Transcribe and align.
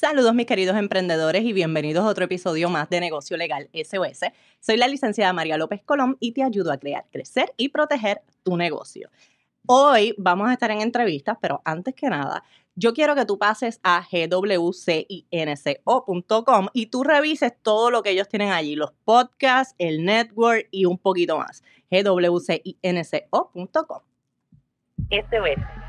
Saludos 0.00 0.32
mis 0.32 0.46
queridos 0.46 0.76
emprendedores 0.76 1.42
y 1.42 1.52
bienvenidos 1.52 2.04
a 2.04 2.08
otro 2.08 2.26
episodio 2.26 2.70
más 2.70 2.88
de 2.88 3.00
Negocio 3.00 3.36
Legal 3.36 3.68
SOS. 3.74 4.30
Soy 4.60 4.76
la 4.76 4.86
licenciada 4.86 5.32
María 5.32 5.58
López 5.58 5.82
Colón 5.82 6.16
y 6.20 6.30
te 6.30 6.44
ayudo 6.44 6.70
a 6.70 6.78
crear, 6.78 7.06
crecer 7.10 7.52
y 7.56 7.70
proteger 7.70 8.22
tu 8.44 8.56
negocio. 8.56 9.10
Hoy 9.66 10.14
vamos 10.16 10.50
a 10.50 10.52
estar 10.52 10.70
en 10.70 10.82
entrevistas, 10.82 11.36
pero 11.40 11.62
antes 11.64 11.96
que 11.96 12.08
nada, 12.08 12.44
yo 12.76 12.94
quiero 12.94 13.16
que 13.16 13.24
tú 13.24 13.40
pases 13.40 13.80
a 13.82 14.06
gwcinco.com 14.08 15.26
y 16.72 16.86
tú 16.86 17.02
revises 17.02 17.52
todo 17.60 17.90
lo 17.90 18.04
que 18.04 18.10
ellos 18.10 18.28
tienen 18.28 18.52
allí, 18.52 18.76
los 18.76 18.92
podcasts, 19.04 19.74
el 19.78 20.04
network 20.04 20.68
y 20.70 20.84
un 20.84 20.98
poquito 20.98 21.38
más. 21.38 21.64
gwcinco.com. 21.90 23.32
SOS. 25.10 25.87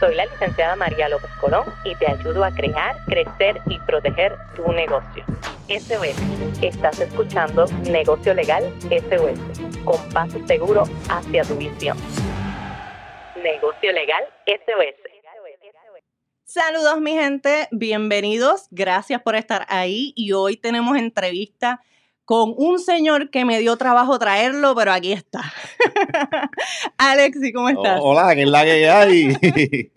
Soy 0.00 0.14
la 0.14 0.26
licenciada 0.26 0.76
María 0.76 1.08
López 1.08 1.30
Colón 1.40 1.64
y 1.84 1.92
te 1.96 2.08
ayudo 2.08 2.44
a 2.44 2.52
crear, 2.52 2.96
crecer 3.06 3.60
y 3.66 3.80
proteger 3.80 4.36
tu 4.54 4.70
negocio. 4.70 5.24
SOS. 5.68 6.62
Estás 6.62 7.00
escuchando 7.00 7.66
Negocio 7.90 8.32
Legal 8.32 8.72
SOS, 8.82 9.58
con 9.84 10.08
paso 10.10 10.38
seguro 10.46 10.84
hacia 11.10 11.42
tu 11.42 11.56
visión. 11.56 11.96
Negocio 13.42 13.90
Legal 13.92 14.22
SOS. 14.46 14.94
Saludos 16.44 17.00
mi 17.00 17.14
gente, 17.14 17.66
bienvenidos, 17.72 18.68
gracias 18.70 19.20
por 19.20 19.34
estar 19.34 19.66
ahí 19.68 20.12
y 20.14 20.32
hoy 20.32 20.56
tenemos 20.56 20.96
entrevista 20.96 21.82
con 22.28 22.52
un 22.58 22.78
señor 22.78 23.30
que 23.30 23.46
me 23.46 23.58
dio 23.58 23.78
trabajo 23.78 24.18
traerlo, 24.18 24.74
pero 24.74 24.92
aquí 24.92 25.12
está. 25.12 25.50
Alexi, 26.98 27.54
¿cómo 27.54 27.70
estás? 27.70 28.00
hola, 28.02 28.34
¿qué 28.34 28.42
es 28.42 28.48
la 28.50 28.64
que 28.64 28.90
hay? 28.90 29.90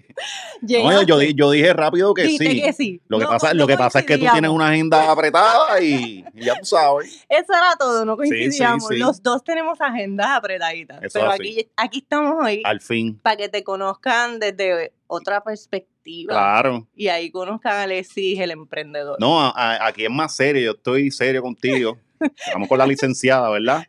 yo, 0.61 1.01
yo, 1.01 1.51
dije 1.51 1.73
rápido 1.73 2.13
que 2.13 2.29
sí. 2.29 3.01
Lo 3.09 3.19
que 3.19 3.25
pasa, 3.25 3.53
lo 3.53 3.67
que 3.67 3.75
pasa 3.75 3.99
es 3.99 4.05
que 4.05 4.17
tú 4.17 4.27
tienes 4.31 4.49
una 4.49 4.69
agenda 4.69 5.11
apretada 5.11 5.81
y, 5.81 6.23
ya 6.35 6.57
tú 6.57 6.67
sabes. 6.67 7.25
Eso 7.27 7.51
era 7.51 7.75
todo, 7.77 8.05
no 8.05 8.15
coincidíamos. 8.15 8.89
Los 8.91 9.21
dos 9.21 9.43
tenemos 9.43 9.81
agendas 9.81 10.29
apretaditas. 10.29 11.01
pero 11.11 11.31
aquí, 11.31 11.67
aquí 11.75 11.99
estamos 11.99 12.45
hoy. 12.45 12.61
Al 12.63 12.79
fin. 12.79 13.19
Para 13.21 13.35
que 13.35 13.49
te 13.49 13.65
conozcan 13.65 14.39
desde 14.39 14.93
otra 15.07 15.43
perspectiva. 15.43 16.31
Claro. 16.31 16.87
Y 16.95 17.09
ahí 17.09 17.29
conozcan 17.29 17.73
a 17.73 17.83
Alexis, 17.83 18.39
el 18.39 18.51
emprendedor. 18.51 19.17
No, 19.19 19.51
aquí 19.53 20.05
es 20.05 20.09
más 20.09 20.33
serio. 20.33 20.61
Yo 20.61 20.71
estoy 20.71 21.11
serio 21.11 21.41
contigo. 21.41 21.97
Vamos 22.53 22.67
con 22.67 22.77
la 22.77 22.87
licenciada, 22.87 23.49
¿verdad? 23.49 23.83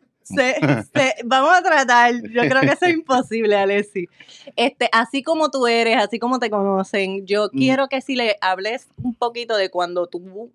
vamos 1.25 1.53
a 1.53 1.61
tratar, 1.61 2.13
yo 2.29 2.41
creo 2.41 2.61
que 2.61 2.67
eso 2.67 2.85
es 2.85 2.93
imposible, 2.93 3.55
Alessi. 3.55 4.07
Este, 4.55 4.89
así 4.91 5.23
como 5.23 5.49
tú 5.49 5.67
eres, 5.67 5.97
así 5.97 6.19
como 6.19 6.39
te 6.39 6.49
conocen, 6.49 7.25
yo 7.25 7.49
mm. 7.51 7.57
quiero 7.57 7.87
que 7.87 8.01
si 8.01 8.15
le 8.15 8.37
hables 8.41 8.87
un 9.01 9.15
poquito 9.15 9.55
de 9.55 9.69
cuando 9.69 10.07
tú, 10.07 10.51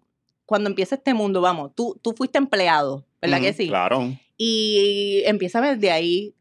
cuando 0.47 0.69
empieza 0.69 0.97
este 0.97 1.15
mundo, 1.15 1.41
vamos, 1.41 1.73
tú, 1.75 1.99
tú 2.03 2.13
fuiste 2.13 2.39
empleado, 2.39 3.05
¿verdad 3.21 3.41
que 3.41 3.53
sí? 3.53 3.69
Claro. 3.69 4.13
Y 4.37 5.23
empieza 5.27 5.61
desde 5.61 5.91
ahí. 5.91 6.35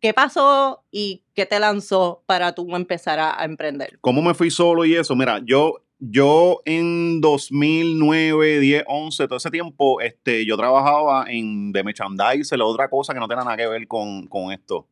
¿Qué 0.00 0.14
pasó 0.14 0.84
y 0.92 1.24
qué 1.34 1.44
te 1.44 1.58
lanzó 1.58 2.22
para 2.26 2.52
tú 2.54 2.76
empezar 2.76 3.18
a, 3.18 3.40
a 3.40 3.44
emprender? 3.44 3.98
¿Cómo 4.00 4.22
me 4.22 4.32
fui 4.32 4.48
solo 4.48 4.84
y 4.84 4.94
eso? 4.94 5.16
Mira, 5.16 5.40
yo 5.44 5.82
yo 6.00 6.60
en 6.64 7.20
2009, 7.20 8.60
10, 8.60 8.84
11, 8.86 9.26
todo 9.26 9.36
ese 9.36 9.50
tiempo, 9.50 10.00
este, 10.00 10.46
yo 10.46 10.56
trabajaba 10.56 11.26
en 11.28 11.72
de 11.72 11.82
merchandise, 11.82 12.56
la 12.56 12.64
otra 12.64 12.88
cosa 12.88 13.12
que 13.12 13.20
no 13.20 13.26
tenía 13.26 13.44
nada 13.44 13.56
que 13.56 13.66
ver 13.66 13.88
con, 13.88 14.28
esto. 14.52 14.86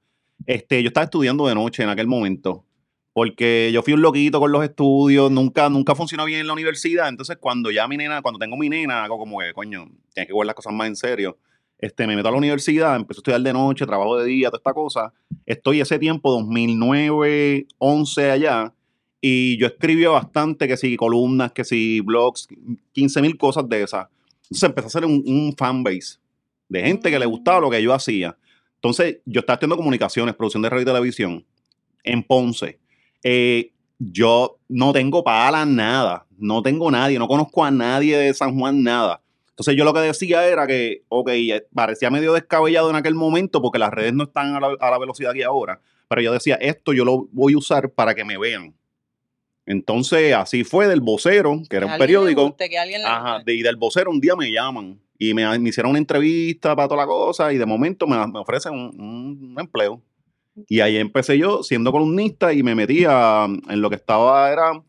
Este, 0.47 0.83
yo 0.83 0.89
estaba 0.89 1.05
estudiando 1.05 1.47
de 1.47 1.55
noche 1.55 1.84
en 1.84 1.91
aquel 1.91 2.09
momento, 2.09 2.65
porque 3.12 3.71
yo 3.73 3.83
fui 3.83 3.93
un 3.93 4.03
loquito 4.03 4.41
con 4.41 4.51
los 4.51 4.65
estudios, 4.65 5.31
nunca, 5.31 5.69
nunca 5.69 5.95
funcionó 5.95 6.25
bien 6.25 6.41
en 6.41 6.49
la 6.49 6.53
universidad. 6.53 7.09
Entonces, 7.09 7.37
cuando 7.39 7.71
ya 7.71 7.87
mi 7.87 7.97
nena, 7.97 8.21
cuando 8.21 8.39
tengo 8.39 8.57
mi 8.57 8.69
nena, 8.69 9.05
hago 9.05 9.17
como 9.17 9.39
que, 9.39 9.53
coño, 9.53 9.87
tienes 10.12 10.29
que 10.29 10.37
ver 10.37 10.47
las 10.47 10.57
cosas 10.57 10.73
más 10.73 10.89
en 10.89 10.97
serio. 10.97 11.39
Este, 11.79 12.07
me 12.07 12.16
meto 12.16 12.28
a 12.28 12.33
la 12.33 12.39
universidad, 12.39 12.97
empiezo 12.97 13.21
a 13.21 13.21
estudiar 13.21 13.41
de 13.43 13.53
noche, 13.53 13.87
trabajo 13.87 14.19
de 14.19 14.27
día, 14.27 14.49
toda 14.49 14.59
esta 14.59 14.72
cosa. 14.72 15.12
Estoy 15.45 15.81
ese 15.81 15.99
tiempo, 15.99 16.33
2009, 16.33 17.66
11 17.78 18.31
allá 18.31 18.72
y 19.21 19.56
yo 19.59 19.66
escribía 19.66 20.10
bastante, 20.10 20.69
que 20.69 20.77
si 20.77 20.97
columnas, 20.97 21.53
que 21.53 21.65
si 21.65 22.00
blogs, 22.00 22.49
15 22.93 23.22
mil 23.22 23.37
cosas 23.37 23.69
de 23.69 23.82
esas. 23.82 24.06
Entonces 24.44 24.62
empecé 24.62 24.87
a 24.87 24.88
hacer 24.88 25.04
un, 25.04 25.22
un 25.27 25.54
fanbase 25.56 26.19
de 26.69 26.82
gente 26.82 27.10
que 27.10 27.19
le 27.19 27.27
gustaba 27.27 27.60
lo 27.60 27.71
que 27.71 27.82
yo 27.82 27.93
hacía. 27.93 28.37
Entonces 28.77 29.19
yo 29.25 29.41
estaba 29.41 29.56
haciendo 29.56 29.77
comunicaciones, 29.77 30.34
producción 30.34 30.62
de 30.62 30.71
radio 30.71 30.82
y 30.82 30.87
televisión 30.87 31.44
en 32.04 32.22
Ponce. 32.22 32.78
Eh, 33.22 33.72
yo 33.99 34.59
no 34.69 34.93
tengo 34.93 35.25
para 35.25 35.65
nada, 35.65 36.27
no 36.38 36.62
tengo 36.62 36.91
nadie, 36.91 37.19
no 37.19 37.28
conozco 37.28 37.65
a 37.65 37.71
nadie 37.71 38.16
de 38.16 38.34
San 38.34 38.59
Juan, 38.59 38.83
nada. 38.83 39.22
Entonces 39.50 39.75
yo 39.75 39.84
lo 39.84 39.94
que 39.94 40.00
decía 40.00 40.47
era 40.47 40.66
que, 40.66 41.03
ok, 41.09 41.31
eh, 41.31 41.66
parecía 41.75 42.10
medio 42.10 42.34
descabellado 42.34 42.91
en 42.91 42.97
aquel 42.97 43.15
momento 43.15 43.62
porque 43.62 43.78
las 43.78 43.91
redes 43.91 44.12
no 44.12 44.25
están 44.25 44.54
a 44.54 44.60
la, 44.60 44.77
a 44.78 44.91
la 44.91 44.98
velocidad 44.98 45.33
que 45.33 45.44
ahora, 45.44 45.81
pero 46.09 46.21
yo 46.21 46.33
decía, 46.33 46.56
esto 46.56 46.93
yo 46.93 47.04
lo 47.04 47.27
voy 47.33 47.54
a 47.54 47.59
usar 47.59 47.91
para 47.91 48.15
que 48.15 48.25
me 48.25 48.37
vean. 48.37 48.75
Entonces, 49.66 50.32
así 50.32 50.62
fue 50.62 50.87
del 50.87 51.00
vocero, 51.00 51.60
que 51.69 51.77
era 51.77 51.87
un 51.87 51.99
periódico. 51.99 52.56
ajá, 53.04 53.43
y 53.47 53.62
del 53.62 53.77
vocero 53.77 54.10
un 54.10 54.21
día 54.21 54.37
me 54.37 54.50
llaman 54.50 55.00
y 55.19 55.34
me, 55.34 55.43
hicieron 55.69 55.91
una 55.91 55.99
entrevista 55.99 56.77
para 56.77 56.88
toda 56.88 57.03
la 57.03 57.06
cosa 57.06 57.53
y 57.53 57.59
de 57.59 57.66
momento 57.66 58.06
me, 58.06 58.16
ofrecen 58.38 58.72
un, 58.72 59.56
empleo. 59.59 60.00
Y 60.69 60.81
ahí 60.81 60.97
empecé 60.97 61.37
yo 61.37 61.62
siendo 61.62 61.93
columnista 61.93 62.53
y 62.53 62.62
me 62.62 62.75
metía 62.75 63.44
en 63.44 63.81
lo 63.82 63.91
que 63.91 63.97
estaba, 63.97 64.50
era, 64.50 64.82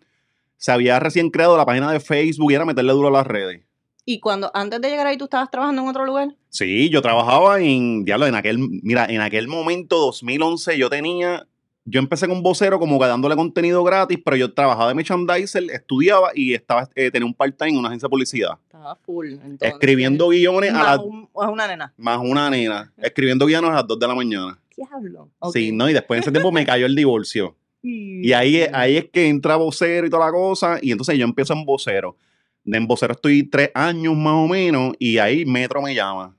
se 0.58 0.72
había 0.72 1.00
recién 1.00 1.30
creado 1.30 1.58
la 1.58 1.66
página 1.66 1.92
de 1.92 2.00
Facebook 2.00 2.52
y 2.52 2.56
era 2.56 2.64
meterle 2.64 2.94
duro 2.94 3.10
a 3.10 3.12
las 3.12 3.28
redes. 3.28 3.64
¿Y 4.06 4.22
cuando 4.22 4.50
antes 4.54 4.80
de 4.80 4.90
llegar 4.90 5.08
ahí 5.08 5.18
tú 5.18 5.26
estabas 5.26 5.52
trabajando 5.52 5.82
en 5.82 5.90
otro 5.90 6.06
lugar? 6.06 6.36
Sí, 6.50 6.90
yo 6.90 7.02
trabajaba 7.02 7.60
en, 7.60 8.06
diablo, 8.06 8.28
en 8.28 8.36
aquel, 8.36 8.58
mira, 8.60 9.06
en 9.06 9.20
aquel 9.20 9.50
momento, 9.50 9.98
2011, 9.98 10.78
yo 10.78 10.90
tenía 10.90 11.46
yo 11.90 12.00
empecé 12.00 12.28
con 12.28 12.44
vocero 12.44 12.80
como 12.80 13.00
que 13.00 13.06
dándole 13.06 13.36
contenido 13.38 13.82
gratis, 13.82 14.20
pero 14.24 14.36
yo 14.36 14.54
trabajaba 14.54 14.90
de 14.90 14.96
merchandiser, 14.96 15.64
estudiaba 15.72 16.32
y 16.36 16.54
estaba 16.54 16.90
eh, 16.94 17.10
tenía 17.10 17.26
un 17.26 17.34
part-time 17.34 17.72
en 17.72 17.78
una 17.78 17.88
agencia 17.88 18.08
de 18.08 18.10
publicidad. 18.10 18.58
Estaba 18.66 18.96
full. 18.98 19.32
Entonces, 19.32 19.70
escribiendo 19.70 20.28
guiones 20.28 20.74
a 20.74 20.84
las. 20.84 21.00
una 21.34 21.66
nena. 21.66 21.94
Más 21.96 22.20
una 22.22 22.50
nena. 22.50 22.92
escribiendo 22.98 23.46
guiones 23.46 23.72
a 23.72 23.76
las 23.76 23.88
2 23.88 24.00
de 24.00 24.08
la 24.08 24.16
mañana. 24.16 24.60
Diablo. 24.76 25.30
Sí, 25.54 25.72
no, 25.72 25.90
y 25.90 25.94
después 25.94 26.18
en 26.18 26.24
ese 26.24 26.32
tiempo 26.32 26.52
me 26.52 26.66
cayó 26.66 26.86
el 26.86 26.96
divorcio. 26.96 27.56
Y 27.82 28.34
ahí, 28.34 28.68
ahí 28.74 28.98
es 28.98 29.06
que 29.06 29.30
entra 29.30 29.56
vocero 29.56 30.06
y 30.06 30.10
toda 30.10 30.26
la 30.26 30.32
cosa. 30.34 30.80
Y 30.82 30.92
entonces 30.92 31.18
yo 31.18 31.24
empiezo 31.24 31.54
en 31.54 31.64
vocero. 31.64 32.18
En 32.66 32.86
vocero 32.86 33.14
estoy 33.14 33.44
tres 33.44 33.72
años 33.74 34.14
más 34.14 34.34
o 34.34 34.48
menos. 34.48 34.94
Y 35.00 35.20
ahí 35.20 35.46
Metro 35.46 35.82
me 35.82 35.96
llama. 35.96 36.36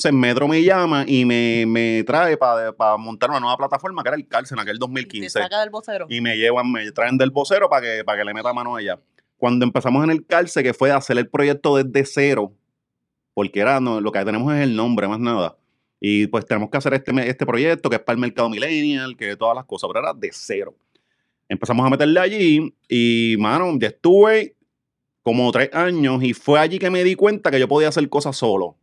Entonces 0.00 0.18
Metro 0.18 0.48
me 0.48 0.62
llama 0.62 1.04
y 1.06 1.26
me, 1.26 2.02
trae 2.06 2.38
para 2.38 2.96
montar 2.96 3.28
una 3.28 3.38
nueva 3.38 3.58
plataforma 3.58 4.02
que 4.02 4.08
era 4.08 4.16
el 4.16 4.26
cárcel 4.26 4.56
en 4.56 4.62
aquel 4.62 4.78
2015. 4.78 5.26
Y 5.26 5.28
saca 5.28 5.60
del 5.60 5.68
vocero. 5.68 6.06
Y 6.08 6.22
me 6.22 6.38
llevan, 6.38 6.72
me 6.72 6.90
traen 6.90 7.18
del 7.18 7.30
vocero 7.30 7.68
para 7.68 7.82
que, 7.82 8.02
para 8.02 8.18
que 8.18 8.24
le 8.24 8.32
meta 8.32 8.50
mano 8.54 8.76
a 8.76 8.80
ella. 8.80 8.98
Cuando 9.36 9.66
empezamos 9.66 10.02
en 10.02 10.08
el 10.08 10.24
cárcel, 10.24 10.62
que 10.62 10.72
fue 10.72 10.90
hacer 10.90 11.18
el 11.18 11.28
proyecto 11.28 11.76
desde 11.76 12.06
cero, 12.06 12.54
porque 13.34 13.60
era 13.60 13.78
lo 13.78 14.10
que 14.10 14.24
tenemos 14.24 14.50
es 14.54 14.62
el 14.62 14.74
nombre, 14.74 15.06
más 15.06 15.20
nada. 15.20 15.58
Y 16.00 16.28
pues 16.28 16.46
tenemos 16.46 16.70
que 16.70 16.78
hacer 16.78 16.94
este, 16.94 17.28
este 17.28 17.44
proyecto 17.44 17.90
que 17.90 17.96
es 17.96 18.02
para 18.02 18.14
el 18.14 18.20
mercado 18.20 18.48
millennial, 18.48 19.18
que 19.18 19.36
todas 19.36 19.54
las 19.54 19.66
cosas, 19.66 19.90
pero 19.92 20.00
era 20.00 20.14
de 20.14 20.30
cero. 20.32 20.74
Empezamos 21.46 21.86
a 21.86 21.90
meterle 21.90 22.20
allí 22.20 22.74
y, 22.88 23.36
mano, 23.38 23.70
ya 23.78 23.88
estuve 23.88 24.56
como 25.20 25.52
tres 25.52 25.68
años 25.74 26.22
y 26.22 26.32
fue 26.32 26.58
allí 26.58 26.78
que 26.78 26.88
me 26.88 27.04
di 27.04 27.16
cuenta 27.16 27.50
que 27.50 27.60
yo 27.60 27.68
podía 27.68 27.88
hacer 27.88 28.08
cosas 28.08 28.34
solo. 28.34 28.76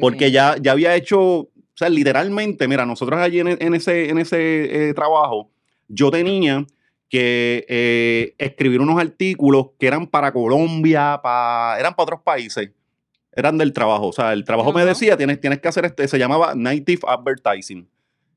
Porque 0.00 0.30
ya, 0.30 0.56
ya 0.60 0.72
había 0.72 0.94
hecho, 0.94 1.20
o 1.20 1.50
sea, 1.74 1.88
literalmente, 1.88 2.68
mira, 2.68 2.84
nosotros 2.84 3.18
allí 3.20 3.40
en, 3.40 3.74
ese, 3.74 4.10
en 4.10 4.18
ese 4.18 4.88
eh, 4.88 4.94
trabajo, 4.94 5.50
yo 5.88 6.10
tenía 6.10 6.66
que 7.08 7.64
eh, 7.68 8.34
escribir 8.36 8.80
unos 8.80 9.00
artículos 9.00 9.70
que 9.78 9.86
eran 9.86 10.06
para 10.06 10.32
Colombia, 10.32 11.20
para, 11.22 11.78
eran 11.80 11.94
para 11.94 12.04
otros 12.04 12.20
países, 12.20 12.70
eran 13.32 13.56
del 13.56 13.72
trabajo. 13.72 14.08
O 14.08 14.12
sea, 14.12 14.32
el 14.34 14.44
trabajo 14.44 14.72
me 14.72 14.84
decía, 14.84 15.16
tienes, 15.16 15.40
tienes 15.40 15.60
que 15.60 15.68
hacer 15.68 15.86
este, 15.86 16.06
se 16.06 16.18
llamaba 16.18 16.54
Native 16.54 17.00
Advertising, 17.06 17.88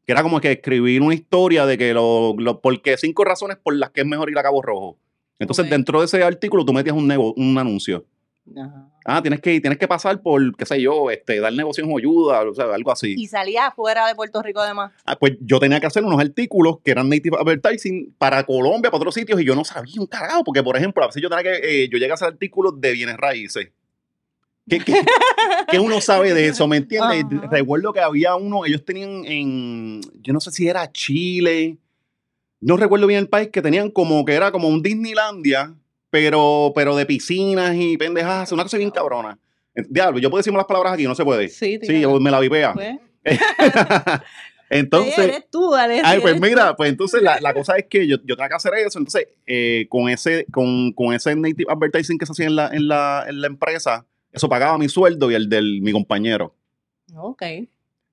que 0.05 0.11
era 0.11 0.23
como 0.23 0.39
que 0.39 0.53
escribir 0.53 1.01
una 1.01 1.13
historia 1.13 1.65
de 1.65 1.77
que 1.77 1.93
lo, 1.93 2.33
lo 2.37 2.61
porque 2.61 2.95
cinco 2.97 3.25
razones 3.25 3.57
por 3.57 3.75
las 3.75 3.91
que 3.91 4.01
es 4.01 4.07
mejor 4.07 4.29
ir 4.29 4.37
a 4.37 4.43
Cabo 4.43 4.61
Rojo. 4.61 4.97
Entonces, 5.37 5.69
dentro 5.69 5.99
de 5.99 6.05
ese 6.05 6.23
artículo, 6.23 6.63
tú 6.63 6.71
metías 6.71 6.95
un, 6.95 7.11
un 7.35 7.57
anuncio. 7.57 8.05
Ah, 9.05 9.21
tienes 9.21 9.39
que, 9.39 9.61
tienes 9.61 9.79
que 9.79 9.87
pasar 9.87 10.21
por, 10.21 10.55
qué 10.55 10.65
sé 10.65 10.81
yo, 10.81 11.09
este, 11.09 11.39
dar 11.39 11.53
negocios 11.53 11.87
o 11.89 11.97
ayuda, 11.97 12.41
o 12.41 12.53
sea, 12.53 12.73
algo 12.73 12.91
así. 12.91 13.15
Y 13.17 13.27
salía 13.27 13.71
fuera 13.71 14.07
de 14.07 14.15
Puerto 14.15 14.41
Rico 14.41 14.59
además. 14.59 14.91
Ah, 15.05 15.17
pues 15.17 15.37
yo 15.41 15.59
tenía 15.59 15.79
que 15.79 15.87
hacer 15.87 16.03
unos 16.03 16.19
artículos 16.19 16.79
que 16.83 16.91
eran 16.91 17.09
native 17.09 17.37
advertising 17.39 18.13
para 18.17 18.43
Colombia, 18.43 18.91
para 18.91 18.97
otros 18.97 19.13
sitios, 19.13 19.39
y 19.39 19.45
yo 19.45 19.55
no 19.55 19.63
sabía 19.63 19.99
un 19.99 20.07
carajo, 20.07 20.43
porque 20.43 20.63
por 20.63 20.75
ejemplo, 20.75 21.03
a 21.03 21.07
veces 21.07 21.21
yo 21.21 21.29
tenía 21.29 21.43
que, 21.43 21.83
eh, 21.83 21.89
yo 21.89 21.97
llegué 21.97 22.11
a 22.11 22.15
hacer 22.15 22.29
artículos 22.29 22.79
de 22.79 22.91
bienes 22.91 23.17
raíces. 23.17 23.69
¿Qué, 24.67 24.79
qué, 25.69 25.79
uno 25.79 25.99
sabe 26.01 26.33
de 26.33 26.47
eso? 26.47 26.67
¿Me 26.67 26.77
entiendes? 26.77 27.25
Recuerdo 27.51 27.93
que 27.93 27.99
había 27.99 28.35
uno, 28.35 28.65
ellos 28.65 28.85
tenían 28.85 29.25
en, 29.25 30.01
yo 30.21 30.33
no 30.33 30.39
sé 30.39 30.51
si 30.51 30.67
era 30.67 30.91
Chile, 30.91 31.77
no 32.59 32.77
recuerdo 32.77 33.07
bien 33.07 33.19
el 33.19 33.27
país, 33.27 33.49
que 33.49 33.61
tenían 33.61 33.89
como 33.89 34.23
que 34.23 34.33
era 34.33 34.51
como 34.51 34.67
un 34.67 34.83
Disneylandia, 34.83 35.73
pero, 36.11 36.71
pero 36.75 36.95
de 36.95 37.05
piscinas 37.07 37.75
y 37.75 37.97
pendejadas, 37.97 38.51
una 38.51 38.63
cosa 38.63 38.77
bien 38.77 38.91
cabrona. 38.91 39.39
Diablo, 39.89 40.19
yo 40.19 40.29
puedo 40.29 40.39
decir 40.41 40.53
las 40.53 40.65
palabras 40.65 40.93
aquí, 40.93 41.05
no 41.05 41.15
se 41.15 41.23
puede. 41.23 41.47
Sí, 41.49 41.79
Sí, 41.81 41.87
tírala. 41.87 42.19
me 42.19 42.29
la 42.29 42.39
vipea. 42.39 42.73
Pues, 42.73 42.99
entonces, 44.69 45.17
eres 45.17 45.49
tú, 45.49 45.71
dale. 45.71 46.01
ay, 46.03 46.19
pues 46.21 46.39
mira, 46.39 46.75
pues 46.75 46.89
entonces 46.89 47.21
la, 47.21 47.39
la 47.41 47.53
cosa 47.53 47.75
es 47.77 47.85
que 47.89 48.07
yo, 48.07 48.17
yo 48.23 48.35
tenía 48.35 48.49
que 48.49 48.55
hacer 48.55 48.73
eso. 48.75 48.99
Entonces, 48.99 49.27
eh, 49.45 49.85
con 49.89 50.09
ese, 50.09 50.45
con, 50.51 50.91
con 50.93 51.13
ese 51.13 51.35
native 51.35 51.71
advertising 51.71 52.17
que 52.17 52.25
se 52.25 52.31
hacía 52.33 52.47
en 52.47 52.55
la, 52.55 52.67
en 52.73 52.87
la, 52.87 53.25
en 53.27 53.41
la 53.41 53.47
empresa, 53.47 54.05
eso 54.31 54.47
pagaba 54.49 54.77
mi 54.77 54.87
sueldo 54.89 55.29
y 55.31 55.35
el 55.35 55.49
de 55.49 55.61
mi 55.61 55.91
compañero. 55.91 56.53
Ok. 57.15 57.43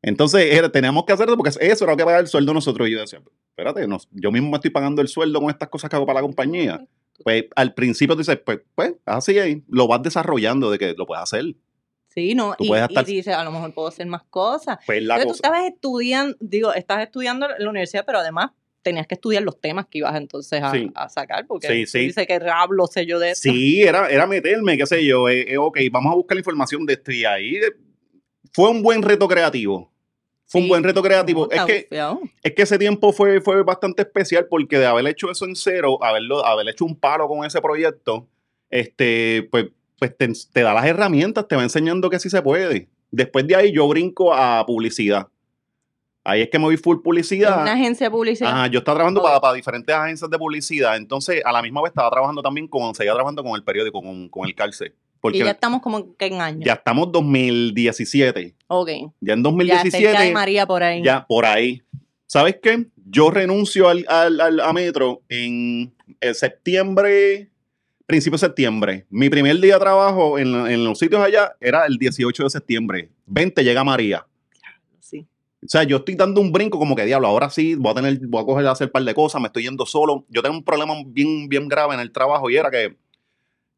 Entonces, 0.03 0.53
era- 0.55 0.71
teníamos 0.71 1.05
que 1.05 1.13
hacerlo 1.13 1.37
porque 1.37 1.51
eso 1.51 1.85
era 1.85 1.93
lo 1.93 1.97
que 1.97 2.05
pagaba 2.05 2.21
el 2.21 2.29
sueldo 2.29 2.55
nosotros. 2.55 2.89
Y 2.89 2.93
yo 2.93 3.01
decía, 3.01 3.21
espérate, 3.51 3.87
no, 3.87 3.99
yo 4.13 4.31
mismo 4.33 4.51
me 4.51 4.57
estoy 4.57 4.71
pagando 4.71 5.03
el 5.03 5.09
sueldo 5.09 5.41
con 5.41 5.51
estas 5.51 5.69
cosas 5.69 5.91
que 5.91 5.97
hago 5.97 6.07
para 6.07 6.19
la 6.21 6.23
compañía. 6.23 6.85
Pues 7.25 7.45
al 7.57 7.75
principio 7.75 8.15
tú 8.15 8.21
dices, 8.21 8.39
pues, 8.45 8.61
pues, 8.75 8.95
así 9.05 9.39
ahí, 9.39 9.63
lo 9.69 9.87
vas 9.89 10.03
desarrollando 10.03 10.71
de 10.71 10.79
que 10.79 10.95
lo 10.97 11.07
puedes 11.07 11.23
hacer. 11.23 11.45
Sí, 12.09 12.35
no. 12.35 12.55
Tú 12.57 12.65
Y, 12.65 12.69
puedes 12.69 12.85
y 12.89 12.93
estar- 12.95 13.05
dices, 13.05 13.35
a 13.35 13.45
lo 13.45 13.51
mejor 13.53 13.73
puedo 13.75 13.89
hacer 13.89 14.07
más 14.07 14.23
cosas. 14.31 14.79
Pues 14.87 15.03
la 15.03 15.17
Entonces, 15.17 15.41
tú 15.43 15.47
estabas 15.47 15.69
estudiando, 15.69 16.37
digo, 16.41 16.73
estás 16.73 17.03
estudiando 17.03 17.47
en 17.51 17.63
la 17.65 17.71
universidad, 17.71 18.05
pero 18.07 18.19
además 18.19 18.51
tenías 18.83 19.07
que 19.07 19.15
estudiar 19.17 19.43
los 19.43 19.61
temas 19.61 19.87
que 19.91 19.99
ibas 19.99 20.17
entonces 20.17 20.63
a, 20.63 20.71
Sí. 20.73 20.91
a 20.95 21.09
sacar, 21.09 21.47
porque 21.47 21.67
Sí, 21.69 21.87
sí. 21.87 21.99
dices 22.07 22.27
que 22.27 22.35
hablo 22.51 22.87
sé 22.87 23.05
yo 23.05 23.19
de 23.19 23.31
esto. 23.33 23.51
Sí, 23.51 23.83
era, 23.83 24.09
era 24.09 24.27
meterme, 24.27 24.79
qué 24.79 24.87
sé 24.87 25.05
yo. 25.05 25.29
eh, 25.29 25.53
eh, 25.53 25.59
ok, 25.59 25.79
vamos 25.93 26.13
a 26.13 26.17
buscar 26.17 26.37
la 26.37 26.41
información 26.41 26.87
de 26.87 26.95
esto 26.95 27.13
y 27.13 27.25
ahí. 27.25 27.57
eh, 27.57 27.73
Fue 28.53 28.71
un 28.71 28.83
buen 28.83 29.03
reto 29.03 29.29
creativo. 29.29 29.93
Fue 30.49 30.63
un 30.63 30.69
buen 30.69 30.83
reto 30.83 31.03
creativo. 31.03 31.51
Es, 31.51 31.63
que, 31.65 31.89
es 32.43 32.55
que 32.55 32.63
ese 32.63 32.79
tiempo 32.79 33.13
fue, 33.13 33.43
fue 33.43 33.63
bastante 33.63 34.01
especial 34.01 34.47
porque 34.49 34.79
de 34.79 34.87
haber 34.87 35.07
hecho 35.07 35.31
eso 35.31 35.45
en 35.45 35.55
cero, 35.55 36.03
haberlo, 36.03 36.45
haber 36.45 36.71
hecho 36.71 36.87
un 36.87 36.97
palo 36.97 37.29
con 37.29 37.45
ese 37.45 37.61
proyecto, 37.61 38.27
este, 38.71 39.47
pues, 39.51 39.67
pues 39.99 40.17
te, 40.17 40.33
te 40.51 40.63
da 40.63 40.73
las 40.73 40.87
herramientas, 40.87 41.47
te 41.47 41.55
va 41.55 41.63
enseñando 41.63 42.09
que 42.09 42.19
sí 42.19 42.31
se 42.31 42.41
puede. 42.41 42.89
Después 43.11 43.47
de 43.47 43.57
ahí 43.57 43.73
yo 43.73 43.87
brinco 43.89 44.33
a 44.33 44.65
publicidad. 44.65 45.29
Ahí 46.25 46.41
es 46.41 46.49
que 46.49 46.59
me 46.59 46.65
voy 46.65 46.79
full 46.79 46.99
publicidad. 47.03 47.63
una 47.63 47.73
agencia 47.73 48.07
de 48.07 48.11
publicidad. 48.11 48.51
Ajá, 48.51 48.67
yo 48.69 48.79
estaba 48.79 48.97
trabajando 48.97 49.23
para, 49.23 49.41
para 49.41 49.53
diferentes 49.55 49.95
agencias 49.95 50.31
de 50.31 50.39
publicidad. 50.39 50.97
Entonces, 50.97 51.43
a 51.45 51.53
la 51.53 51.61
misma 51.61 51.83
vez 51.83 51.91
estaba 51.91 52.11
trabajando 52.11 52.43
también 52.43 52.69
con, 52.69 52.95
seguía 52.95 53.13
trabajando 53.13 53.43
con 53.43 53.55
el 53.55 53.65
periódico, 53.65 54.01
con, 54.01 54.29
con 54.31 54.47
el 54.47 54.55
Calce. 54.55 54.95
Porque 55.21 55.39
y 55.39 55.41
ya 55.41 55.47
ya, 55.47 55.51
estamos 55.53 55.83
como 55.83 56.17
que 56.17 56.27
en 56.27 56.41
años. 56.41 56.67
estamos 56.69 57.11
2017. 57.13 58.55
Ok. 58.69 58.89
Ya 59.21 59.33
en 59.35 59.39
Ya 59.41 59.43
2017, 59.43 60.07
cerca 60.07 60.23
de 60.23 60.33
María 60.33 60.67
por 60.67 60.83
ahí. 60.83 61.03
ya 61.03 61.27
por 61.27 61.45
ahí. 61.47 61.83
¿Sabes 62.27 62.57
qué? 62.63 62.87
Yo 63.07 63.31
renuncio 63.31 63.89
al, 63.89 64.05
al- 64.09 64.41
al- 64.41 64.61
a 64.61 64.73
Metro 64.73 65.23
en 65.29 65.95
el 66.21 66.35
septiembre, 66.35 67.49
principio 68.07 68.35
de 68.37 68.41
septiembre. 68.41 69.07
Mi 69.11 69.31
primer 69.31 69.59
día 69.61 69.75
de 69.75 69.81
trabajo 69.81 70.39
en, 70.39 70.55
en 70.67 70.85
los 70.85 70.99
sitios 70.99 71.23
allá 71.23 71.53
era 71.61 71.87
el 71.87 71.97
18 71.97 72.45
de 72.45 72.51
septiembre. 72.51 73.11
20 73.27 73.65
llega 73.65 73.83
María. 73.83 74.27
Sí. 75.01 75.27
O 75.65 75.69
sea, 75.69 75.85
yo 75.85 75.97
estoy 75.99 76.15
dando 76.17 76.41
un 76.41 76.53
brinco 76.53 76.79
como 76.79 76.95
que 76.95 77.05
diablo, 77.07 77.29
ahora 77.29 77.49
sí 77.51 77.75
voy 77.75 77.93
a 77.93 77.95
tener, 77.95 78.19
voy 78.27 78.43
a 78.43 78.45
coger 78.45 78.67
a 78.67 78.73
hacer 78.73 78.89
un 78.89 78.93
par 78.93 79.03
de 79.05 79.15
cosas, 79.15 79.41
me 79.41 79.47
estoy 79.49 79.63
yendo 79.65 79.87
solo. 79.87 80.25
Yo 80.29 80.43
tengo 80.43 80.57
un 80.57 80.65
problema 80.65 80.95
bien, 81.07 81.49
bien 81.49 81.67
grave 81.67 81.95
en 81.95 82.01
el 82.01 82.13
trabajo 82.13 82.51
y 82.51 82.57
era 82.57 82.71
que 82.71 82.95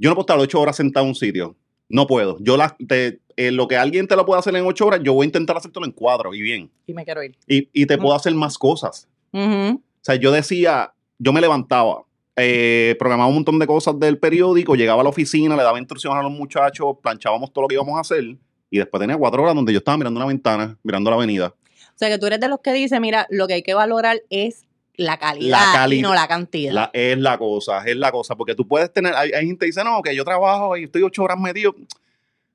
yo 0.01 0.09
no 0.11 0.17
puedo 0.17 0.23
estar 0.23 0.39
ocho 0.39 0.61
horas 0.61 0.75
sentado 0.77 1.05
en 1.05 1.11
un 1.11 1.15
sitio. 1.15 1.55
No 1.89 2.07
puedo. 2.07 2.37
Yo 2.41 2.57
la, 2.57 2.77
te- 2.89 3.21
eh, 3.37 3.51
lo 3.53 3.69
que 3.69 3.77
alguien 3.77 4.07
te 4.09 4.17
lo 4.17 4.25
puede 4.27 4.39
hacer 4.41 4.55
en 4.57 4.65
ocho 4.67 4.87
horas, 4.87 5.01
yo 5.03 5.13
voy 5.13 5.25
a 5.25 5.27
intentar 5.27 5.57
hacértelo 5.57 5.87
en 5.87 5.93
cuatro 5.93 6.35
y 6.35 6.41
bien. 6.43 6.71
Y 6.87 6.95
me 6.95 7.05
quiero 7.05 7.23
ir. 7.23 7.37
Y, 7.47 7.69
y 7.73 7.87
te 7.87 7.99
puedo 7.99 8.15
hacer 8.15 8.35
más 8.35 8.57
cosas. 8.59 9.09
O 9.33 9.79
sea, 10.01 10.15
yo 10.17 10.33
decía, 10.33 10.93
yo 11.19 11.33
me 11.33 11.41
levantaba, 11.41 12.05
eh, 12.37 12.97
programaba 12.99 13.29
un 13.29 13.35
montón 13.37 13.59
de 13.59 13.67
cosas 13.67 13.99
del 13.99 14.19
periódico, 14.19 14.75
llegaba 14.75 15.01
a 15.01 15.05
la 15.05 15.11
oficina, 15.11 15.57
le 15.57 15.63
daba 15.63 15.79
instrucciones 15.79 16.19
a 16.19 16.23
los 16.23 16.33
muchachos, 16.33 16.97
planchábamos 17.03 17.53
todo 17.53 17.63
lo 17.63 17.69
que 17.69 17.75
íbamos 17.75 17.97
a 17.97 18.01
hacer. 18.01 18.37
Y 18.71 18.79
después 18.79 19.01
tenía 19.01 19.17
cuatro 19.17 19.43
horas 19.43 19.55
donde 19.55 19.73
yo 19.73 19.79
estaba 19.79 19.99
mirando 19.99 20.19
una 20.19 20.27
ventana, 20.27 20.79
mirando 20.83 21.11
la 21.11 21.17
avenida. 21.17 21.49
O 21.49 21.99
sea, 22.01 22.09
que 22.09 22.19
tú 22.19 22.27
eres 22.27 22.41
de 22.41 22.49
los 22.49 22.61
que 22.61 22.73
dice, 22.73 22.99
mira, 23.01 23.27
lo 23.31 23.47
que 23.47 23.55
hay 23.55 23.63
que 23.63 23.75
valorar 23.75 24.23
es 24.31 24.65
la 25.01 25.19
calidad, 25.19 25.59
La 25.89 26.03
no 26.03 26.15
la 26.15 26.29
cantidad. 26.29 26.73
La- 26.73 26.91
es 26.93 27.19
la 27.19 27.39
cosa, 27.39 27.83
es 27.87 27.97
la 27.97 28.11
cosa, 28.13 28.37
porque 28.37 28.55
tú 28.55 28.67
puedes 28.69 28.93
tener, 28.93 29.15
hay, 29.15 29.31
hay 29.33 29.47
gente 29.47 29.61
que 29.61 29.67
dice, 29.67 29.83
no, 29.85 30.03
que 30.03 30.15
yo 30.15 30.25
trabajo 30.25 30.77
y 30.77 30.85
estoy 30.85 31.03
ocho 31.03 31.23
horas 31.23 31.39
metido. 31.39 31.75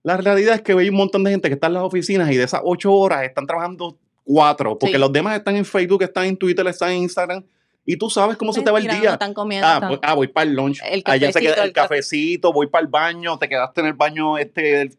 La 0.04 0.18
realidad 0.18 0.56
es 0.56 0.62
que 0.62 0.74
hay 0.74 0.90
un 0.90 0.96
montón 0.96 1.24
de 1.24 1.32
gente 1.32 1.48
que 1.48 1.56
está 1.56 1.68
en 1.68 1.74
las 1.74 1.84
oficinas 1.84 2.30
y 2.32 2.36
de 2.38 2.44
esas 2.44 2.62
ocho 2.64 2.94
horas 2.94 3.24
están 3.24 3.48
trabajando 3.48 3.98
cuatro, 4.24 4.78
porque 4.78 4.94
Sí. 4.96 5.00
los 5.00 5.12
demás 5.12 5.38
están 5.38 5.56
en 5.56 5.66
Facebook, 5.66 6.04
están 6.04 6.26
en 6.26 6.38
Twitter, 6.38 6.66
están 6.68 6.92
en 6.92 6.98
Instagram, 7.04 7.44
y 7.86 7.98
tú 7.98 8.10
sabes 8.10 8.38
cómo 8.38 8.54
se 8.54 8.62
te 8.62 8.70
va 8.72 8.80
el 8.80 8.88
día. 8.88 9.14
Están 9.14 9.34
comiendo. 9.34 9.68
Ah, 9.68 9.74
están- 9.76 9.90
pues, 9.90 10.00
ah, 10.04 10.14
voy 10.14 10.28
para 10.28 10.50
el 10.50 10.56
lunch. 10.56 10.80
El 10.84 11.02
Allá 11.06 11.32
se 11.32 11.40
queda 11.40 11.52
cafecito, 11.56 11.62
el 11.62 11.68
el 11.68 11.74
cafecito, 11.74 12.54
voy 12.54 12.68
para 12.68 12.82
el 12.84 12.88
baño, 12.88 13.38
te 13.40 13.50
quedaste 13.50 13.82
en 13.82 13.88
el 13.88 13.94
baño, 13.94 14.38
este, 14.38 14.82
el- 14.82 14.98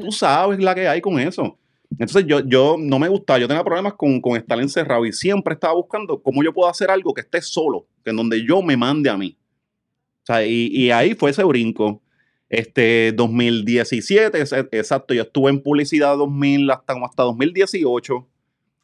tú 0.00 0.12
sabes 0.12 0.58
la 0.58 0.74
que 0.74 0.88
hay 0.88 1.00
con 1.00 1.18
eso. 1.20 1.56
Entonces 1.98 2.24
yo, 2.26 2.40
yo 2.40 2.76
no 2.78 2.98
me 2.98 3.08
gustaba, 3.08 3.38
yo 3.38 3.48
tenía 3.48 3.64
problemas 3.64 3.94
con, 3.94 4.20
con 4.20 4.36
estar 4.36 4.58
encerrado 4.60 5.04
y 5.04 5.12
siempre 5.12 5.54
estaba 5.54 5.74
buscando 5.74 6.22
cómo 6.22 6.42
yo 6.44 6.52
puedo 6.52 6.68
hacer 6.68 6.90
algo 6.90 7.12
que 7.12 7.22
esté 7.22 7.40
solo, 7.42 7.86
que 8.04 8.10
en 8.10 8.16
donde 8.16 8.44
yo 8.46 8.62
me 8.62 8.76
mande 8.76 9.10
a 9.10 9.16
mí. 9.16 9.36
O 10.22 10.26
sea, 10.26 10.44
y, 10.46 10.66
y 10.72 10.90
ahí 10.90 11.14
fue 11.14 11.30
ese 11.30 11.42
brinco. 11.44 12.02
Este, 12.48 13.12
2017, 13.12 14.40
es- 14.40 14.52
exacto, 14.52 15.12
yo 15.14 15.22
estuve 15.22 15.50
en 15.50 15.62
publicidad 15.62 16.16
2000 16.16 16.70
hasta, 16.70 16.94
hasta 17.04 17.22
2018. 17.24 18.26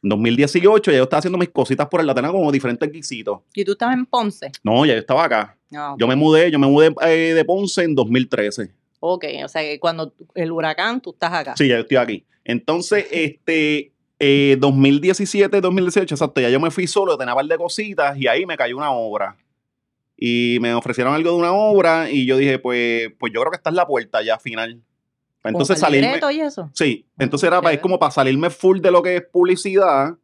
En 0.02 0.08
2018 0.10 0.90
ya 0.90 0.98
yo 0.98 1.04
estaba 1.04 1.18
haciendo 1.20 1.38
mis 1.38 1.48
cositas 1.48 1.86
por 1.88 2.00
el 2.00 2.14
tenía 2.14 2.30
como 2.30 2.52
diferentes 2.52 2.90
guisitos. 2.92 3.38
Y 3.54 3.64
tú 3.64 3.72
estabas 3.72 3.96
en 3.96 4.04
Ponce. 4.04 4.52
No, 4.62 4.84
ya 4.84 4.92
yo 4.94 4.98
estaba 5.00 5.24
acá. 5.24 5.56
Ah, 5.74 5.94
Yo 5.98 6.06
me 6.06 6.14
mudé, 6.14 6.50
yo 6.50 6.58
me 6.58 6.66
mudé 6.66 6.94
eh, 7.06 7.32
de 7.34 7.44
Ponce 7.44 7.82
en 7.84 7.94
2013. 7.94 8.70
Ok, 9.06 9.24
o 9.44 9.48
sea 9.48 9.60
que 9.60 9.78
cuando 9.78 10.14
el 10.34 10.50
huracán, 10.50 11.00
tú 11.00 11.10
estás 11.10 11.32
acá. 11.32 11.54
Sí, 11.56 11.68
ya 11.68 11.74
yo 11.74 11.82
estoy 11.82 11.98
aquí. 11.98 12.24
Entonces, 12.42 13.06
este, 13.12 13.92
eh, 14.18 14.56
2017, 14.58 15.60
2018, 15.60 16.14
exacto, 16.14 16.40
ya 16.40 16.48
yo 16.48 16.58
me 16.58 16.70
fui 16.70 16.86
solo, 16.86 17.18
tenía 17.18 17.34
un 17.34 17.38
par 17.38 17.46
de 17.46 17.58
cositas 17.58 18.16
y 18.16 18.26
ahí 18.26 18.46
me 18.46 18.56
cayó 18.56 18.76
una 18.76 18.92
obra. 18.92 19.36
Y 20.16 20.58
me 20.60 20.72
ofrecieron 20.72 21.12
algo 21.12 21.32
de 21.32 21.36
una 21.36 21.52
obra 21.52 22.10
y 22.10 22.24
yo 22.24 22.38
dije, 22.38 22.58
pues, 22.58 23.10
pues 23.18 23.32
yo 23.32 23.40
creo 23.40 23.50
que 23.50 23.56
esta 23.56 23.70
es 23.70 23.76
la 23.76 23.86
puerta 23.86 24.22
ya 24.22 24.38
final. 24.38 24.80
Entonces 25.42 25.78
salirme. 25.78 26.06
libreto 26.06 26.30
y 26.30 26.40
eso. 26.40 26.70
Sí, 26.72 27.04
entonces 27.18 27.46
Ah, 27.48 27.54
era 27.54 27.62
para, 27.62 27.74
es 27.74 27.80
como 27.80 27.98
para 27.98 28.10
salirme 28.10 28.48
full 28.48 28.80
de 28.80 28.90
lo 28.90 29.02
que 29.02 29.16
es 29.16 29.22
publicidad, 29.30 30.16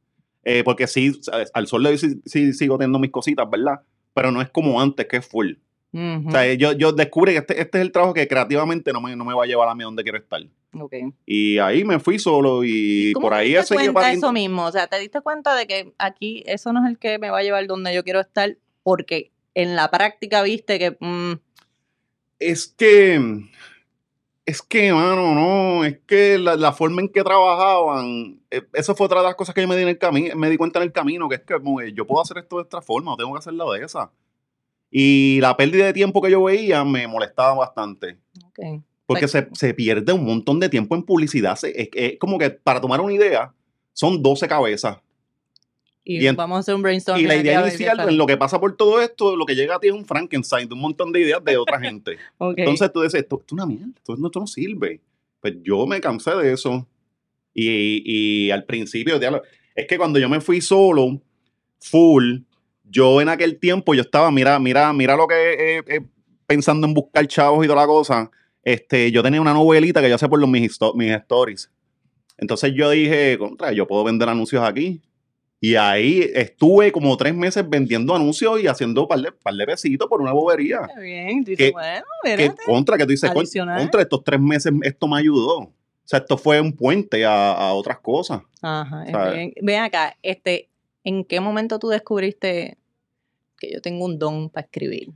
eh, 0.45 0.63
porque 0.65 0.87
sí, 0.87 1.21
al 1.53 1.67
sol 1.67 1.83
de 1.83 1.91
hoy 1.91 1.99
sí, 1.99 2.23
sí 2.25 2.53
sigo 2.55 2.79
teniendo 2.79 2.99
mis 2.99 3.11
cositas, 3.11 3.51
¿verdad? 3.51 3.83
Pero 4.15 4.31
no 4.31 4.41
es 4.41 4.49
como 4.49 4.81
antes, 4.81 5.07
que 5.07 5.19
es 5.19 5.27
full. 5.27 5.53
Ujú, 5.93 6.29
O 6.29 6.31
sea, 6.31 6.55
yo, 6.55 6.73
yo 6.73 6.93
descubrí 6.93 7.33
que 7.33 7.39
este, 7.39 7.61
este 7.61 7.79
es 7.79 7.83
el 7.83 7.91
trabajo 7.91 8.15
que 8.15 8.29
creativamente 8.29 8.93
no 8.93 9.01
me, 9.01 9.17
no 9.17 9.25
me 9.25 9.35
va 9.35 9.45
a 9.45 9.47
llevar 9.47 9.69
a 9.69 9.75
mí 9.75 9.83
donde 9.83 10.03
quiero 10.05 10.19
estar. 10.19 10.41
ok. 10.79 10.95
Y 11.27 11.59
ahí 11.59 11.85
me 11.85 11.99
fui 11.99 12.19
solo 12.19 12.63
y, 12.65 13.13
¿Cómo 13.13 13.27
por 13.27 13.33
te 13.33 13.39
ahí 13.41 13.57
seguido 13.65 13.93
cuenta 13.93 14.13
eso 14.13 14.33
mismo? 14.33 14.67
O 14.67 14.73
sea, 14.73 14.87
¿te 14.87 14.99
diste 15.01 15.21
cuenta 15.21 15.55
de 15.57 15.67
que 15.67 15.93
aquí 15.99 16.45
eso 16.47 16.73
no 16.73 16.85
es 16.85 16.91
el 16.91 16.99
que 16.99 17.19
me 17.19 17.31
va 17.31 17.39
a 17.39 17.43
llevar 17.43 17.67
donde 17.67 17.93
yo 17.93 18.05
quiero 18.05 18.21
estar? 18.21 18.57
Porque 18.83 19.33
en 19.55 19.75
la 19.75 19.91
práctica 19.91 20.43
viste 20.43 20.79
que... 20.79 20.97
mm, 21.01 21.33
Es 22.39 22.69
que, 22.69 23.21
es 24.47 24.63
que, 24.63 24.93
mano, 24.93 25.35
no, 25.35 25.85
es 25.85 25.99
que 26.07 26.39
la, 26.39 26.57
la 26.57 26.73
forma 26.73 27.03
en 27.03 27.09
que 27.09 27.23
trabajaban, 27.23 28.41
eh, 28.51 28.63
eso 28.73 28.95
fue 28.95 29.07
otra 29.07 29.21
de 29.21 29.27
las 29.27 29.35
cosas 29.35 29.55
que 29.55 29.61
yo 29.61 29.69
me 29.69 29.77
di, 29.77 29.83
en 29.83 29.89
el 29.89 30.37
me 30.37 30.51
di 30.51 30.57
cuenta 30.57 30.79
en 30.79 30.85
el 30.85 30.93
camino, 30.93 31.29
que 31.29 31.35
es 31.37 31.43
que 31.43 31.55
como 31.55 31.83
yo 31.83 32.07
puedo 32.07 32.23
hacer 32.23 32.39
esto 32.39 32.57
de 32.57 32.63
esta 32.63 32.81
forma, 32.81 33.11
no 33.13 33.17
tengo 33.17 33.33
que 33.33 33.39
hacerlo 33.39 33.73
de 33.73 33.85
esa. 33.85 34.11
Y 34.91 35.39
la 35.41 35.57
pérdida 35.57 35.87
de 35.87 35.93
tiempo 35.93 36.21
que 36.21 36.31
yo 36.31 36.43
veía 36.45 36.85
me 36.85 37.07
molestaba 37.07 37.55
bastante. 37.55 38.17
ok. 38.45 38.83
Porque 39.07 39.23
Pues- 39.23 39.31
se, 39.33 39.49
se 39.55 39.75
pierde 39.75 40.13
un 40.13 40.25
montón 40.25 40.61
de 40.61 40.69
tiempo 40.69 40.95
en 40.95 41.03
publicidad. 41.03 41.57
Se- 41.57 41.81
es, 41.81 41.89
es 41.95 42.19
como 42.19 42.39
que, 42.39 42.51
para 42.51 42.81
tomar 42.81 43.01
una 43.01 43.13
idea, 43.13 43.53
son 43.93 44.23
12 44.23 44.47
cabezas. 44.47 44.99
Y, 46.05 46.23
Y 46.23 46.27
en- 46.29 46.37
vamos 46.37 46.57
a 46.57 46.61
hacer 46.61 46.75
un 46.77 46.83
brainstorming. 46.83 47.25
Y 47.25 47.29
la 47.29 47.37
idea 47.37 47.61
inicial, 47.61 48.09
en 48.09 48.17
lo 48.17 48.27
que 48.27 48.37
pasa 48.37 48.59
por 48.61 48.77
todo 48.77 49.01
esto, 49.03 49.35
lo 49.37 49.45
que 49.47 49.55
llega 49.57 49.77
a 49.77 49.81
ti 49.81 49.89
es 49.89 49.93
un 49.95 50.05
Frankenstein 50.05 50.69
de 50.69 50.75
un 50.75 50.81
montón 50.81 51.11
de 51.13 51.21
ideas 51.21 51.45
de 51.45 51.57
otra 51.57 51.81
gente. 51.81 52.17
Ok. 52.39 52.55
Entonces 52.59 52.93
tú 52.93 53.03
dices, 53.03 53.21
esto, 53.23 53.37
esto 53.41 53.47
es 53.49 53.53
una 53.53 53.67
mierda, 53.67 53.93
esto, 53.97 54.15
esto 54.15 54.41
no 54.41 54.47
sirve. 54.47 55.01
Pues 55.41 55.55
yo 55.63 55.87
me 55.87 56.01
cansé 56.01 56.35
de 56.37 56.53
eso. 56.53 56.87
Y, 57.53 58.03
y 58.47 58.51
al 58.53 58.65
principio, 58.65 59.19
es 59.75 59.87
que 59.89 59.99
cuando 59.99 60.19
yo 60.21 60.29
me 60.29 60.41
fui 60.41 60.61
solo, 60.61 61.21
full, 61.81 62.39
yo 62.91 63.21
en 63.21 63.29
aquel 63.29 63.59
tiempo, 63.59 63.95
yo 63.95 64.03
estaba, 64.03 64.31
mira, 64.31 64.59
mira, 64.59 64.93
mira 64.93 65.17
lo 65.17 65.27
que 65.29 65.79
eh, 65.79 65.83
eh, 65.87 66.01
pensando 66.47 66.87
en 66.87 66.95
buscar 66.95 67.27
chavos 67.27 67.65
y 67.65 67.69
toda 67.69 67.81
la 67.83 67.87
cosa. 67.87 68.31
Este, 68.63 69.11
yo 69.11 69.23
tenía 69.23 69.41
una 69.41 69.55
novelita 69.55 70.01
que 70.03 70.09
yo 70.09 70.17
hacía 70.17 70.29
por 70.29 70.41
los, 70.41 70.49
mis, 70.51 70.77
mis 70.95 71.11
stories. 71.13 71.71
Entonces 72.37 72.73
yo 72.75 72.91
dije, 72.91 73.37
contra, 73.39 73.73
yo 73.73 73.87
puedo 73.87 74.05
vender 74.05 74.29
anuncios 74.29 74.63
aquí. 74.63 75.01
Y 75.63 75.75
ahí 75.77 76.31
estuve 76.35 76.91
como 76.91 77.15
tres 77.19 77.35
meses 77.35 77.69
vendiendo 77.69 78.15
anuncios 78.15 78.61
y 78.63 78.67
haciendo 78.67 79.03
un 79.03 79.09
par 79.09 79.21
de, 79.21 79.31
par 79.31 79.53
de 79.55 79.67
pesitos 79.67 80.09
por 80.09 80.23
una 80.23 80.33
bobería. 80.33 80.81
Qué 80.97 81.03
bien. 81.03 81.45
Tú 81.45 81.51
dices, 81.51 81.67
que- 81.67 81.73
bueno, 81.73 82.05
Que 82.25 82.51
contra, 82.65 82.97
que 82.97 83.05
tú 83.05 83.11
dices, 83.11 83.31
"Con- 83.31 83.41
Adicional. 83.41 83.79
contra 83.79 84.01
estos 84.01 84.25
tres 84.25 84.41
meses 84.41 84.73
esto 84.83 85.07
me 85.07 85.19
ayudó. 85.19 85.59
O 85.59 85.73
sea, 86.05 86.19
esto 86.21 86.39
fue 86.39 86.61
un 86.63 86.73
puente 86.73 87.25
a, 87.27 87.53
a 87.53 87.75
otras 87.75 87.99
cosas. 88.01 88.41
Ajá. 88.63 89.05
es 89.05 89.35
bien. 89.37 89.53
Ven 89.61 89.81
acá, 89.83 90.17
este, 90.23 90.71
¿en 91.05 91.25
qué 91.25 91.41
momento 91.41 91.79
tú 91.79 91.89
descubriste 91.89 92.79
que 93.61 93.71
yo 93.73 93.81
tengo 93.81 94.05
un 94.05 94.19
don 94.19 94.51
para 94.51 94.65
escribir? 94.65 95.11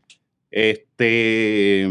Este, 0.51 1.89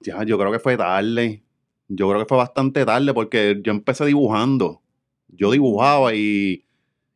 ya, 0.00 0.22
yo 0.24 0.38
creo 0.38 0.50
que 0.50 0.58
fue 0.58 0.76
tarde. 0.76 1.42
Yo 1.88 2.08
creo 2.08 2.20
que 2.20 2.28
fue 2.28 2.38
bastante 2.38 2.84
tarde 2.86 3.12
porque 3.12 3.60
yo 3.62 3.72
empecé 3.72 4.06
dibujando. 4.06 4.80
Yo 5.28 5.50
dibujaba 5.50 6.14
y, 6.14 6.64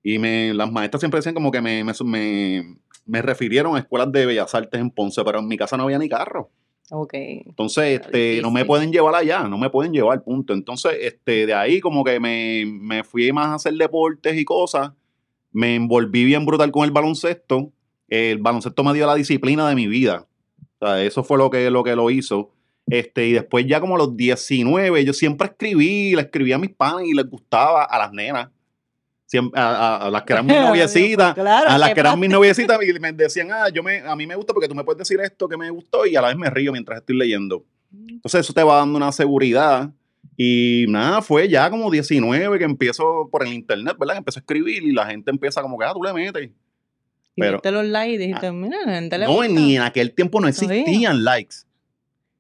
y 0.03 0.19
me, 0.19 0.53
las 0.53 0.71
maestras 0.71 1.01
siempre 1.01 1.19
decían 1.19 1.35
como 1.35 1.51
que 1.51 1.63
me, 1.63 1.83
me, 1.85 1.93
me, 2.05 2.77
me 3.07 3.23
refirieron 3.23 3.77
a 3.77 3.79
escuelas 3.79 4.13
de 4.13 4.27
bellas 4.27 4.55
artes 4.55 4.81
en 4.81 4.91
Ponce, 4.91 5.25
pero 5.25 5.39
en 5.39 5.49
mi 5.49 5.57
casa 5.57 5.77
no 5.77 5.85
había 5.85 5.99
ni 5.99 6.09
carro. 6.09 6.51
Ok. 6.91 7.15
Entonces, 7.15 8.01
este, 8.01 8.41
no 8.43 8.51
me 8.51 8.65
pueden 8.65 8.93
llevar 8.93 9.15
allá, 9.15 9.45
no 9.45 9.57
me 9.57 9.71
pueden 9.71 9.93
llevar, 9.93 10.23
punto. 10.23 10.53
Entonces, 10.53 10.97
este, 11.01 11.47
de 11.47 11.55
ahí 11.55 11.81
como 11.81 12.05
que 12.05 12.19
me, 12.19 12.65
me 12.67 13.05
fui 13.05 13.33
más 13.33 13.47
a 13.47 13.55
hacer 13.55 13.75
deportes 13.75 14.37
y 14.37 14.45
cosas. 14.45 14.93
Me 15.53 15.77
envolví 15.77 16.25
bien 16.25 16.45
brutal 16.45 16.71
con 16.73 16.85
el 16.85 16.91
baloncesto. 16.91 17.73
El 18.11 18.39
baloncesto 18.39 18.85
me 18.85 18.93
dio 18.93 19.07
la 19.07 19.15
disciplina 19.15 19.67
de 19.69 19.75
mi 19.75 19.87
vida. 19.87 20.27
O 20.81 20.87
sea, 20.87 21.03
eso 21.03 21.25
fue 21.25 21.39
lo 21.39 21.49
que 21.49 21.71
lo, 21.71 21.83
que 21.83 21.97
lo 21.97 22.11
hizo. 22.11 22.51
Este, 22.87 23.29
y 23.29 23.33
después 23.33 23.65
ya 23.67 23.81
como 23.81 23.95
a 23.95 23.99
los 23.99 24.17
19, 24.17 25.05
yo 25.05 25.13
siempre 25.13 25.47
escribí, 25.47 26.15
le 26.15 26.23
escribía 26.23 26.57
a 26.57 26.59
mis 26.59 26.71
panas 26.75 27.05
y 27.07 27.15
les 27.15 27.25
gustaba 27.31 27.85
a 27.85 27.99
las 27.99 28.13
nenas. 28.13 28.49
Siempre, 29.27 29.61
a, 29.61 29.69
a- 29.69 30.07
a 30.09 30.11
las 30.11 30.23
que 30.25 30.33
eran 30.33 30.45
mis 30.47 30.57
noviecitas. 30.61 31.35
Claro, 31.35 31.71
A 31.71 31.79
las 31.79 31.91
¿qué 31.91 31.95
que 31.95 32.01
eran 32.01 32.19
mis 32.19 32.31
noviecitas 32.31 32.79
y 32.83 32.99
me 32.99 33.13
decían, 33.13 33.49
ah, 33.53 33.69
yo 33.69 33.83
me, 33.83 34.01
a 34.01 34.17
mí 34.17 34.27
me 34.27 34.35
gusta 34.35 34.53
porque 34.53 34.67
tú 34.69 34.75
me 34.75 34.83
puedes 34.83 34.99
decir 34.99 35.21
esto 35.21 35.49
que 35.49 35.57
me 35.57 35.71
gustó 35.71 36.05
y 36.05 36.17
a 36.17 36.21
la 36.23 36.29
vez 36.29 36.37
me 36.37 36.51
río 36.51 36.73
mientras 36.73 36.99
estoy 36.99 37.17
leyendo. 37.17 37.65
Entonces 38.09 38.41
eso 38.41 38.53
te 38.53 38.65
va 38.65 38.77
dando 38.79 38.97
una 38.97 39.13
seguridad. 39.13 39.91
Y 40.37 40.87
nada, 40.89 41.23
fue 41.23 41.49
ya 41.49 41.71
como 41.71 41.91
19 41.91 42.59
que 42.59 42.65
empiezo 42.65 43.29
por 43.31 43.47
el 43.47 43.53
internet, 43.53 43.95
¿verdad? 44.01 44.15
Que 44.15 44.19
empiezo 44.19 44.39
a 44.39 44.43
escribir 44.43 44.83
y 44.83 44.93
la 44.93 45.07
gente 45.07 45.31
empieza 45.31 45.63
como 45.63 45.79
que, 45.79 45.85
ah, 45.85 45.93
tú 45.93 46.03
le 46.03 46.13
metes. 46.13 46.51
Pero- 47.41 47.61
los 47.73 47.87
likes 47.87 48.15
y 48.15 48.19
dijiste, 48.19 48.53
mira, 48.53 48.79
la 48.87 48.95
gente 48.95 49.19
le 49.19 49.27
No, 49.27 49.33
gusta. 49.35 49.49
ni 49.53 49.77
en 49.77 49.83
aquel 49.83 50.13
tiempo 50.15 50.41
no 50.41 50.51
Todavía. 50.53 50.81
existían 50.81 51.25
likes. 51.25 51.57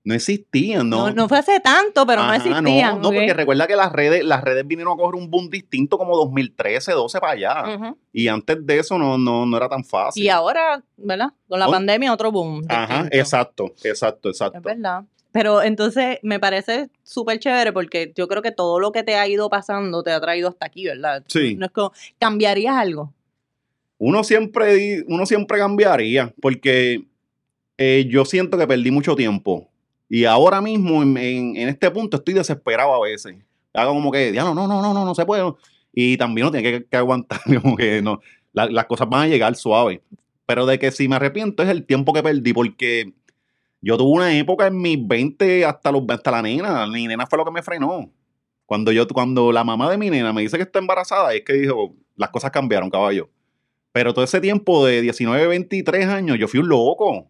No 0.02 0.14
existían, 0.14 0.88
no. 0.88 1.08
No, 1.08 1.12
no 1.14 1.28
fue 1.28 1.38
hace 1.38 1.60
tanto, 1.60 2.06
pero 2.06 2.24
no 2.24 2.32
existían. 2.32 3.00
No, 3.02 3.08
¿ok? 3.08 3.14
porque 3.14 3.34
recuerda 3.34 3.66
que 3.66 3.76
las 3.76 3.92
redes, 3.92 4.24
las 4.24 4.42
redes 4.42 4.66
vinieron 4.66 4.94
a 4.94 4.96
coger 4.96 5.14
un 5.20 5.30
boom 5.30 5.50
distinto 5.50 5.98
como 5.98 6.16
2013, 6.16 6.92
12 6.92 7.20
para 7.20 7.32
allá. 7.34 7.94
Y 8.10 8.28
antes 8.28 8.64
de 8.66 8.78
eso 8.78 8.96
no, 8.98 9.18
no, 9.18 9.44
no 9.44 9.56
era 9.58 9.68
tan 9.68 9.84
fácil. 9.84 10.22
Y 10.22 10.30
ahora, 10.30 10.82
¿verdad? 10.96 11.28
Con 11.46 11.60
la 11.60 11.66
pandemia, 11.68 12.14
otro 12.14 12.32
boom. 12.32 12.62
Ajá, 12.68 13.08
exacto, 13.10 13.74
exacto, 13.84 14.30
exacto. 14.30 14.56
Es 14.58 14.64
verdad. 14.64 15.04
Pero 15.32 15.62
entonces 15.62 16.18
me 16.22 16.40
parece 16.40 16.88
súper 17.04 17.38
chévere 17.38 17.72
porque 17.72 18.12
yo 18.16 18.26
creo 18.26 18.40
que 18.42 18.50
todo 18.52 18.80
lo 18.80 18.90
que 18.92 19.02
te 19.04 19.16
ha 19.16 19.28
ido 19.28 19.48
pasando 19.50 20.02
te 20.02 20.10
ha 20.12 20.20
traído 20.20 20.48
hasta 20.48 20.66
aquí, 20.66 20.86
¿verdad? 20.86 21.22
Sí. 21.28 21.54
No 21.56 21.66
es 21.66 21.72
como, 21.72 21.92
¿cambiarías 22.18 22.74
algo? 22.74 23.12
Uno 24.02 24.24
siempre, 24.24 25.04
uno 25.08 25.26
siempre 25.26 25.58
cambiaría, 25.58 26.34
porque 26.40 27.04
eh, 27.78 28.06
yo 28.10 28.24
siento 28.24 28.56
que 28.58 28.66
perdí 28.66 28.90
mucho 28.90 29.14
tiempo. 29.14 29.70
Y 30.08 30.24
ahora 30.24 30.62
mismo, 30.62 31.02
en, 31.02 31.18
en- 31.18 31.68
este 31.68 31.90
punto, 31.90 32.16
estoy 32.16 32.34
desesperado 32.34 32.94
a 32.94 33.00
veces. 33.06 33.36
Hago 33.74 33.92
como 33.92 34.10
que, 34.10 34.32
ya 34.32 34.42
no, 34.44 34.54
no, 34.54 34.66
no, 34.66 34.80
no, 34.82 34.94
no, 34.94 35.04
no 35.04 35.14
se 35.14 35.26
puede. 35.26 35.44
Y 35.92 36.16
también 36.16 36.46
uno 36.46 36.52
tiene 36.58 36.86
que, 36.88 36.96
aguantar, 36.96 37.40
como 37.62 37.76
que 37.76 38.00
no, 38.02 38.20
la- 38.54 38.70
las 38.70 38.86
cosas 38.86 39.06
van 39.10 39.24
a 39.24 39.28
llegar 39.28 39.54
suave. 39.56 40.02
Pero 40.46 40.64
de 40.66 40.78
que 40.78 40.90
si 40.92 41.06
me 41.06 41.16
arrepiento 41.16 41.62
es 41.62 41.68
el 41.68 41.84
tiempo 41.86 42.14
que 42.14 42.22
perdí, 42.22 42.54
porque 42.54 43.12
yo 43.82 43.98
tuve 43.98 44.12
una 44.12 44.36
época 44.38 44.66
en 44.68 44.80
mis 44.80 45.06
20 45.06 45.64
hasta, 45.66 45.92
los, 45.92 46.04
hasta 46.08 46.30
la 46.30 46.42
nena. 46.42 46.86
Mi 46.86 47.06
nena 47.06 47.26
fue 47.26 47.38
lo 47.38 47.44
que 47.44 47.52
me 47.52 47.62
frenó. 47.62 48.10
Cuando, 48.66 48.92
yo, 48.92 49.06
cuando 49.08 49.52
la 49.52 49.64
mamá 49.64 49.90
de 49.90 49.98
mi 49.98 50.10
nena 50.10 50.32
me 50.32 50.42
dice 50.42 50.56
que 50.56 50.62
está 50.64 50.78
embarazada, 50.78 51.34
es 51.34 51.42
que 51.44 51.54
dijo, 51.54 51.94
las 52.16 52.30
cosas 52.30 52.50
cambiaron, 52.50 52.90
caballo. 52.90 53.28
Pero 53.92 54.14
todo 54.14 54.24
ese 54.24 54.40
tiempo 54.40 54.86
de 54.86 55.00
19, 55.02 55.46
23 55.48 56.06
años, 56.06 56.38
yo 56.38 56.46
fui 56.48 56.60
un 56.60 56.68
loco. 56.68 57.28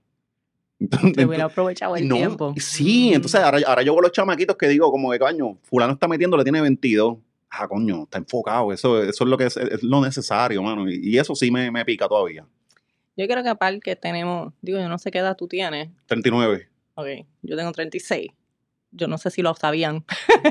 Entonces, 0.79 1.13
Te 1.13 1.27
hubiera 1.27 1.45
aprovechado 1.45 1.97
el 1.97 2.09
no, 2.09 2.15
tiempo. 2.17 2.55
Sí, 2.59 3.11
Mm. 3.11 3.15
entonces 3.17 3.41
ahora, 3.41 3.59
ahora 3.67 3.83
yo 3.83 3.95
con 3.95 4.03
los 4.03 4.13
chamaquitos 4.13 4.57
que 4.57 4.69
digo, 4.69 4.91
como 4.91 5.11
que 5.11 5.19
coño, 5.19 5.59
fulano 5.63 5.93
está 5.95 6.09
metiendo, 6.09 6.37
le 6.37 6.43
tiene 6.43 6.61
22. 6.61 7.19
Ah, 7.51 7.67
coño, 7.69 8.05
está 8.05 8.19
enfocado. 8.19 8.73
Eso, 8.73 9.03
eso 9.03 9.25
es 9.25 9.31
lo 9.31 9.37
que 9.37 9.45
es, 9.47 9.57
es 9.57 9.83
lo 9.83 10.01
necesario, 10.01 10.63
mano. 10.63 10.89
Y, 10.91 11.01
y 11.03 11.19
eso 11.19 11.35
sí 11.35 11.51
me, 11.51 11.71
me 11.71 11.85
pica 11.85 12.07
todavía. 12.09 12.47
Yo 13.17 13.27
creo 13.27 13.43
que 13.43 13.49
aparte 13.49 13.81
que 13.81 13.97
tenemos, 13.97 14.53
digo, 14.63 14.79
yo 14.79 14.89
no 14.89 14.99
sé 14.99 15.11
qué 15.11 15.19
edad 15.19 15.37
tú 15.37 15.49
tienes. 15.49 15.91
39. 16.07 16.69
Ok, 16.95 17.07
yo 17.43 17.57
tengo 17.57 17.73
36. 17.73 18.31
Yo 18.93 19.07
no 19.07 19.19
sé 19.19 19.31
si 19.31 19.43
lo 19.43 19.55
sabían. 19.55 20.05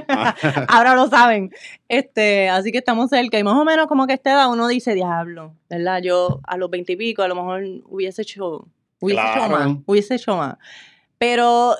Ah, 0.08 0.36
Ahora 0.67 0.96
lo 0.96 1.08
saben. 1.08 1.51
Este, 1.88 2.50
así 2.50 2.72
que 2.72 2.77
estamos 2.77 3.10
cerca. 3.10 3.38
Y 3.38 3.43
más 3.43 3.55
o 3.55 3.65
menos 3.65 3.88
como 3.88 4.08
que 4.08 4.13
a 4.13 4.15
esta 4.15 4.31
edad 4.31 4.50
uno 4.51 4.67
dice, 4.67 4.93
diablo, 4.93 5.55
¿verdad? 5.69 6.01
Yo 6.01 6.39
a 6.43 6.58
los 6.58 6.69
20 6.69 6.93
y 6.93 6.96
pico 6.96 7.22
a 7.24 7.27
lo 7.27 7.36
mejor 7.36 7.63
hubiese 7.86 8.22
hecho, 8.22 8.67
hubiese 9.00 9.22
hecho 9.22 9.50
más, 9.50 9.77
hubiese 9.86 10.15
hecho 10.15 10.38
más. 10.38 10.58
Pero 11.17 11.75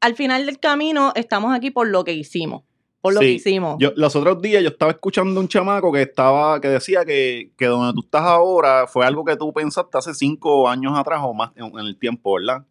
al 0.00 0.14
final 0.14 0.46
del 0.46 0.58
camino 0.58 1.12
estamos 1.14 1.54
aquí 1.54 1.70
por 1.70 1.88
lo 1.88 2.04
que 2.04 2.12
hicimos. 2.12 2.62
Por 3.00 3.14
lo 3.14 3.20
que 3.20 3.32
hicimos. 3.32 3.76
Yo, 3.78 3.92
los 3.94 4.16
otros 4.16 4.42
días 4.42 4.62
yo 4.62 4.70
estaba 4.70 4.90
escuchando 4.90 5.38
un 5.38 5.46
chamaco 5.46 5.92
que 5.92 6.02
estaba, 6.02 6.60
que 6.60 6.68
decía 6.68 7.04
que, 7.04 7.52
que 7.56 7.66
donde 7.66 7.92
tú 7.92 8.00
estás 8.00 8.22
ahora 8.22 8.86
fue 8.88 9.06
algo 9.06 9.24
que 9.24 9.36
tú 9.36 9.52
pensaste 9.52 9.96
hace 9.96 10.14
cinco 10.14 10.68
años 10.68 10.98
atrás 10.98 11.20
o 11.22 11.32
más 11.32 11.52
en, 11.54 11.66
en 11.66 11.86
el 11.86 11.96
tiempo, 11.96 12.34
¿verdad? 12.34 12.66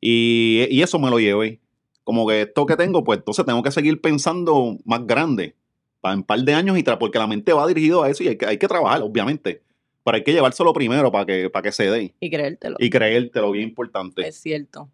Y, 0.00 0.66
y 0.70 0.82
eso 0.82 0.98
me 0.98 1.10
lo 1.10 1.18
llevé. 1.18 1.61
Como 2.04 2.26
que 2.26 2.42
esto 2.42 2.66
que 2.66 2.76
tengo, 2.76 3.04
pues 3.04 3.18
entonces 3.20 3.44
tengo 3.44 3.62
que 3.62 3.70
seguir 3.70 4.00
pensando 4.00 4.76
más 4.84 5.06
grande. 5.06 5.54
Para 6.00 6.16
un 6.16 6.24
par 6.24 6.40
de 6.40 6.52
años 6.52 6.76
y 6.76 6.82
porque 6.82 7.18
la 7.18 7.28
mente 7.28 7.52
va 7.52 7.64
dirigido 7.66 8.02
a 8.02 8.10
eso 8.10 8.24
y 8.24 8.28
hay 8.28 8.36
que, 8.36 8.44
hay 8.46 8.58
que 8.58 8.66
trabajar, 8.66 9.02
obviamente. 9.02 9.62
Pero 10.04 10.16
hay 10.16 10.24
que 10.24 10.32
llevárselo 10.32 10.72
primero 10.72 11.12
para 11.12 11.24
que, 11.26 11.48
para 11.48 11.62
que 11.62 11.70
se 11.70 11.88
dé. 11.88 12.12
Y 12.18 12.28
creértelo. 12.28 12.76
Y 12.80 12.90
creértelo, 12.90 13.52
bien 13.52 13.68
importante. 13.68 14.26
Es 14.26 14.34
cierto. 14.40 14.90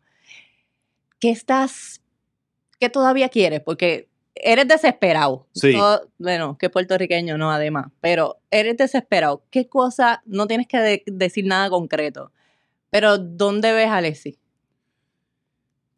¿Qué 1.19 1.31
estás, 1.31 2.03
qué 2.79 2.91
todavía 2.91 3.31
quieres? 3.31 3.61
Porque 3.61 4.09
eres 4.35 4.69
desesperado. 4.69 5.47
Sí. 5.55 5.73
Todo- 5.73 6.09
bueno, 6.19 6.59
que 6.59 6.69
puertorriqueño 6.69 7.39
no, 7.39 7.51
además. 7.51 7.87
Pero 8.03 8.37
eres 8.51 8.77
desesperado. 8.77 9.43
¿Qué 9.51 9.67
cosa, 9.67 10.23
no 10.27 10.47
tienes 10.47 10.67
que 10.69 10.79
de- 10.79 11.03
decir 11.07 11.47
nada 11.47 11.71
concreto, 11.71 12.31
pero 12.91 13.17
¿dónde 13.19 13.73
ves 13.73 13.89
a 13.89 13.97
Alexis? 13.97 14.39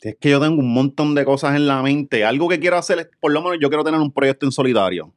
Es 0.00 0.16
que 0.18 0.30
yo 0.30 0.40
tengo 0.40 0.60
un 0.60 0.72
montón 0.72 1.14
de 1.14 1.24
cosas 1.24 1.56
en 1.56 1.66
la 1.66 1.82
mente. 1.82 2.24
Algo 2.24 2.48
que 2.48 2.58
quiero 2.58 2.76
hacer 2.78 2.98
es, 3.00 3.08
por 3.20 3.32
lo 3.32 3.42
menos 3.42 3.58
yo 3.60 3.68
quiero 3.68 3.84
tener 3.84 4.00
un 4.00 4.12
proyecto 4.12 4.46
en 4.46 4.52
solitario. 4.52 5.12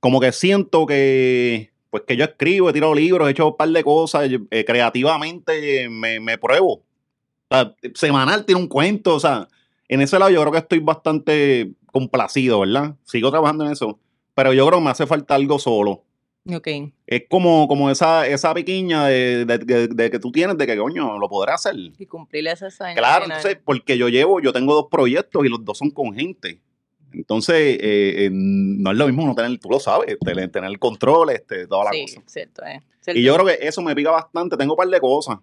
Como 0.00 0.20
que 0.20 0.32
siento 0.32 0.86
que, 0.86 1.72
pues 1.90 2.02
que 2.06 2.16
yo 2.16 2.24
escribo, 2.24 2.68
he 2.68 2.72
tirado 2.72 2.94
libros, 2.94 3.28
he 3.28 3.30
hecho 3.30 3.48
un 3.48 3.56
par 3.56 3.68
de 3.68 3.84
cosas, 3.84 4.28
eh, 4.50 4.64
creativamente 4.64 5.88
me, 5.88 6.18
me 6.18 6.36
pruebo. 6.38 6.82
O 7.50 7.74
semanal 7.94 8.44
tiene 8.44 8.60
un 8.60 8.66
cuento, 8.66 9.14
o 9.14 9.20
sea, 9.20 9.46
en 9.88 10.00
ese 10.00 10.18
lado 10.18 10.30
yo 10.30 10.40
creo 10.40 10.52
que 10.52 10.58
estoy 10.58 10.78
bastante 10.78 11.72
complacido, 11.86 12.60
¿verdad? 12.60 12.96
Sigo 13.04 13.30
trabajando 13.30 13.66
en 13.66 13.72
eso, 13.72 14.00
pero 14.34 14.52
yo 14.52 14.66
creo 14.66 14.78
que 14.78 14.84
me 14.84 14.90
hace 14.90 15.06
falta 15.06 15.34
algo 15.34 15.58
solo. 15.58 16.02
Ok. 16.50 16.66
Es 17.06 17.22
como, 17.30 17.68
como 17.68 17.88
esa, 17.90 18.26
esa 18.26 18.52
piquiña 18.52 19.06
de, 19.06 19.44
de- 19.44 19.58
de- 19.58 19.88
de 19.88 20.10
que 20.10 20.18
tú 20.18 20.32
tienes 20.32 20.58
de 20.58 20.66
que, 20.66 20.76
coño, 20.76 21.16
lo 21.18 21.28
podré 21.28 21.52
hacer. 21.52 21.74
Y 21.76 22.06
cumplir 22.06 22.48
ese 22.48 22.70
sueño. 22.70 22.96
Claro, 22.96 23.26
entonces, 23.26 23.58
porque 23.64 23.96
yo 23.96 24.08
llevo, 24.08 24.40
yo 24.40 24.52
tengo 24.52 24.74
dos 24.74 24.86
proyectos 24.90 25.44
y 25.44 25.48
los 25.48 25.64
dos 25.64 25.78
son 25.78 25.90
con 25.90 26.12
gente. 26.14 26.60
Entonces, 27.12 27.54
eh, 27.80 28.24
eh, 28.24 28.30
no 28.32 28.90
es 28.90 28.96
lo 28.96 29.06
mismo 29.06 29.24
no 29.26 29.34
tener, 29.34 29.56
tú 29.58 29.68
lo 29.68 29.78
sabes, 29.78 30.18
tener, 30.18 30.50
tener 30.50 30.70
el 30.70 30.78
control, 30.78 31.30
este, 31.30 31.66
toda 31.66 31.84
la 31.84 31.90
sí, 31.92 32.06
cosa. 32.06 32.22
cierto, 32.26 32.64
eh, 32.64 32.80
cierto. 33.00 33.20
Y 33.20 33.22
yo 33.22 33.34
creo 33.34 33.46
que 33.46 33.58
eso 33.60 33.82
me 33.82 33.94
pica 33.94 34.10
bastante. 34.10 34.56
Tengo 34.56 34.72
un 34.72 34.78
par 34.78 34.88
de 34.88 34.98
cosas. 34.98 35.38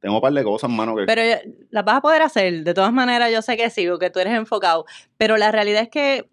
Tengo 0.00 0.16
un 0.16 0.20
par 0.20 0.32
de 0.32 0.42
cosas, 0.44 0.68
mano, 0.68 0.94
que... 0.96 1.04
Pero 1.06 1.22
eh, 1.22 1.42
las 1.70 1.84
vas 1.84 1.96
a 1.96 2.00
poder 2.00 2.22
hacer. 2.22 2.62
De 2.64 2.74
todas 2.74 2.92
maneras, 2.92 3.32
yo 3.32 3.40
sé 3.40 3.56
que 3.56 3.70
sí, 3.70 3.86
porque 3.88 4.10
tú 4.10 4.18
eres 4.20 4.34
enfocado. 4.34 4.84
Pero 5.16 5.36
la 5.36 5.50
realidad 5.50 5.82
es 5.82 5.88
que 5.88 6.28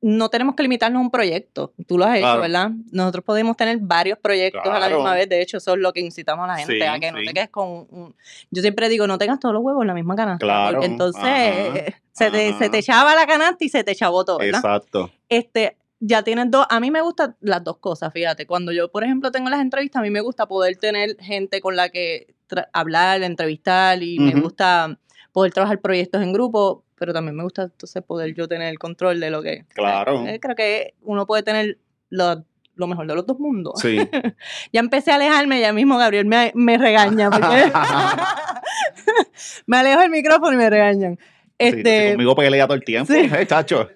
no 0.00 0.28
tenemos 0.28 0.54
que 0.54 0.62
limitarnos 0.62 1.00
a 1.00 1.02
un 1.02 1.10
proyecto. 1.10 1.72
Tú 1.86 1.98
lo 1.98 2.04
has 2.04 2.16
hecho, 2.16 2.22
Claro. 2.26 2.40
¿verdad? 2.40 2.70
Nosotros 2.92 3.24
podemos 3.24 3.56
tener 3.56 3.78
varios 3.80 4.16
proyectos 4.18 4.62
a 4.66 4.78
la 4.78 4.88
misma 4.88 5.14
vez. 5.14 5.28
De 5.28 5.40
hecho, 5.42 5.56
eso 5.56 5.72
es 5.74 5.78
lo 5.80 5.92
que 5.92 6.00
incitamos 6.00 6.44
a 6.44 6.48
la 6.48 6.56
gente, 6.58 6.74
Sí, 6.74 6.82
a 6.82 7.00
que 7.00 7.10
no 7.10 7.18
sí. 7.18 7.24
te 7.26 7.34
quedes 7.34 7.48
con 7.50 7.68
un... 7.90 8.14
Yo 8.50 8.62
siempre 8.62 8.88
digo, 8.88 9.06
no 9.08 9.18
tengas 9.18 9.40
todos 9.40 9.52
los 9.54 9.62
huevos 9.62 9.82
en 9.82 9.88
la 9.88 9.94
misma 9.94 10.14
canasta. 10.14 10.44
Claro, 10.46 10.74
Porque 10.74 10.86
entonces 10.86 11.22
ajá, 11.24 11.72
se, 12.12 12.30
te, 12.30 12.48
ajá. 12.50 12.58
se 12.58 12.70
te 12.70 12.78
echaba 12.78 13.14
la 13.16 13.26
canasta 13.26 13.64
y 13.64 13.68
se 13.68 13.82
te 13.82 13.90
echabó 13.90 14.24
todo, 14.24 14.38
¿verdad? 14.38 14.60
Exacto. 14.60 15.10
este, 15.28 15.76
ya 16.00 16.22
tienes 16.22 16.48
dos, 16.48 16.64
a 16.70 16.78
mí 16.78 16.92
me 16.92 17.00
gustan 17.00 17.34
las 17.40 17.64
dos 17.64 17.78
cosas, 17.78 18.12
fíjate, 18.12 18.46
cuando 18.46 18.70
yo, 18.70 18.92
por 18.92 19.02
ejemplo, 19.02 19.32
tengo 19.32 19.50
las 19.50 19.60
entrevistas, 19.60 19.98
a 19.98 20.02
mí 20.04 20.10
me 20.10 20.20
gusta 20.20 20.46
poder 20.46 20.76
tener 20.76 21.16
gente 21.18 21.60
con 21.60 21.74
la 21.74 21.88
que 21.88 22.34
hablar, 22.72 23.24
entrevistar 23.24 24.00
y 24.00 24.20
me 24.20 24.40
gusta 24.40 24.96
poder 25.32 25.52
trabajar 25.52 25.80
proyectos 25.80 26.22
en 26.22 26.32
grupo, 26.32 26.84
pero 26.98 27.12
también 27.12 27.36
me 27.36 27.42
gusta 27.42 27.62
entonces 27.64 28.02
poder 28.02 28.34
yo 28.34 28.48
tener 28.48 28.68
el 28.68 28.78
control 28.78 29.20
de 29.20 29.30
lo 29.30 29.42
que... 29.42 29.64
Claro. 29.74 30.26
Eh, 30.26 30.38
creo 30.40 30.54
que 30.56 30.94
uno 31.02 31.26
puede 31.26 31.42
tener 31.42 31.78
lo, 32.10 32.44
lo 32.74 32.86
mejor 32.86 33.06
de 33.06 33.14
los 33.14 33.26
dos 33.26 33.38
mundos. 33.38 33.80
Sí. 33.80 33.98
Ya 34.72 34.80
empecé 34.80 35.10
a 35.12 35.16
alejarme, 35.16 35.60
ya 35.60 35.72
mismo 35.72 35.96
Gabriel 35.98 36.26
me, 36.26 36.52
me 36.54 36.76
regaña, 36.78 37.30
porque 37.30 37.72
me 39.66 39.76
alejo 39.78 40.00
del 40.00 40.10
micrófono 40.10 40.52
y 40.52 40.56
me 40.56 40.70
regañan. 40.70 41.16
Sí, 41.60 41.70
sí, 41.72 41.78
Este, 41.78 42.10
conmigo 42.12 42.36
pelea 42.36 42.66
todo 42.66 42.76
el 42.76 42.84
tiempo. 42.84 43.12
Sí. 43.12 43.20
Eh, 43.32 43.46
chacho. 43.46 43.88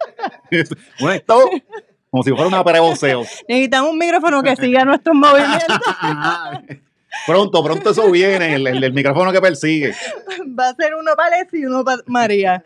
Bueno, 1.00 1.14
esto, 1.14 1.50
como 2.11 2.23
si 2.25 2.30
fuera 2.30 2.47
una 2.49 2.62
boxeo. 2.62 3.23
necesitamos 3.49 3.90
un 3.92 3.99
micrófono 3.99 4.42
que 4.42 4.56
siga 4.56 4.85
nuestros 4.85 5.14
movimientos. 5.14 5.78
Pronto, 7.26 7.62
pronto 7.62 7.90
eso 7.90 8.11
viene, 8.11 8.54
el, 8.54 8.66
el- 8.66 8.82
el 8.85 8.92
micrófono 8.92 9.32
que 9.32 9.40
persigue. 9.40 9.94
Va 10.59 10.71
a 10.71 10.75
ser 10.75 10.94
uno 10.94 11.12
para 11.16 11.38
Leslie 11.38 11.62
y 11.62 11.66
uno 11.66 11.85
para 11.85 12.02
María. 12.06 12.64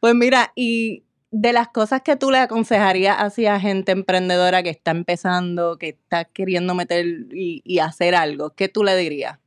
Pues 0.00 0.14
mira, 0.14 0.52
y 0.54 1.04
de 1.30 1.52
las 1.52 1.68
cosas 1.68 2.02
que 2.02 2.16
tú 2.16 2.30
le 2.30 2.38
aconsejarías 2.38 3.16
así 3.20 3.46
a 3.46 3.60
gente 3.60 3.92
emprendedora 3.92 4.62
que 4.62 4.70
está 4.70 4.90
empezando, 4.90 5.78
que 5.78 5.90
está 5.90 6.24
queriendo 6.24 6.74
meter 6.74 7.06
y, 7.32 7.78
hacer 7.78 8.14
algo, 8.14 8.50
¿qué 8.50 8.68
tú 8.68 8.82
le 8.82 8.96
dirías? 8.96 9.38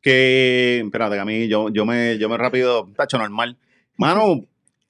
Que, 0.00 0.80
espérate, 0.84 1.16
que 1.16 1.20
a 1.20 1.24
mí 1.24 1.48
yo, 1.48 1.68
yo 1.70 1.84
me, 1.84 2.18
yo 2.18 2.28
me 2.28 2.36
rápido, 2.38 2.88
tacho 2.96 3.18
normal. 3.18 3.58
Mano, 3.96 4.44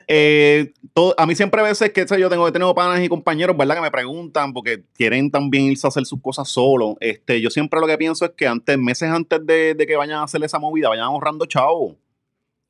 eh, 0.06 0.72
todo- 0.92 1.14
a 1.18 1.26
mí 1.26 1.34
siempre 1.34 1.60
a 1.60 1.64
veces 1.64 1.92
que 1.92 2.04
yo 2.18 2.28
tengo, 2.28 2.46
he 2.46 2.52
tenido 2.52 2.74
panas 2.74 3.02
y 3.02 3.08
compañeros, 3.08 3.56
¿verdad? 3.56 3.76
Que 3.76 3.80
me 3.80 3.90
preguntan 3.90 4.52
porque 4.52 4.84
quieren 4.94 5.30
también 5.30 5.64
irse 5.64 5.86
a 5.86 5.88
hacer 5.88 6.04
sus 6.04 6.20
cosas 6.20 6.48
solos. 6.48 6.96
Este, 7.00 7.40
yo 7.40 7.50
siempre 7.50 7.80
lo 7.80 7.86
que 7.86 7.98
pienso 7.98 8.24
es 8.26 8.32
que 8.32 8.46
antes, 8.46 8.78
meses 8.78 9.10
antes 9.10 9.44
de, 9.44 9.74
de 9.74 9.86
que 9.86 9.96
vayan 9.96 10.18
a 10.18 10.24
hacer 10.24 10.44
esa 10.44 10.58
movida, 10.58 10.90
vayan 10.90 11.06
ahorrando 11.06 11.46
chavo. 11.46 11.96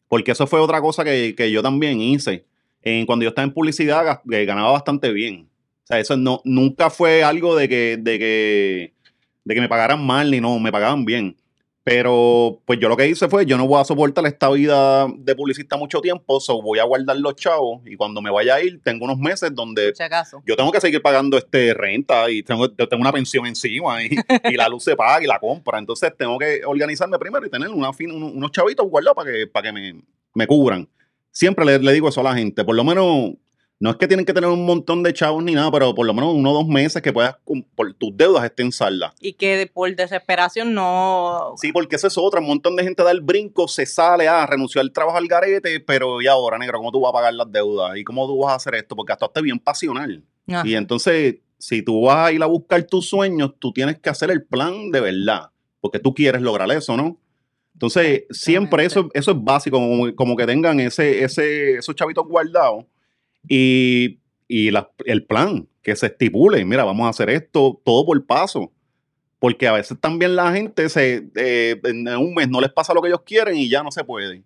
Porque 0.09 0.33
eso 0.33 0.47
fue 0.47 0.61
otra 0.61 0.81
cosa 0.81 1.05
que, 1.05 1.35
que 1.37 1.51
yo 1.51 1.63
también 1.63 2.01
hice. 2.01 2.45
Eh, 2.83 3.05
cuando 3.07 3.25
yo 3.25 3.31
estaba 3.31 3.47
en 3.47 3.53
publicidad, 3.53 4.23
eh, 4.31 4.45
ganaba 4.45 4.73
bastante 4.73 5.13
bien. 5.13 5.49
O 5.85 5.87
sea, 5.87 6.01
eso 6.01 6.17
no, 6.17 6.41
nunca 6.45 6.91
fue 6.91 7.23
algo 7.23 7.57
de 7.57 7.69
que, 7.69 7.97
de 7.99 8.19
que, 8.19 8.93
de 9.45 9.55
que 9.55 9.61
me 9.61 9.69
pagaran 9.69 10.05
mal 10.05 10.31
ni 10.31 10.41
no, 10.41 10.59
me 10.59 10.73
pagaban 10.73 11.05
bien. 11.05 11.37
Pero 11.91 12.61
pues 12.67 12.79
yo 12.79 12.87
lo 12.91 12.99
que 12.99 13.09
hice 13.09 13.29
fue, 13.29 13.47
yo 13.47 13.57
no 13.57 13.67
voy 13.67 13.81
a 13.81 13.85
soportar 13.85 14.27
esta 14.27 14.51
vida 14.51 15.07
de 15.17 15.35
publicista 15.35 15.79
mucho 15.79 16.03
tiempo, 16.03 16.39
so 16.39 16.61
voy 16.61 16.81
a 16.81 16.85
guardar 16.85 17.17
los 17.17 17.35
chavos 17.35 17.81
y 17.87 17.97
cuando 17.97 18.21
me 18.21 18.31
vaya 18.31 18.57
a 18.57 18.63
ir, 18.63 18.83
tengo 18.83 19.07
unos 19.07 19.17
meses 19.17 19.55
donde 19.55 19.87
Por 19.89 19.97
si 19.97 20.03
acaso. 20.03 20.43
yo 20.47 20.55
tengo 20.55 20.71
que 20.71 20.83
seguir 20.83 21.01
pagando 21.01 21.39
este 21.39 21.73
renta 21.73 22.31
y 22.31 22.43
tengo, 22.43 22.71
tengo 22.71 23.01
una 23.01 23.11
pensión 23.11 23.47
encima 23.47 24.03
y, 24.05 24.11
y 24.45 24.53
la 24.57 24.69
luz 24.69 24.85
se 24.85 24.97
paga 24.97 25.25
y 25.25 25.27
la 25.27 25.39
compra. 25.39 25.79
Entonces 25.79 26.13
tengo 26.15 26.39
que 26.39 26.61
organizarme 26.67 27.19
primero 27.19 27.47
y 27.47 27.51
tener 27.51 27.71
una 27.71 27.91
fin- 27.95 28.13
unos, 28.13 28.33
unos 28.35 28.51
chavitos 28.51 28.87
guardados 28.87 29.17
para 29.17 29.33
que, 29.33 29.47
para 29.47 29.69
que 29.69 29.73
me, 29.73 30.03
me 30.35 30.47
cubran. 30.47 30.87
Siempre 31.31 31.65
le, 31.65 31.79
le 31.79 31.93
digo 31.95 32.11
eso 32.11 32.21
a 32.21 32.25
la 32.25 32.35
gente. 32.35 32.65
Por 32.65 32.77
lo 32.77 32.85
menos, 32.85 33.31
no 33.81 33.91
es 33.91 33.97
que 33.97 34.09
tienen 34.09 34.27
que 34.27 34.35
tener 34.35 34.51
un 34.51 34.67
montón 34.67 35.05
de 35.05 35.13
chavos 35.13 35.43
ni 35.45 35.55
nada, 35.55 35.71
pero 35.71 35.95
por 35.95 36.05
lo 36.05 36.13
menos 36.13 36.35
uno 36.35 36.51
o 36.51 36.55
dos 36.55 36.67
meses 36.67 37.01
que 37.01 37.13
puedas, 37.13 37.37
por 37.77 37.95
tus 37.95 38.17
deudas 38.17 38.45
estén 38.45 38.73
saldas. 38.73 39.13
Y 39.21 39.35
que 39.35 39.71
por 39.73 39.95
desesperación 39.95 40.75
no... 40.75 41.55
Sí, 41.57 41.71
porque 41.73 41.95
eso 41.95 42.09
es 42.09 42.19
otra. 42.19 42.41
Un 42.41 42.49
montón 42.49 42.75
de 42.75 42.83
gente 42.83 43.05
da 43.05 43.13
el 43.13 43.21
brinco, 43.21 43.69
se 43.69 43.87
sale 43.87 44.27
a 44.27 44.45
renunciar 44.47 44.83
al 44.83 44.93
trabajo 44.93 45.17
al 45.17 45.29
garete, 45.29 45.79
pero 45.79 46.21
¿y 46.21 46.27
ahora, 46.27 46.59
negro? 46.59 46.79
¿Cómo 46.79 46.91
tú 46.91 47.01
vas 47.01 47.11
a 47.11 47.13
pagar 47.13 47.35
las 47.35 47.51
deudas? 47.53 47.97
¿Y 47.97 48.03
cómo 48.03 48.27
tú 48.27 48.39
vas 48.39 48.53
a 48.53 48.57
hacer 48.57 48.75
esto? 48.75 48.97
Porque 48.97 49.13
actuaste 49.13 49.43
bien 49.43 49.61
pasional. 49.61 50.25
Ajá. 50.49 50.67
Y 50.67 50.75
entonces, 50.75 51.37
si 51.57 51.83
tú 51.83 52.03
vas 52.03 52.29
a 52.29 52.33
ir 52.33 52.43
a 52.43 52.47
buscar 52.47 52.83
tus 52.83 53.09
sueños, 53.09 53.53
tú 53.61 53.73
tienes 53.73 54.01
que 54.01 54.11
hacer 54.11 54.33
el 54.33 54.45
plan 54.45 54.91
de 54.91 55.01
verdad, 55.01 55.51
porque 55.81 56.01
tú 56.01 56.13
quieres 56.15 56.43
lograr 56.43 56.69
eso, 56.73 56.97
¿no? 56.97 57.17
Entonces, 57.75 58.25
siempre 58.31 58.85
eso, 58.85 59.09
eso 59.15 59.31
es 59.31 59.37
básico, 59.41 59.79
como, 59.79 60.13
como 60.17 60.37
que 60.37 60.47
tengan 60.47 60.81
ese, 60.81 61.23
ese, 61.23 61.77
esos 61.77 61.95
chavitos 61.95 62.27
guardados 62.27 62.85
y, 63.47 64.21
y 64.49 64.71
el 65.07 65.27
plan, 65.27 65.69
que 65.89 65.97
se 65.97 66.07
estipule, 66.07 66.65
mira, 66.65 66.85
vamos 66.85 67.07
a 67.07 67.11
hacer 67.11 67.31
esto 67.31 67.81
todo 67.85 68.05
por 68.05 68.27
paso. 68.27 68.71
Porque 69.39 69.69
a 69.69 69.73
veces 69.73 69.99
también 70.01 70.37
la 70.37 70.53
gente 70.53 70.89
se, 70.89 71.29
eh, 71.37 71.81
en 71.85 72.09
un 72.09 72.35
mes 72.35 72.49
no 72.49 72.61
les 72.61 72.73
pasa 72.73 72.93
lo 72.93 73.01
que 73.01 73.09
ellos 73.09 73.23
quieren 73.25 73.57
y 73.57 73.69
ya 73.69 73.83
no 73.83 73.91
se 73.91 74.05
puede. 74.05 74.43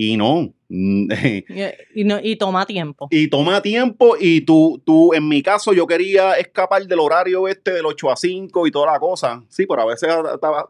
Y 0.00 0.16
no. 0.16 0.54
mm, 0.68 1.08
Y, 1.48 2.00
y 2.00 2.04
no, 2.04 2.20
y 2.22 2.36
toma 2.36 2.64
tiempo. 2.66 3.08
y 3.10 3.26
toma 3.28 3.60
tiempo 3.60 4.14
y 4.18 4.42
tú, 4.42 4.80
tú, 4.86 5.12
en 5.12 5.26
mi 5.28 5.42
caso, 5.42 5.72
yo 5.72 5.88
quería 5.88 6.34
escapar 6.34 6.86
del 6.86 7.00
horario 7.00 7.48
este 7.48 7.72
del 7.72 7.84
8 7.84 8.10
a 8.12 8.16
5 8.16 8.66
y 8.66 8.70
toda 8.70 8.92
la 8.92 9.00
cosa. 9.00 9.42
Sí, 9.48 9.66
pero 9.66 9.82
a 9.82 9.86
veces 9.86 10.08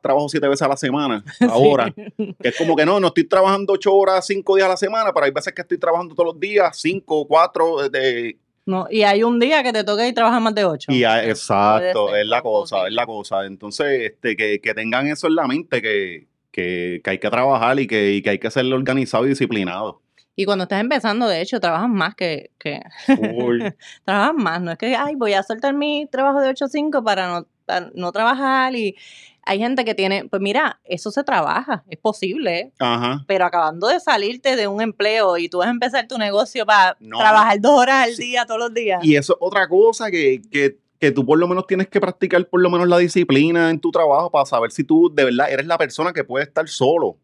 trabajo 0.03 0.29
siete 0.31 0.49
veces 0.49 0.63
a 0.63 0.69
la 0.69 0.77
semana, 0.79 1.23
ahora. 1.51 1.93
Que 1.95 2.49
es 2.49 2.57
como 2.57 2.75
que 2.75 2.87
no, 2.87 2.99
no 3.01 3.09
estoy 3.09 3.25
trabajando 3.25 3.75
8 3.75 3.95
horas, 3.95 4.27
5 4.27 4.57
días 4.57 4.67
a 4.67 4.71
la 4.71 4.77
semana, 4.79 5.13
pero 5.13 5.27
hay 5.27 5.33
veces 5.33 5.53
que 5.53 5.61
estoy 5.63 5.77
trabajando 5.79 6.15
todos 6.15 6.33
los 6.33 6.41
días, 6.41 6.79
5, 6.81 7.27
4, 7.29 7.91
de, 7.91 8.39
No, 8.65 8.87
y 8.91 9.03
hay 9.03 9.23
un 9.25 9.39
día 9.39 9.63
que 9.63 9.75
te 9.75 9.85
toca 9.85 10.09
y 10.09 10.15
trabajar 10.15 10.41
más 10.41 10.55
de 10.55 10.65
ocho. 10.65 10.91
y 10.91 11.05
a- 11.05 11.23
exacto, 11.29 12.17
es 12.17 12.27
la 12.27 12.41
cosa, 12.41 12.77
sí. 12.81 12.87
es 12.89 12.93
la 12.95 13.05
cosa. 13.05 13.45
Entonces, 13.45 14.13
este, 14.13 14.37
que, 14.37 14.59
que 14.61 14.73
tengan 14.73 15.07
eso 15.07 15.27
en 15.27 15.35
la 15.35 15.47
mente, 15.47 15.83
que, 15.83 16.27
que, 16.63 17.01
que 17.05 17.11
hay 17.11 17.19
que 17.19 17.31
trabajar 17.31 17.79
y 17.79 17.87
que, 17.87 18.13
y 18.15 18.23
que 18.23 18.31
hay 18.31 18.39
que 18.39 18.51
ser 18.51 18.65
organizado 18.73 19.25
y 19.27 19.31
disciplinado. 19.31 20.01
Y 20.35 20.45
cuando 20.45 20.65
estás 20.65 20.81
empezando, 20.81 21.27
de 21.29 21.41
hecho, 21.41 21.59
trabajas 21.61 21.89
más 21.89 22.15
que, 22.15 22.51
que 22.59 22.81
trabajas 24.05 24.35
más. 24.37 24.61
No 24.61 24.73
es 24.73 24.79
que, 24.79 24.95
ay, 24.97 25.15
voy 25.15 25.33
a 25.35 25.43
soltar 25.43 25.75
mi 25.75 26.07
trabajo 26.11 26.41
de 26.41 26.49
8 26.49 26.65
a 26.67 26.69
5 26.69 27.03
para 27.05 27.29
no, 27.29 27.47
para 27.67 27.91
no 27.95 28.13
trabajar. 28.13 28.75
Y 28.77 28.97
hay 29.43 29.59
gente 29.59 29.85
que 29.85 29.95
tiene, 29.95 30.27
pues 30.29 30.41
mira, 30.43 30.81
eso 30.85 31.11
se 31.11 31.25
trabaja, 31.25 31.83
es 31.89 31.99
posible, 31.99 32.59
¿eh? 32.59 32.73
Ajá. 32.79 33.25
pero 33.27 33.47
acabando 33.47 33.89
de 33.89 33.99
salirte 33.99 34.57
de 34.57 34.67
un 34.69 34.81
empleo 34.83 35.39
y 35.39 35.49
tú 35.49 35.59
vas 35.59 35.69
a 35.69 35.71
empezar 35.71 36.07
tu 36.07 36.19
negocio 36.19 36.67
para 36.67 36.97
No. 37.01 37.19
trabajar 37.19 37.61
dos 37.61 37.81
horas 37.81 38.05
al 38.09 38.15
Sí. 38.15 38.23
día 38.25 38.45
todos 38.47 38.61
los 38.61 38.75
días. 38.75 39.03
Y 39.03 39.17
eso 39.17 39.33
es 39.35 39.39
otra 39.41 39.67
cosa 39.69 40.11
que, 40.11 40.41
que, 40.51 40.77
que 40.99 41.11
tú 41.13 41.25
por 41.25 41.39
lo 41.39 41.47
menos 41.49 41.67
tienes 41.67 41.89
que 41.89 42.01
practicar 42.01 42.47
por 42.49 42.61
lo 42.61 42.71
menos 42.71 42.89
la 42.89 42.99
disciplina 42.99 43.71
en 43.71 43.79
tu 43.81 43.91
trabajo 43.91 44.31
para 44.31 44.45
saber 44.47 44.71
si 44.73 44.85
tú 44.85 45.13
de 45.15 45.25
verdad 45.25 45.51
eres 45.51 45.67
la 45.67 45.79
persona 45.79 46.13
que 46.13 46.25
puede 46.25 46.45
estar 46.45 46.69
solo. 46.69 47.17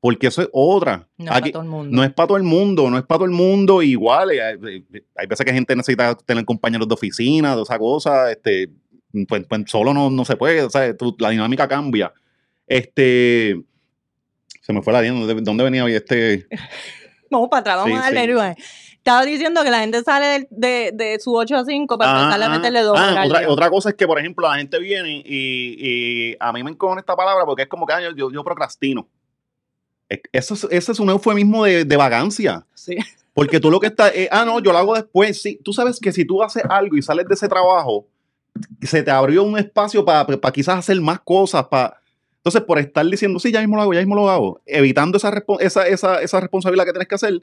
Porque 0.00 0.26
eso 0.26 0.42
es 0.42 0.48
otra. 0.52 1.08
no 1.16 1.24
es 1.24 1.28
para 1.30 1.38
Aquí- 1.38 1.52
todo 1.52 1.62
el 1.62 1.68
mundo. 1.68 1.96
no 1.96 2.04
es 2.04 2.12
para 2.12 2.26
todo 2.26 2.36
el 2.36 2.42
mundo, 2.42 2.90
no 2.90 2.98
es 2.98 3.04
para 3.04 3.18
todo 3.20 3.24
el 3.26 3.30
mundo 3.30 3.80
igual. 3.82 4.32
eh, 4.32 4.42
Hay, 4.42 4.84
hay 5.16 5.26
veces 5.26 5.46
que 5.46 5.52
gente 5.52 5.74
necesita 5.74 6.14
tener 6.14 6.44
compañeros 6.44 6.86
de 6.88 6.92
oficina, 6.94 7.56
de 7.56 7.62
esa 7.62 7.78
cosa. 7.78 8.30
Este, 8.30 8.68
pues, 9.28 9.46
pues 9.48 9.62
solo 9.66 9.94
no, 9.94 10.10
no 10.10 10.24
se 10.26 10.36
puede, 10.36 10.62
o 10.62 10.68
sea, 10.70 10.94
tú- 10.96 11.16
la 11.18 11.30
dinámica 11.30 11.66
cambia. 11.68 12.12
Este, 12.66 13.62
se 14.60 14.72
me 14.72 14.82
fue 14.82 14.92
la 14.92 15.00
idea, 15.02 15.12
¿dónde, 15.12 15.34
dónde 15.42 15.64
venía 15.64 15.84
hoy 15.84 15.94
este? 15.94 16.46
Vamos 17.30 17.48
para 17.48 17.60
atrás, 17.60 17.76
vamos 17.78 17.90
Sí, 17.92 17.96
a 17.98 18.02
darle 18.02 18.54
sí. 18.56 18.93
Estaba 19.04 19.22
diciendo 19.26 19.62
que 19.62 19.70
la 19.70 19.80
gente 19.80 20.02
sale 20.02 20.48
de, 20.50 20.90
de 20.94 21.20
su 21.20 21.34
8 21.36 21.56
a 21.56 21.64
5 21.66 21.98
para 21.98 22.22
empezar 22.22 22.42
a 22.42 22.46
Ah, 22.46 22.48
meterle 22.56 22.80
dos 22.80 22.98
ah, 22.98 23.24
otra, 23.26 23.48
otra 23.50 23.68
cosa 23.68 23.90
es 23.90 23.96
que, 23.96 24.06
por 24.06 24.18
ejemplo, 24.18 24.48
la 24.48 24.56
gente 24.56 24.78
viene 24.78 25.22
y, 25.26 25.76
y 25.78 26.36
a 26.40 26.50
mí 26.54 26.62
me 26.64 26.70
encojona 26.70 27.00
esta 27.00 27.14
palabra 27.14 27.44
porque 27.44 27.64
es 27.64 27.68
como 27.68 27.84
que 27.84 27.92
ah, 27.92 28.00
yo, 28.00 28.12
yo, 28.16 28.30
yo 28.32 28.42
procrastino. 28.42 29.06
Es- 30.08 30.20
Eso 30.32 30.54
es, 30.54 30.64
ese 30.70 30.92
es 30.92 30.98
un 31.00 31.10
eufemismo 31.10 31.64
de, 31.64 31.84
de 31.84 31.96
vagancia. 31.98 32.64
Sí. 32.72 32.96
Porque 33.34 33.58
tú 33.60 33.68
lo 33.70 33.80
que 33.80 33.88
estás, 33.88 34.12
eh, 34.14 34.28
ah, 34.30 34.44
no, 34.46 34.60
yo 34.60 34.70
lo 34.72 34.78
hago 34.78 34.94
después. 34.94 35.42
Sí, 35.42 35.58
tú 35.62 35.72
sabes 35.72 35.98
que 36.00 36.12
si 36.12 36.24
tú 36.24 36.40
haces 36.42 36.62
algo 36.68 36.96
y 36.96 37.02
sales 37.02 37.26
de 37.26 37.34
ese 37.34 37.48
trabajo, 37.48 38.06
se 38.80 39.02
te 39.02 39.10
abrió 39.10 39.42
un 39.42 39.58
espacio 39.58 40.04
para 40.04 40.24
quizás 40.52 40.78
hacer 40.78 41.00
más 41.00 41.18
cosas. 41.20 41.64
para 41.66 42.00
Entonces, 42.36 42.62
por 42.62 42.78
estar 42.78 43.04
diciendo, 43.04 43.40
sí, 43.40 43.50
ya 43.50 43.58
mismo 43.60 43.74
lo 43.76 43.82
hago, 43.82 43.92
ya 43.92 43.98
mismo 44.00 44.14
lo 44.14 44.30
hago, 44.30 44.60
evitando 44.64 45.16
esa, 45.18 45.30
esa, 45.58 45.86
esa, 45.88 46.22
esa 46.22 46.40
responsabilidad 46.40 46.84
que 46.84 46.92
tienes 46.92 47.08
que 47.08 47.14
hacer, 47.16 47.42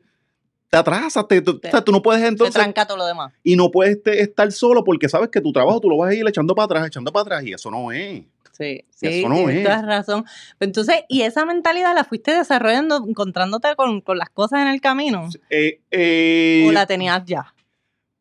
te 0.72 0.78
atrasas, 0.78 1.28
te- 1.28 1.42
tú, 1.42 1.60
Te- 1.60 1.68
o 1.68 1.72
sea, 1.72 1.82
tú 1.82 1.92
no 1.92 2.02
puedes 2.02 2.24
entonces 2.24 2.56
tranca 2.56 2.88
todo 2.88 2.98
lo 2.98 3.06
demás. 3.06 3.34
y 3.44 3.58
no 3.58 3.70
puedes 3.70 3.98
este- 3.98 4.22
estar 4.22 4.50
solo 4.54 4.84
porque 4.86 5.10
sabes 5.10 5.28
que 5.30 5.42
tu 5.42 5.52
trabajo 5.52 5.82
tú 5.82 5.90
lo 5.90 5.98
vas 5.98 6.12
a 6.12 6.16
ir 6.16 6.26
echando 6.28 6.56
para 6.56 6.66
atrás, 6.66 6.88
echando 6.88 7.12
para 7.12 7.22
atrás 7.24 7.44
y 7.46 7.52
eso 7.54 7.70
no 7.70 7.92
es. 7.92 8.24
Sí, 8.54 8.84
sí, 8.90 9.08
Eso 9.08 9.30
no 9.30 9.36
tienes 9.36 9.58
es. 9.58 9.64
toda 9.64 9.82
razón. 9.82 10.24
Pero 10.58 10.70
Entonces, 10.70 10.96
¿y 11.10 11.24
esa 11.24 11.46
mentalidad 11.46 11.94
la 11.96 12.04
fuiste 12.04 12.34
desarrollando, 12.34 13.04
encontrándote 13.08 13.76
con, 13.76 14.02
con 14.02 14.18
las 14.18 14.30
cosas 14.30 14.62
en 14.62 14.68
el 14.70 14.80
camino? 14.80 15.30
Eh, 15.50 15.80
eh, 15.90 16.66
¿O 16.68 16.72
la 16.72 16.86
tenías 16.86 17.24
ya? 17.26 17.54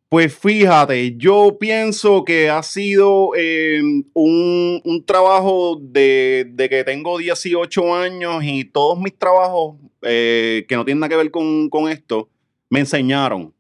Pues 0.08 0.34
fíjate, 0.36 1.14
yo 1.16 1.56
pienso 1.60 2.24
que 2.24 2.50
ha 2.50 2.62
sido 2.64 3.30
eh, 3.36 3.80
un, 4.14 4.80
un 4.84 5.04
trabajo 5.04 5.78
de, 5.80 6.46
de 6.50 6.68
que 6.68 6.82
tengo 6.82 7.18
18 7.18 7.94
años 7.94 8.42
y 8.42 8.64
todos 8.64 8.98
mis 8.98 9.16
trabajos 9.16 9.76
eh, 10.02 10.64
que 10.68 10.74
no 10.74 10.84
tienen 10.84 10.98
nada 11.00 11.10
que 11.10 11.16
ver 11.16 11.30
con, 11.30 11.68
con 11.68 11.88
esto 11.88 12.28
me 12.70 12.80
enseñaron. 12.80 13.52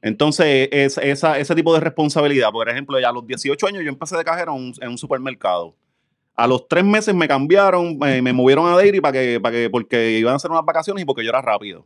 Entonces, 0.00 0.68
es, 0.70 0.98
esa, 0.98 1.38
ese 1.38 1.54
tipo 1.54 1.72
de 1.74 1.80
responsabilidad, 1.80 2.50
por 2.52 2.68
ejemplo, 2.68 3.00
ya 3.00 3.08
a 3.08 3.12
los 3.12 3.26
18 3.26 3.66
años 3.66 3.82
yo 3.82 3.88
empecé 3.88 4.16
de 4.16 4.24
cajero 4.24 4.54
en 4.54 4.62
un, 4.62 4.74
en 4.80 4.88
un 4.90 4.98
supermercado. 4.98 5.74
A 6.36 6.46
los 6.46 6.68
tres 6.68 6.84
meses 6.84 7.14
me 7.14 7.26
cambiaron, 7.26 7.98
me 7.98 8.32
movieron 8.32 8.68
a 8.68 8.76
Dairy 8.76 9.00
para 9.00 9.12
que, 9.12 9.40
para 9.40 9.52
que, 9.56 9.70
porque 9.70 10.18
iban 10.18 10.34
a 10.34 10.36
hacer 10.36 10.50
unas 10.50 10.64
vacaciones 10.64 11.02
y 11.02 11.04
porque 11.04 11.24
yo 11.24 11.30
era 11.30 11.42
rápido. 11.42 11.84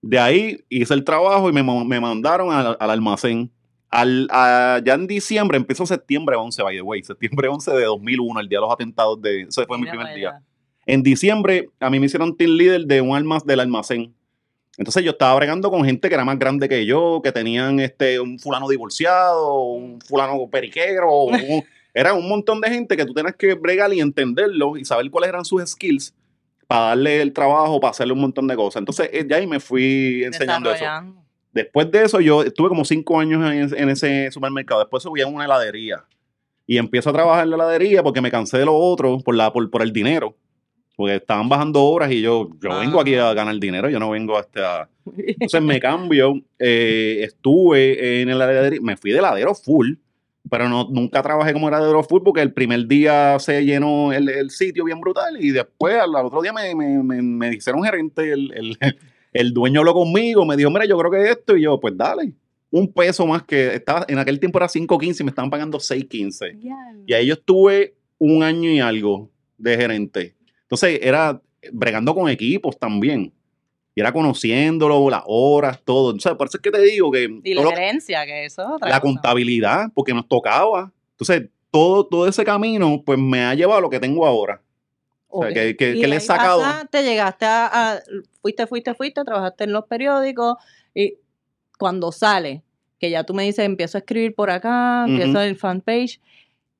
De 0.00 0.18
ahí 0.18 0.58
hice 0.68 0.94
el 0.94 1.04
trabajo 1.04 1.48
y 1.48 1.52
me, 1.52 1.62
me 1.62 2.00
mandaron 2.00 2.52
al, 2.52 2.76
al 2.80 2.90
almacén. 2.90 3.52
Al, 3.88 4.26
a- 4.32 4.80
ya 4.84 4.94
en 4.94 5.06
diciembre, 5.06 5.56
empezó 5.56 5.86
septiembre 5.86 6.34
11, 6.34 6.62
by 6.64 6.74
the 6.74 6.82
way, 6.82 7.02
septiembre 7.04 7.46
11 7.46 7.70
de 7.72 7.84
2001, 7.84 8.40
el 8.40 8.48
día 8.48 8.58
de 8.58 8.62
los 8.62 8.72
atentados 8.72 9.22
de... 9.22 9.42
Ese 9.42 9.66
fue 9.66 9.78
mi 9.78 9.86
primer 9.86 10.06
día. 10.16 10.42
En 10.86 11.02
diciembre, 11.04 11.68
a 11.78 11.88
mí 11.88 12.00
me 12.00 12.06
hicieron 12.06 12.36
team 12.36 12.50
leader 12.52 12.84
de 12.86 13.00
un 13.00 13.38
del 13.44 13.60
almacén. 13.60 14.12
Entonces 14.78 15.04
yo 15.04 15.10
estaba 15.12 15.34
bregando 15.34 15.70
con 15.70 15.84
gente 15.84 16.08
que 16.08 16.14
era 16.14 16.24
más 16.24 16.38
grande 16.38 16.68
que 16.68 16.86
yo, 16.86 17.20
que 17.22 17.30
tenían 17.32 17.78
este, 17.80 18.18
un 18.20 18.38
fulano 18.38 18.68
divorciado, 18.68 19.64
un 19.64 20.00
fulano 20.00 20.48
periquero, 20.50 21.10
un- 21.24 21.64
era 21.94 22.14
un 22.14 22.26
montón 22.26 22.60
de 22.62 22.70
gente 22.70 22.96
que 22.96 23.04
tú 23.04 23.12
tenías 23.12 23.36
que 23.36 23.52
bregar 23.54 23.92
y 23.92 24.00
entenderlo 24.00 24.78
y 24.78 24.84
saber 24.84 25.10
cuáles 25.10 25.28
eran 25.28 25.44
sus 25.44 25.62
skills 25.70 26.14
para 26.66 26.86
darle 26.86 27.20
el 27.20 27.34
trabajo, 27.34 27.78
para 27.80 27.90
hacerle 27.90 28.14
un 28.14 28.20
montón 28.20 28.46
de 28.48 28.56
cosas. 28.56 28.80
Entonces 28.80 29.10
eh, 29.12 29.26
ya 29.28 29.36
ahí 29.36 29.46
me 29.46 29.60
fui 29.60 30.24
enseñando 30.24 30.70
eso. 30.76 30.84
Después 31.52 31.90
de 31.90 32.02
eso, 32.04 32.18
yo 32.20 32.42
estuve 32.44 32.70
como 32.70 32.82
cinco 32.86 33.20
años 33.20 33.42
en, 33.52 33.78
en 33.78 33.88
ese 33.90 34.30
supermercado. 34.30 34.80
Después 34.80 35.02
subí 35.02 35.20
a 35.20 35.26
una 35.26 35.44
heladería. 35.44 36.02
y 36.66 36.78
empiezo 36.78 37.10
a 37.10 37.12
trabajar 37.12 37.44
en 37.44 37.50
la 37.50 37.56
heladería 37.56 38.02
porque 38.02 38.22
me 38.22 38.30
cansé 38.30 38.56
de 38.56 38.64
lo 38.64 38.74
otro 38.74 39.18
por, 39.18 39.34
la, 39.34 39.52
por, 39.52 39.68
por 39.70 39.82
el 39.82 39.92
dinero. 39.92 40.34
Porque 41.02 41.16
estaban 41.16 41.48
bajando 41.48 41.82
horas 41.82 42.12
y 42.12 42.20
yo, 42.20 42.48
yo 42.62 42.78
vengo 42.78 43.00
aquí 43.00 43.16
a 43.16 43.34
ganar 43.34 43.58
dinero, 43.58 43.90
yo 43.90 43.98
no 43.98 44.10
vengo 44.10 44.38
hasta... 44.38 44.88
Entonces 45.16 45.60
me 45.60 45.80
cambio, 45.80 46.40
eh, 46.60 47.22
estuve 47.24 48.22
en 48.22 48.28
el 48.28 48.36
heladería, 48.36 48.78
me 48.80 48.96
fui 48.96 49.10
de 49.10 49.18
heladero 49.18 49.52
full, 49.52 49.94
pero 50.48 50.68
no, 50.68 50.86
nunca 50.88 51.20
trabajé 51.20 51.54
como 51.54 51.66
heladero 51.66 52.04
full 52.04 52.22
porque 52.22 52.40
el 52.40 52.52
primer 52.52 52.86
día 52.86 53.36
se 53.40 53.64
llenó 53.64 54.12
el, 54.12 54.28
el 54.28 54.50
sitio 54.50 54.84
bien 54.84 55.00
brutal 55.00 55.42
y 55.44 55.50
después 55.50 55.96
al, 55.96 56.14
al 56.14 56.26
otro 56.26 56.40
día 56.40 56.52
me, 56.52 56.72
me, 56.72 57.02
me, 57.02 57.20
me 57.20 57.52
hicieron 57.52 57.82
gerente, 57.82 58.32
el, 58.32 58.52
el, 58.52 58.78
el 59.32 59.52
dueño 59.52 59.80
habló 59.80 59.94
conmigo, 59.94 60.46
me 60.46 60.56
dijo, 60.56 60.70
mira, 60.70 60.84
yo 60.84 60.96
creo 60.98 61.10
que 61.10 61.32
esto, 61.32 61.56
y 61.56 61.62
yo, 61.62 61.80
pues 61.80 61.96
dale, 61.96 62.32
un 62.70 62.92
peso 62.92 63.26
más 63.26 63.42
que 63.42 63.74
estaba, 63.74 64.06
en 64.06 64.20
aquel 64.20 64.38
tiempo 64.38 64.60
era 64.60 64.68
5.15 64.68 65.20
y 65.20 65.24
me 65.24 65.30
estaban 65.30 65.50
pagando 65.50 65.78
6.15. 65.78 66.60
Y 67.08 67.12
ahí 67.12 67.26
yo 67.26 67.34
estuve 67.34 67.96
un 68.18 68.44
año 68.44 68.70
y 68.70 68.78
algo 68.78 69.32
de 69.58 69.76
gerente. 69.76 70.34
Entonces 70.72 71.00
era 71.02 71.38
bregando 71.70 72.14
con 72.14 72.30
equipos 72.30 72.78
también. 72.78 73.30
Y 73.94 74.00
era 74.00 74.10
conociéndolo, 74.10 75.10
las 75.10 75.22
horas, 75.26 75.78
todo. 75.84 76.12
Entonces, 76.12 76.32
por 76.38 76.46
eso 76.48 76.56
es 76.56 76.62
que 76.62 76.70
te 76.70 76.80
digo 76.80 77.10
que... 77.12 77.28
Y 77.44 77.52
la 77.52 77.62
gerencia, 77.66 78.24
que 78.24 78.46
eso 78.46 78.62
otra 78.62 78.88
la 78.88 79.00
cosa. 79.00 79.12
contabilidad, 79.12 79.88
porque 79.94 80.14
nos 80.14 80.26
tocaba. 80.26 80.90
Entonces, 81.10 81.50
todo, 81.70 82.06
todo 82.06 82.26
ese 82.26 82.42
camino, 82.42 83.02
pues 83.04 83.18
me 83.18 83.44
ha 83.44 83.54
llevado 83.54 83.78
a 83.78 83.82
lo 83.82 83.90
que 83.90 84.00
tengo 84.00 84.26
ahora. 84.26 84.62
O 85.28 85.42
sea, 85.44 85.52
que, 85.52 85.76
que- 85.76 85.94
Y 85.94 86.00
que 86.00 86.06
le 86.08 86.16
he 86.16 86.20
sacado. 86.20 86.62
pasaste, 86.62 87.02
llegaste 87.02 87.44
a, 87.44 87.66
a- 87.92 88.00
Fuiste, 88.40 88.66
fuiste, 88.66 88.94
fuiste, 88.94 89.22
trabajaste 89.24 89.64
en 89.64 89.72
los 89.72 89.84
periódicos 89.84 90.54
y 90.94 91.16
cuando 91.78 92.12
sale, 92.12 92.62
que 92.98 93.10
ya 93.10 93.24
tú 93.24 93.34
me 93.34 93.42
dices, 93.42 93.66
empiezo 93.66 93.98
a 93.98 94.00
escribir 94.00 94.34
por 94.34 94.48
acá, 94.50 95.04
empiezo 95.06 95.38
el 95.42 95.54
fanpage, 95.56 96.18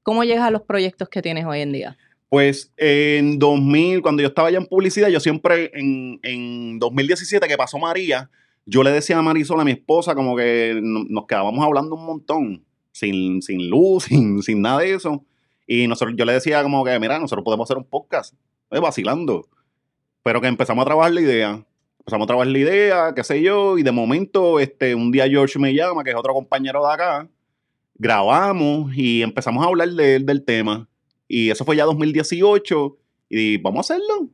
¿cómo 0.03 0.25
llegas 0.25 0.45
a 0.47 0.51
los 0.51 0.63
proyectos 0.63 1.11
que 1.11 1.21
tienes 1.21 1.45
hoy 1.45 1.61
en 1.61 1.73
día? 1.73 1.99
Pues 2.33 2.73
en 2.79 3.39
2000, 3.39 4.01
cuando 4.01 4.23
yo 4.23 4.29
estaba 4.29 4.51
ya 4.51 4.57
en 4.57 4.65
publicidad, 4.65 5.09
yo 5.11 5.21
siempre 5.21 5.71
en, 5.75 6.19
en 6.23 6.79
2017 6.79 7.47
que 7.47 7.59
pasó 7.59 7.79
María, 7.79 8.31
yo 8.65 8.83
le 8.83 8.91
decía 8.91 9.19
a 9.19 9.23
Marisol, 9.23 9.61
a 9.61 9.65
mi 9.65 9.73
esposa, 9.73 10.15
como 10.15 10.35
que 10.35 10.81
no- 10.83 11.05
nos 11.11 11.27
quedábamos 11.27 11.63
hablando 11.63 11.95
un 11.95 12.07
montón, 12.07 12.65
sin, 12.91 13.43
sin 13.43 13.69
luz, 13.69 14.05
sin, 14.09 14.43
sin 14.43 14.63
nada 14.63 14.79
de 14.81 14.95
eso. 14.95 15.23
Y 15.67 15.87
nosotros, 15.89 16.15
yo 16.17 16.25
le 16.25 16.33
decía 16.33 16.63
como 16.63 16.83
que, 16.87 16.99
mira, 16.99 17.19
nosotros 17.19 17.45
podemos 17.45 17.67
hacer 17.67 17.77
un 17.77 17.85
podcast, 17.85 18.33
eh, 18.71 18.81
vacilando. 18.81 19.47
Pero 20.23 20.41
que 20.41 20.47
empezamos 20.47 20.81
a 20.85 20.87
trabajar 20.87 21.13
la 21.13 21.21
idea. 21.21 21.63
Empezamos 21.99 22.25
a 22.25 22.29
trabajar 22.29 22.51
la 22.51 22.59
idea, 22.59 23.13
qué 23.15 23.25
sé 23.25 23.43
yo, 23.43 23.77
y 23.77 23.83
de 23.83 23.93
momento, 23.93 24.59
este, 24.59 24.95
un 24.95 25.13
día 25.13 25.29
George 25.29 25.59
me 25.59 25.75
llama, 25.75 26.03
que 26.03 26.09
es 26.13 26.17
otro 26.17 26.33
compañero 26.33 26.87
de 26.87 26.95
acá, 26.95 27.29
grabamos 27.95 28.91
y 28.97 29.21
empezamos 29.23 29.63
a 29.63 29.69
hablar 29.69 29.91
de- 29.91 30.19
del 30.21 30.43
tema. 30.47 30.89
Y 31.33 31.49
eso 31.49 31.65
fue 31.65 31.77
ya 31.77 31.87
2018. 31.87 32.99
Y 33.31 33.57
vamos 33.57 33.91
a 33.91 33.95
hacerlo. 33.95 34.29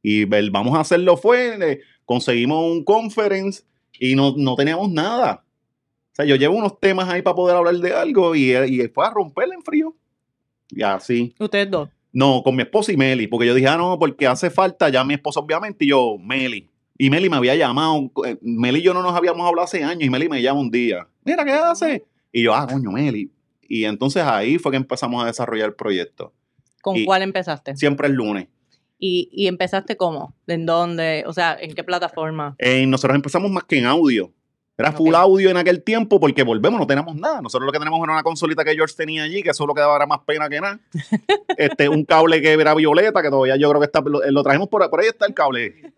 Y 0.00 0.32
el 0.32 0.50
vamos 0.52 0.76
a 0.76 0.80
hacerlo 0.80 1.16
fue, 1.16 1.58
eh, 1.60 1.80
conseguimos 2.04 2.70
un 2.70 2.84
conference 2.84 3.64
y 3.98 4.14
no, 4.14 4.34
no 4.36 4.54
teníamos 4.54 4.92
nada. 4.92 5.44
O 6.12 6.14
sea, 6.14 6.24
yo 6.24 6.36
llevo 6.36 6.54
unos 6.54 6.78
temas 6.78 7.08
ahí 7.08 7.20
para 7.20 7.34
poder 7.34 7.56
hablar 7.56 7.74
de 7.74 7.92
algo 7.92 8.36
y, 8.36 8.52
y 8.52 8.86
fue 8.86 9.04
a 9.04 9.10
romperla 9.10 9.56
en 9.56 9.62
frío. 9.62 9.96
Y 10.68 10.82
así. 10.82 11.34
Ustedes 11.40 11.68
dos. 11.68 11.88
No, 12.12 12.44
con 12.44 12.54
mi 12.54 12.62
esposa 12.62 12.92
y 12.92 12.96
Meli, 12.96 13.26
porque 13.26 13.48
yo 13.48 13.54
dije, 13.54 13.66
ah, 13.66 13.76
no, 13.76 13.98
porque 13.98 14.28
hace 14.28 14.50
falta 14.50 14.88
ya 14.88 15.02
mi 15.02 15.14
esposa, 15.14 15.40
obviamente, 15.40 15.84
y 15.84 15.88
yo, 15.88 16.16
Meli. 16.16 16.68
Y 16.96 17.10
Meli 17.10 17.28
me 17.28 17.36
había 17.38 17.56
llamado, 17.56 18.08
eh, 18.24 18.38
Meli 18.40 18.78
y 18.78 18.82
yo 18.82 18.94
no 18.94 19.02
nos 19.02 19.16
habíamos 19.16 19.46
hablado 19.46 19.64
hace 19.64 19.82
años, 19.82 20.04
y 20.04 20.10
Meli 20.10 20.28
me 20.28 20.42
llama 20.42 20.60
un 20.60 20.70
día, 20.70 21.06
mira, 21.24 21.44
¿qué 21.44 21.52
hace? 21.52 22.04
Y 22.32 22.42
yo, 22.42 22.54
ah, 22.54 22.66
coño, 22.68 22.90
Meli. 22.90 23.30
Y 23.72 23.84
entonces 23.84 24.24
ahí 24.24 24.58
fue 24.58 24.72
que 24.72 24.76
empezamos 24.76 25.22
a 25.22 25.26
desarrollar 25.28 25.68
el 25.68 25.74
proyecto. 25.74 26.32
¿Con 26.82 26.96
Y- 26.96 27.04
cuál 27.04 27.22
empezaste? 27.22 27.76
Siempre 27.76 28.08
el 28.08 28.14
lunes. 28.14 28.48
¿Y, 28.98 29.30
y 29.32 29.46
empezaste 29.46 29.96
cómo? 29.96 30.34
¿En 30.48 30.66
dónde? 30.66 31.22
O 31.26 31.32
sea, 31.32 31.56
¿en 31.58 31.72
qué 31.74 31.84
plataforma? 31.84 32.56
Eh, 32.58 32.84
nosotros 32.86 33.14
empezamos 33.14 33.50
más 33.50 33.62
que 33.64 33.78
en 33.78 33.86
audio. 33.86 34.32
Era 34.76 34.92
full 34.92 35.14
audio 35.14 35.50
en 35.50 35.56
aquel 35.58 35.82
tiempo 35.84 36.18
porque 36.18 36.42
volvemos, 36.42 36.80
no 36.80 36.86
tenemos 36.86 37.14
nada. 37.14 37.40
Nosotros 37.42 37.66
lo 37.66 37.72
que 37.72 37.78
tenemos 37.78 38.00
era 38.02 38.12
una 38.14 38.22
consolita 38.22 38.64
que 38.64 38.74
George 38.74 38.94
tenía 38.96 39.22
allí, 39.22 39.42
que 39.42 39.50
eso 39.50 39.66
lo 39.66 39.74
que 39.74 39.80
daba 39.82 39.94
era 39.96 40.06
más 40.06 40.20
pena 40.26 40.48
que 40.48 40.60
nada. 40.60 40.80
este, 41.58 41.88
un 41.88 42.04
cable 42.04 42.40
que 42.42 42.52
era 42.52 42.74
violeta, 42.74 43.22
que 43.22 43.28
todavía 43.30 43.56
yo 43.56 43.68
creo 43.68 43.80
que 43.80 43.84
está, 43.86 44.00
lo, 44.00 44.20
lo 44.30 44.42
trajimos 44.42 44.68
por, 44.68 44.88
por 44.90 45.00
ahí 45.00 45.06
está 45.08 45.26
el 45.26 45.34
cable, 45.34 45.92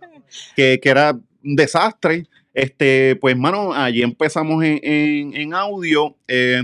que, 0.56 0.78
que 0.82 0.88
era 0.90 1.12
un 1.44 1.56
desastre. 1.56 2.26
Este, 2.54 3.16
pues, 3.20 3.36
mano, 3.36 3.72
allí 3.72 4.02
empezamos 4.02 4.62
en, 4.64 4.78
en- 4.82 5.36
en 5.36 5.54
audio. 5.54 6.16
eh, 6.28 6.62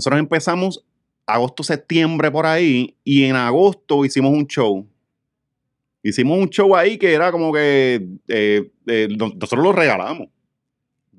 nosotros 0.00 0.18
empezamos 0.20 0.84
agosto, 1.26 1.62
septiembre 1.62 2.30
por 2.30 2.46
ahí, 2.46 2.96
y 3.04 3.24
en 3.24 3.36
agosto 3.36 4.04
hicimos 4.04 4.32
un 4.32 4.46
show. 4.46 4.86
Hicimos 6.02 6.38
un 6.38 6.48
show 6.48 6.74
ahí 6.74 6.96
que 6.96 7.12
era 7.12 7.30
como 7.30 7.52
que 7.52 8.06
eh, 8.28 8.70
eh, 8.86 9.08
no- 9.16 9.28
nosotros 9.28 9.62
lo 9.62 9.72
regalamos. 9.72 10.28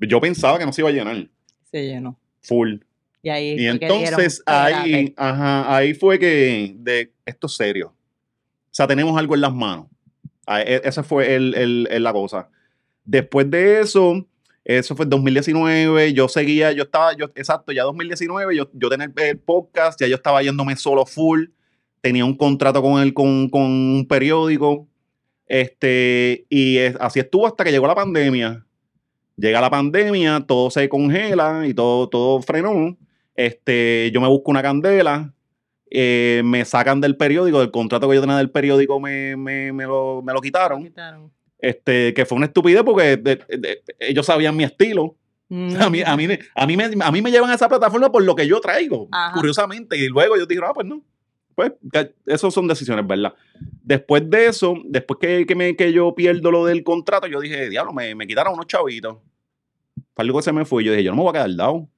Yo 0.00 0.20
pensaba 0.20 0.58
que 0.58 0.66
no 0.66 0.72
se 0.72 0.80
iba 0.80 0.88
a 0.90 0.92
llenar, 0.92 1.28
Se 1.70 1.86
llenó. 1.86 2.18
full. 2.42 2.74
Y 3.22 3.28
ahí 3.28 3.54
Y 3.56 3.66
entonces 3.68 4.42
ahí, 4.46 5.14
ajá, 5.16 5.76
ahí 5.76 5.94
fue 5.94 6.18
que 6.18 6.74
de 6.76 7.12
esto 7.24 7.46
es 7.46 7.52
serio. 7.54 7.88
O 7.90 8.74
sea, 8.74 8.88
tenemos 8.88 9.16
algo 9.16 9.36
en 9.36 9.40
las 9.42 9.54
manos. 9.54 9.86
Ah, 10.44 10.60
e- 10.62 10.80
Esa 10.84 11.04
fue 11.04 11.32
el, 11.36 11.54
el- 11.54 11.88
el- 11.88 12.02
la 12.02 12.12
cosa. 12.12 12.48
Después 13.04 13.48
de 13.48 13.80
eso, 13.80 14.26
eso 14.64 14.94
fue 14.96 15.04
en 15.04 15.10
2019, 15.10 16.12
yo 16.12 16.28
seguía, 16.28 16.72
yo 16.72 16.84
estaba, 16.84 17.16
yo, 17.16 17.26
exacto, 17.34 17.72
ya 17.72 17.82
2019, 17.84 18.56
yo, 18.56 18.70
yo 18.72 18.88
tenía 18.88 19.10
el, 19.16 19.38
podcast, 19.38 20.00
ya 20.00 20.06
yo 20.06 20.14
estaba 20.16 20.42
yéndome 20.42 20.76
solo 20.76 21.04
full, 21.06 21.46
tenía 22.00 22.24
un 22.24 22.36
contrato 22.36 22.80
con 22.82 23.00
él, 23.02 23.12
con, 23.14 23.48
con 23.48 23.62
un 23.62 24.06
periódico, 24.08 24.88
este, 25.46 26.46
y 26.48 26.78
así 26.78 27.20
estuvo 27.20 27.46
hasta 27.46 27.64
que 27.64 27.70
llegó 27.72 27.86
la 27.86 27.94
pandemia. 27.94 28.64
Llega 29.36 29.60
la 29.60 29.70
pandemia, 29.70 30.44
todo 30.46 30.70
se 30.70 30.88
congela 30.88 31.66
y 31.66 31.74
todo, 31.74 32.08
todo 32.08 32.40
frenó. 32.42 32.96
Este, 33.34 34.10
yo 34.12 34.20
me 34.20 34.28
busco 34.28 34.50
una 34.50 34.62
candela, 34.62 35.34
eh, 35.90 36.42
me 36.44 36.64
sacan 36.64 37.00
del 37.00 37.16
periódico, 37.16 37.60
del 37.60 37.70
contrato 37.70 38.08
que 38.08 38.14
yo 38.14 38.20
tenía 38.20 38.36
del 38.36 38.50
periódico 38.50 39.00
me, 39.00 39.36
me- 39.36 39.72
me 39.72 39.84
lo, 39.84 40.22
me 40.22 40.32
lo. 40.32 40.40
Quitaron. 40.40 40.82
Este, 41.62 42.12
que 42.12 42.26
fue 42.26 42.36
una 42.36 42.46
estupidez 42.46 42.82
porque 42.82 43.16
de- 43.16 43.36
de- 43.36 43.82
ellos 44.00 44.26
sabían 44.26 44.54
mi 44.56 44.64
estilo. 44.64 45.16
Mm. 45.48 45.76
A 45.80 45.88
mí, 45.90 46.02
a, 46.02 46.16
mí, 46.16 46.26
a, 46.56 46.66
mí 46.66 46.76
me, 46.76 46.90
a 47.00 47.12
mí 47.12 47.22
me 47.22 47.30
llevan 47.30 47.50
a 47.50 47.54
esa 47.54 47.68
plataforma 47.68 48.10
por 48.10 48.22
lo 48.24 48.34
que 48.34 48.46
yo 48.46 48.60
traigo, 48.60 49.08
Ajá. 49.12 49.32
curiosamente. 49.34 49.96
Y 49.96 50.08
luego 50.08 50.36
yo 50.36 50.44
dije, 50.44 50.60
ah, 50.64 50.72
pues 50.74 50.86
no. 50.86 51.02
Pues, 51.54 51.72
eso 52.26 52.50
son 52.50 52.66
decisiones, 52.66 53.06
¿verdad? 53.06 53.34
Después 53.82 54.28
de 54.28 54.46
eso, 54.46 54.74
después 54.86 55.18
que, 55.20 55.44
que, 55.46 55.54
me, 55.54 55.76
que 55.76 55.92
yo 55.92 56.14
pierdo 56.14 56.50
lo 56.50 56.64
del 56.64 56.82
contrato, 56.82 57.26
yo 57.26 57.40
dije, 57.40 57.68
diablo, 57.68 57.92
me, 57.92 58.14
me 58.14 58.26
quitaron 58.26 58.54
unos 58.54 58.66
chavitos. 58.66 59.18
Para 60.14 60.24
algo 60.26 60.38
que 60.38 60.42
se 60.44 60.52
me 60.52 60.64
fue. 60.64 60.82
Yo 60.82 60.92
dije, 60.92 61.04
yo 61.04 61.10
no 61.12 61.16
me 61.18 61.22
voy 61.22 61.30
a 61.30 61.32
quedar 61.34 61.54
dado. 61.54 61.88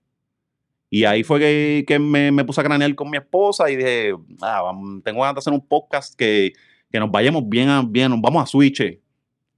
Y 0.91 1.05
ahí 1.05 1.23
fue 1.25 1.41
que, 1.41 1.85
que 1.87 1.99
me, 1.99 2.31
me 2.33 2.45
puse 2.45 2.61
a 2.61 2.65
cranear 2.65 2.95
con 2.95 3.09
mi 3.09 3.17
esposa 3.17 3.71
y 3.71 3.77
dije, 3.77 4.13
ah, 4.43 4.73
tengo 5.05 5.21
ganas 5.21 5.37
de 5.37 5.39
hacer 5.39 5.53
un 5.53 5.67
podcast 5.67 6.15
que, 6.17 6.53
que 6.91 7.01
nos 7.01 7.11
vayamos 7.11 7.49
bien, 7.49 7.69
a, 7.69 7.83
bien, 7.83 8.11
nos 8.11 8.21
vamos 8.21 8.43
a 8.43 8.47
switch. 8.47 9.01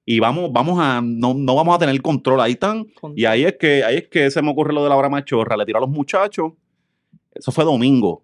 Y 0.09 0.21
vamos, 0.21 0.53
vamos 0.53 0.79
a, 0.81 1.01
no, 1.03 1.35
no 1.35 1.57
vamos 1.57 1.75
a 1.75 1.79
tener 1.81 2.01
control. 2.01 2.41
Ahí 2.41 2.53
están. 2.53 2.87
Y 3.17 3.25
ahí 3.25 3.45
es 3.45 3.57
que, 3.59 3.83
ahí 3.83 3.97
es 3.97 4.09
que 4.09 4.31
se 4.31 4.41
me 4.41 4.51
ocurre 4.51 4.73
lo 4.73 4.85
de 4.85 4.89
la 4.89 4.95
hora 4.95 5.09
machorra. 5.09 5.57
Le 5.57 5.67
tiró 5.67 5.79
a 5.79 5.81
los 5.81 5.91
muchachos. 5.91 6.53
Eso 7.35 7.51
fue 7.51 7.65
domingo. 7.65 8.23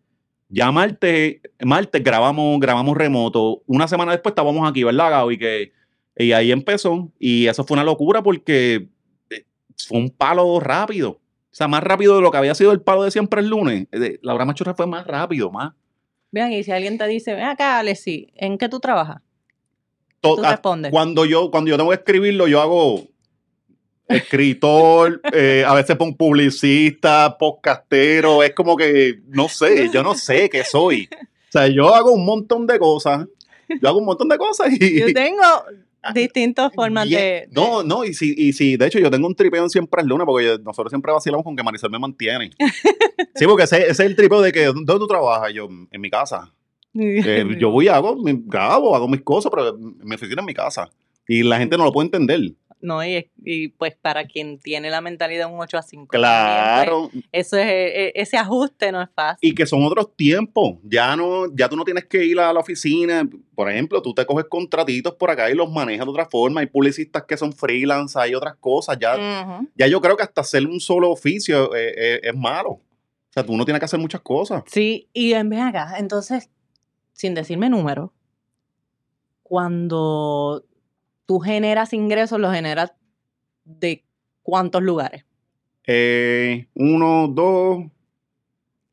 Ya 0.48 0.70
martes, 0.70 1.40
martes 1.60 2.04
grabamos, 2.04 2.60
grabamos 2.60 2.96
remoto. 2.96 3.62
Una 3.66 3.88
semana 3.88 4.12
después 4.12 4.30
estábamos 4.30 4.68
aquí, 4.70 4.84
¿verdad, 4.84 5.10
Gaby? 5.10 5.38
Que, 5.38 5.72
y 6.16 6.30
ahí 6.30 6.52
empezó. 6.52 7.10
Y 7.18 7.48
eso 7.48 7.64
fue 7.64 7.74
una 7.74 7.84
locura 7.84 8.22
porque 8.22 8.88
eh, 9.30 9.44
fue 9.76 9.98
un 9.98 10.10
palo 10.10 10.60
rápido. 10.60 11.10
O 11.10 11.54
sea, 11.54 11.66
más 11.66 11.82
rápido 11.82 12.14
de 12.14 12.22
lo 12.22 12.30
que 12.30 12.38
había 12.38 12.54
sido 12.54 12.70
el 12.70 12.80
palo 12.80 13.02
de 13.02 13.10
siempre 13.10 13.40
el 13.40 13.48
lunes. 13.48 13.88
La 14.22 14.34
hora 14.34 14.44
machorra 14.44 14.74
fue 14.74 14.86
más 14.86 15.04
rápido, 15.04 15.50
más. 15.50 15.72
Vean, 16.30 16.52
y 16.52 16.62
si 16.62 16.70
alguien 16.70 16.96
te 16.96 17.08
dice, 17.08 17.34
ven 17.34 17.44
acá, 17.44 17.80
Alexi, 17.80 18.32
¿en 18.36 18.56
qué 18.56 18.68
tú 18.68 18.78
trabajas? 18.78 19.20
To- 20.22 20.36
Tú 20.36 20.42
ah, 20.44 20.52
respondes. 20.52 20.90
cuando 20.90 21.24
yo, 21.26 21.50
cuando 21.50 21.68
yo 21.70 21.76
tengo 21.76 21.90
que 21.90 21.96
escribirlo, 21.96 22.46
yo 22.48 22.60
hago 22.62 23.02
escritor, 24.08 25.20
eh, 25.32 25.64
a 25.66 25.74
veces 25.74 25.96
pongo 25.96 26.16
publicista, 26.16 27.36
podcastero, 27.38 28.42
es 28.42 28.54
como 28.54 28.76
que, 28.76 29.20
no 29.28 29.48
sé, 29.48 29.90
yo 29.92 30.02
no 30.02 30.14
sé 30.14 30.48
qué 30.48 30.64
soy. 30.64 31.08
O 31.12 31.52
sea, 31.52 31.66
yo 31.68 31.94
hago 31.94 32.12
un 32.12 32.24
montón 32.24 32.66
de 32.66 32.78
cosas, 32.78 33.26
yo 33.68 33.88
hago 33.88 33.98
un 33.98 34.04
montón 34.06 34.28
de 34.28 34.38
cosas 34.38 34.68
y... 34.72 35.00
Yo 35.00 35.12
tengo 35.12 35.42
distintas 36.14 36.72
formas 36.74 37.08
de, 37.08 37.48
No, 37.50 37.82
no, 37.82 38.04
y 38.04 38.14
si, 38.14 38.34
y 38.36 38.52
si, 38.52 38.76
de 38.76 38.86
hecho, 38.86 38.98
yo 38.98 39.10
tengo 39.10 39.26
un 39.26 39.34
tripeo 39.34 39.62
en 39.62 39.70
siempre 39.70 40.02
es 40.02 40.06
luna, 40.08 40.24
porque 40.24 40.46
yo- 40.46 40.58
nosotros 40.58 40.90
siempre 40.90 41.12
vacilamos 41.12 41.44
con 41.44 41.54
que 41.56 41.62
Marisol 41.62 41.90
me 41.90 41.98
mantiene. 41.98 42.50
Sí, 43.34 43.46
porque 43.46 43.64
ese, 43.64 43.78
ese 43.78 43.90
es 43.90 44.00
el 44.00 44.14
tripeo 44.14 44.42
de 44.42 44.52
que, 44.52 44.66
¿dónde 44.66 44.84
tú 44.94 45.06
trabajas? 45.06 45.52
Yo, 45.54 45.66
en 45.90 46.00
mi 46.00 46.10
casa. 46.10 46.52
Eh, 46.94 47.44
yo 47.60 47.70
voy 47.70 47.86
y 47.86 47.88
hago, 47.88 48.16
mi- 48.16 48.42
grabo, 48.46 48.94
hago 48.94 49.08
mis 49.08 49.22
cosas, 49.22 49.50
pero 49.54 49.76
mi 49.78 50.14
oficina 50.14 50.42
es 50.42 50.46
mi 50.46 50.54
casa. 50.54 50.88
Y 51.28 51.42
la 51.42 51.58
gente 51.58 51.76
no 51.78 51.84
lo 51.84 51.92
puede 51.92 52.06
entender. 52.06 52.40
No, 52.80 53.04
y, 53.06 53.30
y, 53.44 53.68
pues 53.68 53.94
para 53.94 54.24
quien 54.26 54.58
tiene 54.58 54.90
la 54.90 55.00
mentalidad 55.00 55.46
de 55.46 55.54
un 55.54 55.60
8 55.60 55.78
a 55.78 55.82
5. 55.82 56.06
también, 56.10 56.20
Claro. 56.20 57.10
pues, 57.12 57.24
eso 57.30 57.56
es, 57.56 57.66
e- 57.68 58.06
e- 58.08 58.12
ese 58.16 58.36
ajuste 58.36 58.90
no 58.90 59.00
es 59.00 59.08
fácil. 59.14 59.48
Y 59.50 59.54
que 59.54 59.66
son 59.66 59.84
otros 59.84 60.16
tiempos. 60.16 60.78
Ya 60.82 61.14
no, 61.14 61.44
ya 61.54 61.68
tú 61.68 61.76
no 61.76 61.84
tienes 61.84 62.06
que 62.06 62.24
ir 62.24 62.40
a 62.40 62.52
la 62.52 62.58
oficina. 62.58 63.22
Por 63.54 63.70
ejemplo, 63.70 64.02
tú 64.02 64.12
te 64.12 64.26
coges 64.26 64.46
contratitos 64.46 65.14
por 65.14 65.30
acá 65.30 65.48
y 65.48 65.54
los 65.54 65.70
manejas 65.70 66.04
de 66.04 66.10
otra 66.10 66.26
forma. 66.26 66.60
Hay 66.60 66.66
publicistas 66.66 67.22
que 67.22 67.36
son 67.36 67.52
freelance, 67.52 68.18
hay 68.18 68.34
otras 68.34 68.56
cosas. 68.56 68.98
Ya, 69.00 69.60
ya 69.76 69.86
yo 69.86 70.00
creo 70.00 70.16
que 70.16 70.24
hasta 70.24 70.40
hacer 70.40 70.66
un 70.66 70.80
solo 70.80 71.08
oficio 71.12 71.76
eh, 71.76 71.94
eh, 71.96 72.20
es 72.24 72.34
malo. 72.36 72.70
O 72.70 72.80
sea, 73.32 73.44
tú 73.46 73.56
no 73.56 73.64
tienes 73.64 73.78
que 73.78 73.84
hacer 73.84 74.00
muchas 74.00 74.22
cosas. 74.22 74.64
Sí, 74.66 75.08
y 75.12 75.34
en 75.34 75.48
vez 75.50 75.60
acá, 75.60 75.94
entonces, 76.00 76.50
sin 77.12 77.34
decirme 77.34 77.68
números, 77.68 78.10
cuando 79.42 80.64
tú 81.26 81.38
generas 81.40 81.92
ingresos, 81.92 82.40
los 82.40 82.54
generas 82.54 82.92
de 83.64 84.04
cuántos 84.42 84.82
lugares. 84.82 85.24
Eh, 85.86 86.66
uno, 86.74 87.28
dos. 87.28 87.84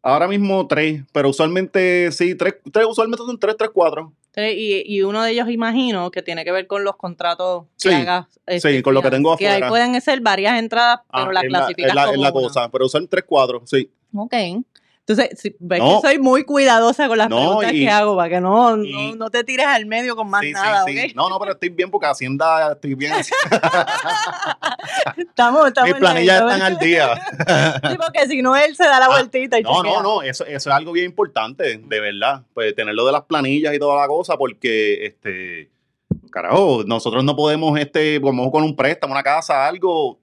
Ahora 0.01 0.27
mismo 0.27 0.65
tres, 0.67 1.03
pero 1.11 1.29
usualmente 1.29 2.11
sí, 2.11 2.33
tres, 2.35 2.55
tres 2.71 2.85
usualmente 2.89 3.23
son 3.25 3.37
tres, 3.39 3.55
tres, 3.57 3.69
cuatro. 3.73 4.13
Y, 4.37 4.83
y 4.85 5.01
uno 5.01 5.21
de 5.23 5.31
ellos 5.31 5.49
imagino 5.49 6.11
que 6.11 6.21
tiene 6.21 6.45
que 6.45 6.51
ver 6.53 6.65
con 6.65 6.85
los 6.85 6.95
contratos 6.95 7.65
que 7.81 7.89
Sí, 7.89 7.95
hagas. 7.95 8.27
este, 8.45 8.77
sí, 8.77 8.81
con 8.81 8.93
lo 8.93 9.01
que 9.01 9.09
tengo 9.11 9.35
Que 9.35 9.47
ahí 9.49 9.55
afuera. 9.61 9.67
pueden 9.69 9.99
ser 10.01 10.21
varias 10.21 10.57
entradas, 10.57 11.01
pero 11.11 11.29
Ah, 11.29 11.33
la 11.33 11.41
es 11.41 11.51
la- 11.51 11.57
clasificas 11.59 11.89
es 11.89 11.95
la, 11.95 12.05
como 12.05 12.21
la 12.23 12.31
cosa, 12.31 12.69
pero 12.71 12.87
son 12.87 13.07
tres, 13.09 13.25
cuatro, 13.27 13.63
sí. 13.65 13.91
Ok. 14.15 14.33
Entonces, 15.09 15.39
si- 15.39 15.55
ves 15.59 15.79
No. 15.79 15.99
que 16.01 16.07
soy 16.07 16.19
muy 16.19 16.43
cuidadosa 16.43 17.07
con 17.07 17.17
las 17.17 17.29
No, 17.29 17.37
preguntas 17.37 17.73
y- 17.73 17.79
que 17.79 17.89
hago 17.89 18.15
para 18.15 18.29
que 18.29 18.39
no, 18.39 18.77
no, 18.77 18.83
y- 18.83 19.13
no 19.13 19.31
te 19.31 19.43
tires 19.43 19.65
al 19.65 19.87
medio 19.87 20.15
con 20.15 20.29
más 20.29 20.41
sí, 20.41 20.51
nada, 20.51 20.83
sí, 20.85 20.95
sí. 20.95 21.05
¿ok? 21.07 21.15
No, 21.15 21.29
no, 21.29 21.39
pero 21.39 21.53
estoy 21.53 21.69
bien 21.69 21.89
porque 21.89 22.05
Hacienda 22.05 22.73
estoy 22.73 22.93
bien. 22.93 23.13
Estamos, 25.17 25.67
estamos 25.67 25.91
Mis 25.91 25.99
planillas 25.99 26.41
están 26.41 26.61
al 26.61 26.77
día. 26.77 27.09
Sí, 27.89 27.95
porque 27.97 28.27
si 28.27 28.41
no, 28.41 28.55
él 28.55 28.75
se 28.75 28.83
da 28.83 28.99
la 28.99 29.05
Ah, 29.05 29.09
vueltita 29.09 29.59
y 29.59 29.63
No, 29.63 29.77
chequea. 29.81 29.93
no, 29.93 30.03
no, 30.03 30.21
eso, 30.21 30.45
eso 30.45 30.69
es 30.69 30.75
algo 30.75 30.91
bien 30.91 31.05
importante, 31.07 31.77
de 31.77 31.99
verdad. 31.99 32.43
Pues 32.53 32.75
tenerlo 32.75 33.05
de 33.05 33.11
las 33.11 33.23
planillas 33.23 33.73
y 33.73 33.79
toda 33.79 33.99
la 34.01 34.07
cosa, 34.07 34.37
porque 34.37 35.05
este. 35.05 35.69
Carajo, 36.31 36.83
nosotros 36.85 37.23
no 37.23 37.35
podemos, 37.35 37.79
este, 37.79 38.21
como 38.21 38.51
con 38.51 38.63
un 38.63 38.75
préstamo, 38.75 39.13
una 39.13 39.23
casa, 39.23 39.67
algo. 39.67 40.19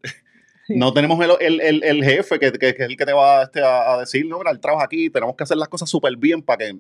No 0.69 0.93
tenemos 0.93 1.23
el, 1.25 1.31
el- 1.41 1.61
el- 1.61 1.85
el 1.85 2.05
jefe 2.05 2.39
que, 2.39 2.51
que- 2.53 2.59
que 2.59 2.83
es 2.85 2.89
el 2.89 2.97
que 2.97 3.07
te 3.07 3.13
va 3.13 3.45
este, 3.45 3.63
a, 3.63 3.95
a 3.95 4.01
decir, 4.01 4.27
no, 4.27 4.39
mira, 4.39 4.51
él 4.51 4.59
trabaja 4.61 4.85
aquí, 4.87 5.11
tenemos 5.11 5.37
que 5.37 5.45
hacer 5.45 5.57
las 5.57 5.69
cosas 5.69 5.89
súper 5.89 6.17
bien 6.17 6.43
para 6.43 6.59
que 6.59 6.77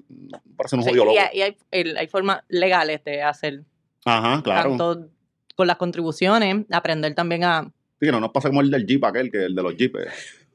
parece 0.56 0.76
un 0.76 0.82
Sí, 0.82 0.88
jodido 0.90 1.04
loco. 1.04 1.16
y 1.32 1.40
hay, 1.42 1.56
hay 1.70 2.06
formas 2.08 2.40
legales 2.48 3.04
de 3.04 3.22
hacer 3.22 3.62
Ajá, 4.04 4.42
claro. 4.42 4.70
tanto 4.70 5.08
con 5.54 5.66
las 5.66 5.76
contribuciones, 5.76 6.64
aprender 6.70 7.14
también 7.14 7.44
a... 7.44 7.62
Sí, 7.98 8.06
que 8.06 8.12
no 8.12 8.20
nos 8.20 8.30
pasa 8.30 8.48
como 8.48 8.60
el 8.60 8.70
del 8.70 8.86
Jeep 8.86 9.04
aquel, 9.04 9.30
que 9.30 9.44
el 9.44 9.54
de 9.54 9.62
los 9.62 9.74
Jeeps. 9.76 10.45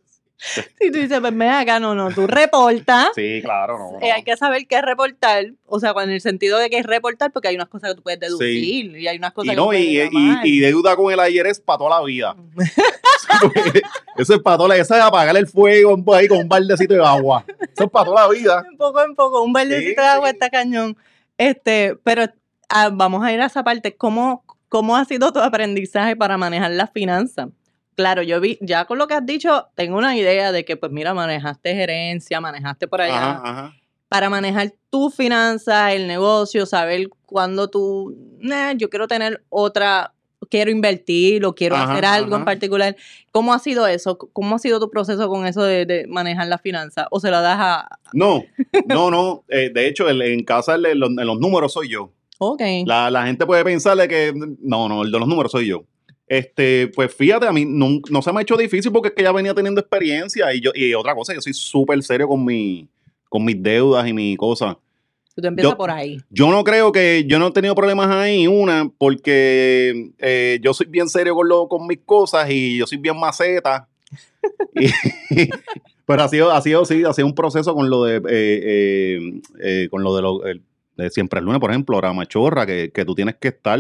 Si 0.79 0.91
tú 0.91 0.97
dices, 0.97 1.19
pues 1.19 1.37
ven 1.37 1.49
acá, 1.49 1.79
no, 1.79 1.93
no, 1.93 2.09
tú 2.11 2.25
reportas. 2.25 3.09
Sí, 3.15 3.41
claro, 3.43 3.77
no. 3.77 3.91
no. 3.93 3.99
Eh, 4.05 4.11
hay 4.11 4.23
que 4.23 4.35
saber 4.35 4.65
qué 4.67 4.77
es 4.77 4.81
reportar, 4.81 5.51
o 5.65 5.79
sea, 5.79 5.93
en 6.03 6.09
el 6.09 6.19
sentido 6.21 6.57
de 6.57 6.69
que 6.69 6.79
es 6.79 6.85
reportar, 6.85 7.31
porque 7.31 7.49
hay 7.49 7.55
unas 7.55 7.69
cosas 7.69 7.91
que 7.91 7.95
tú 7.97 8.01
puedes 8.03 8.19
deducir 8.19 8.97
y 8.97 9.07
hay 9.07 9.17
unas 9.17 9.33
cosas 9.33 9.47
y, 9.47 9.49
que 9.51 9.55
no, 9.55 9.63
tú 9.63 9.67
puedes 9.67 9.83
y, 9.83 9.97
y, 9.97 10.01
reclamar. 10.01 10.47
y 10.47 10.59
deuda 10.59 10.95
con 10.95 11.13
el 11.13 11.19
ayer 11.19 11.45
es 11.45 11.59
para 11.59 11.77
toda 11.77 11.99
la 11.99 12.05
vida. 12.05 12.35
Eso 14.17 14.33
es 14.35 14.39
para 14.41 14.57
toda 14.57 14.69
la 14.69 14.75
vida. 14.75 14.83
Eso 14.83 14.95
es 14.95 15.01
apagar 15.01 15.35
el 15.37 15.47
fuego 15.47 15.93
un- 15.93 16.05
ahí 16.15 16.27
con 16.27 16.39
un 16.39 16.49
baldecito 16.49 16.93
de 16.93 17.05
agua. 17.05 17.45
Eso 17.47 17.85
es 17.85 17.89
para 17.89 18.05
toda 18.05 18.27
la 18.27 18.33
vida. 18.33 18.63
En 18.69 18.77
poco 18.77 19.01
en 19.03 19.15
poco, 19.15 19.43
un 19.43 19.53
verdecito 19.53 20.01
Sí, 20.01 20.07
de 20.07 20.11
agua 20.11 20.29
sí. 20.29 20.33
está 20.33 20.49
cañón. 20.49 20.97
Este, 21.37 21.95
pero 22.03 22.25
ah, 22.69 22.89
vamos 22.91 23.23
a 23.23 23.31
ir 23.31 23.41
a 23.41 23.45
esa 23.45 23.63
parte. 23.63 23.95
¿Cómo, 23.95 24.43
¿Cómo 24.69 24.95
ha 24.95 25.05
sido 25.05 25.31
tu 25.31 25.39
aprendizaje 25.39 26.15
para 26.15 26.37
manejar 26.37 26.71
las 26.71 26.91
finanzas? 26.91 27.49
Claro, 28.01 28.23
yo 28.23 28.41
vi, 28.41 28.57
ya 28.61 28.85
con 28.85 28.97
lo 28.97 29.07
que 29.07 29.13
has 29.13 29.25
dicho, 29.25 29.67
tengo 29.75 29.95
una 29.97 30.17
idea 30.17 30.51
de 30.51 30.65
que, 30.65 30.75
pues 30.75 30.91
mira, 30.91 31.13
manejaste 31.13 31.75
gerencia, 31.75 32.41
manejaste 32.41 32.87
por 32.87 32.99
allá. 33.01 33.31
Ajá, 33.33 33.41
ajá. 33.43 33.73
Para 34.09 34.27
manejar 34.29 34.73
tu 34.89 35.11
finanza, 35.11 35.93
el 35.93 36.07
negocio, 36.07 36.65
saber 36.65 37.09
cuándo 37.27 37.69
tú, 37.69 38.15
"Nah, 38.39 38.73
yo 38.73 38.89
quiero 38.89 39.07
tener 39.07 39.43
otra, 39.49 40.13
quiero 40.49 40.71
invertir 40.71 41.45
o 41.45 41.53
quiero 41.53 41.75
Ajá, 41.75 41.91
hacer 41.93 42.05
algo 42.05 42.35
en 42.35 42.43
particular. 42.43 42.95
¿Cómo 43.31 43.53
ha 43.53 43.59
sido 43.59 43.85
eso? 43.85 44.17
¿Cómo 44.17 44.55
ha 44.55 44.59
sido 44.59 44.79
tu 44.79 44.89
proceso 44.89 45.29
con 45.29 45.45
eso 45.45 45.61
de, 45.63 45.85
de 45.85 46.07
manejar 46.07 46.47
las 46.47 46.59
finanzas? 46.61 47.05
¿O 47.11 47.19
se 47.19 47.29
lo 47.29 47.39
das 47.39 47.57
a, 47.59 47.87
No, 48.13 48.43
no, 48.87 49.11
no. 49.11 49.43
Eh, 49.47 49.69
de 49.71 49.87
hecho, 49.87 50.09
el- 50.09 50.23
en 50.23 50.43
casa 50.43 50.73
el 50.75 50.97
los, 50.99 51.39
números 51.39 51.73
soy 51.73 51.89
yo. 51.89 52.11
Ok. 52.39 52.61
La, 52.85 53.11
la 53.11 53.27
gente 53.27 53.45
puede 53.45 53.63
pensarle 53.63 54.07
que 54.07 54.33
no, 54.59 54.89
no, 54.89 55.03
el 55.03 55.11
de 55.11 55.19
los 55.19 55.27
números 55.27 55.51
soy 55.51 55.67
yo. 55.67 55.83
Este, 56.31 56.87
pues 56.95 57.13
fíjate, 57.13 57.45
a 57.45 57.51
mí 57.51 57.65
no, 57.65 57.99
no 58.09 58.21
se 58.21 58.31
me 58.31 58.39
ha 58.39 58.41
hecho 58.41 58.55
difícil 58.55 58.89
porque 58.89 59.09
es 59.09 59.13
que 59.13 59.21
ya 59.23 59.33
venía 59.33 59.53
teniendo 59.53 59.81
experiencia 59.81 60.53
y 60.53 60.61
yo 60.61 60.71
y 60.73 60.93
otra 60.93 61.13
cosa, 61.13 61.33
yo 61.33 61.41
soy 61.41 61.53
súper 61.53 62.01
serio 62.03 62.25
con 62.25 62.45
mi 62.45 62.87
con 63.27 63.43
mis 63.43 63.61
deudas 63.61 64.07
y 64.07 64.13
mi 64.13 64.37
cosas. 64.37 64.77
Tú 65.35 65.45
empiezas 65.45 65.73
Yo- 65.73 65.77
por 65.77 65.91
ahí. 65.91 66.19
Yo 66.29 66.49
no 66.49 66.63
creo 66.63 66.93
que 66.93 67.25
yo 67.27 67.37
no 67.37 67.47
he 67.47 67.51
tenido 67.51 67.75
problemas 67.75 68.07
ahí, 68.07 68.47
una, 68.47 68.89
porque 68.97 70.11
eh, 70.19 70.57
yo 70.61 70.73
soy 70.73 70.87
bien 70.87 71.09
serio 71.09 71.35
con, 71.35 71.49
lo, 71.49 71.67
con 71.67 71.85
mis 71.85 71.99
cosas 72.05 72.49
y 72.49 72.77
yo 72.77 72.87
soy 72.87 72.97
bien 72.97 73.19
maceta. 73.19 73.89
Y- 74.75 75.49
pero 76.05 76.23
ha 76.23 76.29
sido, 76.29 76.49
ha 76.53 76.61
sido, 76.61 76.85
sí, 76.85 77.03
ha 77.03 77.11
sido 77.11 77.27
un 77.27 77.35
proceso 77.35 77.75
con 77.75 77.89
lo 77.89 78.05
de, 78.05 78.21
eh, 78.29 79.41
eh, 79.59 79.87
con 79.91 80.01
lo 80.01 80.15
de, 80.15 80.21
lo, 80.21 80.39
de 80.39 81.09
siempre 81.09 81.39
el 81.39 81.45
lunes, 81.45 81.59
por 81.59 81.71
ejemplo, 81.71 81.95
ahora 81.97 82.13
machorra, 82.13 82.65
que, 82.65 82.89
que 82.93 83.03
tú 83.03 83.15
tienes 83.15 83.35
que 83.35 83.49
estar, 83.49 83.79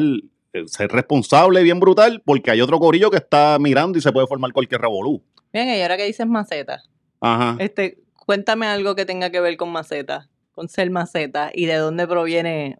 ser 0.65 0.91
responsable 0.91 1.63
bien 1.63 1.79
brutal, 1.79 2.21
porque 2.25 2.51
hay 2.51 2.61
otro 2.61 2.79
corillo 2.79 3.09
que 3.09 3.17
está 3.17 3.57
mirando 3.59 3.97
y 3.97 4.01
se 4.01 4.11
puede 4.11 4.27
formar 4.27 4.51
cualquier 4.51 4.81
revolú. 4.81 5.21
Bien, 5.53 5.67
y 5.69 5.81
ahora 5.81 5.97
que 5.97 6.05
dices 6.05 6.27
maceta, 6.27 6.83
Ajá. 7.19 7.55
este, 7.59 7.97
cuéntame 8.25 8.67
algo 8.67 8.95
que 8.95 9.05
tenga 9.05 9.29
que 9.29 9.39
ver 9.39 9.57
con 9.57 9.71
maceta, 9.71 10.29
con 10.53 10.69
ser 10.69 10.89
maceta 10.89 11.51
y 11.53 11.65
de 11.65 11.75
dónde 11.75 12.07
proviene 12.07 12.77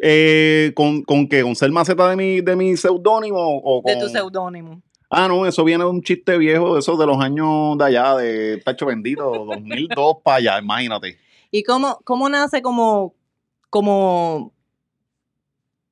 Eh, 0.00 0.72
con, 0.74 1.02
con 1.02 1.28
que 1.28 1.42
con 1.42 1.54
ser 1.54 1.70
maceta 1.70 2.08
de 2.10 2.16
mi, 2.16 2.40
de 2.40 2.56
mi 2.56 2.76
seudónimo 2.76 3.58
o 3.58 3.82
con... 3.82 3.94
de 3.94 4.00
tu 4.00 4.08
seudónimo. 4.08 4.82
Ah, 5.08 5.28
no, 5.28 5.46
eso 5.46 5.62
viene 5.62 5.84
de 5.84 5.90
un 5.90 6.02
chiste 6.02 6.36
viejo, 6.38 6.74
de 6.74 6.80
esos 6.80 6.98
de 6.98 7.06
los 7.06 7.20
años 7.20 7.78
de 7.78 7.84
allá, 7.84 8.16
de 8.16 8.56
Tacho 8.64 8.86
Bendito, 8.86 9.44
2002 9.46 10.16
para 10.24 10.38
allá, 10.38 10.58
imagínate. 10.58 11.18
¿Y 11.52 11.62
cómo, 11.62 12.00
cómo 12.02 12.28
nace 12.28 12.62
como, 12.62 13.14
como 13.70 14.52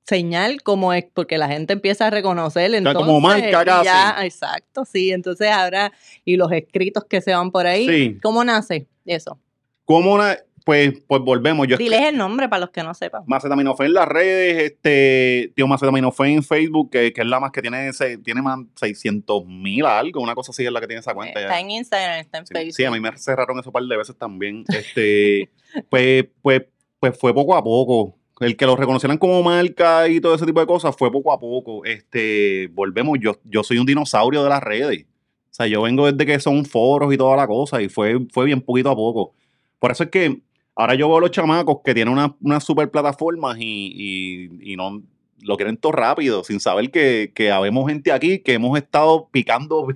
señal, 0.06 0.62
como 0.62 0.92
es, 0.92 1.04
porque 1.14 1.38
la 1.38 1.48
gente 1.48 1.72
empieza 1.72 2.06
a 2.06 2.10
reconocer, 2.10 2.74
entonces, 2.74 2.98
como 3.06 3.20
marca 3.20 3.64
casi. 3.64 3.84
ya, 3.86 4.16
exacto, 4.24 4.84
sí, 4.84 5.12
entonces 5.12 5.48
ahora, 5.50 5.92
y 6.24 6.36
los 6.36 6.50
escritos 6.52 7.04
que 7.04 7.20
se 7.20 7.32
van 7.34 7.50
por 7.50 7.66
ahí, 7.66 7.86
Sí. 7.88 8.18
¿cómo 8.22 8.44
nace 8.44 8.86
eso? 9.04 9.38
¿Cómo 9.84 10.14
una, 10.14 10.36
pues, 10.64 10.92
pues 11.08 11.20
volvemos. 11.22 11.66
Yo 11.66 11.76
Diles 11.76 12.02
el 12.02 12.16
nombre 12.16 12.48
para 12.48 12.60
los 12.60 12.70
que 12.70 12.82
no 12.84 12.94
sepan. 12.94 13.22
Macetaminofén 13.26 13.86
en 13.86 13.94
las 13.94 14.06
redes, 14.08 14.62
este, 14.72 15.52
tío 15.56 15.66
Macetaminofén 15.66 16.34
en 16.36 16.42
Facebook, 16.44 16.90
que, 16.90 17.12
que 17.12 17.20
es 17.22 17.26
la 17.26 17.40
más 17.40 17.50
que 17.50 17.62
tiene, 17.62 17.88
ese- 17.88 18.18
tiene 18.18 18.42
más 18.42 18.60
600 18.76 19.44
mil 19.46 19.84
algo, 19.86 20.20
una 20.20 20.34
cosa 20.36 20.52
así 20.52 20.64
es 20.64 20.70
la 20.72 20.80
que 20.80 20.86
tiene 20.86 21.00
esa 21.00 21.14
cuenta. 21.14 21.40
ya. 21.40 21.46
Está 21.46 21.58
en 21.60 21.70
Instagram, 21.72 22.20
está 22.20 22.38
en 22.38 22.46
Sí, 22.46 22.54
Facebook. 22.54 22.74
sí, 22.76 22.84
a 22.84 22.90
mí 22.92 23.00
me 23.00 23.16
cerraron 23.18 23.58
eso 23.58 23.70
un 23.70 23.72
par 23.72 23.82
de 23.82 23.96
veces 23.96 24.16
también. 24.16 24.64
Este, 24.68 25.50
pues, 25.90 26.26
pues, 26.42 26.62
pues 27.00 27.18
fue 27.18 27.34
poco 27.34 27.56
a 27.56 27.62
poco. 27.64 28.16
El 28.44 28.56
que 28.56 28.66
lo 28.66 28.76
reconocieran 28.76 29.18
como 29.18 29.42
marca 29.42 30.08
y 30.08 30.20
todo 30.20 30.34
ese 30.34 30.46
tipo 30.46 30.60
de 30.60 30.66
cosas 30.66 30.94
fue 30.96 31.10
poco 31.12 31.32
a 31.32 31.38
poco. 31.40 31.84
Este, 31.84 32.68
volvemos, 32.72 33.18
yo, 33.20 33.36
yo 33.44 33.62
soy 33.62 33.78
un 33.78 33.86
dinosaurio 33.86 34.42
de 34.42 34.48
las 34.48 34.62
redes. 34.62 35.04
O 35.04 35.54
sea, 35.54 35.66
yo 35.66 35.82
vengo 35.82 36.10
desde 36.10 36.24
que 36.26 36.40
son 36.40 36.64
foros 36.64 37.12
y 37.12 37.16
toda 37.18 37.36
la 37.36 37.46
cosa, 37.46 37.82
y 37.82 37.88
fue, 37.88 38.18
fue 38.32 38.46
bien 38.46 38.60
poquito 38.62 38.90
a 38.90 38.96
poco. 38.96 39.34
Por 39.78 39.90
eso 39.90 40.04
es 40.04 40.10
que 40.10 40.40
ahora 40.74 40.94
yo 40.94 41.08
veo 41.08 41.18
a 41.18 41.20
los 41.20 41.30
chamacos 41.30 41.78
que 41.84 41.92
tienen 41.94 42.12
unas 42.14 42.30
unas 42.40 42.64
super 42.64 42.90
plataformas 42.90 43.58
y, 43.60 43.92
y- 43.94 44.72
y 44.72 44.76
no 44.76 45.02
lo 45.42 45.56
quieren 45.56 45.76
todo 45.76 45.92
rápido, 45.92 46.44
sin 46.44 46.60
saber 46.60 46.90
que, 46.90 47.32
que 47.34 47.50
habemos 47.50 47.88
gente 47.88 48.12
aquí 48.12 48.38
que 48.38 48.54
hemos 48.54 48.78
estado 48.78 49.28
picando 49.32 49.88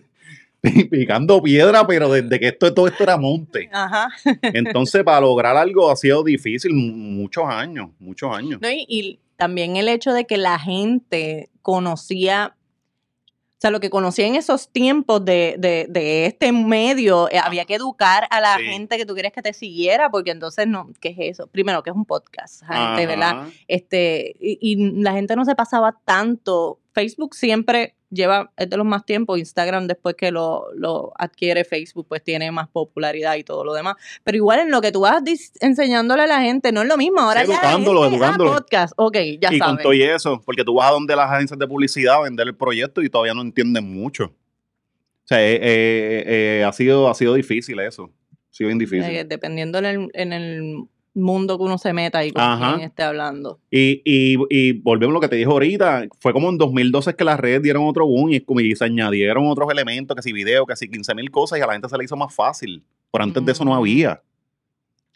picando 0.91 1.43
piedra, 1.43 1.87
pero 1.87 2.11
desde 2.11 2.39
que 2.41 2.49
esto, 2.49 2.73
todo 2.75 2.87
esto 2.87 3.03
era 3.03 3.17
monte. 3.17 3.69
Ajá. 3.73 4.09
Entonces, 4.43 5.03
para 5.05 5.21
lograr 5.21 5.57
algo 5.57 5.91
ha 5.91 5.97
sido 5.97 6.23
difícil 6.25 6.73
mu- 6.75 6.93
muchos 7.23 7.45
años, 7.47 7.91
muchos 7.99 8.35
años. 8.37 8.61
No, 8.61 8.71
y, 8.71 8.85
y 8.89 9.21
también 9.37 9.77
el 9.77 9.89
hecho 9.89 10.13
de 10.13 10.25
que 10.27 10.37
la 10.39 10.59
gente 10.59 11.51
conocía, 11.63 12.55
o 12.57 13.59
sea, 13.59 13.71
lo 13.71 13.81
que 13.81 13.91
conocía 13.91 14.27
en 14.27 14.35
esos 14.35 14.71
tiempos 14.71 15.25
de, 15.25 15.57
de, 15.59 15.87
de 15.89 16.27
este 16.27 16.53
medio, 16.53 17.31
eh, 17.31 17.39
había 17.43 17.65
que 17.65 17.75
educar 17.75 18.27
a 18.31 18.41
la 18.41 18.57
Sí. 18.59 18.65
gente 18.65 18.97
que 18.99 19.07
tú 19.07 19.15
quieres 19.15 19.33
que 19.33 19.43
te 19.43 19.53
siguiera, 19.53 20.11
porque 20.11 20.31
entonces 20.31 20.67
no, 20.67 20.91
¿qué 21.01 21.09
es 21.11 21.17
eso? 21.19 21.47
Primero, 21.47 21.83
que 21.83 21.91
es 21.91 21.97
un 21.97 22.05
podcast, 22.05 22.61
gente, 22.61 22.75
Ajá. 22.75 23.07
¿verdad? 23.07 23.49
Este, 23.69 24.35
y, 24.41 24.59
y 24.61 24.77
la 25.03 25.13
gente 25.13 25.37
no 25.37 25.45
se 25.45 25.55
pasaba 25.55 25.97
tanto 26.05 26.79
Facebook 26.97 27.35
siempre 27.35 27.95
lleva, 28.09 28.51
es 28.57 28.71
de 28.71 28.77
los 28.79 28.87
más 28.87 29.05
tiempos, 29.05 29.39
Instagram 29.39 29.87
después 29.87 30.15
que 30.15 30.31
lo, 30.31 30.69
lo 30.75 31.13
adquiere 31.19 31.63
Facebook, 31.65 32.07
pues 32.09 32.25
tiene 32.25 32.51
más 32.51 32.69
popularidad 32.69 33.35
y 33.37 33.45
todo 33.45 33.65
lo 33.65 33.75
demás. 33.75 33.97
Pero 34.25 34.37
igual 34.37 34.61
en 34.61 34.71
lo 34.71 34.81
que 34.81 34.93
tú 34.93 35.01
vas 35.01 35.23
enseñándole 35.61 36.23
a 36.23 36.27
la 36.27 36.41
gente, 36.41 36.73
no 36.73 36.81
es 36.81 36.89
lo 36.89 36.97
mismo. 36.97 37.21
Ahora 37.21 37.43
Sí, 37.43 37.49
ya 37.49 37.61
la 37.61 37.69
educándolo, 37.69 38.03
gente, 38.05 38.17
educándolo. 38.17 38.53
podcast, 38.55 38.95
ok, 38.97 39.15
ya 39.39 39.53
y 39.53 39.59
con 39.59 39.69
saben. 39.69 39.83
todo 39.83 39.93
y 39.93 40.03
eso, 40.05 40.41
porque 40.47 40.65
tú 40.65 40.77
vas 40.77 40.89
a 40.89 40.93
donde 40.93 41.15
las 41.15 41.31
agencias 41.31 41.59
de 41.59 41.69
publicidad 41.69 42.15
a 42.15 42.21
vender 42.23 42.47
el 42.47 42.57
proyecto 42.57 43.03
y 43.03 43.11
todavía 43.11 43.35
no 43.35 43.43
entienden 43.43 43.85
mucho. 43.93 44.25
O 44.25 45.29
sea, 45.29 45.43
eh, 45.43 45.57
eh, 45.61 46.25
eh, 46.61 46.65
ha, 46.65 46.73
sido, 46.73 47.11
ha 47.11 47.15
sido 47.15 47.35
difícil 47.35 47.79
eso. 47.81 48.11
Ha 48.33 48.55
sido 48.57 48.69
bien 48.69 48.79
difícil. 48.79 49.05
Eh, 49.05 49.25
dependiendo 49.25 49.77
en 49.81 49.85
el, 49.85 50.11
en 50.15 50.33
el 50.33 50.85
mundo 51.17 51.57
que 51.59 51.65
uno 51.65 51.79
se 51.79 51.93
meta 51.93 52.25
y 52.25 52.31
con 52.33 52.43
Ajá. 52.43 52.75
quién 52.77 52.87
esté 52.89 53.03
hablando. 53.03 53.59
Y, 53.71 54.03
y, 54.05 54.37
y 54.51 54.73
volvemos 54.73 55.13
a 55.13 55.15
lo 55.15 55.21
que 55.21 55.29
te 55.29 55.37
dije 55.37 55.49
ahorita, 55.51 56.05
fue 56.21 56.33
como 56.33 56.49
en 56.51 56.59
2012 56.59 57.15
que 57.17 57.25
las 57.25 57.41
redes 57.41 57.63
dieron 57.63 57.85
otro 57.87 58.07
boom 58.07 58.33
y, 58.33 58.41
como- 58.41 58.61
y 58.61 58.75
se 58.77 58.85
añadieron 58.85 59.47
otros 59.47 59.69
elementos, 59.71 60.15
que 60.15 60.23
si 60.23 60.33
video, 60.33 60.67
que 60.67 60.77
si 60.77 60.89
15 60.89 61.15
mil 61.15 61.31
cosas 61.31 61.59
y 61.59 61.63
a 61.63 61.67
la 61.67 61.73
gente 61.73 61.89
se 61.89 61.97
le 61.99 62.05
hizo 62.05 62.17
más 62.17 62.35
fácil. 62.35 62.85
Pero 63.11 63.25
antes 63.25 63.45
de 63.45 63.53
eso 63.53 63.65
no 63.65 63.73
Mm. 63.73 63.79
había. 63.79 64.23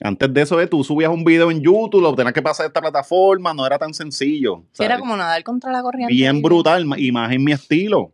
Antes 0.03 0.33
de 0.33 0.41
eso, 0.41 0.57
tú 0.69 0.83
subías 0.83 1.11
un 1.13 1.25
video 1.25 1.51
en 1.51 1.61
YouTube, 1.61 2.01
lo 2.01 2.15
tenías 2.15 2.33
que 2.33 2.41
pasar 2.41 2.65
a 2.65 2.67
esta 2.69 2.81
plataforma, 2.81 3.53
no 3.53 3.67
era 3.67 3.77
tan 3.79 3.93
sencillo. 3.93 4.65
Sí, 4.73 4.83
era 4.83 4.99
como 4.99 5.15
nadar 5.15 5.43
contra 5.43 5.71
la 5.71 5.83
corriente. 5.83 6.15
bien 6.15 6.41
brutal 6.41 6.87
y 6.97 7.13
más 7.13 7.31
en 7.33 7.45
mi 7.45 7.53
estilo. 7.53 8.13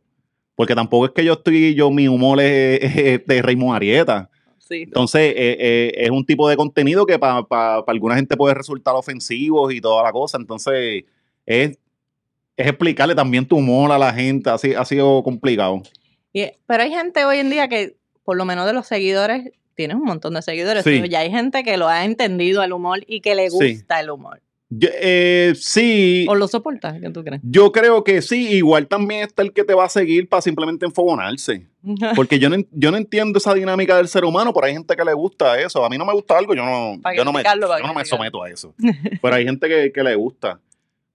Porque 0.56 0.74
tampoco 0.74 1.04
es 1.06 1.12
que 1.12 1.24
yo 1.24 1.34
estoy, 1.34 1.74
yo 1.74 1.90
mi 1.92 2.08
humor 2.08 2.40
es, 2.40 2.80
es 2.82 3.26
de 3.26 3.42
Raymond 3.42 3.76
Arieta. 3.76 4.30
Sí. 4.68 4.82
Entonces, 4.82 5.20
eh, 5.36 5.56
eh, 5.58 5.92
es 5.96 6.10
un 6.10 6.24
tipo 6.26 6.48
de 6.48 6.56
contenido 6.56 7.06
que 7.06 7.18
para 7.18 7.44
alguna 7.86 8.16
gente 8.16 8.36
puede 8.36 8.54
resultar 8.54 8.94
ofensivo 8.96 9.70
y 9.70 9.80
toda 9.80 10.02
la 10.02 10.12
cosa. 10.12 10.38
Entonces, 10.38 11.04
es, 11.46 11.78
es 12.56 12.66
explicarle 12.66 13.14
también 13.14 13.46
tu 13.46 13.56
humor 13.56 13.92
a 13.92 13.98
la 13.98 14.12
gente. 14.12 14.50
Así, 14.50 14.74
ha 14.74 14.84
sido 14.84 15.22
complicado. 15.22 15.82
Pero 16.32 16.82
hay 16.82 16.90
gente 16.90 17.24
hoy 17.24 17.38
en 17.38 17.48
día 17.50 17.68
que, 17.68 17.96
por 18.24 18.36
lo 18.36 18.44
menos 18.44 18.66
de 18.66 18.72
los 18.72 18.86
seguidores, 18.86 19.52
tienes 19.74 19.96
un 19.96 20.04
montón 20.04 20.34
de 20.34 20.42
seguidores. 20.42 20.82
Sí. 20.84 20.90
pero 20.96 21.06
ya 21.06 21.20
hay 21.20 21.30
gente 21.30 21.62
que 21.62 21.76
lo 21.76 21.86
ha 21.88 22.04
entendido 22.04 22.62
el 22.62 22.72
humor 22.72 23.00
y 23.06 23.20
que 23.20 23.34
le 23.34 23.50
Sí. 23.50 23.74
gusta 23.74 24.00
el 24.00 24.10
humor. 24.10 24.42
Yo, 24.68 24.88
eh, 24.92 25.52
sí, 25.54 26.26
¿O 26.28 26.34
lo 26.34 26.48
soportas? 26.48 27.00
¿Qué 27.00 27.08
tú 27.10 27.22
crees? 27.22 27.40
yo 27.44 27.70
creo 27.70 28.02
que 28.02 28.20
sí. 28.20 28.48
Igual 28.48 28.88
también 28.88 29.22
está 29.22 29.42
el 29.42 29.52
que 29.52 29.62
te 29.62 29.74
va 29.74 29.84
a 29.84 29.88
seguir 29.88 30.28
para 30.28 30.42
simplemente 30.42 30.84
enfogonarse. 30.86 31.68
Porque 32.16 32.40
yo 32.40 32.48
no, 32.48 32.56
yo 32.72 32.90
no 32.90 32.96
entiendo 32.96 33.38
esa 33.38 33.54
dinámica 33.54 33.96
del 33.96 34.08
ser 34.08 34.24
humano, 34.24 34.52
pero 34.52 34.66
hay 34.66 34.72
gente 34.72 34.96
que 34.96 35.04
le 35.04 35.14
gusta 35.14 35.60
eso. 35.60 35.84
A 35.84 35.88
mí 35.88 35.96
no 35.96 36.04
me 36.04 36.12
gusta 36.12 36.36
algo, 36.36 36.54
yo 36.54 36.64
no, 36.64 36.96
yo 37.16 37.24
no 37.24 37.32
me, 37.32 37.44
yo 37.44 37.86
no 37.86 37.94
me 37.94 38.04
someto 38.04 38.42
a 38.42 38.50
eso. 38.50 38.74
Pero 39.22 39.34
hay 39.34 39.44
gente 39.44 39.68
que, 39.68 39.92
que 39.92 40.02
le 40.02 40.16
gusta. 40.16 40.60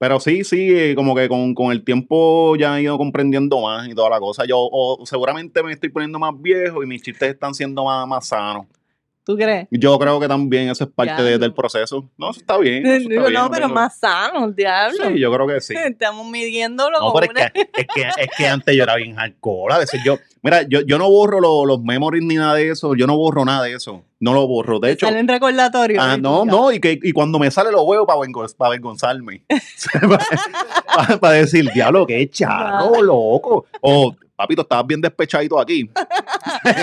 Pero 0.01 0.19
sí, 0.19 0.43
sí, 0.43 0.69
eh, 0.71 0.95
como 0.95 1.13
que 1.13 1.29
con, 1.29 1.53
con 1.53 1.71
el 1.71 1.83
tiempo 1.83 2.55
ya 2.55 2.79
he 2.79 2.81
ido 2.81 2.97
comprendiendo 2.97 3.61
más 3.61 3.87
y 3.87 3.93
toda 3.93 4.09
la 4.09 4.19
cosa. 4.19 4.45
Yo 4.45 4.57
o 4.59 5.05
seguramente 5.05 5.61
me 5.61 5.73
estoy 5.73 5.89
poniendo 5.89 6.17
más 6.17 6.31
viejo 6.41 6.81
y 6.81 6.87
mis 6.87 7.03
chistes 7.03 7.29
están 7.29 7.53
siendo 7.53 7.85
más, 7.85 8.07
más 8.07 8.25
sanos. 8.25 8.65
¿Tú 9.23 9.35
crees? 9.37 9.67
Yo 9.69 9.99
creo 9.99 10.19
que 10.19 10.27
también 10.27 10.69
eso 10.69 10.83
es 10.85 10.89
parte 10.89 11.21
de- 11.21 11.37
del 11.37 11.53
proceso. 11.53 12.09
No, 12.17 12.31
eso 12.31 12.39
está 12.39 12.57
bien. 12.57 12.83
eso 12.85 12.95
está 13.03 13.09
Digo, 13.09 13.27
bien, 13.27 13.33
no, 13.41 13.51
pero 13.51 13.69
más 13.69 13.99
sano, 13.99 14.49
diablo. 14.51 14.97
Sí, 15.09 15.19
yo 15.19 15.31
creo 15.31 15.47
que 15.47 15.61
sí. 15.61 15.75
Estamos 15.85 16.27
midiéndolo 16.27 16.99
No, 16.99 17.13
pero 17.13 17.31
es 17.39 17.51
que, 17.51 17.61
es, 17.81 17.87
que, 17.93 18.01
es 18.01 18.29
que 18.35 18.47
antes 18.47 18.75
yo 18.75 18.81
era 18.83 18.95
bien 18.95 19.15
hardcore. 19.15 19.75
A 19.75 19.77
veces 19.77 20.01
yo, 20.03 20.17
mira, 20.41 20.63
yo, 20.63 20.81
yo 20.81 20.97
no 20.97 21.07
borro 21.07 21.39
lo- 21.39 21.65
los 21.67 21.83
memories 21.83 22.23
ni 22.23 22.35
nada 22.35 22.55
de 22.55 22.71
eso. 22.71 22.95
Yo 22.95 23.05
no 23.05 23.15
borro 23.15 23.45
nada 23.45 23.63
de 23.65 23.73
eso. 23.75 24.03
No 24.19 24.33
lo 24.33 24.47
borro. 24.47 24.79
De 24.79 24.91
hecho, 24.91 25.05
Salen 25.05 25.27
recordatorios. 25.27 26.03
ah, 26.03 26.17
no, 26.17 26.43
no, 26.43 26.71
y, 26.71 26.79
que, 26.79 26.99
y 27.01 27.11
cuando 27.11 27.37
me 27.37 27.49
sale 27.51 27.71
los 27.71 27.83
huevos 27.83 28.07
para 28.07 28.19
avergonzarme. 28.69 29.43
para 31.19 31.33
decir, 31.35 31.71
diablo, 31.73 32.05
qué 32.07 32.29
charro, 32.29 33.01
loco. 33.01 33.65
O, 33.81 34.15
papito, 34.41 34.61
estabas 34.63 34.85
bien 34.87 35.01
despechadito 35.01 35.59
aquí. 35.59 35.89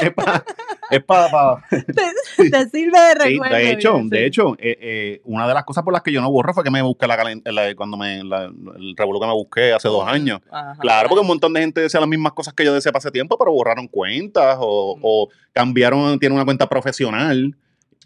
es 0.90 1.02
para. 1.04 1.28
Pa- 1.30 1.62
Te, 1.70 2.50
te 2.50 2.68
sirve 2.70 2.98
de 2.98 3.12
Sí, 3.22 3.28
recuerdo. 3.34 3.56
de 3.56 3.70
hecho, 3.72 4.00
de 4.04 4.26
hecho, 4.26 4.54
eh, 4.58 4.78
eh, 4.80 5.20
una 5.24 5.46
de 5.46 5.52
las 5.54 5.64
cosas 5.64 5.84
por 5.84 5.92
las 5.92 6.02
que 6.02 6.10
yo 6.12 6.20
no 6.22 6.30
borro 6.30 6.54
fue 6.54 6.64
que 6.64 6.70
me 6.70 6.80
busqué 6.82 7.06
la, 7.06 7.16
la- 7.44 7.74
cuando 7.74 7.96
me 7.96 8.24
la- 8.24 8.44
el 8.44 8.94
que 8.96 9.04
me 9.06 9.32
busqué 9.32 9.72
hace 9.74 9.88
dos 9.88 10.06
años. 10.08 10.40
Ajá. 10.50 10.76
Claro, 10.80 11.08
porque 11.08 11.20
un 11.20 11.26
montón 11.26 11.52
de 11.52 11.60
gente 11.60 11.80
decía 11.82 12.00
las 12.00 12.08
mismas 12.08 12.32
cosas 12.32 12.54
que 12.54 12.64
yo 12.64 12.72
decía 12.72 12.90
hace 12.94 13.10
tiempo, 13.10 13.36
pero 13.38 13.52
borraron 13.52 13.86
cuentas 13.86 14.56
o, 14.60 14.96
Mm. 14.96 15.00
o 15.02 15.28
cambiaron, 15.52 16.18
tiene 16.18 16.34
una 16.34 16.44
cuenta 16.44 16.68
profesional. 16.68 17.54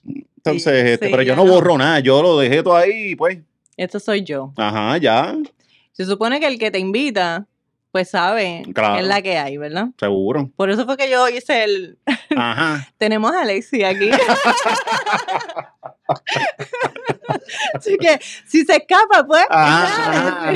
Entonces, 0.05 0.83
Sí, 0.85 0.93
este, 0.95 1.09
pero 1.11 1.23
yo 1.23 1.37
no. 1.37 1.47
borro 1.47 1.79
nada, 1.79 2.01
yo 2.01 2.21
lo 2.21 2.39
dejé 2.39 2.63
todo 2.65 2.75
ahí 2.77 3.11
y 3.13 3.17
pues, 3.17 3.39
Esto 3.77 4.01
soy 4.01 4.25
yo. 4.25 4.53
ajá, 4.57 4.97
ya, 4.99 5.37
Se 5.93 6.05
supone 6.05 6.41
que 6.41 6.47
el 6.49 6.59
que 6.59 6.71
te 6.73 6.79
invita, 6.81 7.47
pues 7.93 8.09
sabe 8.11 8.63
Claro. 8.75 8.99
es 9.01 9.07
la 9.07 9.21
que 9.23 9.37
hay, 9.39 9.57
¿verdad? 9.59 9.89
seguro. 9.99 10.51
Por 10.57 10.71
eso 10.71 10.85
fue 10.87 10.97
que 10.97 11.09
yo 11.11 11.29
hice 11.29 11.63
el... 11.65 11.99
Ajá. 12.37 12.89
Tenemos 12.99 13.33
a 13.33 13.43
Alexi 13.43 13.85
aquí. 13.85 14.11
Así 17.75 17.97
que 17.99 18.19
si 18.47 18.65
se 18.65 18.77
escapa, 18.77 19.25
pues... 19.27 19.45
Ajá. 19.51 20.53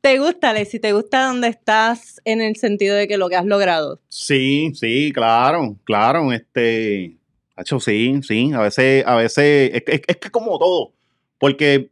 ¿Te 0.00 0.18
gusta, 0.18 0.50
Alexi? 0.50 0.80
¿Te 0.80 0.92
gusta 0.92 1.26
dónde 1.26 1.48
estás 1.48 2.20
en 2.24 2.40
el 2.40 2.56
sentido 2.56 2.96
de 2.96 3.06
que 3.06 3.18
lo 3.18 3.28
que 3.28 3.36
has 3.36 3.44
logrado? 3.44 4.00
Sí, 4.08 4.72
sí, 4.74 5.12
claro, 5.14 5.76
claro, 5.84 6.32
este, 6.32 7.18
hecho 7.58 7.78
sí, 7.80 8.18
sí, 8.26 8.50
a 8.54 8.60
veces, 8.60 9.04
a 9.06 9.16
veces, 9.16 9.70
es, 9.74 9.82
que- 9.84 9.92
es, 9.92 10.00
es 10.06 10.16
que 10.16 10.30
como 10.30 10.58
todo, 10.58 10.94
porque 11.38 11.90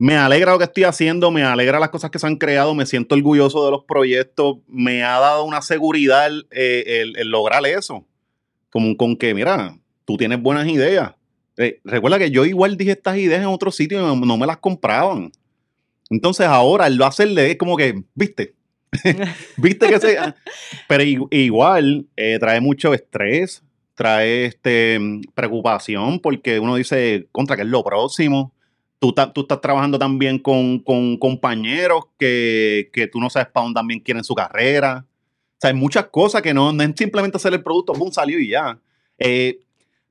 me 0.00 0.16
alegra 0.16 0.52
lo 0.52 0.58
que 0.58 0.64
estoy 0.64 0.84
haciendo, 0.84 1.30
me 1.30 1.42
alegra 1.42 1.78
las 1.78 1.90
cosas 1.90 2.10
que 2.10 2.18
se 2.18 2.26
han 2.26 2.36
creado, 2.36 2.74
me 2.74 2.86
siento 2.86 3.14
orgulloso 3.14 3.66
de 3.66 3.70
los 3.70 3.84
proyectos, 3.84 4.56
me 4.66 5.04
ha 5.04 5.20
dado 5.20 5.44
una 5.44 5.60
seguridad 5.60 6.30
eh, 6.50 7.02
el, 7.02 7.18
el 7.18 7.28
lograr 7.28 7.66
eso, 7.66 8.06
como 8.70 8.96
con 8.96 9.14
que, 9.14 9.34
mira, 9.34 9.78
tú 10.06 10.16
tienes 10.16 10.40
buenas 10.40 10.66
ideas. 10.68 11.12
Eh, 11.58 11.80
recuerda 11.84 12.18
que 12.18 12.30
yo 12.30 12.46
igual 12.46 12.78
dije 12.78 12.92
estas 12.92 13.18
ideas 13.18 13.42
en 13.42 13.48
otro 13.48 13.70
sitio 13.70 13.98
y 13.98 14.02
no, 14.02 14.16
no 14.16 14.38
me 14.38 14.46
las 14.46 14.56
compraban. 14.56 15.32
Entonces 16.08 16.46
ahora, 16.46 16.86
el 16.86 16.96
lo 16.96 17.04
hacerle 17.04 17.50
es 17.50 17.58
como 17.58 17.76
que, 17.76 18.02
viste, 18.14 18.54
viste 19.58 19.86
que 19.86 20.00
se... 20.00 20.16
Pero 20.88 21.04
igual 21.30 22.06
eh, 22.16 22.38
trae 22.40 22.62
mucho 22.62 22.94
estrés, 22.94 23.62
trae 23.94 24.46
este, 24.46 24.98
preocupación, 25.34 26.20
porque 26.20 26.58
uno 26.58 26.76
dice, 26.76 27.28
contra, 27.32 27.54
que 27.54 27.62
es 27.62 27.68
lo 27.68 27.84
próximo? 27.84 28.54
Tú, 29.00 29.12
ta- 29.12 29.32
tú 29.32 29.40
estás 29.40 29.60
trabajando 29.60 29.98
también 29.98 30.38
con, 30.38 30.78
con 30.78 31.16
compañeros 31.16 32.04
que, 32.18 32.90
que 32.92 33.06
tú 33.08 33.18
no 33.18 33.28
sabes 33.30 33.48
para 33.48 33.64
dónde 33.64 33.78
también 33.78 33.98
quieren 34.00 34.22
su 34.22 34.34
carrera. 34.34 35.04
O 35.06 35.56
sea, 35.60 35.70
hay 35.70 35.74
muchas 35.76 36.06
cosas 36.06 36.42
que 36.42 36.54
no, 36.54 36.72
no 36.72 36.82
es 36.82 36.92
simplemente 36.96 37.36
hacer 37.36 37.52
el 37.54 37.62
producto, 37.62 37.92
boom, 37.94 38.12
salió 38.12 38.38
y 38.38 38.50
ya. 38.50 38.78
Eh, 39.18 39.60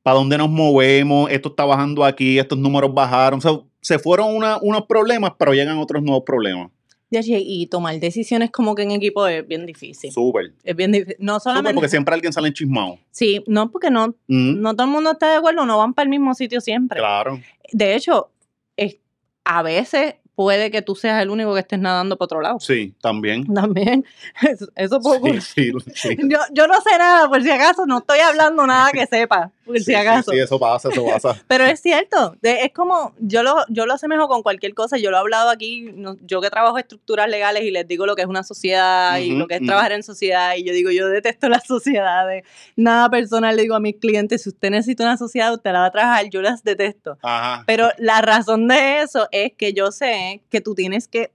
¿Para 0.03 0.17
dónde 0.17 0.37
nos 0.37 0.49
movemos? 0.49 1.29
Esto 1.31 1.49
está 1.49 1.65
bajando 1.65 2.03
aquí, 2.03 2.39
estos 2.39 2.57
números 2.57 2.93
bajaron. 2.93 3.37
O 3.37 3.41
sea, 3.41 3.51
se 3.79 3.99
fueron 3.99 4.35
una- 4.35 4.57
unos 4.61 4.85
problemas, 4.87 5.33
pero 5.37 5.53
llegan 5.53 5.77
otros 5.77 6.01
nuevos 6.03 6.23
problemas. 6.25 6.71
Y 7.11 7.65
tomar 7.67 7.99
decisiones 7.99 8.51
como 8.51 8.75
que 8.75 8.83
en 8.83 8.91
equipo 8.91 9.25
es 9.27 9.47
bien 9.47 9.65
difícil. 9.65 10.11
Súper. 10.11 10.53
Es 10.63 10.75
bien 10.75 10.91
difícil. 10.91 11.15
No 11.19 11.39
Súper, 11.39 11.51
solamente... 11.53 11.73
porque 11.73 11.89
siempre 11.89 12.13
alguien 12.13 12.31
sale 12.33 12.49
enchismado. 12.49 12.99
Sí, 13.11 13.43
no, 13.47 13.71
porque 13.71 13.89
no, 13.89 14.09
Mm, 14.27 14.61
no 14.61 14.75
todo 14.75 14.85
el 14.85 14.93
mundo 14.93 15.11
está 15.11 15.29
de 15.31 15.37
acuerdo, 15.37 15.65
no 15.65 15.77
van 15.79 15.93
para 15.95 16.03
el 16.03 16.09
mismo 16.09 16.33
sitio 16.35 16.61
siempre. 16.61 16.99
Claro. 16.99 17.39
De 17.71 17.95
hecho, 17.95 18.29
es, 18.79 18.97
a 19.45 19.61
veces 19.63 20.15
puede 20.39 20.71
que 20.71 20.81
tú 20.81 20.95
seas 20.95 21.21
el 21.21 21.31
único 21.31 21.53
que 21.53 21.59
estés 21.59 21.79
nadando 21.79 22.17
por 22.17 22.23
otro 22.23 22.39
lado. 22.39 22.61
Sí, 22.61 22.93
también. 23.01 23.45
También. 23.53 24.05
Eso, 24.41 24.67
eso 24.73 25.01
puede 25.01 25.17
ocurrir. 25.17 25.41
Sí, 25.41 25.69
sí, 25.83 25.91
sí. 25.93 26.17
Yo, 26.29 26.37
yo 26.53 26.65
no 26.65 26.75
sé 26.75 26.97
nada, 26.97 27.27
por 27.27 27.41
si 27.43 27.49
acaso, 27.49 27.85
no 27.85 27.97
estoy 27.97 28.19
hablando 28.19 28.65
nada 28.65 28.89
que 28.93 29.05
sepa, 29.05 29.51
por 29.65 29.77
si 29.81 29.93
acaso. 29.93 30.31
Sí, 30.31 30.39
eso 30.39 30.57
pasa, 30.57 30.87
eso 30.89 31.05
pasa. 31.05 31.35
Pero 31.47 31.65
es 31.65 31.81
cierto, 31.81 32.37
es 32.41 32.71
como, 32.71 33.13
yo 33.19 33.43
lo, 33.43 33.65
yo 33.67 33.85
lo 33.85 33.95
asemejo 33.95 34.29
con 34.29 34.41
cualquier 34.41 34.73
cosa, 34.73 34.97
yo 34.97 35.11
lo 35.11 35.17
he 35.17 35.19
hablado 35.19 35.49
aquí, 35.49 35.93
yo 36.21 36.39
que 36.39 36.49
trabajo 36.49 36.77
estructuras 36.77 37.27
legales 37.27 37.63
y 37.63 37.71
les 37.71 37.85
digo 37.85 38.05
lo 38.05 38.15
que 38.15 38.21
es 38.21 38.27
una 38.29 38.43
sociedad 38.43 39.17
y 39.17 39.31
lo 39.31 39.45
que 39.45 39.55
es 39.55 39.65
trabajar 39.65 39.91
en 39.91 40.03
sociedad 40.03 40.55
y 40.55 40.63
yo 40.63 40.71
digo, 40.71 40.89
yo 40.91 41.09
detesto 41.09 41.49
las 41.49 41.65
sociedades, 41.67 42.45
nada 42.77 43.09
personal 43.09 43.57
le 43.57 43.63
digo 43.63 43.75
a 43.75 43.81
mis 43.81 43.97
clientes, 43.97 44.43
si 44.43 44.49
usted 44.49 44.69
necesita 44.69 45.03
una 45.03 45.17
sociedad, 45.17 45.53
usted 45.53 45.73
la 45.73 45.79
va 45.79 45.85
a 45.87 45.91
trabajar, 45.91 46.29
yo 46.29 46.41
las 46.41 46.63
detesto. 46.63 47.17
Ajá. 47.23 47.63
Pero 47.67 47.89
la 47.97 48.21
razón 48.21 48.69
de 48.69 49.01
eso 49.01 49.27
es 49.31 49.51
que 49.57 49.73
yo 49.73 49.91
sé 49.91 50.28
que 50.49 50.61
tú 50.61 50.75
tienes 50.75 51.07
que, 51.07 51.31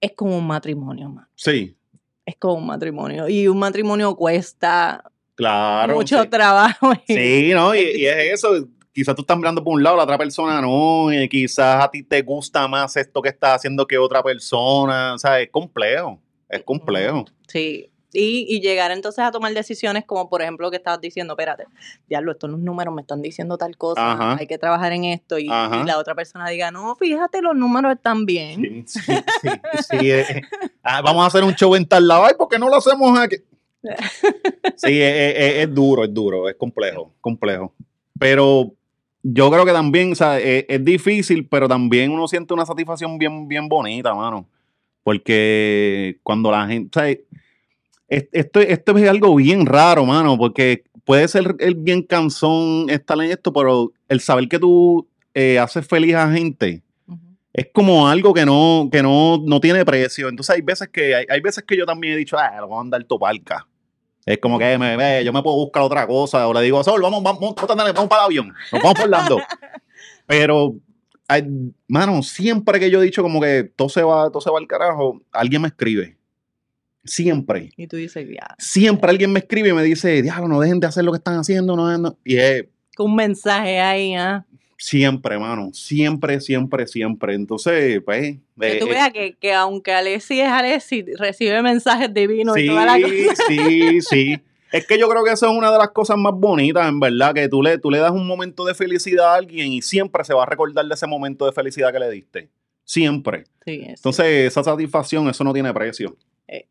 es 0.00 0.12
como 0.12 0.36
un 0.36 0.46
matrimonio, 0.46 1.08
man. 1.08 1.26
Sí, 1.34 1.76
Es 2.24 2.36
como 2.36 2.54
un 2.54 2.66
matrimonio. 2.66 3.28
Y 3.28 3.48
un 3.48 3.58
matrimonio 3.58 4.14
cuesta 4.16 5.04
claro. 5.34 5.94
mucho 5.94 6.22
sí. 6.22 6.28
trabajo. 6.28 6.92
Sí, 7.06 7.50
¿no? 7.52 7.74
Y, 7.74 7.80
y 7.80 8.06
es 8.06 8.16
eso. 8.34 8.68
Quizás 8.94 9.14
tú 9.14 9.22
estás 9.22 9.38
mirando 9.38 9.64
por 9.64 9.72
un 9.72 9.82
lado, 9.82 9.96
la 9.96 10.02
otra 10.02 10.18
persona 10.18 10.60
no. 10.60 11.10
y 11.10 11.26
quizás 11.26 11.82
a 11.82 11.90
ti 11.90 12.02
te 12.02 12.20
gusta 12.20 12.68
más 12.68 12.94
esto 12.98 13.22
que 13.22 13.30
estás 13.30 13.56
haciendo 13.56 13.86
que 13.86 13.96
otra 13.96 14.22
persona. 14.22 15.14
O 15.14 15.18
sea, 15.18 15.40
es 15.40 15.48
complejo. 15.50 16.20
Es 16.48 16.62
complejo. 16.62 17.24
Sí. 17.48 17.91
Y, 18.14 18.44
y 18.48 18.60
llegar 18.60 18.90
entonces 18.90 19.24
a 19.24 19.30
tomar 19.30 19.54
decisiones 19.54 20.04
como, 20.04 20.28
por 20.28 20.42
ejemplo, 20.42 20.70
que 20.70 20.76
estabas 20.76 21.00
diciendo, 21.00 21.32
espérate, 21.32 21.64
diablo, 22.08 22.32
estos 22.32 22.50
los 22.50 22.60
números 22.60 22.94
me 22.94 23.00
están 23.02 23.22
diciendo 23.22 23.56
tal 23.56 23.76
cosa, 23.78 24.12
Ajá. 24.12 24.36
hay 24.38 24.46
que 24.46 24.58
trabajar 24.58 24.92
en 24.92 25.04
esto. 25.04 25.38
Y, 25.38 25.46
la 25.46 25.96
otra 25.98 26.14
persona 26.14 26.48
diga, 26.50 26.70
no, 26.70 26.94
fíjate, 26.96 27.40
los 27.40 27.56
números 27.56 27.92
están 27.94 28.26
bien. 28.26 28.84
Sí, 28.86 29.00
sí, 29.90 30.10
eh, 30.10 30.42
ah, 30.82 31.00
vamos 31.00 31.24
a 31.24 31.26
hacer 31.28 31.42
un 31.42 31.54
show 31.54 31.74
en 31.74 31.86
tal 31.86 32.06
lado. 32.06 32.26
Ay, 32.26 32.34
¿por 32.36 32.48
qué 32.48 32.58
no 32.58 32.68
lo 32.68 32.76
hacemos 32.76 33.18
aquí? 33.18 33.36
Sí, 34.76 35.00
es, 35.00 35.34
es- 35.36 35.54
es 35.64 35.74
duro, 35.74 36.04
es 36.04 36.12
duro, 36.12 36.48
es 36.48 36.54
complejo, 36.56 37.12
complejo. 37.20 37.72
Pero 38.18 38.72
yo 39.22 39.50
creo 39.50 39.64
que 39.64 39.72
también, 39.72 40.12
o 40.12 40.14
sea, 40.14 40.38
es, 40.38 40.66
es 40.68 40.84
difícil, 40.84 41.46
pero 41.48 41.66
también 41.68 42.10
uno 42.12 42.28
siente 42.28 42.52
una 42.54 42.66
satisfacción 42.66 43.18
bien, 43.18 43.48
bien 43.48 43.68
bonita, 43.68 44.14
mano. 44.14 44.46
Porque 45.02 46.18
cuando 46.22 46.50
la 46.50 46.66
gente, 46.66 46.98
o 47.00 47.02
sea, 47.02 47.16
esto, 48.32 48.60
esto 48.60 48.98
es 48.98 49.08
algo 49.08 49.34
bien 49.36 49.66
raro, 49.66 50.04
mano, 50.04 50.36
porque 50.36 50.84
puede 51.04 51.26
ser 51.28 51.56
el 51.60 51.74
bien 51.74 52.02
cansón 52.02 52.86
estar 52.90 53.18
en 53.20 53.30
esto, 53.30 53.52
pero 53.52 53.92
el 54.08 54.20
saber 54.20 54.48
que 54.48 54.58
tú 54.58 55.08
eh, 55.34 55.58
haces 55.58 55.86
feliz 55.86 56.14
a 56.14 56.30
gente, 56.30 56.82
es 57.52 57.68
como 57.72 58.08
algo 58.08 58.32
que 58.32 58.46
no, 58.46 58.88
que 58.90 59.02
no, 59.02 59.38
no 59.44 59.60
tiene 59.60 59.84
precio. 59.84 60.28
Entonces 60.28 60.54
hay 60.54 60.62
veces 60.62 60.88
que 60.88 61.14
hay, 61.14 61.26
hay 61.28 61.40
veces 61.40 61.64
que 61.66 61.76
yo 61.76 61.84
también 61.84 62.14
he 62.14 62.16
dicho, 62.16 62.38
ah, 62.38 62.50
lo 62.56 62.68
vamos 62.68 62.78
a 62.78 62.80
andar 62.82 63.04
topalca. 63.04 63.66
Es 64.24 64.38
como 64.38 64.58
que 64.58 64.78
me, 64.78 64.96
ve, 64.96 65.24
yo 65.24 65.32
me 65.32 65.42
puedo 65.42 65.56
buscar 65.56 65.82
otra 65.82 66.06
cosa. 66.06 66.46
O 66.46 66.54
le 66.54 66.62
digo, 66.62 66.82
Sol, 66.84 67.02
vamos, 67.02 67.22
vamos, 67.22 67.40
vamos, 67.40 67.56
vamos, 67.56 67.94
vamos 67.94 68.08
para 68.08 68.22
el 68.22 68.26
avión. 68.26 68.54
Nos 68.72 68.82
vamos 68.82 68.94
por 68.94 69.04
Orlando. 69.04 69.38
Pero, 70.26 70.76
mano, 71.88 72.22
siempre 72.22 72.78
que 72.78 72.90
yo 72.90 73.02
he 73.02 73.04
dicho 73.04 73.22
como 73.22 73.40
que 73.40 73.64
todo 73.64 73.88
se 73.88 74.02
va, 74.02 74.28
todo 74.30 74.40
se 74.40 74.50
va 74.50 74.58
al 74.58 74.66
carajo, 74.66 75.20
alguien 75.32 75.62
me 75.62 75.68
escribe. 75.68 76.16
Siempre. 77.04 77.70
Y 77.76 77.86
tú 77.86 77.96
dices, 77.96 78.26
ya, 78.28 78.54
Siempre 78.58 79.10
alguien 79.10 79.32
me 79.32 79.40
escribe 79.40 79.70
y 79.70 79.72
me 79.72 79.82
dice, 79.82 80.22
diablo, 80.22 80.48
no 80.48 80.60
dejen 80.60 80.80
de 80.80 80.86
hacer 80.86 81.04
lo 81.04 81.12
que 81.12 81.18
están 81.18 81.38
haciendo. 81.38 81.74
No, 81.76 81.98
no. 81.98 82.16
Y 82.24 82.36
es, 82.36 82.64
un 82.98 83.14
mensaje 83.14 83.80
ahí, 83.80 84.14
¿ah? 84.14 84.44
Siempre, 84.76 85.38
mano. 85.38 85.70
Siempre, 85.72 86.40
siempre, 86.40 86.86
siempre. 86.86 87.34
Entonces, 87.34 88.00
pues. 88.04 88.38
Que 88.58 88.76
eh, 88.76 88.78
tú 88.80 88.86
eh, 88.86 88.90
veas 88.90 89.12
que, 89.12 89.34
que 89.34 89.52
aunque 89.52 89.92
Alessi 89.92 90.40
es 90.40 90.48
Alessi, 90.48 91.04
recibe 91.16 91.62
mensajes 91.62 92.12
divinos 92.12 92.58
y 92.58 92.62
sí, 92.62 92.66
toda 92.66 92.84
la 92.86 93.00
cosa. 93.00 93.42
sí, 93.48 94.00
sí. 94.00 94.40
Es 94.72 94.86
que 94.86 94.98
yo 94.98 95.08
creo 95.08 95.22
que 95.22 95.32
eso 95.32 95.48
es 95.50 95.56
una 95.56 95.70
de 95.70 95.78
las 95.78 95.90
cosas 95.90 96.16
más 96.16 96.32
bonitas, 96.34 96.88
en 96.88 96.98
verdad, 96.98 97.34
que 97.34 97.46
tú 97.48 97.62
le, 97.62 97.78
tú 97.78 97.90
le 97.90 97.98
das 97.98 98.10
un 98.10 98.26
momento 98.26 98.64
de 98.64 98.74
felicidad 98.74 99.34
a 99.34 99.36
alguien 99.36 99.70
y 99.70 99.82
siempre 99.82 100.24
se 100.24 100.32
va 100.34 100.44
a 100.44 100.46
recordar 100.46 100.84
de 100.84 100.94
ese 100.94 101.06
momento 101.06 101.44
de 101.44 101.52
felicidad 101.52 101.92
que 101.92 101.98
le 101.98 102.10
diste. 102.10 102.48
Siempre. 102.84 103.44
Sí, 103.64 103.82
es- 103.84 104.00
Entonces, 104.00 104.26
esa 104.46 104.64
satisfacción, 104.64 105.28
eso 105.28 105.44
no 105.44 105.52
tiene 105.52 105.72
precio. 105.72 106.16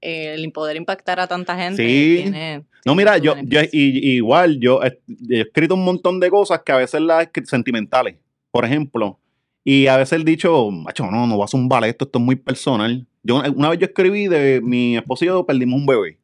Eh, 0.01 0.33
el 0.35 0.51
poder 0.51 0.75
impactar 0.77 1.19
a 1.19 1.27
tanta 1.27 1.55
gente 1.57 1.83
Sí. 1.83 2.21
tiene, 2.21 2.57
No, 2.85 2.93
tiene 2.95 2.97
mira, 2.97 3.17
yo, 3.17 3.35
y- 3.71 4.15
igual, 4.15 4.59
yo 4.59 4.81
he, 4.83 4.99
he 5.29 5.41
escrito 5.41 5.75
un 5.75 5.83
montón 5.83 6.19
de 6.19 6.29
cosas 6.29 6.61
que 6.65 6.71
a 6.71 6.77
veces 6.77 7.01
las 7.01 7.27
sentimentales, 7.45 8.15
por 8.51 8.65
ejemplo, 8.65 9.17
y 9.63 9.87
a 9.87 9.97
veces 9.97 10.19
he 10.21 10.23
dicho, 10.23 10.69
macho, 10.71 11.09
no, 11.09 11.25
no 11.27 11.37
vas 11.37 11.53
a 11.53 11.57
un 11.57 11.67
ballet, 11.69 11.89
esto, 11.89 12.05
esto 12.05 12.19
es 12.19 12.25
muy 12.25 12.35
personal. 12.35 13.05
Yo 13.23 13.41
una 13.55 13.69
vez 13.69 13.79
yo 13.79 13.85
escribí 13.85 14.27
de 14.27 14.59
mi 14.61 14.97
esposo 14.97 15.23
y 15.25 15.27
yo 15.27 15.45
perdimos 15.45 15.79
un 15.79 15.85
bebé. 15.85 16.17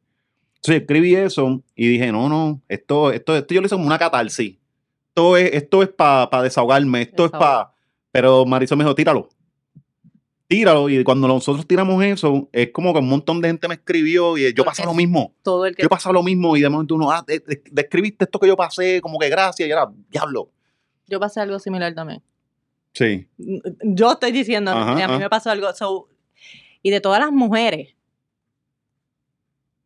Entonces 0.56 0.82
escribí 0.82 1.14
eso 1.14 1.62
y 1.76 1.86
dije, 1.86 2.10
no, 2.10 2.28
no, 2.28 2.60
esto, 2.68 3.12
esto, 3.12 3.36
esto 3.36 3.54
yo 3.54 3.60
lo 3.60 3.66
hice 3.66 3.76
como 3.76 3.86
una 3.86 3.98
catarsis. 3.98 4.56
Esto 5.10 5.36
es, 5.36 5.52
esto 5.54 5.82
es 5.84 5.88
para 5.88 6.42
desahogarme, 6.42 7.02
esto 7.02 7.24
es 7.26 7.30
para... 7.30 7.72
Pero 8.10 8.44
Marisol 8.44 8.78
me 8.78 8.84
dijo, 8.84 8.94
tíralo. 8.94 9.28
Tíralo. 10.48 10.88
Y 10.88 11.04
cuando 11.04 11.28
nosotros 11.28 11.66
tiramos 11.66 12.02
eso, 12.02 12.48
es 12.52 12.70
como 12.72 12.92
que 12.94 13.00
un 13.00 13.08
montón 13.08 13.40
de 13.40 13.48
gente 13.48 13.68
me 13.68 13.74
escribió 13.74 14.36
y 14.38 14.52
yo 14.54 14.64
pasé 14.64 14.82
lo 14.84 14.94
mismo 14.94 15.34
todo 15.42 15.66
el 15.66 15.76
que 15.76 15.82
yo 15.82 15.88
pasaba 15.90 16.14
lo 16.14 16.22
mismo 16.22 16.56
y 16.56 16.62
de 16.62 16.68
momento 16.70 16.94
uno, 16.94 17.10
ah, 17.10 17.22
de- 17.26 17.40
de- 17.40 17.62
describiste 17.70 18.24
esto 18.24 18.38
que 18.40 18.46
yo 18.48 18.56
pasé, 18.56 19.00
como 19.02 19.18
que 19.18 19.28
gracias, 19.28 19.68
y 19.68 19.70
era, 19.70 19.86
diablo. 20.10 20.50
yo 21.06 21.20
pasé 21.20 21.40
algo 21.40 21.58
similar 21.58 21.94
también. 21.94 22.22
Sí. 22.94 23.28
Yo 23.84 24.12
estoy 24.12 24.32
diciendo, 24.32 24.70
Ajá, 24.72 24.92
a 24.92 24.94
mí 24.94 25.02
ajá. 25.02 25.18
me 25.18 25.28
pasó 25.28 25.50
algo. 25.50 25.72
so, 25.74 26.08
y 26.82 26.90
de 26.90 27.00
todas 27.00 27.20
las 27.20 27.30
mujeres 27.30 27.94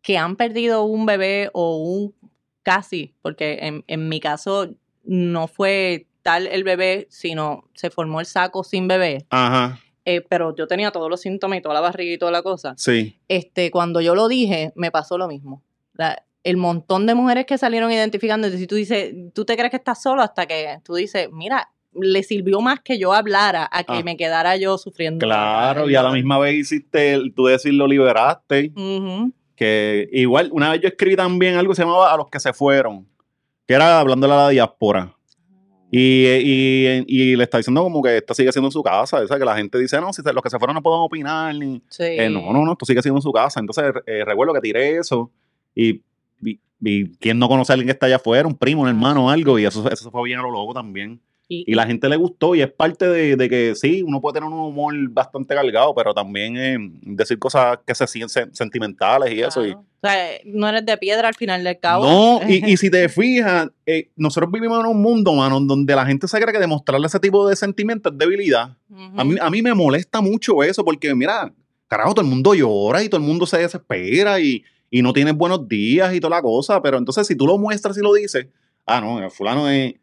que 0.01 0.17
han 0.19 0.37
perdido 0.37 0.85
un 0.85 1.07
bebé 1.07 1.51
o 1.53 1.77
un 1.77 2.15
casi, 2.63 3.15
porque 3.23 3.59
en, 3.63 3.85
en 3.89 4.09
mi 4.09 4.21
caso 4.21 4.69
no 5.05 5.49
fue 5.49 6.07
tal 6.23 6.47
el 6.47 6.63
bebé, 6.65 7.07
sino 7.11 7.69
se 7.75 7.91
formó 7.91 8.21
el 8.21 8.27
saco 8.27 8.63
sin 8.65 8.87
bebé. 8.89 9.27
Ajá, 9.31 9.81
eh, 10.05 10.21
pero 10.29 10.55
yo 10.57 10.67
tenía 10.67 10.91
todos 10.91 11.09
los 11.09 11.21
síntomas 11.21 11.59
y 11.59 11.63
toda 11.63 11.75
la 11.75 11.81
barriga 11.81 12.15
y 12.15 12.19
toda 12.19 12.33
la 12.33 12.43
cosa. 12.43 12.75
sí. 12.77 13.19
Este, 13.29 13.71
cuando 13.71 14.01
yo 14.01 14.15
lo 14.15 14.29
dije, 14.29 14.73
me 14.75 14.91
pasó 14.91 15.17
lo 15.19 15.29
mismo. 15.29 15.63
La- 15.95 16.23
el 16.45 16.57
montón 16.57 17.07
de 17.07 17.15
mujeres 17.15 17.47
que 17.47 17.57
salieron 17.57 17.93
identificando, 17.93 18.49
y 18.49 18.67
tú 18.67 18.75
dices, 18.75 19.15
tú 19.33 19.45
te 19.45 19.57
crees 19.57 19.71
que 19.71 19.77
estás 19.77 20.03
solo 20.03 20.23
hasta 20.23 20.47
que 20.47 20.79
tú 20.85 20.95
dices, 20.97 21.29
mira, 21.31 21.71
le 21.95 22.23
sirvió 22.25 22.61
más 22.61 22.81
que 22.81 22.99
yo 22.99 23.13
hablara 23.13 23.69
a 23.71 23.85
que 23.85 23.93
Ah. 23.99 24.03
me 24.03 24.17
quedara 24.17 24.57
yo 24.57 24.77
sufriendo. 24.79 25.25
Claro, 25.25 25.89
y 25.89 25.95
a 25.95 26.03
la 26.03 26.11
misma 26.11 26.39
vez 26.41 26.55
hiciste, 26.55 27.13
el- 27.13 27.33
tú 27.33 27.47
decir 27.47 27.75
lo 27.75 27.87
liberaste, 27.87 28.73
que 29.55 30.09
igual, 30.13 30.49
una 30.53 30.71
vez 30.73 30.81
yo 30.81 30.89
escribí 30.89 31.15
también 31.17 31.55
algo 31.57 31.73
que 31.73 31.77
se 31.77 31.83
llamaba 31.83 32.13
A 32.13 32.17
los 32.17 32.29
que 32.29 32.41
se 32.41 32.53
fueron, 32.53 33.07
que 33.67 33.75
era 33.75 34.01
hablando 34.01 34.27
de 34.27 34.33
la 34.35 34.49
diáspora. 34.49 35.15
Y, 35.95 36.25
y, 36.27 37.05
y 37.07 37.37
le 37.37 37.45
está 37.45 37.59
diciendo 37.59 37.83
como 37.83 38.03
que 38.03 38.17
esto 38.17 38.33
sigue 38.33 38.51
siendo 38.51 38.69
en 38.69 38.73
su 38.73 38.83
casa, 38.83 39.19
o 39.21 39.27
sea, 39.27 39.39
que 39.39 39.45
la 39.45 39.55
gente 39.55 39.79
dice, 39.79 40.01
no, 40.01 40.11
si 40.11 40.23
los 40.23 40.43
que 40.43 40.49
se 40.49 40.59
fueron 40.59 40.75
no 40.75 40.83
pueden 40.83 41.03
opinar, 41.03 41.55
ni, 41.55 41.83
Sí. 41.91 42.05
Eh, 42.05 42.31
no, 42.31 42.51
no, 42.51 42.65
no, 42.65 42.73
esto 42.73 42.87
sigue 42.87 43.03
siendo 43.03 43.19
en 43.19 43.23
su 43.23 43.31
casa. 43.31 43.61
Entonces, 43.61 43.93
eh, 44.07 44.25
recuerdo 44.25 44.55
que 44.55 44.63
tiré 44.63 44.97
eso 44.97 45.31
y, 45.75 46.01
y, 46.41 46.59
y 46.81 47.09
quién 47.17 47.39
no 47.39 47.47
conoce 47.47 47.73
a 47.73 47.75
alguien 47.75 47.89
que 47.89 47.93
está 47.93 48.07
allá 48.07 48.17
afuera, 48.17 48.49
un 48.49 48.57
primo, 48.57 48.81
un 48.81 48.89
hermano, 48.89 49.29
algo, 49.29 49.59
y 49.59 49.67
eso, 49.67 49.87
eso 49.91 50.11
fue 50.11 50.25
bien 50.25 50.39
a 50.39 50.43
lo 50.43 50.51
loco 50.51 50.73
también. 50.73 51.21
Y, 51.53 51.65
Y 51.67 51.75
la 51.75 51.87
gente 51.87 52.09
le 52.09 52.17
gustó 52.17 52.55
y 52.55 52.63
es 52.63 52.73
parte 52.73 53.07
de, 53.07 53.37
de 53.37 53.49
que 53.49 53.75
sí, 53.75 54.03
uno 54.03 54.21
puede 54.21 54.35
tener 54.35 54.49
un 54.49 54.59
humor 54.59 54.95
bastante 55.11 55.55
cargado, 55.55 55.95
pero 55.95 56.15
también 56.15 56.57
eh, 56.57 56.79
decir 57.03 57.39
cosas 57.39 57.79
que 57.87 57.95
se 57.95 58.07
sienten 58.07 58.55
sentimentales 58.55 59.33
y 59.33 59.43
eso. 59.43 59.67
Y. 59.67 59.73
O 59.73 59.85
sea, 60.03 60.31
no 60.47 60.69
eres 60.69 60.87
de 60.87 60.97
piedra 60.97 61.29
al 61.29 61.35
final 61.35 61.63
del 61.63 61.79
cabo. 61.79 62.05
no, 62.05 62.41
y, 62.49 62.73
y 62.73 62.77
si 62.79 62.91
te 62.91 63.09
fijas, 63.11 63.69
eh, 63.85 64.11
nosotros 64.17 64.51
vivimos 64.51 64.81
en 64.81 64.87
un 64.87 65.03
mundo, 65.03 65.35
mano, 65.35 65.61
donde 65.61 65.95
la 65.95 66.07
gente 66.07 66.27
se 66.27 66.41
cree 66.41 66.53
que 66.53 66.59
demostrarle 66.59 67.07
ese 67.07 67.21
tipo 67.21 67.47
de 67.47 67.55
sentimientos 67.55 68.13
es 68.13 68.19
debilidad. 68.19 68.77
A 69.17 69.25
mí, 69.25 69.37
a 69.41 69.51
mí 69.51 69.63
me 69.63 69.75
molesta 69.75 70.21
mucho 70.21 70.63
eso 70.63 70.85
porque, 70.85 71.15
mira, 71.15 71.53
carajo, 71.87 72.15
todo 72.15 72.25
el 72.25 72.31
mundo 72.31 72.55
llora 72.55 73.03
y 73.03 73.09
todo 73.09 73.21
el 73.21 73.27
mundo 73.27 73.47
se 73.47 73.59
desespera 73.59 74.41
y, 74.41 74.65
y 74.91 75.03
no 75.03 75.13
tienes 75.13 75.35
buenos 75.35 75.69
días 75.69 76.15
y 76.15 76.21
toda 76.21 76.37
la 76.37 76.43
cosa, 76.43 76.81
pero 76.81 76.99
entonces 76.99 77.27
si 77.27 77.37
tú 77.37 77.47
lo 77.47 77.59
muestras 77.59 77.97
y 77.99 78.01
lo 78.01 78.15
dices, 78.15 78.47
ah, 78.87 79.01
no, 79.01 79.23
el 79.23 79.31
fulano 79.31 79.69
es 79.69 79.95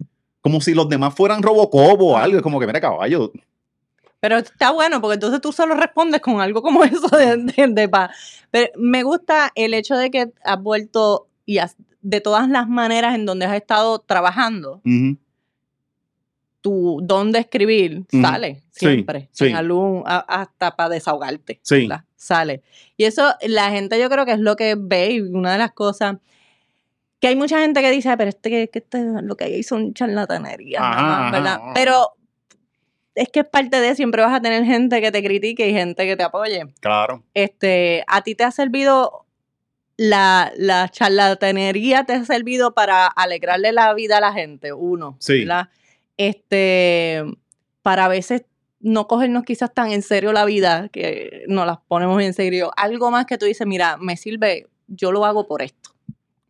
como 0.41 0.61
si 0.61 0.73
los 0.73 0.87
demás 0.89 1.13
fueran 1.15 1.43
Robocop 1.43 2.01
o 2.01 2.17
algo, 2.17 2.37
es 2.37 2.43
como 2.43 2.59
que, 2.59 2.67
mira, 2.67 2.79
caballo, 2.81 3.31
Pero 4.19 4.37
está 4.37 4.71
bueno, 4.71 4.99
porque 5.01 5.15
entonces 5.15 5.41
tú 5.41 5.51
solo 5.51 5.75
respondes 5.75 6.21
con 6.21 6.41
algo 6.41 6.61
como 6.61 6.83
eso 6.85 7.07
de, 7.15 7.37
de, 7.37 7.67
de 7.67 7.89
paz. 7.89 8.11
Pero 8.51 8.71
me 8.77 9.03
gusta 9.03 9.51
el 9.55 9.73
hecho 9.73 9.95
de 9.95 10.09
que 10.11 10.31
has 10.43 10.61
vuelto 10.61 11.27
y 11.45 11.57
has- 11.59 11.75
de 12.01 12.21
todas 12.21 12.47
las 12.49 12.67
maneras 12.69 13.15
en 13.15 13.25
donde 13.25 13.45
has 13.45 13.55
estado 13.55 13.99
trabajando, 13.99 14.81
ujú, 14.85 15.17
tu 16.61 16.99
don 17.03 17.31
de 17.31 17.39
escribir 17.39 18.03
Ujú. 18.11 18.21
sale 18.21 18.63
Sí, 18.71 18.85
siempre. 18.87 19.29
sí. 19.31 19.47
En 19.47 19.55
algún, 19.55 20.03
a- 20.05 20.19
hasta 20.41 20.75
para 20.75 20.89
desahogarte. 20.89 21.59
Sí. 21.63 21.87
Sale. 22.15 22.61
Y 22.97 23.05
eso 23.05 23.33
la 23.47 23.69
gente 23.71 23.99
yo 23.99 24.09
creo 24.09 24.25
que 24.25 24.33
es 24.33 24.39
lo 24.39 24.55
que 24.57 24.75
ve 24.77 25.11
y 25.13 25.21
una 25.21 25.53
de 25.53 25.57
las 25.57 25.71
cosas 25.71 26.17
que 27.19 27.27
hay 27.27 27.35
mucha 27.35 27.59
gente 27.59 27.81
que 27.81 27.91
dice, 27.91 28.09
"Ah, 28.09 28.17
pero 28.17 28.29
este, 28.29 28.49
que 28.49 28.69
este 28.73 29.03
lo 29.21 29.35
que 29.35 29.45
hay 29.45 29.63
son 29.63 29.93
charlatanerías, 29.93 30.81
Ajá, 30.81 31.01
más", 31.01 31.19
ajá, 31.19 31.31
¿verdad? 31.31 31.53
ajá. 31.61 31.71
Pero 31.73 32.13
es 33.15 33.29
que 33.29 33.41
es 33.41 33.47
parte 33.47 33.81
de, 33.81 33.95
siempre 33.95 34.21
vas 34.21 34.33
a 34.33 34.41
tener 34.41 34.63
gente 34.63 35.01
que 35.01 35.11
te 35.11 35.21
critique 35.23 35.67
y 35.67 35.73
gente 35.73 36.05
que 36.05 36.15
te 36.15 36.23
apoye. 36.23 36.63
claro. 36.79 37.23
Este, 37.33 38.03
¿a 38.07 38.21
ti 38.21 38.35
te 38.35 38.43
ha 38.45 38.51
servido 38.51 39.25
la, 39.97 40.53
la 40.55 40.87
charlatanería 40.87 42.05
te 42.05 42.13
ha 42.13 42.23
servido 42.23 42.73
para 42.73 43.05
alegrarle 43.07 43.73
la 43.73 43.93
vida 43.93 44.17
a 44.17 44.21
la 44.21 44.31
gente? 44.31 44.71
Uno, 44.71 45.17
Sí. 45.19 45.39
¿verdad? 45.39 45.67
Este, 46.15 47.23
para 47.81 48.05
a 48.05 48.07
veces 48.07 48.43
no 48.79 49.07
cogernos 49.07 49.43
quizás 49.43 49.73
tan 49.73 49.91
en 49.91 50.01
serio 50.01 50.31
la 50.31 50.45
vida, 50.45 50.87
que 50.89 51.43
nos 51.47 51.65
las 51.65 51.79
ponemos 51.87 52.21
en 52.21 52.33
serio. 52.33 52.71
Algo 52.77 53.11
más 53.11 53.25
que 53.25 53.37
tú 53.37 53.45
dices, 53.45 53.67
mira, 53.67 53.97
me 53.97 54.15
sirve, 54.15 54.67
yo 54.87 55.11
lo 55.11 55.25
hago 55.25 55.47
por 55.47 55.61
esto. 55.61 55.89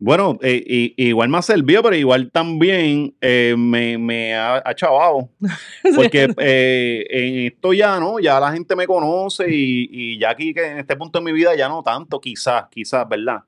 Bueno, 0.02 0.38
eh, 0.40 0.64
y- 0.96 1.08
igual 1.08 1.28
me 1.28 1.36
ha 1.36 1.42
servido, 1.42 1.82
pero 1.82 1.94
igual 1.94 2.30
también 2.30 3.14
eh, 3.20 3.54
me, 3.56 3.98
me 3.98 4.34
ha, 4.34 4.62
ha 4.64 4.74
chavado. 4.74 5.28
Porque 5.94 6.32
eh, 6.38 7.06
en 7.10 7.46
esto 7.52 7.74
ya 7.74 8.00
no, 8.00 8.18
ya 8.18 8.40
la 8.40 8.50
gente 8.50 8.74
me 8.74 8.86
conoce 8.86 9.44
y, 9.54 9.88
y 9.92 10.18
ya 10.18 10.30
aquí 10.30 10.54
que 10.54 10.64
en 10.66 10.78
este 10.78 10.96
punto 10.96 11.18
de 11.18 11.24
mi 11.26 11.32
vida 11.32 11.54
ya 11.54 11.68
no 11.68 11.82
tanto, 11.82 12.18
quizás, 12.18 12.64
quizás, 12.70 13.06
¿verdad? 13.06 13.40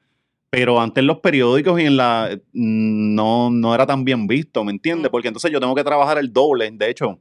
Pero 0.51 0.79
antes 0.79 1.01
en 1.01 1.07
los 1.07 1.21
periódicos 1.21 1.81
y 1.81 1.87
en 1.87 1.97
la 1.97 2.29
mm, 2.53 3.15
no, 3.15 3.49
no 3.51 3.75
era 3.75 3.87
tan 3.87 4.05
bien 4.05 4.27
visto, 4.27 4.63
¿me 4.63 4.73
entiendes? 4.73 5.09
Mm. 5.09 5.13
Porque 5.13 5.29
entonces 5.29 5.51
yo 5.51 5.59
tengo 5.59 5.75
que 5.75 5.83
trabajar 5.85 6.19
el 6.19 6.31
doble. 6.31 6.71
De 6.71 6.91
hecho, 6.91 7.19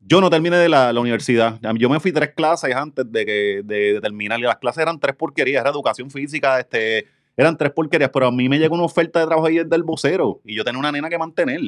yo 0.00 0.20
no 0.20 0.30
terminé 0.30 0.56
de 0.56 0.68
la, 0.68 0.92
la 0.92 1.00
universidad. 1.00 1.58
Yo 1.74 1.90
me 1.90 1.98
fui 1.98 2.12
tres 2.12 2.30
clases 2.36 2.72
antes 2.76 3.10
de, 3.10 3.26
que, 3.26 3.62
de, 3.64 3.94
de 3.94 4.00
terminar 4.00 4.38
y 4.38 4.42
las 4.42 4.58
clases 4.58 4.82
eran 4.82 5.00
tres 5.00 5.16
porquerías. 5.16 5.62
Era 5.62 5.70
educación 5.70 6.08
física, 6.12 6.60
este, 6.60 7.06
eran 7.36 7.56
tres 7.58 7.72
porquerías, 7.72 8.10
pero 8.12 8.26
a 8.26 8.32
mí 8.32 8.48
me 8.48 8.58
llegó 8.58 8.74
una 8.74 8.84
oferta 8.84 9.20
de 9.20 9.26
trabajo 9.26 9.46
ahí 9.46 9.56
del 9.64 9.82
vocero 9.82 10.40
y 10.44 10.54
yo 10.56 10.64
tenía 10.64 10.78
una 10.78 10.90
nena 10.92 11.08
que 11.10 11.18
mantener. 11.18 11.60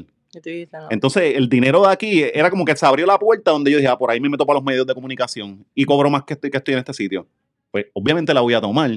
Entonces, 0.91 1.35
el 1.37 1.49
dinero 1.49 1.83
de 1.83 1.93
aquí 1.93 2.23
era 2.23 2.51
como 2.51 2.65
que 2.65 2.77
se 2.77 2.85
abrió 2.87 3.07
la 3.07 3.19
puerta 3.19 3.51
donde 3.51 3.71
yo 3.71 3.79
dije, 3.79 3.89
ah, 3.89 3.97
por 3.99 4.11
ahí 4.11 4.21
me 4.21 4.29
meto 4.29 4.45
para 4.47 4.59
los 4.59 4.65
medios 4.65 4.87
de 4.87 4.95
comunicación 4.95 5.65
y 5.75 5.85
cobro 5.85 6.11
más 6.11 6.25
que 6.25 6.35
estoy, 6.35 6.51
que 6.51 6.59
estoy 6.59 6.75
en 6.75 6.79
este 6.81 6.93
sitio. 6.95 7.27
Pues 7.71 7.87
obviamente 7.95 8.33
la 8.35 8.41
voy 8.41 8.55
a 8.55 8.61
tomar. 8.61 8.91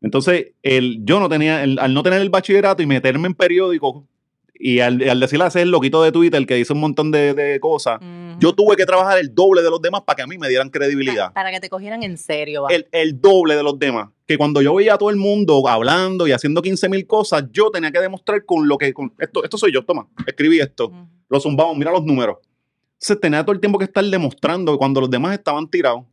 Entonces, 0.00 0.52
el, 0.62 0.98
yo 1.04 1.20
no 1.20 1.28
tenía, 1.28 1.62
el- 1.62 1.78
al 1.78 1.94
no 1.94 2.02
tener 2.02 2.20
el 2.20 2.30
bachillerato 2.30 2.82
y 2.82 2.86
meterme 2.86 3.26
en 3.28 3.34
periódico 3.34 4.06
y 4.64 4.78
al, 4.78 5.02
al 5.08 5.18
decirle 5.18 5.44
a 5.44 5.48
ese 5.48 5.64
loquito 5.64 6.02
de 6.04 6.12
Twitter 6.12 6.46
que 6.46 6.56
hizo 6.58 6.72
un 6.74 6.78
montón 6.80 7.10
de, 7.10 7.34
de 7.34 7.58
cosas, 7.58 8.00
yo 8.38 8.54
tuve 8.54 8.76
que 8.76 8.86
trabajar 8.86 9.18
el 9.18 9.34
doble 9.34 9.60
de 9.62 9.70
los 9.70 9.82
demás 9.82 10.02
para 10.06 10.16
que 10.16 10.22
a 10.22 10.26
mí 10.28 10.38
me 10.38 10.48
dieran 10.48 10.70
credibilidad. 10.70 11.32
Para 11.32 11.50
que 11.50 11.58
te 11.58 11.68
cogieran 11.68 12.02
en 12.04 12.16
serio. 12.16 12.68
El, 12.68 12.86
el 12.92 13.20
doble 13.20 13.56
de 13.56 13.62
los 13.64 13.76
demás. 13.78 14.10
Que 14.26 14.38
cuando 14.38 14.62
yo 14.62 14.72
veía 14.74 14.94
a 14.94 14.98
todo 14.98 15.10
el 15.10 15.16
mundo 15.16 15.66
hablando 15.68 16.28
y 16.28 16.32
haciendo 16.32 16.62
15 16.62 16.88
mil 16.88 17.06
cosas, 17.08 17.44
yo 17.50 17.70
tenía 17.70 17.90
que 17.90 17.98
demostrar 18.00 18.44
con 18.44 18.68
lo 18.68 18.78
que. 18.78 18.92
con- 18.94 19.12
esto, 19.18 19.42
esto 19.42 19.58
soy 19.58 19.72
yo, 19.72 19.84
toma, 19.84 20.06
escribí 20.26 20.60
esto. 20.60 20.86
Ujú. 20.86 21.08
Lo 21.28 21.40
zumbamos, 21.40 21.76
mira 21.76 21.90
los 21.90 22.04
números. 22.04 22.38
Entonces 22.94 23.20
tenía 23.20 23.42
todo 23.42 23.54
el 23.54 23.60
tiempo 23.60 23.78
que 23.80 23.86
estar 23.86 24.04
demostrando 24.04 24.78
cuando 24.78 25.00
los 25.00 25.10
demás 25.10 25.32
estaban 25.34 25.68
tirados. 25.68 26.04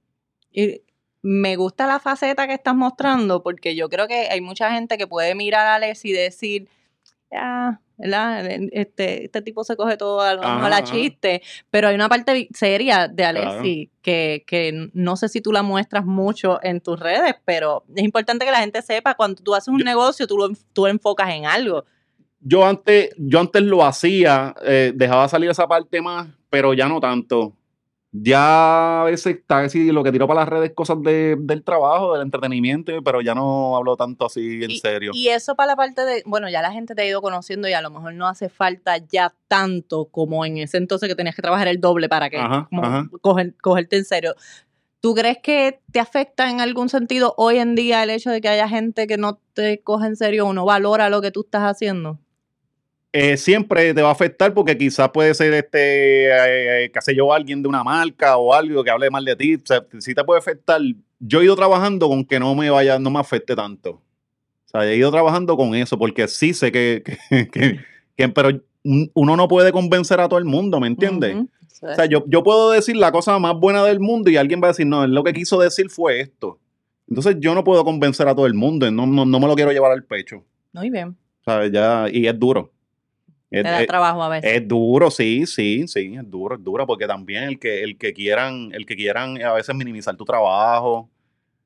Y 0.52 0.82
me 1.22 1.56
gusta 1.56 1.86
la 1.86 2.00
faceta 2.00 2.48
que 2.48 2.54
estás 2.56 2.74
mostrando 2.76 3.44
porque 3.44 3.76
yo 3.76 3.90
creo 3.90 4.08
que 4.08 4.28
hay 4.32 4.42
mucha 4.42 4.72
gente 4.72 4.98
que 4.98 5.06
puede 5.06 5.36
mirar 5.36 5.68
a 5.68 5.76
Alex 5.76 6.04
y 6.06 6.14
decir, 6.14 6.68
ya, 7.32 7.80
¿verdad? 8.00 8.46
Este, 8.72 9.26
este 9.26 9.42
tipo 9.42 9.64
se 9.64 9.76
coge 9.76 9.98
todo 9.98 10.22
a, 10.22 10.34
lo 10.34 10.42
Ajá, 10.44 10.66
a 10.66 10.68
ajá. 10.70 10.84
chiste, 10.84 11.42
pero 11.70 11.90
hay 11.90 11.96
una 11.96 12.10
parte 12.10 12.48
seria 12.54 13.08
de 13.08 13.16
Claro. 13.16 13.40
Alexi 13.52 13.92
que, 14.02 14.44
que 14.48 14.90
no 14.94 15.16
sé 15.18 15.30
si 15.30 15.42
tú 15.42 15.52
la 15.52 15.62
muestras 15.62 16.06
mucho 16.06 16.60
en 16.64 16.82
tus 16.82 17.00
redes, 17.00 17.36
pero 17.46 17.84
es 17.96 18.04
importante 18.04 18.46
que 18.46 18.52
la 18.52 18.60
gente 18.62 18.82
sepa 18.82 19.14
cuando 19.16 19.44
tú 19.44 19.54
haces 19.54 19.68
un 19.68 19.80
Yo- 19.80 19.86
negocio, 19.86 20.26
tú 20.26 20.38
lo, 20.38 20.50
tú 20.74 20.88
enfocas 20.88 21.30
en 21.30 21.46
algo. 21.46 21.86
Yo 22.42 22.66
antes, 22.66 23.10
yo 23.18 23.40
antes 23.42 23.62
lo 23.64 23.84
hacía, 23.86 24.56
eh, 24.64 24.94
dejaba 24.96 25.28
salir 25.28 25.50
esa 25.50 25.68
parte 25.68 26.02
más, 26.02 26.28
pero 26.50 26.74
ya 26.74 26.88
no 26.88 27.00
tanto. 27.02 27.54
Ya 28.12 29.02
a 29.02 29.04
veces 29.04 29.36
está 29.38 29.60
así, 29.60 29.92
lo 29.92 30.04
que 30.04 30.12
tiro 30.12 30.28
para 30.28 30.40
las 30.42 30.50
redes 30.50 30.72
cosas 30.74 30.98
de- 31.04 31.36
del 31.40 31.64
trabajo, 31.64 32.14
del 32.14 32.24
entretenimiento, 32.24 32.92
pero 33.04 33.22
ya 33.22 33.36
no 33.36 33.76
hablo 33.78 33.96
tanto 33.98 34.26
así 34.26 34.64
en 34.64 34.72
serio. 34.78 35.12
Y 35.14 35.28
eso 35.28 35.56
para 35.56 35.68
la 35.68 35.76
parte 35.76 36.04
de, 36.06 36.24
bueno, 36.26 36.50
ya 36.50 36.64
la 36.64 36.72
gente 36.72 36.96
te 36.96 37.04
ha 37.04 37.06
ido 37.06 37.22
conociendo 37.22 37.68
y 37.68 37.74
a 37.74 37.82
lo 37.82 37.92
mejor 37.92 38.16
no 38.16 38.28
hace 38.28 38.50
falta 38.50 38.98
ya 38.98 39.36
tanto 39.48 40.06
como 40.06 40.44
en 40.44 40.58
ese 40.58 40.78
entonces 40.78 41.08
que 41.08 41.16
tenías 41.16 41.36
que 41.36 41.44
trabajar 41.44 41.68
el 41.68 41.80
doble 41.80 42.10
para 42.10 42.32
que 42.32 42.38
Ajá, 42.38 42.68
ajá. 42.72 43.04
coger- 43.22 43.56
cogerte 43.62 43.98
en 43.98 44.06
serio. 44.06 44.34
¿Tú 45.02 45.14
crees 45.14 45.38
que 45.42 45.80
te 45.92 46.00
afecta 46.00 46.50
en 46.50 46.62
algún 46.62 46.90
sentido 46.90 47.36
hoy 47.38 47.58
en 47.60 47.76
día 47.76 48.04
el 48.04 48.10
hecho 48.10 48.32
de 48.32 48.42
que 48.42 48.50
haya 48.50 48.68
gente 48.68 49.06
que 49.08 49.18
no 49.18 49.40
te 49.54 49.82
coge 49.82 50.08
en 50.08 50.16
serio 50.16 50.48
o 50.48 50.54
no 50.54 50.66
valora 50.66 51.10
lo 51.10 51.22
que 51.22 51.32
tú 51.32 51.42
estás 51.42 51.62
haciendo? 51.62 52.18
Eh, 53.12 53.38
siempre 53.38 53.94
te 53.94 54.02
va 54.02 54.10
a 54.10 54.12
afectar 54.12 54.54
porque 54.54 54.78
quizás 54.78 55.10
puede 55.10 55.34
ser 55.34 55.54
este, 55.54 56.84
eh, 56.86 56.92
qué 56.92 57.02
sé 57.02 57.16
yo, 57.16 57.34
alguien 57.34 57.62
de 57.64 57.70
una 57.70 57.84
marca 57.84 58.38
o 58.38 58.54
algo 58.54 58.84
que 58.84 58.92
hable 58.92 59.10
mal 59.10 59.26
de 59.26 59.36
ti. 59.36 59.56
O 59.56 59.60
sea, 59.66 59.84
sí 60.00 60.14
te 60.14 60.24
puede 60.24 60.40
afectar. 60.40 60.80
Yo 61.20 61.42
he 61.42 61.46
ido 61.46 61.56
trabajando 61.56 62.08
con 62.08 62.24
que 62.26 62.40
no 62.40 62.54
me 62.56 62.70
vaya, 62.70 63.00
no 63.00 63.10
me 63.10 63.20
afecte 63.20 63.56
tanto. 63.56 63.92
O 63.92 64.02
sea, 64.72 64.86
he 64.86 64.96
ido 64.96 65.10
trabajando 65.12 65.58
con 65.58 65.74
eso 65.74 65.98
porque 65.98 66.28
sí 66.28 66.54
sé 66.54 66.72
que, 66.72 67.04
que, 67.04 67.48
que- 67.52 67.80
que- 68.16 68.30
pero 68.30 68.50
un- 68.84 69.10
uno 69.14 69.36
no 69.36 69.48
puede 69.48 69.72
convencer 69.72 70.20
a 70.20 70.30
todo 70.30 70.38
el 70.40 70.46
mundo, 70.46 70.80
¿me 70.80 70.88
entiendes? 70.88 71.36
O 71.82 71.96
sea, 71.96 72.06
yo, 72.06 72.24
yo 72.28 72.44
puedo 72.44 72.72
decir 72.72 72.96
la 72.98 73.12
cosa 73.12 73.40
más 73.40 73.56
buena 73.56 73.84
del 73.86 74.00
mundo 74.00 74.30
y 74.30 74.38
alguien 74.38 74.62
va 74.62 74.68
a 74.68 74.72
decir, 74.72 74.86
no, 74.86 75.04
él 75.04 75.14
lo 75.14 75.24
que 75.24 75.34
quiso 75.34 75.60
decir 75.60 75.90
fue 75.90 76.20
esto. 76.20 76.60
Entonces 77.08 77.38
yo 77.40 77.56
no 77.56 77.64
puedo 77.64 77.84
convencer 77.84 78.28
a 78.28 78.36
todo 78.36 78.46
el 78.46 78.54
mundo, 78.54 78.90
no, 78.92 79.08
no, 79.08 79.26
no 79.26 79.40
me 79.40 79.48
lo 79.48 79.56
quiero 79.56 79.72
llevar 79.72 79.92
al 79.94 80.04
pecho. 80.04 80.44
Muy 80.74 80.90
bien. 80.92 81.18
¿sabes? 81.44 81.72
Ya, 81.72 82.06
y 82.12 82.28
es 82.28 82.38
duro. 82.38 82.72
Te 83.50 83.58
Es- 83.60 83.64
da 83.64 83.82
es- 83.82 83.88
trabajo 83.88 84.22
a 84.24 84.30
veces. 84.30 84.52
es 84.54 84.68
duro, 84.68 85.10
sí, 85.10 85.46
sí, 85.48 85.88
sí, 85.88 86.16
es 86.16 86.30
duro, 86.30 86.56
es 86.56 86.64
duro, 86.64 86.86
porque 86.86 87.08
también 87.08 87.44
el 87.46 87.60
que, 87.60 87.84
el 87.84 87.98
que 87.98 88.14
quieran, 88.14 88.70
el 88.74 88.86
que 88.86 88.96
quieran 88.96 89.42
a 89.44 89.54
veces 89.54 89.74
minimizar 89.76 90.16
tu 90.16 90.24
trabajo, 90.26 91.10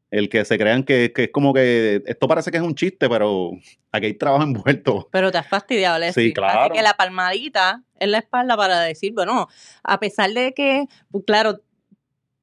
el 0.10 0.30
que 0.30 0.46
se 0.46 0.58
crean 0.58 0.84
que, 0.84 1.12
que 1.12 1.24
es 1.24 1.30
como 1.32 1.54
que 1.54 2.02
esto 2.06 2.28
parece 2.28 2.52
que 2.52 2.58
es 2.58 2.64
un 2.64 2.76
chiste, 2.76 3.10
pero 3.10 3.52
aquí 3.92 4.06
hay 4.06 4.14
trabajo 4.14 4.44
envuelto. 4.66 5.10
Pero 5.12 5.32
te 5.32 5.40
has 5.40 5.48
fastidiado, 5.48 5.98
Leslie. 6.00 6.26
Sí, 6.30 6.34
claro. 6.34 6.62
Así 6.62 6.70
que 6.72 6.82
la 6.84 6.94
palmadita 6.94 7.84
en 8.00 8.12
la 8.12 8.20
espalda 8.20 8.56
para 8.56 8.80
decir, 8.82 9.12
bueno, 9.14 9.48
a 9.84 10.00
pesar 10.00 10.30
de 10.32 10.54
que, 10.54 10.86
pues, 11.12 11.24
claro, 11.26 11.60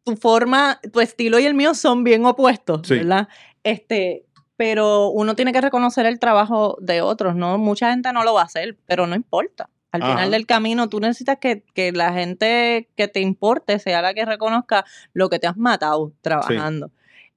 tu 0.04 0.16
forma, 0.16 0.80
tu 0.92 1.00
estilo 1.00 1.38
y 1.38 1.44
el 1.46 1.54
mío 1.54 1.74
son 1.74 2.04
bien 2.04 2.24
opuestos, 2.26 2.80
Sí. 2.86 2.96
¿verdad? 2.96 3.28
Este, 3.62 4.24
pero 4.60 5.08
uno 5.08 5.34
tiene 5.34 5.54
que 5.54 5.60
reconocer 5.62 6.04
el 6.04 6.18
trabajo 6.18 6.76
de 6.82 7.00
otros, 7.00 7.34
¿no? 7.34 7.56
Mucha 7.56 7.92
gente 7.92 8.12
no 8.12 8.24
lo 8.24 8.34
va 8.34 8.42
a 8.42 8.44
hacer, 8.44 8.76
pero 8.84 9.06
no 9.06 9.16
importa. 9.16 9.70
Al 9.90 10.02
Ajá. 10.02 10.12
final 10.12 10.30
del 10.32 10.44
camino, 10.44 10.90
tú 10.90 11.00
necesitas 11.00 11.38
que, 11.40 11.62
que 11.72 11.92
la 11.92 12.12
gente 12.12 12.90
que 12.94 13.08
te 13.08 13.20
importe 13.20 13.78
sea 13.78 14.02
la 14.02 14.12
que 14.12 14.26
reconozca 14.26 14.84
lo 15.14 15.30
que 15.30 15.38
te 15.38 15.46
has 15.46 15.56
matado 15.56 16.12
trabajando. 16.20 16.90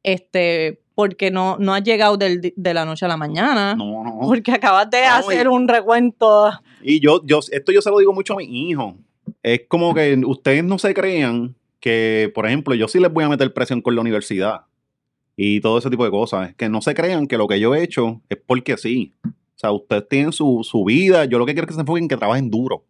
Este, 0.03 0.81
porque 0.95 1.31
no, 1.31 1.55
no 1.59 1.73
has 1.73 1.83
llegado 1.85 2.17
del 2.17 2.51
de 2.57 2.73
la 2.73 2.83
noche 2.83 3.05
a 3.05 3.07
la 3.07 3.15
mañana. 3.15 3.73
No, 3.75 4.03
no. 4.03 4.19
Porque 4.27 4.51
acabas 4.51 4.89
de 4.89 5.03
No, 5.03 5.13
hacer 5.15 5.45
y- 5.45 5.47
un 5.47 5.69
recuento. 5.69 6.51
Y 6.81 6.99
yo, 6.99 7.21
yo, 7.25 7.39
esto 7.53 7.71
yo 7.71 7.81
se 7.81 7.89
lo 7.89 7.99
digo 7.99 8.11
mucho 8.11 8.33
a 8.33 8.35
mis 8.35 8.49
hijos. 8.49 8.95
Es 9.41 9.61
como 9.69 9.93
que 9.93 10.21
ustedes 10.25 10.65
no 10.65 10.77
se 10.77 10.93
crean 10.93 11.55
que, 11.79 12.29
por 12.35 12.45
ejemplo, 12.47 12.75
yo 12.75 12.89
sí 12.89 12.99
les 12.99 13.13
voy 13.13 13.23
a 13.23 13.29
meter 13.29 13.53
presión 13.53 13.81
con 13.81 13.95
la 13.95 14.01
universidad 14.01 14.63
y 15.35 15.59
todo 15.61 15.77
ese 15.79 15.89
tipo 15.89 16.03
de 16.05 16.11
cosas. 16.11 16.49
Es 16.49 16.55
que 16.55 16.69
no 16.69 16.81
se 16.81 16.93
crean 16.93 17.27
que 17.27 17.37
lo 17.37 17.47
que 17.47 17.59
yo 17.59 17.73
he 17.75 17.83
hecho 17.83 18.21
es 18.29 18.37
porque 18.45 18.77
sí. 18.77 19.13
O 19.25 19.29
sea, 19.63 19.71
ustedes 19.71 20.07
tienen 20.09 20.31
su, 20.33 20.61
su 20.63 20.83
vida. 20.83 21.25
Yo 21.25 21.39
lo 21.39 21.45
que 21.45 21.53
quiero 21.53 21.65
es 21.65 21.69
que 21.69 21.73
se 21.75 21.79
enfoquen 21.81 22.03
en 22.03 22.07
que 22.09 22.17
trabajen 22.17 22.49
duro. 22.51 22.75
O 22.77 22.85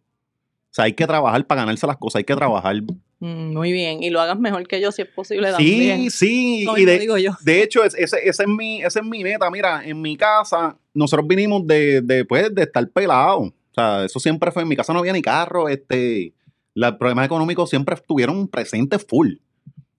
sea, 0.76 0.86
hay 0.86 0.92
que 0.94 1.06
trabajar 1.06 1.46
para 1.46 1.60
ganarse 1.62 1.86
las 1.86 1.96
cosas, 1.98 2.18
hay 2.18 2.24
que 2.24 2.34
trabajar. 2.34 2.74
Mm, 3.20 3.52
Muy 3.54 3.70
bien. 3.72 4.02
Y 4.02 4.10
lo 4.10 4.20
hagas 4.20 4.38
mejor 4.38 4.66
que 4.66 4.80
yo 4.80 4.90
si 4.90 5.02
es 5.02 5.08
posible 5.08 5.46
Sí, 5.50 5.52
también. 5.52 6.10
sí. 6.10 6.66
Y 6.76 6.84
de, 6.84 6.98
digo 6.98 7.16
yo. 7.16 7.30
de 7.44 7.62
hecho, 7.62 7.84
es- 7.84 7.94
ese, 7.94 8.18
ese 8.28 8.42
es 8.42 8.48
mi, 8.48 8.82
esa 8.82 8.98
es 9.00 9.06
mi 9.06 9.22
meta. 9.22 9.48
Mira, 9.50 9.84
en 9.86 10.00
mi 10.02 10.16
casa, 10.16 10.76
nosotros 10.92 11.28
vinimos 11.28 11.64
de, 11.66 12.00
de, 12.00 12.24
pues, 12.24 12.52
de 12.52 12.62
estar 12.62 12.88
pelados. 12.90 13.48
O 13.50 13.74
sea, 13.74 14.04
eso 14.04 14.18
siempre 14.18 14.50
fue. 14.50 14.62
En 14.62 14.68
mi 14.68 14.74
casa 14.76 14.92
no 14.92 14.98
había 14.98 15.12
ni 15.12 15.22
carro. 15.22 15.68
Este, 15.68 16.32
los 16.74 16.92
problemas 16.94 17.26
económicos 17.26 17.70
siempre 17.70 17.94
estuvieron 17.94 18.48
presentes 18.48 19.06
full. 19.08 19.34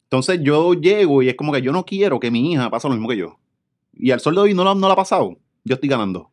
Entonces 0.05 0.39
yo 0.41 0.73
llego 0.73 1.21
y 1.21 1.29
es 1.29 1.35
como 1.35 1.51
que 1.51 1.61
yo 1.61 1.71
no 1.71 1.85
quiero 1.85 2.19
que 2.19 2.31
mi 2.31 2.51
hija 2.53 2.69
pase 2.69 2.87
lo 2.87 2.93
mismo 2.93 3.09
que 3.09 3.17
yo. 3.17 3.37
Y 3.93 4.11
al 4.11 4.19
sol 4.19 4.35
de 4.35 4.41
hoy 4.41 4.53
no, 4.53 4.63
la- 4.63 4.75
no 4.75 4.87
la 4.87 4.93
ha 4.93 4.97
pasado. 4.97 5.37
Yo 5.63 5.75
estoy 5.75 5.89
ganando. 5.89 6.29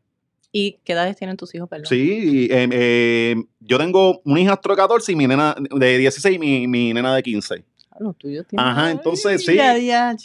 ¿Y 0.54 0.78
qué 0.84 0.92
edades 0.92 1.16
tienen 1.16 1.36
tus 1.38 1.54
hijos, 1.54 1.68
perdón? 1.68 1.86
Sí, 1.86 2.48
eh, 2.50 2.68
eh, 2.70 3.36
yo 3.60 3.78
tengo 3.78 4.20
un 4.24 4.36
hijastro 4.38 4.74
de 4.74 4.82
14 4.82 5.12
y 5.12 5.16
mi 5.16 5.26
nena 5.26 5.54
de 5.74 5.98
16 5.98 6.36
y 6.36 6.38
mi, 6.38 6.68
mi 6.68 6.92
nena 6.92 7.14
de 7.14 7.22
15. 7.22 7.64
Ah, 7.90 7.96
Los 8.00 8.16
tuyos 8.18 8.46
tienen- 8.46 8.66
Ajá, 8.66 8.90
entonces, 8.90 9.44
sí. 9.46 9.52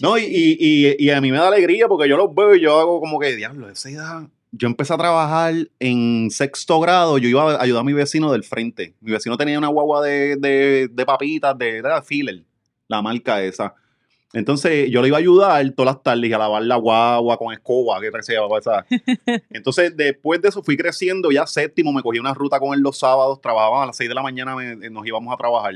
No, 0.02 0.18
y, 0.18 0.24
y, 0.26 0.58
y- 0.60 0.96
y 1.06 1.10
a 1.12 1.22
mí 1.22 1.32
me 1.32 1.38
da 1.38 1.48
alegría 1.48 1.88
porque 1.88 2.10
yo 2.10 2.18
los 2.18 2.34
veo 2.36 2.56
y 2.56 2.62
yo 2.62 2.78
hago 2.78 3.00
como 3.00 3.20
que, 3.20 3.36
diablo, 3.38 3.70
esa 3.70 3.90
edad. 3.90 4.28
Yo 4.52 4.68
empecé 4.68 4.94
a 4.94 4.98
trabajar 4.98 5.54
en 5.80 6.30
sexto 6.32 6.80
grado, 6.80 7.18
yo 7.18 7.28
iba 7.30 7.56
a 7.56 7.62
ayudar 7.62 7.82
a 7.82 7.84
mi 7.86 7.94
vecino 7.94 8.32
del 8.32 8.44
frente. 8.44 8.96
Mi 9.02 9.12
vecino 9.12 9.38
tenía 9.38 9.58
una 9.58 9.68
guagua 9.68 10.02
de, 10.06 10.36
de, 10.38 10.88
de 10.90 11.06
papitas, 11.06 11.58
de, 11.58 11.82
de 11.82 12.02
filler, 12.04 12.44
la 12.88 13.02
marca 13.02 13.42
esa. 13.42 13.76
Entonces 14.34 14.90
yo 14.92 15.02
le 15.02 15.08
iba 15.08 15.18
a 15.18 15.20
ayudar 15.20 15.70
todas 15.72 15.96
las 15.96 16.04
tardes 16.04 16.34
a 16.34 16.38
lavar 16.38 16.62
la 16.64 16.76
guagua 16.76 17.38
con 17.38 17.54
escoba, 17.54 18.00
que 18.02 18.12
se 18.22 18.34
llama 18.34 18.58
esa. 18.60 18.86
Entonces 19.50 19.96
después 19.96 20.42
de 20.42 20.50
eso 20.50 20.62
fui 20.62 20.76
creciendo, 20.76 21.32
ya 21.32 21.48
séptimo, 21.48 21.94
me 21.94 22.02
cogí 22.02 22.20
una 22.20 22.34
ruta 22.34 22.60
con 22.60 22.74
él 22.74 22.82
los 22.82 23.00
sábados, 23.00 23.40
trabajaba 23.42 23.84
a 23.84 23.86
las 23.88 23.96
6 23.98 24.10
de 24.10 24.16
la 24.16 24.22
mañana, 24.22 24.56
me- 24.56 24.76
nos 24.90 25.06
íbamos 25.08 25.34
a 25.34 25.38
trabajar. 25.38 25.76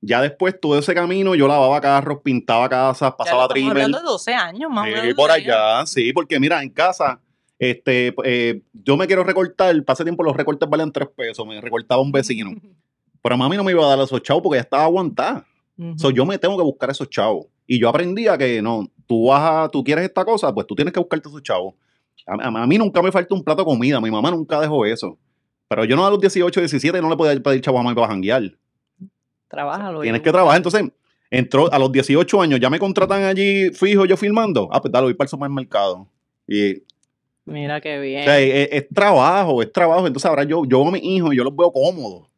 Ya 0.00 0.20
después 0.20 0.60
todo 0.60 0.78
ese 0.78 0.92
camino 0.92 1.34
yo 1.34 1.48
lavaba 1.48 1.80
carros, 1.80 2.18
pintaba 2.22 2.68
casas, 2.68 3.14
pasaba 3.16 3.48
trimmer. 3.48 3.70
hablando 3.72 3.98
de 3.98 4.04
12 4.04 4.34
años 4.34 4.70
más 4.70 4.86
o 4.92 5.02
Sí, 5.02 5.14
por 5.14 5.30
allá, 5.30 5.86
sí, 5.86 6.12
porque 6.12 6.38
mira, 6.38 6.62
en 6.62 6.68
casa, 6.70 7.20
este, 7.58 8.14
eh, 8.24 8.60
yo 8.72 8.96
me 8.98 9.06
quiero 9.06 9.24
recortar, 9.24 9.82
pasé 9.84 10.02
tiempo 10.02 10.22
los 10.24 10.36
recortes 10.36 10.68
valían 10.68 10.92
tres 10.92 11.08
pesos, 11.16 11.46
me 11.46 11.58
recortaba 11.60 12.02
un 12.02 12.12
vecino. 12.12 12.50
Pero 13.22 13.38
mami 13.38 13.56
no 13.56 13.64
me 13.64 13.70
iba 13.72 13.82
a 13.86 13.96
dar 13.96 14.04
esos 14.04 14.20
chavos 14.22 14.42
porque 14.42 14.58
ya 14.58 14.62
estaba 14.62 14.82
aguantada. 14.84 15.46
So, 15.96 16.10
yo 16.10 16.24
me 16.24 16.38
tengo 16.38 16.56
que 16.56 16.62
buscar 16.62 16.90
esos 16.90 17.08
chavos. 17.10 17.46
Y 17.66 17.80
yo 17.80 17.88
aprendí 17.88 18.28
a 18.28 18.38
que 18.38 18.62
no, 18.62 18.86
tú 19.06 19.26
vas 19.26 19.42
a, 19.66 19.68
tú 19.68 19.82
quieres 19.82 20.04
esta 20.04 20.24
cosa, 20.24 20.52
pues 20.54 20.66
tú 20.66 20.74
tienes 20.74 20.92
que 20.94 21.00
buscarte 21.00 21.28
esos 21.28 21.42
chavos. 21.42 21.74
A, 22.26 22.34
a- 22.34 22.62
a 22.62 22.66
mí 22.66 22.78
nunca 22.78 23.02
me 23.02 23.10
falta 23.10 23.34
un 23.34 23.42
plato 23.42 23.62
de 23.62 23.66
comida, 23.66 24.00
mi 24.00 24.10
mamá 24.10 24.30
nunca 24.30 24.60
dejó 24.60 24.86
eso. 24.86 25.18
Pero 25.68 25.84
yo 25.84 25.96
no 25.96 26.06
a 26.06 26.10
los 26.10 26.20
18, 26.20 26.60
17 26.60 27.00
no 27.00 27.08
le 27.10 27.16
podía 27.16 27.40
pedir 27.42 27.60
chavos 27.60 27.80
a 27.80 27.82
mami 27.82 27.94
para 27.96 28.08
janguear. 28.08 28.42
Trabájalo. 29.48 30.02
Tienes 30.02 30.20
y- 30.20 30.24
que 30.24 30.30
trabajar. 30.32 30.56
Entonces, 30.58 30.84
entró 31.30 31.72
a 31.72 31.78
los 31.78 31.90
18 31.90 32.40
años, 32.40 32.60
ya 32.60 32.70
me 32.70 32.78
contratan 32.78 33.24
allí 33.24 33.70
fijo 33.70 34.04
yo 34.04 34.16
filmando. 34.16 34.68
Ah, 34.72 34.80
pues 34.80 34.92
dale, 34.92 35.06
voy 35.06 35.14
para 35.14 35.26
el 35.26 35.30
supermercado. 35.30 36.08
Y 36.46 36.82
Mira 37.46 37.80
qué 37.80 37.98
bien. 37.98 38.22
o 38.22 38.24
sea, 38.24 38.40
es, 38.40 38.68
es 38.72 38.88
trabajo, 38.88 39.62
es 39.62 39.72
trabajo. 39.72 40.06
Entonces 40.06 40.28
ahora 40.28 40.44
yo, 40.44 40.64
yo 40.66 40.86
a 40.86 40.90
mis 40.90 41.02
hijos 41.02 41.34
y 41.34 41.36
yo 41.36 41.44
los 41.44 41.54
veo 41.56 41.70
cómodos. 41.72 42.28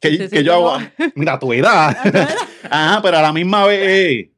Que, 0.00 0.10
Sí, 0.10 0.16
sí, 0.18 0.28
que 0.28 0.38
sí, 0.38 0.44
yo 0.44 0.54
hago, 0.54 0.72
como- 0.72 0.86
mira, 1.16 1.38
tu 1.38 1.52
edad. 1.52 1.96
Ajá, 2.70 3.00
pero 3.02 3.18
a 3.18 3.22
la 3.22 3.32
misma 3.32 3.66
vez, 3.66 3.80
eh, 3.82 4.30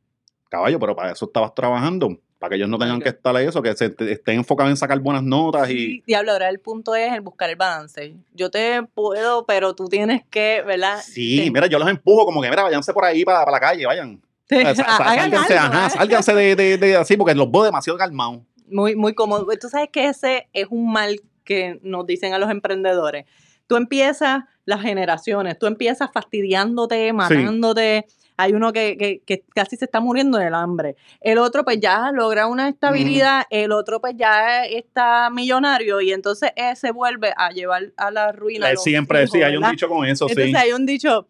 caballo, 0.48 0.78
pero 0.78 0.94
para 0.96 1.12
eso 1.12 1.26
estabas 1.26 1.54
trabajando. 1.54 2.18
para 2.38 2.50
que 2.50 2.56
ellos 2.56 2.68
no 2.70 2.78
tengan 2.78 3.00
que 3.02 3.10
estar 3.10 3.36
eso, 3.36 3.60
que 3.60 3.76
se 3.76 3.94
estén 4.10 4.36
enfocados 4.38 4.70
en 4.70 4.76
sacar 4.78 4.98
buenas 5.00 5.22
notas 5.22 5.68
y... 5.68 5.74
Sí, 5.76 6.02
diablo, 6.06 6.32
ahora 6.32 6.48
el 6.48 6.58
punto 6.58 6.94
es 6.94 7.12
el 7.12 7.20
buscar 7.20 7.50
el 7.50 7.56
balance. 7.56 8.14
Yo 8.32 8.50
te 8.50 8.82
puedo, 8.94 9.44
pero 9.44 9.74
tú 9.74 9.88
tienes 9.88 10.22
que, 10.30 10.62
¿verdad? 10.66 11.00
Sí, 11.02 11.50
mira, 11.52 11.66
yo 11.66 11.78
los 11.78 11.88
empujo 11.88 12.24
como 12.24 12.40
que, 12.40 12.48
mira, 12.48 12.62
váyanse 12.62 12.94
por 12.94 13.04
ahí 13.04 13.24
para, 13.26 13.40
para 13.40 13.50
la 13.52 13.60
calle, 13.60 13.84
vayan. 13.84 14.22
hagan 14.50 14.74
sálganse, 14.74 15.58
algo, 15.58 15.76
ajá, 15.76 15.90
sálganse 15.90 16.34
de, 16.34 16.56
de, 16.56 16.78
de 16.78 16.96
así, 16.96 17.16
porque 17.18 17.34
los 17.34 17.50
veo 17.50 17.64
demasiado 17.64 17.98
calmados. 17.98 18.40
Muy, 18.70 18.96
muy 18.96 19.12
cómodo. 19.14 19.46
Tú 19.60 19.68
sabes 19.68 19.90
que 19.92 20.06
ese 20.06 20.48
es 20.54 20.66
un 20.70 20.90
mal 20.90 21.20
que 21.44 21.78
nos 21.82 22.06
dicen 22.06 22.32
a 22.32 22.38
los 22.38 22.50
emprendedores. 22.50 23.26
Tú 23.70 23.76
empiezas 23.76 24.42
las 24.64 24.82
generaciones, 24.82 25.56
tú 25.56 25.66
empiezas 25.66 26.10
fastidiándote, 26.12 27.12
matándote. 27.12 28.04
Hay 28.36 28.52
uno 28.52 28.72
que, 28.72 28.96
que- 28.96 29.22
que 29.24 29.44
casi 29.54 29.76
se 29.76 29.84
está 29.84 30.00
muriendo 30.00 30.38
del 30.38 30.54
hambre. 30.54 30.96
El 31.20 31.38
otro 31.38 31.64
pues 31.64 31.78
ya 31.78 32.10
logra 32.12 32.48
una 32.48 32.68
estabilidad, 32.68 33.44
el 33.48 33.70
otro 33.70 34.00
pues 34.00 34.14
ya 34.16 34.64
está 34.64 35.30
millonario 35.30 36.00
y 36.00 36.10
entonces 36.12 36.50
él 36.56 36.74
se 36.76 36.90
vuelve 36.90 37.32
a 37.36 37.50
llevar 37.50 37.92
a 37.96 38.10
la 38.10 38.32
ruina. 38.32 38.72
Eh, 38.72 38.76
Siempre, 38.76 39.20
hijos, 39.20 39.30
sí, 39.30 39.42
hay 39.44 39.56
un 39.56 39.70
dicho 39.70 39.88
con 39.88 40.04
eso, 40.04 40.26
Entonces 40.28 40.50
sí. 40.50 40.56
hay 40.56 40.72
un 40.72 40.84
dicho. 40.84 41.28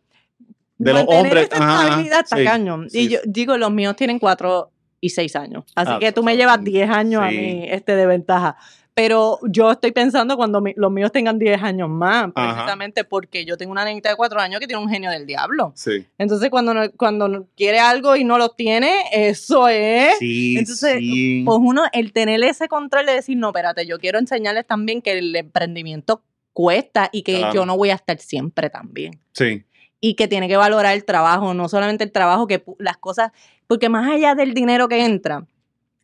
De 0.78 0.94
los 0.94 1.04
hombres, 1.08 1.48
esa 1.52 1.62
ajá, 1.62 1.82
estabilidad 1.84 2.24
cañón. 2.46 2.88
sí. 2.88 3.00
Y 3.00 3.08
yo 3.10 3.18
digo, 3.26 3.58
los 3.58 3.70
míos 3.70 3.96
tienen 3.96 4.18
cuatro 4.18 4.70
y 4.98 5.10
seis 5.10 5.36
años. 5.36 5.64
Así 5.74 5.92
Ah, 5.94 5.98
que 6.00 6.10
tú 6.12 6.22
me 6.22 6.38
llevas 6.38 6.64
10 6.64 6.88
años 6.88 7.22
a 7.22 7.26
mí 7.28 7.66
este, 7.68 7.96
de 7.96 8.06
ventaja. 8.06 8.56
Pero 8.94 9.38
yo 9.48 9.70
estoy 9.70 9.92
pensando 9.92 10.36
cuando 10.36 10.60
mi- 10.60 10.74
los 10.76 10.90
míos 10.90 11.12
tengan 11.12 11.38
10 11.38 11.62
años 11.62 11.88
más, 11.88 12.30
Ajá. 12.34 12.54
precisamente 12.54 13.04
porque 13.04 13.44
yo 13.44 13.56
tengo 13.56 13.72
una 13.72 13.84
nenita 13.84 14.08
de 14.10 14.16
4 14.16 14.40
años 14.40 14.60
que 14.60 14.66
tiene 14.66 14.82
un 14.82 14.90
genio 14.90 15.10
del 15.10 15.26
diablo. 15.26 15.72
Sí, 15.76 16.06
Entonces, 16.18 16.50
cuando, 16.50 16.74
no- 16.74 16.90
cuando 16.92 17.46
quiere 17.56 17.78
algo 17.78 18.16
y 18.16 18.24
no 18.24 18.36
lo 18.36 18.50
tiene, 18.50 18.92
eso 19.12 19.68
es. 19.68 20.18
sí, 20.18 20.56
Entonces, 20.58 20.98
sí. 20.98 21.42
Pues 21.46 21.58
uno, 21.62 21.84
el 21.92 22.12
tener 22.12 22.42
ese 22.42 22.68
control 22.68 23.06
de 23.06 23.12
decir, 23.14 23.36
no, 23.36 23.48
espérate, 23.48 23.86
yo 23.86 23.98
quiero 23.98 24.18
enseñarles 24.18 24.66
también 24.66 25.00
que 25.02 25.12
el 25.18 25.34
emprendimiento 25.36 26.22
cuesta 26.52 27.08
y 27.12 27.22
que 27.22 27.38
Claro. 27.38 27.54
yo 27.54 27.66
no 27.66 27.76
voy 27.76 27.90
a 27.90 27.94
estar 27.94 28.18
siempre 28.18 28.70
también 28.70 29.20
sí. 29.32 29.64
y 30.00 30.14
que 30.14 30.26
tiene 30.26 30.48
que 30.48 30.56
valorar 30.56 30.94
el 30.94 31.04
trabajo, 31.04 31.54
no 31.54 31.68
solamente 31.68 32.02
el 32.04 32.10
trabajo, 32.10 32.46
que 32.48 32.62
las 32.78 32.96
cosas, 32.96 33.30
porque 33.68 33.88
más 33.88 34.10
allá 34.10 34.34
del 34.34 34.52
dinero 34.52 34.88
que 34.88 35.04
entra, 35.04 35.46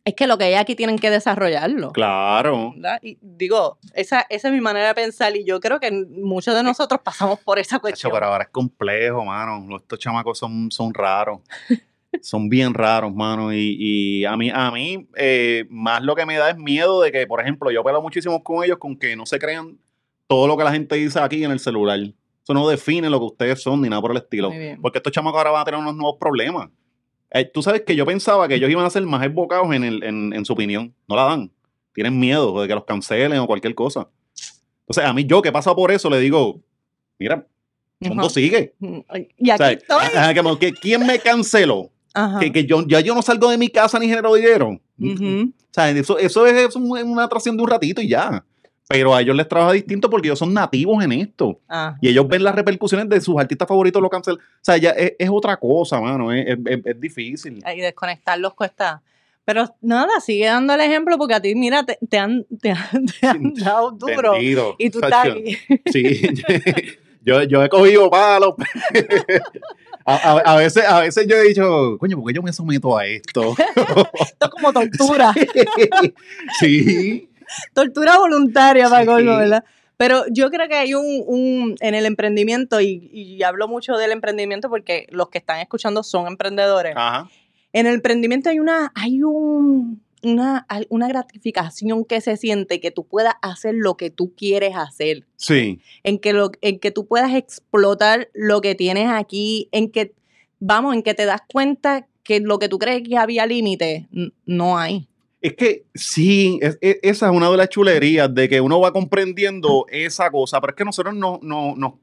es 0.07 0.13
que 0.15 0.25
lo 0.25 0.37
que 0.37 0.45
hay 0.45 0.53
aquí 0.53 0.73
tienen 0.73 0.97
que 0.97 1.09
desarrollarlo. 1.09 1.91
Claro. 1.91 2.71
¿verdad? 2.73 2.99
Y 3.01 3.17
digo, 3.21 3.77
esa, 3.93 4.25
esa 4.29 4.47
es 4.47 4.53
mi 4.53 4.61
manera 4.61 4.87
de 4.87 4.95
pensar 4.95 5.35
y 5.35 5.43
yo 5.43 5.59
creo 5.59 5.81
que 5.81 5.91
muchos 5.91 6.55
de 6.55 6.63
nosotros 6.63 7.01
pasamos 7.03 7.39
por 7.39 7.59
esa 7.59 7.71
Chacho, 7.71 7.81
cuestión. 7.81 8.11
pero 8.13 8.27
ahora 8.27 8.45
es 8.45 8.49
complejo, 8.49 9.25
mano. 9.25 9.75
Estos 9.75 9.99
chamacos 9.99 10.37
son, 10.37 10.71
son 10.71 10.93
raros. 10.93 11.41
son 12.21 12.47
bien 12.47 12.73
raros, 12.73 13.13
mano. 13.13 13.51
Y, 13.51 13.75
y 13.77 14.25
a 14.25 14.37
mí, 14.37 14.49
a 14.49 14.71
mí 14.71 15.09
eh, 15.17 15.65
más 15.69 16.01
lo 16.01 16.15
que 16.15 16.25
me 16.25 16.37
da 16.37 16.51
es 16.51 16.57
miedo 16.57 17.01
de 17.01 17.11
que, 17.11 17.27
por 17.27 17.41
ejemplo, 17.41 17.69
yo 17.69 17.83
pelo 17.83 18.01
muchísimo 18.01 18.41
con 18.41 18.63
ellos 18.63 18.77
con 18.77 18.97
que 18.97 19.13
no 19.17 19.25
se 19.25 19.39
crean 19.39 19.77
todo 20.27 20.47
lo 20.47 20.55
que 20.55 20.63
la 20.63 20.71
gente 20.71 20.95
dice 20.95 21.19
aquí 21.19 21.43
en 21.43 21.51
el 21.51 21.59
celular. 21.59 21.99
Eso 21.99 22.53
no 22.53 22.65
define 22.69 23.09
lo 23.09 23.19
que 23.19 23.25
ustedes 23.25 23.61
son 23.61 23.81
ni 23.81 23.89
nada 23.89 24.01
por 24.01 24.11
el 24.11 24.17
estilo. 24.17 24.53
Porque 24.81 24.99
estos 24.99 25.11
chamacos 25.11 25.37
ahora 25.37 25.51
van 25.51 25.61
a 25.63 25.65
tener 25.65 25.81
unos 25.81 25.95
nuevos 25.95 26.15
problemas. 26.17 26.69
Eh, 27.31 27.45
Tú 27.45 27.61
sabes 27.61 27.81
que 27.81 27.95
yo 27.95 28.05
pensaba 28.05 28.47
que 28.47 28.55
ellos 28.55 28.69
iban 28.69 28.85
a 28.85 28.89
ser 28.89 29.03
más 29.03 29.23
esbocados 29.25 29.73
en, 29.75 29.83
el- 29.83 30.03
en, 30.03 30.33
en 30.33 30.45
su 30.45 30.53
opinión. 30.53 30.93
No 31.07 31.15
la 31.15 31.23
dan. 31.23 31.51
Tienen 31.93 32.17
miedo 32.19 32.61
de 32.61 32.67
que 32.67 32.75
los 32.75 32.85
cancelen 32.85 33.39
o 33.39 33.47
cualquier 33.47 33.73
cosa. 33.75 34.07
Entonces, 34.81 35.03
a 35.03 35.13
mí, 35.13 35.25
yo 35.25 35.41
que 35.41 35.49
he 35.49 35.51
pasado 35.51 35.75
por 35.75 35.91
eso, 35.91 36.09
le 36.09 36.19
digo, 36.19 36.61
mira, 37.19 37.45
el 37.99 38.09
mundo 38.09 38.29
sigue. 38.29 38.73
Y 38.79 38.85
O 38.85 39.03
aquí 39.09 39.27
sea, 39.57 39.71
estoy. 39.71 39.97
ajá, 40.15 40.35
como 40.35 40.57
que, 40.57 40.71
¿Quién 40.73 41.05
me 41.05 41.19
canceló? 41.19 41.89
Ajá. 42.13 42.39
Que, 42.39 42.51
que 42.51 42.65
yo, 42.65 42.85
ya 42.87 42.99
yo 43.01 43.13
no 43.13 43.21
salgo 43.21 43.49
de 43.49 43.57
mi 43.57 43.69
casa 43.69 43.99
ni 43.99 44.07
genero 44.07 44.33
dinero. 44.35 44.79
Ujú. 44.99 45.51
O 45.51 45.73
sea, 45.73 45.89
eso, 45.89 46.17
eso 46.17 46.45
es, 46.47 46.53
es 46.69 46.75
un- 46.75 46.89
una 47.09 47.23
atracción 47.25 47.57
de 47.57 47.63
un 47.63 47.69
ratito 47.69 48.01
y 48.01 48.07
ya. 48.07 48.43
Pero 48.89 49.13
a 49.13 49.21
ellos 49.21 49.35
les 49.35 49.47
trabaja 49.49 49.73
distinto 49.73 50.09
porque 50.09 50.29
ellos 50.29 50.39
son 50.39 50.53
nativos 50.53 51.03
en 51.03 51.11
esto. 51.11 51.59
Ah. 51.67 51.97
Y 52.01 52.07
ellos 52.09 52.25
ven 52.27 52.43
las 52.43 52.55
repercusiones 52.55 53.09
de 53.09 53.19
sus 53.19 53.37
artistas 53.37 53.67
favoritos 53.67 54.01
lo 54.01 54.09
cancelan. 54.09 54.39
O 54.39 54.43
sea, 54.61 54.77
ya 54.77 54.91
es, 54.91 55.13
es 55.19 55.29
otra 55.29 55.57
cosa, 55.57 55.99
mano. 55.99 56.31
Es, 56.31 56.57
es- 56.65 56.99
difícil. 57.01 57.61
Y 57.75 57.81
desconectarlos 57.81 58.53
cuesta. 58.53 59.01
Pero 59.43 59.65
nada, 59.81 60.19
sigue 60.21 60.45
dando 60.45 60.73
el 60.73 60.81
ejemplo 60.81 61.17
porque 61.17 61.33
a 61.33 61.41
ti, 61.41 61.53
mira, 61.55 61.83
te, 61.85 61.97
te 62.09 62.17
han, 62.17 62.45
te, 62.61 62.71
han, 62.71 63.05
te 63.21 63.27
han 63.27 63.53
dado 63.55 63.91
duro. 63.91 64.35
Y 64.77 64.89
tú 64.89 64.99
estás 65.01 65.27
aquí. 65.27 65.57
Sí, 65.91 66.21
yo, 67.25 67.43
yo 67.43 67.61
he 67.63 67.67
cogido 67.67 68.09
palos. 68.09 68.53
A, 70.05 70.15
a- 70.15 70.53
a 70.53 70.55
veces, 70.55 70.85
a 70.85 71.01
veces 71.01 71.27
yo 71.27 71.35
he 71.35 71.49
dicho, 71.49 71.97
coño, 71.97 72.17
¿por 72.17 72.27
qué 72.31 72.35
yo 72.35 72.41
me 72.41 72.53
someto 72.53 72.97
a 72.97 73.05
esto? 73.05 73.53
Esto 73.57 74.45
es 74.45 74.49
como 74.49 74.71
tortura. 74.71 75.33
sí. 76.59 77.29
tortura 77.73 78.17
voluntaria 78.17 78.89
para 78.89 79.01
Sí. 79.01 79.07
colmo, 79.07 79.37
¿verdad? 79.37 79.63
Pero 79.97 80.25
yo 80.31 80.49
creo 80.51 80.67
que 80.67 80.75
hay 80.75 80.93
un, 80.93 81.23
un 81.25 81.75
en 81.79 81.95
el 81.95 82.05
emprendimiento, 82.05 82.79
y, 82.81 83.09
y 83.11 83.41
hablo 83.43 83.67
mucho 83.67 83.93
del 83.97 84.11
emprendimiento 84.11 84.69
porque 84.69 85.07
los 85.09 85.29
que 85.29 85.39
están 85.39 85.59
escuchando 85.59 86.03
son 86.03 86.27
emprendedores. 86.27 86.93
Ajá. 86.95 87.29
En 87.73 87.87
el 87.87 87.95
emprendimiento 87.95 88.49
hay 88.49 88.59
una, 88.59 88.91
hay 88.95 89.23
un, 89.23 90.01
una, 90.23 90.65
una 90.89 91.07
gratificación 91.07 92.05
que 92.05 92.21
se 92.21 92.37
siente 92.37 92.79
que 92.79 92.91
tú 92.91 93.05
puedas 93.05 93.33
hacer 93.41 93.73
lo 93.75 93.97
que 93.97 94.09
tú 94.11 94.33
quieres 94.35 94.75
hacer, 94.75 95.25
Sí. 95.35 95.79
en 96.03 96.19
que, 96.19 96.33
lo, 96.33 96.51
en 96.61 96.79
que 96.79 96.91
tú 96.91 97.07
puedas 97.07 97.33
explotar 97.33 98.29
lo 98.33 98.61
que 98.61 98.75
tienes 98.75 99.09
aquí, 99.09 99.67
en 99.71 99.91
que, 99.91 100.13
vamos, 100.59 100.93
en 100.95 101.01
que 101.03 101.13
te 101.15 101.25
das 101.25 101.41
cuenta 101.51 102.07
que 102.23 102.39
lo 102.39 102.59
que 102.59 102.69
tú 102.69 102.77
crees 102.77 103.01
que 103.07 103.17
había 103.17 103.45
límite, 103.47 104.07
no 104.45 104.77
hay. 104.77 105.07
Es 105.47 105.55
que 105.55 105.85
sí, 105.93 106.59
es- 106.61 106.77
es- 106.81 106.99
esa 107.01 107.27
es 107.27 107.31
una 107.31 107.49
de 107.49 107.57
las 107.57 107.69
chulerías 107.69 108.33
de 108.33 108.49
que 108.49 108.59
uno 108.59 108.79
va 108.79 108.91
comprendiendo 108.91 109.85
esa 109.89 110.29
cosa, 110.29 110.59
pero 110.59 110.71
es 110.71 110.77
que 110.77 110.83
nosotros 110.85 111.15
no, 111.15 111.39
no, 111.41 111.73
nos, 111.75 111.93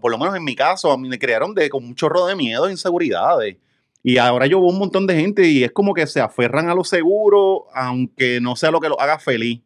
por 0.00 0.10
lo 0.10 0.18
menos 0.18 0.36
en 0.36 0.44
mi 0.44 0.54
caso, 0.54 0.90
a 0.92 0.98
mí 0.98 1.08
me 1.08 1.18
crearon 1.18 1.54
de, 1.54 1.70
con 1.70 1.84
un 1.84 1.94
chorro 1.94 2.26
de 2.26 2.36
miedo 2.36 2.68
e 2.68 2.72
inseguridades. 2.72 3.56
Y 4.02 4.16
ahora 4.18 4.46
yo 4.46 4.60
veo 4.60 4.70
un 4.70 4.78
montón 4.78 5.06
de 5.06 5.14
gente 5.14 5.46
y 5.46 5.62
es 5.64 5.72
como 5.72 5.92
que 5.94 6.06
se 6.06 6.20
aferran 6.20 6.68
a 6.70 6.74
lo 6.74 6.84
seguro, 6.84 7.66
aunque 7.74 8.40
no 8.40 8.56
sea 8.56 8.70
lo 8.70 8.80
que 8.80 8.88
los 8.88 8.98
haga 8.98 9.18
feliz. 9.18 9.60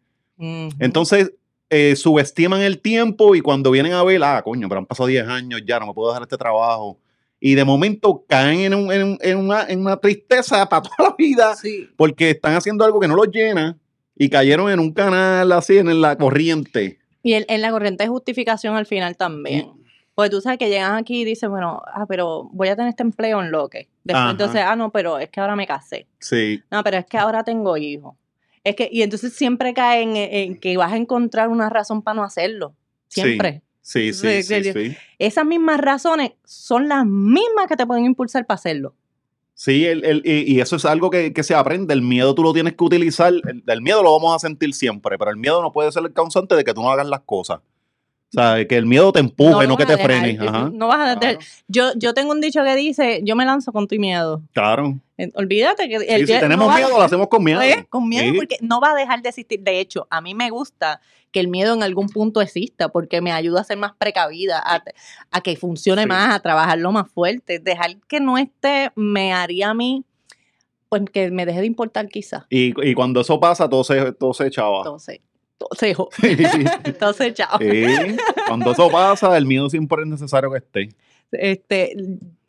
Entonces, 0.81 1.33
eh, 1.71 1.97
subestiman 1.97 2.61
el 2.61 2.79
tiempo 2.81 3.35
y 3.35 3.41
cuando 3.41 3.71
vienen 3.71 3.93
a 3.95 4.03
ver, 4.05 4.23
ah, 4.23 4.43
coño, 4.45 4.69
pero 4.69 4.79
han 4.81 4.87
pasado 4.87 5.07
10 5.09 5.27
años 5.27 5.63
ya, 5.67 5.79
no 5.81 5.87
me 5.87 5.95
puedo 5.95 6.09
dejar 6.11 6.23
este 6.23 6.37
trabajo. 6.37 6.99
Y 7.47 7.57
de 7.57 7.65
momento 7.67 8.25
caen 8.27 8.61
en, 8.61 8.73
un- 8.75 8.91
en 8.91 9.03
un- 9.03 9.19
en 9.21 9.37
una, 9.37 9.67
en 9.69 9.81
una 9.81 9.99
tristeza 9.99 10.67
para 10.67 10.81
toda 10.81 11.11
la 11.11 11.15
vida 11.19 11.55
Sí. 11.57 11.87
porque 11.95 12.31
están 12.31 12.55
haciendo 12.55 12.87
algo 12.87 12.99
que 13.01 13.07
no 13.07 13.17
los 13.17 13.29
llena 13.31 13.77
y 14.17 14.31
cayeron 14.31 14.71
en 14.71 14.81
un 14.81 14.93
canal 14.95 15.53
así, 15.53 15.77
en 15.77 16.01
la 16.01 16.17
corriente. 16.17 16.99
Y 17.23 17.35
el- 17.35 17.45
en 17.51 17.61
la 17.61 17.71
corriente 17.71 18.05
de 18.05 18.09
justificación 18.09 18.77
al 18.77 18.87
final 18.87 19.19
también. 19.19 19.67
Porque 20.15 20.31
tú 20.31 20.41
sabes 20.41 20.59
que 20.59 20.71
llegan 20.71 20.95
aquí 20.95 21.21
y 21.21 21.25
dicen, 21.27 21.51
bueno, 21.51 21.83
ah, 21.93 22.07
pero 22.09 22.49
voy 22.51 22.69
a 22.69 22.77
tener 22.77 22.89
este 22.89 23.03
empleo 23.03 23.43
en 23.43 23.51
lo 23.51 23.69
que. 23.69 23.89
Después 24.05 24.23
Ajá. 24.23 24.31
entonces, 24.31 24.63
ah, 24.65 24.75
no, 24.77 24.91
pero 24.91 25.19
es 25.19 25.29
que 25.29 25.41
ahora 25.41 25.55
me 25.55 25.67
casé. 25.67 26.07
Sí, 26.21 26.63
No, 26.71 26.83
pero 26.83 26.97
es 26.97 27.05
que 27.05 27.19
ahora 27.19 27.45
tengo 27.45 27.77
hijos. 27.77 28.15
Es 28.63 28.75
que, 28.75 28.89
y 28.91 29.03
entonces 29.03 29.35
siempre 29.35 29.75
caen 29.75 30.17
en, 30.17 30.33
en 30.33 30.59
que 30.61 30.75
vas 30.79 30.93
a 30.93 30.97
encontrar 30.97 31.49
una 31.51 31.69
razón 31.69 32.01
para 32.01 32.15
no 32.15 32.23
hacerlo. 32.25 32.75
Siempre. 33.09 33.53
sí, 33.53 33.63
sí, 34.15 34.43
Sí, 34.43 34.73
sí. 34.73 34.97
Esas 35.19 35.45
mismas 35.45 35.79
razones 35.81 36.33
son 36.45 36.89
las 36.89 37.05
mismas 37.07 37.67
que 37.69 37.77
te 37.77 37.87
pueden 37.87 38.05
impulsar 38.07 38.47
para 38.47 38.57
hacerlo. 38.57 38.95
Sí, 39.57 39.85
el- 39.87 40.05
el- 40.05 40.23
y, 40.25 40.55
y 40.57 40.61
eso 40.61 40.77
es 40.77 40.85
algo 40.85 41.11
que, 41.11 41.33
que 41.33 41.43
se 41.45 41.55
aprende. 41.55 41.95
El 41.95 42.03
miedo 42.03 42.35
tú 42.35 42.43
lo 42.43 42.53
tienes 42.53 42.73
que 42.75 42.83
utilizar. 42.83 43.33
El, 43.33 43.63
el 43.67 43.83
miedo 43.83 44.03
lo 44.03 44.13
vamos 44.13 44.35
a 44.35 44.39
sentir 44.41 44.75
siempre, 44.75 45.17
pero 45.19 45.31
el 45.31 45.37
miedo 45.37 45.63
no 45.63 45.71
puede 45.71 45.93
ser 45.93 46.03
el 46.03 46.13
causante 46.13 46.57
de 46.57 46.65
que 46.65 46.75
tú 46.75 46.83
no 46.83 46.91
hagas 46.91 47.07
las 47.07 47.21
cosas. 47.21 47.61
O 48.31 48.41
sea, 48.41 48.67
que 48.67 48.77
el 48.77 48.85
miedo 48.87 49.13
te 49.13 49.21
empuje, 49.21 49.67
no, 49.69 49.77
que 49.77 49.87
te. 49.87 49.93
Ajá. 49.95 50.71
No 50.73 50.89
vas 50.89 50.99
a 51.01 51.05
dejar. 51.15 51.21
Claro. 51.21 51.39
Yo, 51.69 51.93
yo 51.97 52.15
tengo 52.15 52.33
un 52.33 52.41
dicho 52.41 52.65
que 52.65 52.75
dice, 52.75 53.21
yo 53.23 53.37
me 53.37 53.45
lanzo 53.45 53.71
con 53.73 53.87
tu 53.87 53.95
miedo. 53.97 54.43
Claro. 54.53 54.99
Olvídate 55.35 55.89
que 55.89 56.01
Sí, 56.01 56.07
el 56.09 56.21
si 56.23 56.27
día- 56.27 56.41
tenemos 56.41 56.67
no 56.69 56.75
miedo, 56.75 56.89
lo 56.89 57.03
hacemos 57.03 57.29
con 57.29 57.45
miedo. 57.45 57.63
¿Eh? 57.63 57.87
Con 57.89 58.09
miedo 58.09 58.25
Sí. 58.33 58.37
porque 58.37 58.57
no 58.61 58.81
va 58.81 58.91
a 58.91 58.95
dejar 58.97 59.23
de 59.23 59.29
existir. 59.29 59.61
De 59.61 59.79
hecho, 59.79 60.09
a 60.11 60.21
mí 60.21 60.35
me 60.35 60.51
gusta 60.51 61.01
que 61.31 61.39
el 61.39 61.47
miedo 61.47 61.75
en 61.75 61.85
algún 61.85 62.09
punto 62.09 62.41
exista 62.41 62.89
porque 62.89 63.21
me 63.21 63.31
ayuda 63.31 63.61
a 63.61 63.65
ser 63.65 63.77
más 63.77 63.93
precavida, 63.97 64.59
a, 64.65 64.83
a 65.31 65.41
que 65.41 65.55
funcione 65.57 66.03
Sí. 66.03 66.09
más, 66.09 66.35
a 66.35 66.41
trabajarlo 66.41 66.91
más 66.91 67.09
fuerte. 67.13 67.61
Dejar 67.61 67.97
que 68.09 68.19
no 68.19 68.37
esté 68.37 68.91
me 68.97 69.33
haría 69.33 69.71
a 69.71 69.75
mí, 69.75 70.05
pues 70.89 71.03
que 71.13 71.31
me 71.31 71.47
deje 71.47 71.61
de 71.61 71.67
importar 71.67 72.09
quizás. 72.09 72.45
Y, 72.51 72.73
y 72.89 72.95
cuando 72.95 73.21
eso 73.21 73.39
pasa, 73.39 73.69
todo 73.69 73.85
se, 73.85 74.11
todo 74.13 74.35
se 74.35 74.49
echaba. 74.49 74.83
entonces, 76.85 77.35
chao. 77.35 77.59
Sí, 77.59 77.85
Cuando 78.47 78.73
eso 78.73 78.91
pasa, 78.91 79.37
el 79.37 79.47
miedo 79.47 79.69
siempre 79.71 80.03
es 80.03 80.09
necesario 80.09 80.51
que 80.51 80.59
esté. 80.59 80.89
Este, 81.33 81.95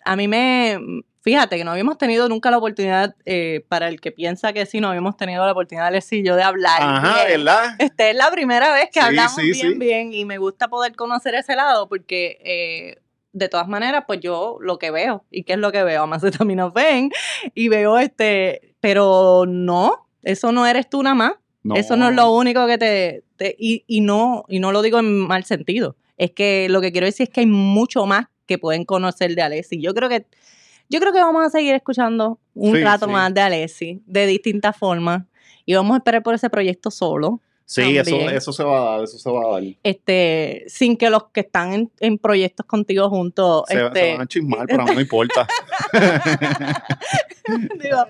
a 0.03 0.15
mí 0.15 0.27
me, 0.27 0.77
fíjate 1.21 1.57
que 1.57 1.63
no 1.63 1.71
habíamos 1.71 1.97
tenido 1.97 2.27
nunca 2.29 2.51
la 2.51 2.57
oportunidad, 2.57 3.15
eh, 3.25 3.65
para 3.67 3.87
el 3.87 3.99
que 4.01 4.11
piensa 4.11 4.53
que 4.53 4.65
sí, 4.65 4.79
no 4.79 4.89
habíamos 4.89 5.17
tenido 5.17 5.45
la 5.45 5.51
oportunidad, 5.51 5.87
Alexis 5.87 6.19
y 6.19 6.23
yo, 6.23 6.35
de 6.35 6.43
hablar. 6.43 6.81
Ajá, 6.81 7.25
bien. 7.25 7.43
¿verdad? 7.43 7.75
Esta 7.79 8.09
es 8.09 8.15
la 8.15 8.29
primera 8.31 8.73
vez 8.73 8.89
que 8.91 8.99
Sí, 8.99 9.05
hablamos 9.05 9.35
sí, 9.35 9.51
bien, 9.51 9.71
sí. 9.73 9.77
bien, 9.79 10.13
y 10.13 10.25
me 10.25 10.37
gusta 10.37 10.67
poder 10.67 10.95
conocer 10.95 11.35
ese 11.35 11.55
lado 11.55 11.87
porque 11.89 12.37
eh, 12.43 13.01
de 13.33 13.49
todas 13.49 13.67
maneras, 13.67 14.03
pues 14.07 14.19
yo 14.19 14.57
lo 14.61 14.77
que 14.77 14.91
veo, 14.91 15.25
¿y 15.31 15.43
qué 15.43 15.53
es 15.53 15.59
lo 15.59 15.71
que 15.71 15.83
veo? 15.83 16.03
Amacetaminofen, 16.03 17.11
y 17.53 17.69
veo 17.69 17.97
este, 17.97 18.75
pero 18.79 19.45
no, 19.47 20.07
Eso 20.23 20.51
no 20.51 20.65
eres 20.65 20.89
tú 20.89 21.01
nada 21.03 21.15
más. 21.15 21.33
Eso 21.73 21.95
no 21.95 22.09
es 22.09 22.15
lo 22.15 22.31
único 22.31 22.67
que 22.67 22.77
te... 22.77 23.23
te- 23.37 23.55
y, 23.57 23.83
y 23.87 24.01
no, 24.01 24.45
y 24.47 24.59
no 24.59 24.71
lo 24.71 24.81
digo 24.81 24.99
en 24.99 25.17
mal 25.19 25.43
sentido. 25.45 25.95
Es 26.17 26.31
que 26.31 26.67
lo 26.69 26.79
que 26.81 26.91
quiero 26.91 27.07
decir 27.07 27.23
es 27.27 27.29
que 27.33 27.39
hay 27.41 27.47
mucho 27.47 28.05
más 28.05 28.27
que 28.45 28.57
pueden 28.57 28.85
conocer 28.85 29.33
de 29.35 29.41
Alessi. 29.41 29.81
Yo 29.81 29.93
creo 29.93 30.07
que, 30.09 30.25
yo 30.89 30.99
creo 30.99 31.11
que 31.11 31.19
vamos 31.19 31.43
a 31.45 31.49
seguir 31.49 31.73
escuchando 31.73 32.39
un 32.53 32.75
Sí, 32.75 32.83
rato 32.83 33.07
sí. 33.07 33.11
más 33.11 33.33
de 33.33 33.41
Alessi, 33.41 34.01
de 34.05 34.27
distintas 34.27 34.77
formas. 34.77 35.23
Y 35.65 35.73
vamos 35.73 35.95
a 35.95 35.97
esperar 35.97 36.21
por 36.21 36.35
ese 36.35 36.49
proyecto 36.49 36.91
solo. 36.91 37.41
Sí, 37.67 37.97
eso, 37.97 38.15
eso 38.29 38.53
se 38.53 38.63
va 38.63 38.77
a 38.77 38.91
dar, 38.91 39.03
eso 39.05 39.17
se 39.17 39.27
va 39.31 39.39
a 39.39 39.53
dar. 39.59 39.63
Este, 39.81 40.65
sin 40.67 40.95
que 40.95 41.09
los 41.09 41.29
que 41.31 41.39
están 41.39 41.73
en, 41.73 41.91
en 41.99 42.19
proyectos 42.19 42.63
contigo 42.67 43.09
juntos, 43.09 43.63
Se, 43.67 43.73
se 43.75 43.85
este, 43.87 44.11
van 44.11 44.21
a 44.21 44.27
chismar, 44.27 44.67
pero 44.67 44.83
a 44.83 44.85
mí 44.85 44.91
no 44.93 45.01
importa. 45.01 45.47
digo, 47.81 48.05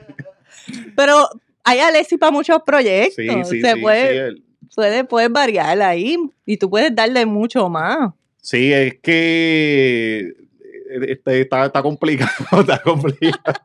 pero 0.95 1.29
hay 1.65 1.79
Alessi 1.79 2.17
para 2.17 2.31
muchos 2.31 2.61
proyectos. 2.65 3.15
Sí, 3.15 3.27
sí, 3.43 3.61
Se 3.61 3.73
sí. 3.73 3.81
puede, 3.81 4.31
sí, 4.31 4.43
puede, 4.75 5.03
puedes 5.03 5.31
variar 5.31 5.81
ahí 5.81 6.15
y 6.45 6.57
tú 6.57 6.69
puedes 6.69 6.95
darle 6.95 7.25
mucho 7.25 7.67
más. 7.67 8.13
Sí, 8.41 8.71
es 8.71 8.99
que 9.01 10.19
eh, 10.29 11.05
este, 11.07 11.41
está, 11.41 11.65
está 11.65 11.81
complicado, 11.81 12.31
está 12.61 12.79
complicado. 12.83 13.59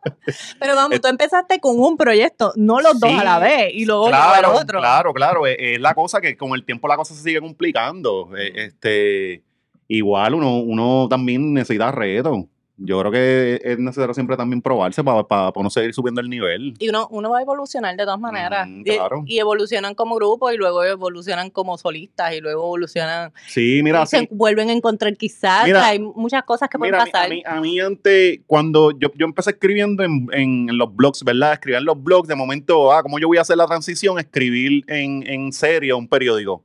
Pero 0.59 0.75
vamos, 0.75 1.01
tú 1.01 1.09
empezaste 1.09 1.61
con 1.61 1.79
un 1.79 1.99
proyecto, 1.99 2.53
no 2.57 2.81
los 2.81 2.99
dos 2.99 3.13
a 3.13 3.23
la 3.23 3.39
vez, 3.39 3.71
y 3.75 3.85
luego 3.85 4.09
claro, 4.09 4.55
claro, 4.67 5.13
claro. 5.13 5.47
Es, 5.47 5.57
es 5.59 5.81
la 5.81 5.95
cosa 5.95 6.21
que 6.23 6.37
con 6.37 6.55
el 6.55 6.65
tiempo 6.65 6.89
la 6.89 6.97
cosa 6.97 7.15
se 7.15 7.23
sigue 7.23 7.41
complicando. 7.41 8.31
Eh, 8.37 8.53
Este, 8.55 9.43
igual 9.89 10.35
uno, 10.35 10.59
uno 10.61 11.07
también 11.11 11.53
necesita 11.53 11.93
retos. 11.93 12.45
Yo 12.83 12.99
creo 13.01 13.13
que 13.13 13.61
es 13.63 13.79
necesario 13.79 14.15
siempre 14.15 14.39
también 14.39 14.63
probarse 14.63 15.05
para, 15.05 15.23
para, 15.23 15.53
uno 15.55 15.69
seguir 15.69 15.93
subiendo 15.93 16.23
el 16.23 16.31
nivel. 16.31 16.75
Y 16.79 16.89
uno, 16.89 17.09
uno 17.11 17.29
va 17.29 17.39
a 17.39 17.43
evolucionar 17.43 17.95
de 17.95 18.05
todas 18.05 18.19
maneras. 18.19 18.67
Mm, 18.67 18.83
claro. 18.83 19.23
y, 19.27 19.39
evolucionan 19.39 19.95
como 19.95 20.17
grupo 20.17 20.51
y 20.51 20.57
luego 20.57 20.83
evolucionan 20.83 21.51
como 21.51 21.77
solistas 21.77 22.35
y 22.35 22.41
luego 22.41 22.63
evolucionan 22.63 23.33
Sí, 23.49 23.81
mira, 23.85 24.03
y 24.03 24.07
se 24.07 24.21
sí. 24.21 24.29
vuelven 24.31 24.71
a 24.71 24.73
encontrar 24.73 25.15
quizás. 25.17 25.67
Mira, 25.67 25.87
hay 25.87 25.99
muchas 25.99 26.43
cosas 26.45 26.71
que 26.71 26.79
pueden 26.79 26.95
Mira, 26.95 27.05
pasar. 27.05 27.27
a 27.27 27.29
mí, 27.29 27.43
a 27.45 27.61
mí 27.61 27.81
antes, 27.81 28.41
cuando 28.47 28.93
yo, 28.93 29.09
yo 29.15 29.27
empecé 29.27 29.51
escribiendo 29.51 30.03
en, 30.03 30.29
en 30.33 30.79
los 30.79 30.95
blogs, 30.95 31.23
¿verdad? 31.23 31.53
Escribir 31.53 31.79
en 31.79 31.85
los 31.85 32.03
blogs, 32.03 32.29
de 32.29 32.35
momento, 32.35 32.93
ah, 32.93 33.03
¿cómo 33.03 33.19
yo 33.19 33.29
voy 33.29 33.37
a 33.37 33.43
hacer 33.43 33.59
la 33.59 33.67
transición? 33.67 34.19
Escribir 34.19 34.85
en, 34.89 35.23
en 35.27 35.53
serio 35.53 35.99
un 35.99 36.09
periódico. 36.09 36.63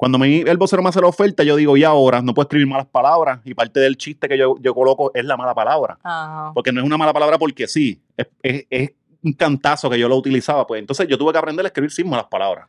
Cuando 0.00 0.16
me, 0.18 0.40
el 0.40 0.56
vocero 0.56 0.82
me 0.82 0.88
hace 0.88 0.98
la 1.02 1.08
oferta, 1.08 1.42
yo 1.42 1.56
digo, 1.56 1.76
y 1.76 1.84
ahora, 1.84 2.22
no 2.22 2.32
puedo 2.32 2.44
escribir 2.44 2.66
malas 2.66 2.86
palabras. 2.86 3.40
Y 3.44 3.52
parte 3.52 3.80
del 3.80 3.98
chiste 3.98 4.28
que 4.28 4.38
yo, 4.38 4.56
yo 4.58 4.74
coloco 4.74 5.10
es 5.14 5.22
la 5.26 5.36
mala 5.36 5.54
palabra. 5.54 5.98
Ajá. 6.02 6.52
Porque 6.54 6.72
no 6.72 6.80
es 6.80 6.86
una 6.86 6.96
mala 6.96 7.12
palabra 7.12 7.36
porque 7.36 7.66
sí. 7.68 8.00
Es, 8.16 8.26
es- 8.42 8.64
es 8.70 8.90
un 9.22 9.34
cantazo 9.34 9.90
que 9.90 9.98
yo 9.98 10.08
lo 10.08 10.16
utilizaba. 10.16 10.66
Pues 10.66 10.78
entonces 10.80 11.06
yo 11.06 11.18
tuve 11.18 11.32
que 11.32 11.38
aprender 11.38 11.66
a 11.66 11.68
escribir 11.68 11.90
sin 11.90 12.08
malas 12.08 12.24
palabras. 12.30 12.66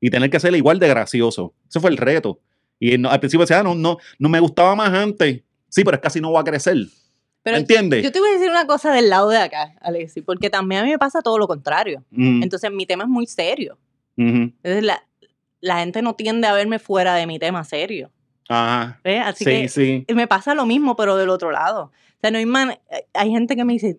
Y 0.00 0.10
tener 0.10 0.28
que 0.28 0.40
ser 0.40 0.52
igual 0.56 0.80
de 0.80 0.88
gracioso. 0.88 1.54
Ese 1.68 1.78
fue 1.78 1.90
el 1.90 1.98
reto. 1.98 2.40
Y 2.80 2.98
no- 2.98 3.10
al 3.10 3.20
principio 3.20 3.42
decía, 3.44 3.60
ah, 3.60 3.62
no, 3.62 3.76
no, 3.76 3.98
no 4.18 4.28
me 4.28 4.40
gustaba 4.40 4.74
más 4.74 4.92
antes. 4.92 5.40
Sí, 5.68 5.84
pero 5.84 5.94
es 5.98 6.00
casi 6.02 6.20
no 6.20 6.32
va 6.32 6.40
a 6.40 6.44
crecer. 6.44 6.76
Pero 7.44 7.58
¿Entiendes? 7.58 8.02
yo 8.02 8.10
te 8.10 8.18
voy 8.18 8.30
a 8.30 8.32
decir 8.32 8.50
una 8.50 8.66
cosa 8.66 8.92
del 8.92 9.08
lado 9.08 9.28
de 9.28 9.38
acá, 9.38 9.74
Alexi, 9.82 10.20
porque 10.22 10.50
también 10.50 10.80
a 10.80 10.84
mí 10.84 10.90
me 10.90 10.98
pasa 10.98 11.22
todo 11.22 11.38
lo 11.38 11.46
contrario. 11.46 12.02
Mm, 12.10 12.42
Entonces 12.42 12.72
mi 12.72 12.86
tema 12.86 13.04
es 13.04 13.08
muy 13.08 13.26
serio. 13.26 13.78
Entonces 14.16 14.82
la, 14.82 15.00
la 15.62 15.78
gente 15.78 16.02
no 16.02 16.14
tiende 16.14 16.46
a 16.46 16.52
verme 16.52 16.78
fuera 16.78 17.14
de 17.14 17.26
mi 17.26 17.38
tema 17.38 17.64
serio. 17.64 18.10
Ajá. 18.48 19.00
¿ves? 19.02 19.22
Así 19.24 19.44
Sí, 19.44 19.50
que 19.50 19.68
sí. 19.68 20.06
me 20.14 20.26
pasa 20.26 20.54
lo 20.54 20.66
mismo, 20.66 20.94
pero 20.96 21.16
del 21.16 21.30
otro 21.30 21.50
lado. 21.50 21.84
O 21.84 22.20
sea, 22.20 22.30
no 22.30 22.36
hay 22.38 22.44
man- 22.46 22.78
hay 23.14 23.30
gente 23.30 23.56
que 23.56 23.64
me 23.64 23.72
dice, 23.72 23.98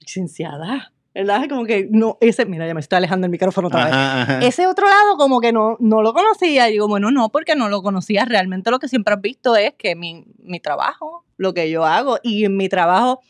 licenciada, 0.00 0.92
¿verdad? 1.14 1.48
Como 1.48 1.64
que 1.64 1.88
no, 1.90 2.16
ese, 2.20 2.46
mira, 2.46 2.66
ya 2.66 2.74
me 2.74 2.80
estoy 2.80 2.96
alejando 2.96 3.24
del 3.24 3.30
micrófono 3.30 3.68
otra 3.68 3.84
vez. 3.84 3.92
Ajá, 3.94 4.22
ajá. 4.22 4.38
Ese 4.40 4.66
otro 4.66 4.86
lado 4.88 5.16
como 5.16 5.40
que 5.40 5.52
no, 5.52 5.76
no 5.80 6.02
lo 6.02 6.12
conocía. 6.12 6.68
Y 6.68 6.72
digo, 6.72 6.88
bueno, 6.88 7.10
no, 7.10 7.28
porque 7.30 7.56
no 7.56 7.68
lo 7.68 7.82
conocía. 7.82 8.24
Realmente 8.24 8.70
lo 8.70 8.78
que 8.78 8.88
siempre 8.88 9.14
has 9.14 9.20
visto 9.20 9.56
es 9.56 9.74
que 9.76 9.94
mi, 9.96 10.24
mi 10.38 10.60
trabajo, 10.60 11.24
lo 11.36 11.54
que 11.54 11.70
yo 11.70 11.84
hago, 11.84 12.18
y 12.22 12.44
en 12.44 12.56
mi 12.56 12.68
trabajo, 12.68 13.20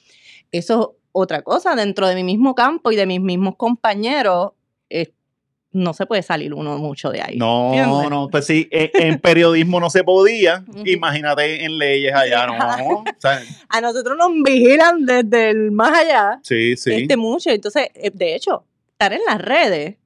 eso 0.53 0.81
es 0.93 0.99
otra 1.13 1.43
cosa. 1.43 1.75
Dentro 1.75 2.07
de 2.07 2.15
mi 2.15 2.25
mismo 2.25 2.55
campo 2.55 2.93
y 2.93 2.97
de 2.97 3.07
mis 3.07 3.21
mismos 3.21 3.57
compañeros, 3.57 4.53
no 5.79 5.95
se 5.95 6.07
puede 6.07 6.23
salir 6.23 6.53
uno 6.55 6.77
mucho 6.79 7.11
de 7.11 7.23
ahí. 7.23 7.37
No, 7.37 7.73
¿entiendes? 7.73 8.11
no, 8.11 8.29
pues 8.31 8.47
sí, 8.47 8.69
en, 8.71 8.91
en 8.95 9.19
periodismo 9.21 9.81
no 9.81 9.91
se 9.91 10.05
podía. 10.05 10.65
Imagínate 10.85 11.65
en 11.65 11.79
leyes 11.79 12.15
allá, 12.15 12.47
no. 12.47 12.55
O 13.01 13.05
sea, 13.19 13.41
A 13.69 13.81
nosotros 13.81 14.17
nos 14.17 14.31
vigilan 14.45 15.05
desde 15.07 15.51
el 15.51 15.71
más 15.71 15.97
allá, 15.99 16.41
sí, 16.43 16.77
sí. 16.77 16.93
este 16.95 17.17
mucho. 17.17 17.51
Entonces, 17.51 17.89
eh, 17.95 18.11
de 18.13 18.35
hecho, 18.35 18.65
estar 18.93 19.13
en 19.13 19.21
las 19.27 19.39
redes 19.41 19.97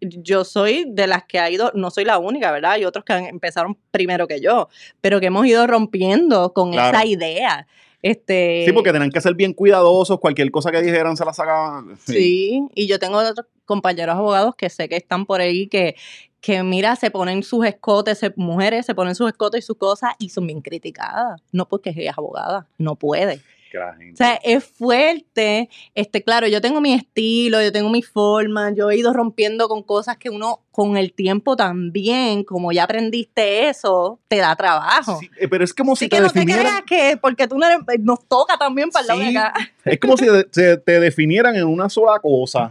yo 0.00 0.44
soy 0.44 0.84
de 0.88 1.06
las 1.06 1.24
que 1.24 1.38
ha 1.38 1.48
ido, 1.50 1.70
no 1.74 1.90
soy 1.90 2.04
la 2.04 2.18
única, 2.18 2.52
¿verdad? 2.52 2.72
Hay 2.72 2.84
otros 2.84 3.04
que 3.04 3.12
han- 3.14 3.24
empezaron 3.26 3.78
primero 3.90 4.26
que 4.28 4.40
yo, 4.40 4.68
pero 5.00 5.18
que 5.20 5.26
hemos 5.26 5.46
ido 5.46 5.66
rompiendo 5.66 6.52
con 6.52 6.72
Claro. 6.72 6.96
esa 6.98 7.06
idea. 7.06 7.66
Este, 8.02 8.64
Sí, 8.66 8.72
porque 8.72 8.92
tenían 8.92 9.10
que 9.10 9.20
ser 9.22 9.32
bien 9.34 9.54
cuidadosos, 9.54 10.20
cualquier 10.20 10.50
cosa 10.50 10.70
que 10.70 10.82
dijeran 10.82 11.16
se 11.16 11.24
la 11.24 11.32
sacaban. 11.32 11.96
Sí, 12.04 12.60
y 12.74 12.86
yo 12.86 12.98
tengo 12.98 13.16
otros 13.16 13.46
compañeros 13.64 14.16
abogados 14.16 14.54
que 14.56 14.70
sé 14.70 14.88
que 14.88 14.96
están 14.96 15.26
por 15.26 15.40
ahí 15.40 15.68
que, 15.68 15.96
que 16.40 16.62
mira, 16.62 16.96
se 16.96 17.10
ponen 17.10 17.42
sus 17.42 17.64
escotes, 17.66 18.20
mujeres 18.36 18.86
se 18.86 18.94
ponen 18.94 19.14
sus 19.14 19.28
escotes 19.28 19.64
y 19.64 19.66
sus 19.66 19.76
cosas 19.76 20.12
y 20.18 20.28
son 20.28 20.46
bien 20.46 20.60
criticadas. 20.60 21.40
No 21.52 21.68
porque 21.68 21.90
ella 21.90 22.10
es 22.10 22.18
abogada, 22.18 22.66
no 22.78 22.96
puede. 22.96 23.40
Que 23.74 23.80
la 23.80 23.92
gente- 23.96 24.12
O 24.12 24.16
sea, 24.16 24.34
es 24.44 24.64
fuerte. 24.64 25.68
Este, 25.96 26.22
claro, 26.22 26.46
yo 26.46 26.60
tengo 26.60 26.80
mi 26.80 26.92
estilo, 26.94 27.60
yo 27.60 27.72
tengo 27.72 27.90
mi 27.90 28.02
forma, 28.02 28.70
yo 28.72 28.88
he 28.88 28.96
ido 28.96 29.12
rompiendo 29.12 29.66
con 29.68 29.82
cosas 29.82 30.16
que 30.16 30.30
uno 30.30 30.60
con 30.70 30.96
el 30.96 31.12
tiempo 31.12 31.54
también, 31.56 32.42
como 32.44 32.72
ya 32.72 32.84
aprendiste 32.84 33.68
eso, 33.68 34.18
te 34.28 34.36
da 34.38 34.54
trabajo. 34.56 35.18
Sí, 35.20 35.28
eh, 35.40 35.46
pero 35.48 35.62
es 35.64 35.72
como 35.72 35.94
si 35.94 36.04
Así 36.04 36.08
te 36.10 36.16
que 36.16 36.22
no 36.22 36.28
te 36.30 36.38
definieran. 36.40 36.64
creas 36.64 36.82
que 37.12 37.16
porque 37.16 37.46
tú 37.48 37.58
no 37.58 37.66
eres, 37.66 37.78
nos 38.00 38.24
toca 38.28 38.56
también 38.58 38.90
para 38.90 39.02
el 39.02 39.06
lado 39.08 39.20
de 39.20 39.26
Sí. 39.30 39.36
acá. 39.36 39.54
Es 39.84 40.00
como 40.00 40.16
si 40.16 40.26
se 40.52 40.76
te 40.78 41.00
definieran 41.00 41.54
en 41.56 41.64
una 41.64 41.88
sola 41.88 42.18
cosa. 42.20 42.70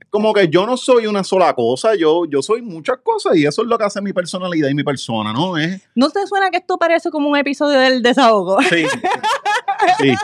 Es 0.00 0.06
como 0.10 0.32
que 0.32 0.48
yo 0.48 0.66
no 0.66 0.76
soy 0.76 1.06
una 1.06 1.22
sola 1.24 1.52
cosa, 1.54 1.94
yo, 1.96 2.24
yo 2.26 2.42
soy 2.42 2.60
muchas 2.62 2.98
cosas 3.04 3.36
y 3.36 3.46
eso 3.46 3.62
es 3.62 3.68
lo 3.68 3.76
que 3.78 3.84
hace 3.84 4.00
mi 4.00 4.12
personalidad 4.12 4.68
y 4.68 4.74
mi 4.74 4.82
persona, 4.84 5.32
¿no? 5.32 5.56
Es, 5.56 5.80
¿No 5.94 6.10
te 6.10 6.26
suena 6.26 6.50
que 6.50 6.56
esto 6.58 6.76
parece 6.78 7.10
como 7.10 7.28
un 7.28 7.36
episodio 7.36 7.78
del 7.78 8.02
desahogo? 8.02 8.60
sí. 8.62 8.84
sí. 10.00 10.14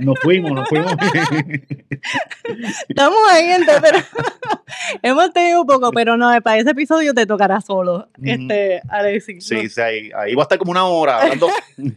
Nos 0.00 0.18
fuimos, 0.20 0.52
nos 0.52 0.68
fuimos. 0.68 0.92
Estamos 2.88 3.18
ahí, 3.30 3.46
gente, 3.46 3.72
pero 3.80 3.98
hemos 5.02 5.32
tenido 5.32 5.60
un 5.62 5.66
poco, 5.66 5.90
pero 5.92 6.16
no, 6.16 6.30
para 6.42 6.58
ese 6.58 6.70
episodio 6.70 7.14
te 7.14 7.26
tocará 7.26 7.60
solo, 7.60 8.08
este, 8.22 8.80
Alexis. 8.88 9.46
Sí, 9.46 9.68
sí, 9.68 9.80
ahí, 9.80 10.10
ahí 10.16 10.34
va 10.34 10.42
a 10.42 10.44
estar 10.44 10.58
como 10.58 10.70
una 10.70 10.84
hora 10.84 11.22
hablando. 11.22 11.48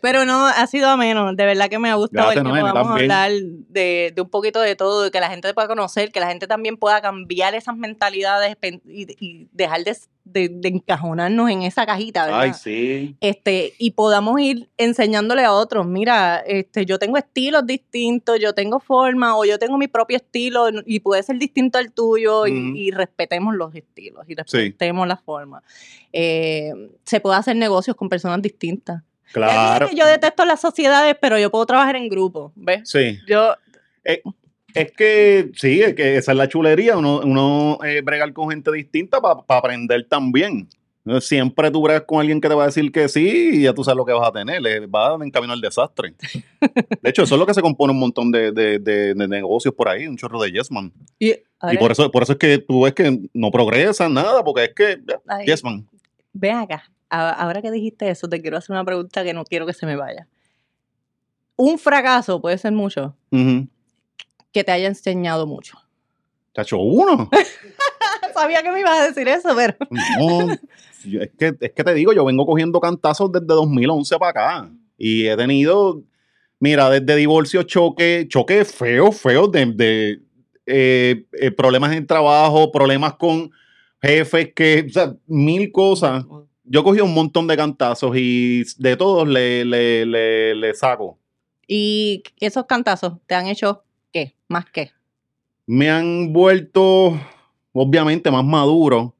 Pero 0.00 0.24
no, 0.24 0.46
ha 0.46 0.66
sido 0.66 0.88
ameno. 0.88 1.32
De 1.34 1.44
verdad 1.44 1.68
que 1.68 1.78
me 1.78 1.90
ha 1.90 1.94
gustado 1.94 2.26
Gracias, 2.30 2.44
el 2.44 2.52
que 2.52 2.60
podamos 2.60 3.00
hablar 3.02 3.30
de, 3.68 4.12
de 4.14 4.20
un 4.22 4.28
poquito 4.28 4.60
de 4.60 4.74
todo, 4.76 5.02
de 5.02 5.10
que 5.10 5.20
la 5.20 5.30
gente 5.30 5.52
pueda 5.54 5.68
conocer, 5.68 6.10
que 6.10 6.20
la 6.20 6.28
gente 6.28 6.46
también 6.46 6.76
pueda 6.76 7.00
cambiar 7.00 7.54
esas 7.54 7.76
mentalidades 7.76 8.56
y, 8.86 9.06
y 9.24 9.48
dejar 9.52 9.84
de, 9.84 9.96
de- 10.24 10.48
de 10.48 10.68
encajonarnos 10.68 11.50
en 11.50 11.62
esa 11.62 11.86
cajita, 11.86 12.24
¿verdad? 12.26 12.40
Ay, 12.40 12.52
sí. 12.54 13.16
Este, 13.20 13.74
y 13.78 13.92
podamos 13.92 14.40
ir 14.40 14.68
enseñándole 14.76 15.44
a 15.44 15.52
otros, 15.52 15.86
mira, 15.86 16.38
este, 16.44 16.84
yo 16.84 16.98
tengo 16.98 17.16
estilos 17.16 17.64
distintos, 17.64 18.40
yo 18.40 18.52
tengo 18.54 18.80
forma, 18.80 19.36
o 19.36 19.44
yo 19.44 19.58
tengo 19.58 19.78
mi 19.78 19.86
propio 19.86 20.16
estilo 20.16 20.66
y 20.84 20.98
puede 21.00 21.22
ser 21.22 21.38
distinto 21.38 21.78
al 21.78 21.92
tuyo, 21.92 22.46
y- 22.48 22.50
Ujú. 22.70 22.76
y, 22.76 22.90
respetemos 22.90 23.54
los 23.54 23.72
estilos 23.74 24.24
y 24.28 24.34
respetemos 24.34 25.06
la 25.06 25.16
forma. 25.16 25.62
Eh, 26.12 26.72
se 27.04 27.20
puede 27.20 27.36
hacer 27.36 27.54
negocios 27.56 27.94
con 27.96 28.08
personas 28.08 28.42
distintas. 28.42 29.02
Claro. 29.32 29.88
que 29.88 29.96
yo 29.96 30.06
detesto 30.06 30.44
las 30.44 30.60
sociedades, 30.60 31.16
pero 31.20 31.38
yo 31.38 31.50
puedo 31.50 31.66
trabajar 31.66 31.96
en 31.96 32.08
grupo, 32.08 32.52
¿ves? 32.54 32.88
Sí. 32.88 33.18
Yo, 33.28 33.54
Es 34.74 34.92
que 34.92 35.50
sí, 35.54 35.80
es 35.80 35.94
que 35.94 36.16
esa 36.16 36.32
es 36.32 36.38
la 36.38 36.48
chulería, 36.48 36.96
uno, 36.98 37.20
uno 37.20 37.78
eh, 37.84 38.02
bregar 38.02 38.32
con 38.34 38.50
gente 38.50 38.70
distinta 38.72 39.20
para 39.20 39.40
aprender 39.58 40.06
también. 40.08 40.68
Siempre 41.20 41.70
tú 41.70 41.80
bregas 41.82 42.02
con 42.02 42.18
alguien 42.20 42.40
que 42.40 42.48
te 42.48 42.54
va 42.54 42.64
a 42.64 42.66
decir 42.66 42.90
que 42.90 43.08
sí 43.08 43.50
y 43.54 43.62
ya 43.62 43.72
tú 43.72 43.84
sabes 43.84 43.96
lo 43.96 44.04
que 44.04 44.12
vas 44.12 44.28
a 44.28 44.32
tener, 44.32 44.60
le 44.60 44.86
va 44.86 45.16
en 45.22 45.30
camino 45.30 45.52
al 45.52 45.60
desastre. 45.60 46.14
De 47.00 47.10
hecho, 47.10 47.22
eso 47.22 47.36
es 47.36 47.38
lo 47.38 47.46
que 47.46 47.54
se 47.54 47.62
compone 47.62 47.92
un 47.92 48.00
montón 48.00 48.30
de, 48.32 48.50
de- 48.50 48.80
de- 48.80 49.14
de 49.14 49.28
negocios 49.28 49.72
por 49.72 49.88
ahí, 49.88 50.06
un 50.08 50.16
chorro 50.16 50.42
de 50.42 50.50
yes 50.50 50.70
man. 50.70 50.92
y, 51.18 51.30
Y 51.72 51.76
por 51.78 51.92
eso, 51.92 52.10
por 52.10 52.24
eso 52.24 52.32
es 52.32 52.38
que 52.38 52.58
tú 52.58 52.82
ves 52.82 52.92
que 52.92 53.20
no 53.32 53.50
progresan 53.52 54.12
nada, 54.14 54.42
porque 54.44 54.64
es 54.64 54.74
que 54.74 54.98
ya, 55.08 55.20
Ay. 55.28 55.46
yes 55.46 55.62
man. 55.62 55.86
ve 56.32 56.50
acá, 56.50 56.90
ahora 57.10 57.62
que 57.62 57.70
dijiste 57.70 58.08
eso, 58.10 58.28
te 58.28 58.40
quiero 58.42 58.56
hacer 58.56 58.72
una 58.74 58.84
pregunta 58.84 59.22
que 59.24 59.32
no 59.34 59.44
quiero 59.44 59.66
que 59.66 59.72
se 59.72 59.86
me 59.86 59.96
vaya. 59.96 60.26
Un 61.56 61.78
fracaso 61.78 62.40
puede 62.40 62.58
ser 62.58 62.72
mucho, 62.72 63.16
que 64.52 64.64
te 64.64 64.72
haya 64.72 64.88
enseñado 64.88 65.46
mucho. 65.46 65.78
Chacho, 66.54 66.78
uno. 66.78 67.28
Sabía 68.34 68.62
que 68.62 68.70
me 68.72 68.80
ibas 68.80 68.98
a 68.98 69.04
decir 69.06 69.26
eso, 69.28 69.50
pero... 69.56 69.74
No, 70.18 70.48
yo- 71.04 71.20
es, 71.22 71.30
que, 71.38 71.54
es 71.60 71.72
que 71.72 71.84
te 71.84 71.94
digo, 71.94 72.12
yo 72.12 72.24
vengo 72.24 72.44
cogiendo 72.46 72.80
cantazos 72.80 73.30
desde 73.32 73.46
2011 73.46 74.18
para 74.18 74.30
acá. 74.30 74.70
Y 74.98 75.26
he 75.26 75.36
tenido, 75.36 76.02
mira, 76.58 76.88
desde 76.90 77.16
divorcio, 77.16 77.62
choque, 77.62 78.26
choque 78.28 78.64
feo, 78.64 79.12
feo, 79.12 79.46
de, 79.48 79.66
de- 79.66 80.20
eh, 80.66 81.26
eh, 81.40 81.50
problemas 81.52 81.94
en 81.94 82.06
trabajo, 82.06 82.72
problemas 82.72 83.14
con 83.14 83.50
jefes, 84.02 84.52
que, 84.54 84.86
o 84.88 84.92
sea, 84.92 85.14
mil 85.26 85.70
cosas. 85.72 86.24
Yo 86.66 86.82
cogí 86.84 87.00
un 87.00 87.14
montón 87.14 87.46
de 87.46 87.56
cantazos 87.56 88.16
y 88.16 88.64
de 88.78 88.96
todos 88.96 89.26
le, 89.28 89.64
le, 89.64 90.04
le, 90.04 90.54
le 90.54 90.74
saco. 90.74 91.18
¿Y 91.68 92.22
esos 92.40 92.66
cantazos 92.66 93.14
te 93.26 93.34
han 93.34 93.46
hecho 93.46 93.84
qué? 94.12 94.34
¿Más 94.48 94.66
qué? 94.66 94.90
Me 95.66 95.90
han 95.90 96.32
vuelto, 96.32 97.18
obviamente, 97.72 98.30
más 98.30 98.44
maduro. 98.44 99.14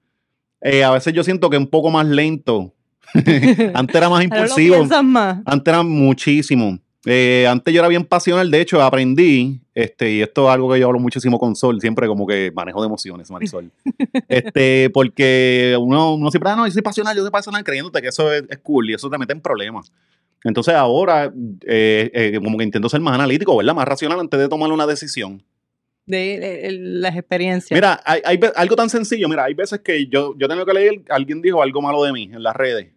Eh, 0.60 0.82
a 0.84 0.90
veces 0.92 1.12
yo 1.12 1.22
siento 1.24 1.50
que 1.50 1.56
un 1.58 1.66
poco 1.66 1.90
más 1.90 2.06
lento. 2.06 2.72
Antes 3.74 3.96
era 3.96 4.08
más 4.08 4.24
impulsivo. 4.24 4.84
más. 5.02 5.38
Antes 5.44 5.72
era 5.72 5.82
muchísimo. 5.82 6.78
Eh, 7.08 7.46
antes 7.48 7.72
yo 7.72 7.80
era 7.80 7.88
bien 7.88 8.04
pasional, 8.04 8.50
de 8.50 8.60
hecho 8.60 8.82
aprendí, 8.82 9.60
este, 9.74 10.10
y 10.12 10.22
esto 10.22 10.48
es 10.48 10.54
algo 10.54 10.72
que 10.72 10.80
yo 10.80 10.86
hablo 10.88 10.98
muchísimo 10.98 11.38
con 11.38 11.54
Sol, 11.54 11.80
siempre 11.80 12.08
como 12.08 12.26
que 12.26 12.50
manejo 12.52 12.80
de 12.82 12.86
emociones, 12.86 13.30
Marisol. 13.30 13.70
este, 14.28 14.90
porque 14.90 15.76
uno, 15.80 16.14
uno 16.14 16.30
siempre, 16.32 16.50
ah, 16.50 16.56
no, 16.56 16.66
yo 16.66 16.72
soy 16.72 16.82
pasional, 16.82 17.16
yo 17.16 17.22
soy 17.22 17.30
pasional, 17.30 17.62
creyéndote 17.62 18.02
que 18.02 18.08
eso 18.08 18.32
es, 18.32 18.42
es 18.50 18.58
cool 18.58 18.90
y 18.90 18.94
eso 18.94 19.08
te 19.08 19.18
mete 19.18 19.32
en 19.32 19.40
problemas. 19.40 19.92
Entonces 20.42 20.74
ahora, 20.74 21.32
eh, 21.66 22.10
eh, 22.12 22.40
como 22.42 22.58
que 22.58 22.64
intento 22.64 22.88
ser 22.88 23.00
más 23.00 23.14
analítico, 23.14 23.56
¿verdad? 23.56 23.74
Más 23.74 23.86
racional 23.86 24.18
antes 24.20 24.38
de 24.40 24.48
tomar 24.48 24.70
una 24.72 24.86
decisión. 24.86 25.42
De, 26.06 26.38
de- 26.40 26.56
de 26.62 26.72
las 26.72 27.16
experiencias. 27.16 27.76
Mira, 27.76 28.00
hay, 28.04 28.20
hay 28.24 28.40
algo 28.56 28.76
tan 28.76 28.88
sencillo, 28.90 29.28
mira, 29.28 29.44
hay 29.44 29.54
veces 29.54 29.80
que 29.80 30.06
yo, 30.06 30.34
yo 30.38 30.48
tengo 30.48 30.64
que 30.66 30.72
leer, 30.72 31.02
alguien 31.08 31.40
dijo 31.42 31.62
algo 31.62 31.80
malo 31.82 32.02
de 32.04 32.12
mí 32.12 32.30
en 32.32 32.42
las 32.42 32.54
redes. 32.56 32.88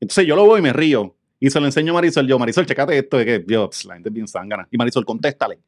Entonces 0.00 0.26
yo 0.26 0.36
lo 0.36 0.44
voy 0.46 0.60
y 0.60 0.62
me 0.62 0.72
río. 0.72 1.14
Y 1.40 1.50
se 1.50 1.60
lo 1.60 1.66
enseño 1.66 1.92
a 1.92 1.94
Marisol. 1.94 2.26
Yo, 2.26 2.38
Marisol, 2.38 2.66
checate 2.66 2.98
esto. 2.98 3.16
De 3.18 3.24
que, 3.24 3.38
Dios, 3.40 3.68
pss, 3.70 3.84
la 3.86 3.94
gente 3.94 4.08
es 4.08 4.14
bien 4.14 4.26
zángana. 4.26 4.66
Y 4.70 4.76
Marisol, 4.76 5.04
contéstale. 5.04 5.60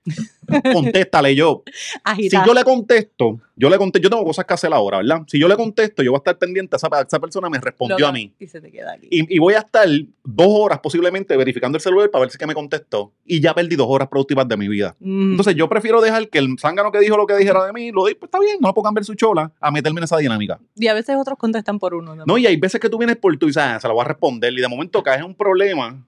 contéstale 0.73 1.35
yo. 1.35 1.62
Si 1.73 1.99
Agitar. 2.05 2.47
yo 2.47 2.55
le 2.55 2.64
contesto, 2.64 3.41
yo 3.61 3.68
le 3.68 3.76
contesto, 3.76 4.02
yo 4.02 4.08
tengo 4.08 4.24
cosas 4.24 4.46
que 4.46 4.54
hacer 4.54 4.72
ahora, 4.72 4.98
¿verdad? 4.98 5.20
Si 5.26 5.38
yo 5.38 5.46
le 5.46 5.54
contesto, 5.54 6.02
yo 6.02 6.12
voy 6.12 6.16
a 6.16 6.20
estar 6.20 6.38
pendiente, 6.38 6.76
esa, 6.76 6.88
esa 7.06 7.20
persona 7.20 7.50
me 7.50 7.61
respondió 7.61 7.98
Loca, 7.98 8.08
a 8.08 8.12
mí. 8.12 8.32
Y 8.38 8.46
se 8.46 8.58
te 8.58 8.72
queda 8.72 8.92
aquí. 8.92 9.06
Y, 9.11 9.36
y 9.36 9.38
voy 9.38 9.52
a 9.52 9.58
estar 9.58 9.86
dos 10.24 10.46
horas 10.48 10.78
posiblemente 10.78 11.36
verificando 11.36 11.76
el 11.76 11.82
celular 11.82 12.11
para 12.11 12.22
ver 12.22 12.30
si 12.30 12.38
que 12.38 12.46
me 12.46 12.54
contestó. 12.54 13.12
Y 13.26 13.40
ya 13.40 13.54
perdí 13.54 13.76
dos 13.76 13.86
horas 13.90 14.08
productivas 14.08 14.48
de 14.48 14.56
mi 14.56 14.66
vida. 14.66 14.96
Mm. 14.98 15.32
Entonces 15.32 15.54
yo 15.54 15.68
prefiero 15.68 16.00
dejar 16.00 16.30
que 16.30 16.38
el 16.38 16.58
zángano 16.58 16.90
que 16.90 17.00
dijo 17.00 17.18
lo 17.18 17.26
que 17.26 17.36
dijera 17.36 17.66
de 17.66 17.74
mí, 17.74 17.92
lo 17.92 18.06
diga, 18.06 18.18
pues 18.18 18.28
está 18.28 18.40
bien, 18.40 18.56
no 18.61 18.68
lo 18.68 18.74
puedo 18.74 18.84
cambiar 18.84 19.04
su 19.04 19.14
chola, 19.14 19.52
a 19.61 19.70
meterme 19.70 20.00
en 20.00 20.04
esa 20.04 20.16
dinámica. 20.16 20.58
y 20.74 20.86
a 20.86 20.94
veces 20.94 21.16
otros 21.16 21.36
contestan 21.36 21.78
por 21.78 21.92
uno. 21.92 22.16
No, 22.16 22.38
y 22.38 22.46
hay 22.46 22.56
veces 22.56 22.80
que 22.80 22.88
tú 22.88 22.96
vienes 22.96 23.16
por 23.16 23.36
tú 23.36 23.46
y 23.46 23.50
dices, 23.50 23.62
ah, 23.62 23.78
se 23.78 23.86
la 23.86 23.92
voy 23.92 24.02
a 24.02 24.08
responder, 24.08 24.52
y 24.54 24.61
de 24.61 24.68
momento 24.68 25.02
caes 25.02 25.20
en 25.20 25.26
un 25.26 25.34
problema. 25.34 26.02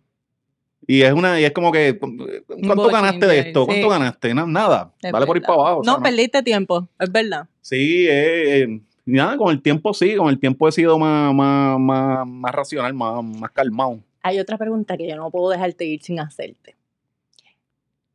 Y 0.86 1.02
es 1.02 1.12
una, 1.12 1.40
y 1.40 1.44
es 1.44 1.52
como 1.52 1.70
que, 1.70 1.98
¿cuánto 1.98 2.88
ganaste 2.88 3.26
de 3.26 3.38
esto? 3.38 3.66
¿Cuánto 3.66 3.86
sí. 3.86 3.90
ganaste? 3.90 4.34
Na- 4.34 4.46
nada. 4.46 4.92
Es 5.00 5.12
Dale 5.12 5.26
por 5.26 5.36
ir 5.36 5.42
para 5.42 5.54
abajo. 5.54 5.80
o 5.80 5.84
sea, 5.84 5.92
no, 5.94 6.02
perdiste 6.02 6.42
tiempo, 6.42 6.88
es 6.98 7.10
verdad. 7.10 7.46
Sí, 7.60 8.06
eh, 8.08 8.62
eh, 8.62 8.80
nada, 9.04 9.36
con 9.36 9.50
el 9.52 9.62
tiempo 9.62 9.94
sí, 9.94 10.16
con 10.16 10.28
el 10.28 10.40
tiempo 10.40 10.68
he 10.68 10.72
sido 10.72 10.98
más, 10.98 11.32
más, 11.32 11.78
más, 11.78 12.26
más 12.26 12.52
racional, 12.52 12.94
más, 12.94 13.24
más 13.24 13.50
calmado. 13.52 14.00
Hay 14.22 14.38
otra 14.40 14.58
pregunta 14.58 14.96
que 14.96 15.08
yo 15.08 15.16
no 15.16 15.30
puedo 15.30 15.50
dejarte 15.50 15.84
ir 15.84 16.02
sin 16.02 16.18
hacerte. 16.18 16.76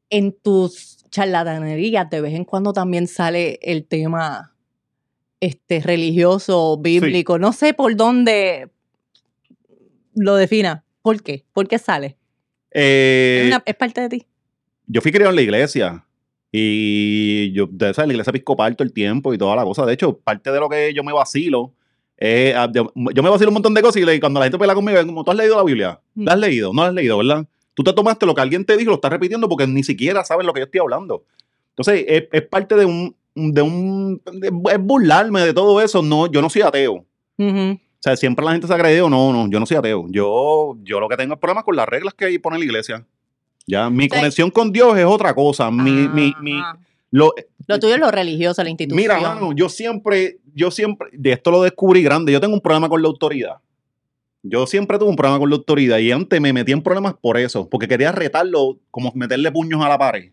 En 0.09 0.32
tus 0.34 1.05
charlatanerías, 1.09 2.09
de 2.09 2.22
vez 2.22 2.34
en 2.34 2.45
cuando 2.45 2.74
también 2.74 3.07
sale 3.07 3.59
el 3.61 3.86
tema 3.86 4.53
este, 5.39 5.82
religioso, 5.82 6.78
bíblico. 6.78 7.39
No 7.39 7.51
sé 7.53 7.74
por 7.74 7.95
dónde 7.95 8.70
lo 10.15 10.36
defina. 10.36 10.84
¿Por 11.01 11.22
qué? 11.22 11.45
¿Por 11.53 11.68
qué 11.68 11.78
sale? 11.78 12.18
Eh, 12.72 13.41
¿Es, 13.43 13.47
una- 13.47 13.63
es 13.65 13.76
parte 13.76 14.01
de 14.01 14.09
ti? 14.09 14.26
yo 14.88 15.01
fui 15.01 15.11
criado 15.11 15.30
en 15.32 15.36
la 15.36 15.41
iglesia 15.41 16.05
y 16.51 17.51
yo, 17.51 17.68
de 17.70 17.89
esa, 17.89 18.03
en 18.03 18.07
la 18.09 18.13
iglesia 18.13 18.32
episcopal 18.32 18.76
todo 18.76 18.86
el 18.86 18.93
tiempo 18.93 19.34
y 19.34 19.38
toda 19.38 19.55
la 19.55 19.63
cosa. 19.63 19.86
De 19.86 19.93
hecho, 19.93 20.18
parte 20.18 20.51
de 20.51 20.59
lo 20.59 20.70
que 20.70 20.93
yo 20.93 21.03
me 21.03 21.11
vacilo, 21.13 21.74
eh, 22.18 22.53
ah, 22.55 22.70
yo, 22.74 22.91
yo 23.13 23.24
me 23.24 23.30
vacilo 23.30 23.49
un 23.49 23.55
montón 23.55 23.74
de 23.74 23.82
cosas 23.82 24.01
y 24.01 24.20
cuando 24.20 24.39
la 24.39 24.45
gente 24.45 24.57
pelea 24.57 24.76
conmigo, 24.76 25.05
como, 25.05 25.24
¿tú 25.24 25.32
has 25.32 25.38
leído 25.38 25.55
la 25.57 25.63
Biblia? 25.63 25.99
¿La 26.15 26.34
has 26.34 26.39
leído? 26.39 26.72
No 26.74 26.82
la 26.84 26.88
has 26.89 26.93
leído, 26.93 27.18
¿verdad? 27.18 27.45
Tú 27.74 27.84
te 27.84 27.93
tomaste 27.93 28.26
lo 28.26 28.34
que 28.34 28.41
alguien 28.41 28.65
te 28.65 28.74
dijo 28.76 28.84
y 28.89 28.91
lo 28.91 28.95
estás 28.95 29.11
repitiendo 29.11 29.47
porque 29.49 29.68
ni 29.68 29.84
siquiera 29.84 30.24
sabes 30.24 30.45
lo 30.45 30.53
que 30.53 30.61
yo 30.61 30.65
estoy 30.65 30.80
hablando. 30.80 31.26
Entonces, 31.76 32.05
es, 32.07 32.24
es 32.32 32.41
parte 32.43 32.76
de 32.76 32.86
un, 32.86 33.15
de 33.36 33.61
un, 33.61 34.22
de- 34.34 34.51
es 34.74 34.80
burlarme 34.80 35.41
de 35.41 35.53
todo 35.53 35.80
eso. 35.82 36.01
No, 36.01 36.32
yo 36.32 36.41
no 36.41 36.49
soy 36.49 36.63
ateo. 36.63 37.05
Ujú. 37.38 37.74
O 37.74 37.80
sea, 38.08 38.16
siempre 38.18 38.43
la 38.45 38.51
gente 38.51 38.68
se 38.68 38.74
ha 38.74 38.78
creído, 38.78 39.10
no, 39.10 39.32
no, 39.34 39.49
yo 39.49 39.60
no 39.60 39.66
soy 39.66 39.78
ateo. 39.78 40.05
Yo, 40.10 40.76
yo 40.84 40.99
lo 40.99 41.08
que 41.10 41.18
tengo 41.18 41.34
es 41.34 41.39
problemas 41.39 41.64
con 41.64 41.76
las 41.76 41.88
reglas 41.88 42.14
que 42.14 42.26
ahí 42.26 42.38
pone 42.39 42.58
la 42.60 42.66
iglesia. 42.66 43.05
Ya, 43.66 43.89
mi 43.89 44.03
Sí. 44.03 44.10
conexión 44.10 44.49
con 44.49 44.72
Dios 44.72 44.97
es 44.97 45.05
otra 45.05 45.34
cosa. 45.36 45.70
Mi, 45.72 46.08
mi, 46.08 46.34
mi, 46.41 46.58
Ajá. 46.60 46.78
lo, 47.12 47.34
Lo 47.68 47.80
tuyo 47.80 47.95
es 47.95 47.99
lo 47.99 48.10
religioso, 48.12 48.64
la 48.64 48.70
institución. 48.70 48.95
mira, 49.01 49.20
mano, 49.20 49.51
yo 49.53 49.68
siempre, 49.70 50.39
yo 50.53 50.72
siempre, 50.72 51.10
de 51.12 51.34
esto 51.34 51.51
lo 51.51 51.62
descubrí 51.64 52.01
grande, 52.01 52.32
yo 52.32 52.39
tengo 52.39 52.53
un 52.53 52.62
problema 52.62 52.88
con 52.88 53.01
la 53.01 53.08
autoridad. 53.10 53.58
Yo 54.43 54.66
siempre 54.68 54.97
tuve 54.97 55.10
un 55.10 55.16
problema 55.18 55.39
con 55.39 55.49
la 55.49 55.58
autoridad 55.58 55.97
y 55.97 56.12
antes 56.12 56.39
me 56.39 56.53
metí 56.53 56.72
en 56.72 56.82
problemas 56.82 57.16
por 57.16 57.38
eso, 57.38 57.68
porque 57.68 57.88
quería 57.88 58.14
retarlo, 58.14 58.78
como 58.91 59.12
meterle 59.16 59.51
puños 59.51 59.84
a 59.84 59.89
la 59.89 59.97
pared. 59.97 60.32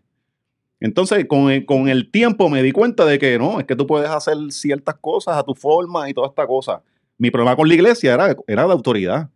Entonces, 0.78 1.24
con 1.26 1.50
el, 1.50 1.64
con 1.64 1.88
el 1.88 2.10
tiempo 2.10 2.48
me 2.50 2.62
di 2.62 2.70
cuenta 2.70 3.04
de 3.04 3.18
que 3.18 3.38
no, 3.38 3.58
es 3.58 3.66
que 3.66 3.74
tú 3.74 3.86
puedes 3.86 4.10
hacer 4.10 4.36
ciertas 4.50 4.96
cosas 5.00 5.36
a 5.36 5.42
tu 5.42 5.54
forma 5.54 6.08
y 6.10 6.14
toda 6.14 6.28
esta 6.28 6.46
cosa. 6.46 6.82
Mi 7.18 7.30
problema 7.30 7.56
con 7.56 7.68
la 7.68 7.74
iglesia 7.74 8.14
era, 8.14 8.36
era 8.46 8.66
de 8.66 8.72
autoridad. 8.72 9.28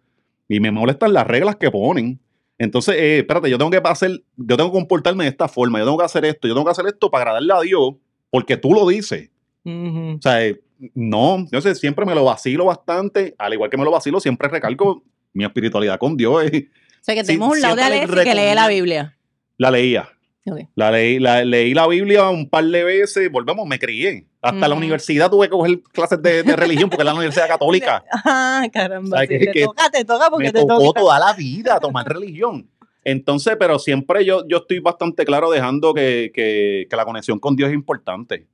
Y 0.48 0.60
me 0.60 0.70
molestan 0.70 1.12
las 1.12 1.26
reglas 1.26 1.56
que 1.56 1.70
ponen. 1.70 2.18
Entonces, 2.58 2.96
eh, 2.96 3.18
espérate, 3.18 3.48
yo 3.50 3.58
tengo 3.58 3.70
que 3.70 3.80
hacer, 3.84 4.22
yo 4.36 4.56
tengo 4.56 4.70
que 4.72 4.78
comportarme 4.78 5.24
de 5.24 5.30
esta 5.30 5.46
forma, 5.46 5.78
yo 5.78 5.84
tengo 5.84 5.98
que 5.98 6.04
hacer 6.04 6.24
esto, 6.24 6.48
yo 6.48 6.54
tengo 6.54 6.64
que 6.64 6.72
hacer 6.72 6.86
esto 6.86 7.10
para 7.10 7.22
agradarle 7.22 7.52
a 7.52 7.60
Dios, 7.60 7.94
porque 8.30 8.56
tú 8.56 8.72
lo 8.74 8.86
dices. 8.88 9.30
O 9.64 10.18
sea, 10.20 10.44
eh, 10.44 10.60
no, 10.94 11.46
yo 11.52 11.60
sé, 11.60 11.74
siempre 11.74 12.04
me 12.06 12.14
lo 12.14 12.24
vacilo 12.24 12.64
bastante, 12.64 13.34
al 13.38 13.52
igual 13.52 13.70
que 13.70 13.76
me 13.76 13.84
lo 13.84 13.90
vacilo, 13.90 14.18
siempre 14.18 14.48
recalco 14.48 15.04
mi 15.32 15.44
espiritualidad 15.44 15.98
con 15.98 16.16
Dios. 16.16 16.44
eh, 16.44 16.68
O 17.00 17.04
sea, 17.04 17.14
que 17.14 17.20
Sí, 17.20 17.26
tenemos 17.28 17.50
un 17.54 17.60
lado 17.60 17.76
de 17.76 17.82
Alexis 17.82 18.20
que 18.24 18.34
lee 18.34 18.54
la 18.54 18.68
Biblia. 18.68 19.16
la 19.56 19.70
leía. 19.70 20.08
Ok. 20.52 20.60
La 20.74 20.90
leí, 20.90 21.18
la, 21.18 21.44
leí 21.44 21.74
la 21.74 21.86
Biblia 21.86 22.28
un 22.28 22.48
par 22.48 22.64
de 22.64 22.84
veces, 22.84 23.30
volvemos, 23.30 23.66
me 23.66 23.78
crié. 23.78 24.26
Hasta 24.40 24.68
la 24.68 24.74
Ujú. 24.74 24.78
universidad 24.78 25.30
tuve 25.30 25.46
que 25.46 25.50
coger 25.50 25.80
clases 25.92 26.22
de, 26.22 26.42
de 26.42 26.56
religión 26.56 26.88
porque 26.88 27.02
era 27.02 27.12
la 27.12 27.16
universidad 27.18 27.48
católica. 27.48 28.04
Ah, 28.24 28.66
caramba. 28.72 29.16
O 29.16 29.20
sea, 29.20 29.28
sí, 29.28 29.38
que- 29.46 29.52
te 29.52 29.64
toca, 29.64 29.90
te 29.90 30.04
toca 30.04 30.30
porque 30.30 30.46
me 30.46 30.52
te 30.52 30.60
tocó 30.60 30.78
toca. 30.84 31.00
toda 31.00 31.18
la 31.18 31.32
vida 31.32 31.78
tomar 31.80 32.06
religión. 32.08 32.68
Entonces, 33.04 33.56
pero 33.58 33.78
siempre 33.78 34.24
yo, 34.24 34.46
yo 34.48 34.58
estoy 34.58 34.80
bastante 34.80 35.24
claro 35.24 35.50
dejando 35.50 35.94
que, 35.94 36.30
que- 36.34 36.86
que 36.88 36.96
la 36.96 37.04
conexión 37.04 37.38
con 37.38 37.56
Dios 37.56 37.68
es 37.70 37.74
importante. 37.74 38.46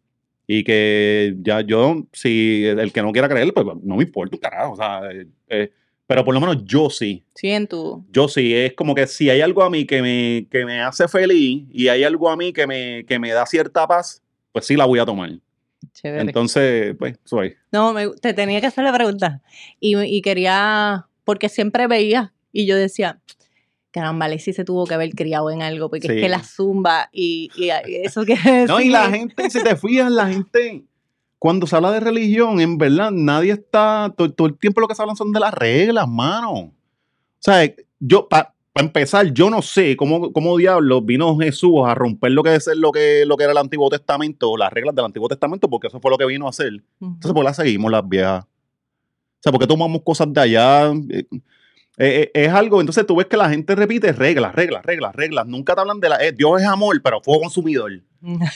Y 0.46 0.62
que 0.62 1.34
ya 1.40 1.62
yo, 1.62 2.04
si 2.12 2.64
el 2.66 2.92
que 2.92 3.00
no 3.02 3.12
quiera 3.12 3.28
creer, 3.30 3.52
pues 3.54 3.66
no 3.82 3.96
me 3.96 4.04
importa 4.04 4.36
un 4.36 4.40
carajo. 4.40 4.72
O 4.74 4.76
sea, 4.76 5.00
eh, 5.10 5.26
eh, 5.48 5.70
pero 6.06 6.24
por 6.24 6.34
lo 6.34 6.40
menos 6.40 6.64
yo 6.64 6.90
sí. 6.90 7.24
Sí, 7.34 7.50
en 7.50 7.66
tu. 7.66 8.04
Yo 8.10 8.28
sí, 8.28 8.54
es 8.54 8.74
como 8.74 8.94
que 8.94 9.06
si 9.06 9.30
hay 9.30 9.40
algo 9.40 9.62
a 9.62 9.70
mí 9.70 9.86
que 9.86 10.02
me, 10.02 10.46
que 10.50 10.64
me 10.64 10.80
hace 10.82 11.08
feliz 11.08 11.64
y 11.70 11.88
hay 11.88 12.04
algo 12.04 12.28
a 12.30 12.36
mí 12.36 12.52
que 12.52 12.66
me, 12.66 13.04
que 13.06 13.18
me 13.18 13.30
da 13.32 13.46
cierta 13.46 13.86
paz, 13.86 14.22
pues 14.52 14.66
sí 14.66 14.76
la 14.76 14.84
voy 14.84 14.98
a 14.98 15.04
tomar. 15.06 15.30
Chévere. 15.92 16.22
Entonces, 16.22 16.94
pues, 16.98 17.18
soy. 17.24 17.54
No, 17.72 17.92
me- 17.92 18.08
te 18.20 18.32
tenía 18.34 18.60
que 18.60 18.66
hacer 18.68 18.84
la 18.84 18.92
pregunta. 18.92 19.42
Y, 19.80 19.96
y 19.98 20.22
quería, 20.22 21.06
porque 21.24 21.48
siempre 21.48 21.86
veía, 21.86 22.32
y 22.52 22.66
yo 22.66 22.76
decía, 22.76 23.20
caramba, 23.90 24.26
Alexis 24.26 24.56
se 24.56 24.64
tuvo 24.64 24.86
que 24.86 24.94
haber 24.94 25.10
criado 25.10 25.50
en 25.50 25.62
algo, 25.62 25.88
porque 25.90 26.06
es 26.06 26.14
Sí. 26.14 26.20
que 26.20 26.28
la 26.28 26.42
zumba 26.42 27.10
y, 27.12 27.50
y 27.56 27.70
eso 28.02 28.24
que 28.24 28.34
No, 28.68 28.80
y 28.80 28.88
la 28.88 29.10
gente, 29.10 29.48
si 29.50 29.62
te 29.62 29.76
fijas, 29.76 30.10
la 30.10 30.28
gente, 30.28 30.84
cuando 31.44 31.66
se 31.66 31.76
habla 31.76 31.92
de 31.92 32.00
religión, 32.00 32.58
en 32.58 32.78
verdad, 32.78 33.10
nadie 33.10 33.52
está, 33.52 34.10
todo, 34.16 34.32
todo 34.32 34.46
el 34.46 34.56
tiempo 34.56 34.80
lo 34.80 34.88
que 34.88 34.94
se 34.94 35.02
hablan 35.02 35.14
son 35.14 35.30
de 35.30 35.38
las 35.38 35.52
reglas, 35.52 36.08
mano. 36.08 36.52
O 36.52 36.72
sea, 37.38 37.70
yo, 38.00 38.26
para 38.30 38.54
empezar, 38.76 39.30
yo 39.30 39.50
no 39.50 39.60
sé 39.60 39.94
cómo, 39.94 40.32
cómo 40.32 40.56
diablos 40.56 41.04
vino 41.04 41.36
Jesús 41.36 41.82
a 41.84 41.94
romper 41.94 42.32
lo 42.32 42.42
que 42.42 42.54
es 42.54 42.66
lo 42.74 42.90
que, 42.92 43.24
lo 43.26 43.36
que 43.36 43.44
era 43.44 43.52
el 43.52 43.58
Antiguo 43.58 43.90
Testamento, 43.90 44.56
las 44.56 44.72
reglas 44.72 44.94
del 44.94 45.04
Antiguo 45.04 45.28
Testamento, 45.28 45.68
porque 45.68 45.88
eso 45.88 46.00
fue 46.00 46.10
lo 46.10 46.16
que 46.16 46.24
vino 46.24 46.46
a 46.46 46.48
hacer. 46.48 46.82
Entonces, 46.98 47.32
¿por 47.34 47.42
qué 47.42 47.44
las 47.44 47.56
seguimos 47.56 47.92
las 47.92 48.08
viejas? 48.08 48.44
O 48.44 49.40
sea, 49.40 49.52
¿por 49.52 49.60
qué 49.60 49.66
tomamos 49.66 50.00
cosas 50.02 50.32
de 50.32 50.40
allá? 50.40 50.92
Eh, 51.10 51.26
eh, 51.30 51.36
eh, 51.98 52.30
es 52.32 52.48
algo, 52.54 52.80
entonces 52.80 53.04
tú 53.06 53.16
ves 53.16 53.26
que 53.26 53.36
la 53.36 53.50
gente 53.50 53.74
repite 53.74 54.12
reglas, 54.12 54.54
reglas, 54.54 54.82
reglas, 54.82 55.14
reglas. 55.14 55.46
Nunca 55.46 55.74
te 55.74 55.82
hablan 55.82 56.00
de 56.00 56.08
la. 56.08 56.24
eh, 56.24 56.32
Dios 56.32 56.58
es 56.62 56.66
amor, 56.66 57.02
pero 57.02 57.20
fuego 57.20 57.42
consumidor. 57.42 57.92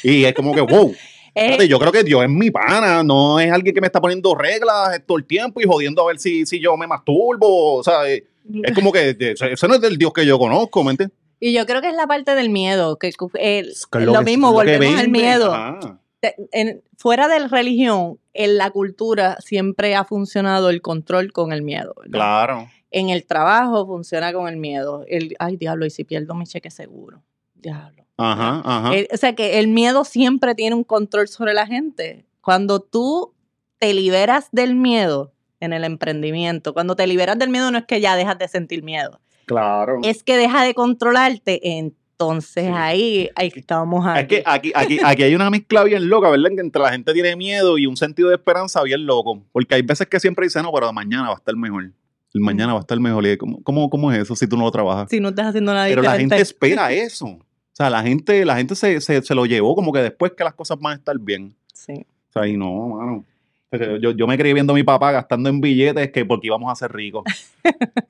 Y 0.02 0.24
es 0.24 0.32
como 0.32 0.54
que, 0.54 0.62
wow. 0.62 0.94
Eh, 1.38 1.44
espérate, 1.44 1.68
yo 1.68 1.78
creo 1.78 1.92
que 1.92 2.04
Dios 2.04 2.22
es 2.24 2.28
mi 2.30 2.50
pana, 2.50 3.02
no 3.02 3.38
es 3.40 3.50
alguien 3.52 3.74
que 3.74 3.80
me 3.80 3.86
está 3.86 4.00
poniendo 4.00 4.34
reglas 4.34 5.00
todo 5.06 5.18
el 5.18 5.24
tiempo 5.24 5.60
y 5.60 5.64
jodiendo 5.64 6.02
a 6.02 6.06
ver 6.06 6.18
si, 6.18 6.44
si 6.46 6.60
yo 6.60 6.76
me 6.76 6.86
masturbo. 6.86 7.74
O 7.76 7.84
sea, 7.84 8.08
eh, 8.10 8.24
es 8.62 8.74
como 8.74 8.92
que 8.92 9.10
eh, 9.10 9.34
ese 9.38 9.68
no 9.68 9.74
es 9.74 9.80
del 9.80 9.96
Dios 9.98 10.12
que 10.12 10.26
yo 10.26 10.38
conozco, 10.38 10.82
¿me 10.84 10.92
entiendes? 10.92 11.16
y 11.40 11.52
yo 11.52 11.66
creo 11.66 11.80
que 11.80 11.88
es 11.88 11.94
la 11.94 12.08
parte 12.08 12.34
del 12.34 12.50
miedo, 12.50 12.98
que 12.98 13.06
es 13.06 13.14
lo, 13.20 13.28
que- 13.28 14.24
mismo, 14.24 14.48
lo 14.48 14.52
volvemos 14.54 14.98
al 14.98 15.08
miedo. 15.08 15.54
en- 16.50 16.82
fuera 16.96 17.28
de 17.28 17.38
la 17.38 17.46
religión, 17.46 18.18
en 18.34 18.56
la 18.58 18.70
cultura 18.70 19.36
siempre 19.40 19.94
ha 19.94 20.04
funcionado 20.04 20.68
el 20.70 20.82
control 20.82 21.32
con 21.32 21.52
el 21.52 21.62
miedo. 21.62 21.94
¿verdad? 21.96 22.10
Claro. 22.10 22.68
En 22.90 23.10
el 23.10 23.24
trabajo 23.24 23.86
funciona 23.86 24.32
con 24.32 24.48
el 24.48 24.56
miedo. 24.56 25.04
El, 25.06 25.36
ay, 25.38 25.56
diablo, 25.56 25.86
y 25.86 25.90
si 25.90 26.02
pierdo 26.02 26.34
mi 26.34 26.44
cheque 26.44 26.70
seguro. 26.72 27.22
Diablo. 27.54 28.04
Ajá, 28.18 28.62
ajá. 28.64 28.94
El- 28.94 29.08
o 29.12 29.16
sea 29.16 29.34
que 29.34 29.58
el 29.60 29.68
miedo 29.68 30.04
siempre 30.04 30.54
tiene 30.54 30.74
un 30.76 30.84
control 30.84 31.28
sobre 31.28 31.54
la 31.54 31.66
gente. 31.66 32.24
Cuando 32.40 32.80
tú 32.80 33.32
te 33.78 33.94
liberas 33.94 34.48
del 34.52 34.74
miedo 34.74 35.32
en 35.60 35.72
el 35.72 35.84
emprendimiento, 35.84 36.74
cuando 36.74 36.96
te 36.96 37.06
liberas 37.06 37.38
del 37.38 37.48
miedo 37.50 37.70
no 37.70 37.78
es 37.78 37.84
que 37.86 38.00
ya 38.00 38.16
dejas 38.16 38.38
de 38.38 38.48
sentir 38.48 38.82
miedo, 38.82 39.20
claro. 39.46 40.00
es 40.02 40.22
que 40.22 40.36
deja 40.36 40.62
de 40.64 40.74
controlarte. 40.74 41.60
Entonces 41.78 42.64
Sí. 42.66 42.72
ahí, 42.74 43.30
ahí 43.36 43.52
estamos 43.54 44.04
Es 44.18 44.26
que 44.26 44.42
aquí, 44.44 44.72
aquí, 44.74 44.98
aquí 45.04 45.22
hay 45.22 45.34
una 45.36 45.50
mezcla 45.50 45.84
bien 45.84 46.08
loca, 46.08 46.28
¿verdad? 46.30 46.50
Que 46.54 46.60
entre 46.60 46.82
la 46.82 46.90
gente 46.90 47.12
tiene 47.12 47.36
miedo 47.36 47.78
y 47.78 47.86
un 47.86 47.96
sentido 47.96 48.28
de 48.30 48.34
esperanza 48.34 48.82
bien 48.82 49.06
loco. 49.06 49.40
Porque 49.52 49.76
hay 49.76 49.82
veces 49.82 50.08
que 50.08 50.18
siempre 50.18 50.44
dicen, 50.46 50.64
no, 50.64 50.72
pero 50.72 50.92
mañana 50.92 51.28
va 51.28 51.34
a 51.34 51.38
estar 51.38 51.54
mejor. 51.54 51.92
El 52.34 52.40
mañana 52.40 52.72
va 52.72 52.80
a 52.80 52.82
estar 52.82 52.98
mejor. 52.98 53.24
Y 53.26 53.36
como, 53.36 53.62
¿cómo, 53.62 53.88
¿Cómo 53.88 54.10
es 54.12 54.18
eso 54.18 54.34
si 54.34 54.48
tú 54.48 54.56
no 54.56 54.64
lo 54.64 54.70
trabajas? 54.72 55.08
Si 55.10 55.20
no 55.20 55.28
estás 55.28 55.46
haciendo 55.46 55.72
nada 55.72 55.86
pero 55.86 56.02
la 56.02 56.16
gente 56.18 56.36
espera 56.40 56.90
eso. 56.92 57.38
O 57.78 57.80
sea, 57.80 57.90
la 57.90 58.02
gente, 58.02 58.44
la 58.44 58.56
gente 58.56 58.74
se, 58.74 59.00
se, 59.00 59.22
se 59.22 59.34
lo 59.36 59.46
llevó 59.46 59.76
como 59.76 59.92
que 59.92 60.00
después 60.00 60.32
que 60.32 60.42
las 60.42 60.54
cosas 60.54 60.80
van 60.80 60.94
a 60.94 60.96
estar 60.96 61.16
bien. 61.16 61.54
Sí. 61.72 62.04
O 62.30 62.32
sea, 62.32 62.48
y 62.48 62.56
no, 62.56 62.88
mano. 62.88 63.24
Yo, 64.00 64.10
yo 64.10 64.26
me 64.26 64.36
creí 64.36 64.52
viendo 64.52 64.72
a 64.72 64.74
mi 64.74 64.82
papá 64.82 65.12
gastando 65.12 65.48
en 65.48 65.60
billetes 65.60 66.10
que 66.10 66.24
porque 66.24 66.48
íbamos 66.48 66.72
a 66.72 66.74
ser 66.74 66.90
ricos. 66.90 67.22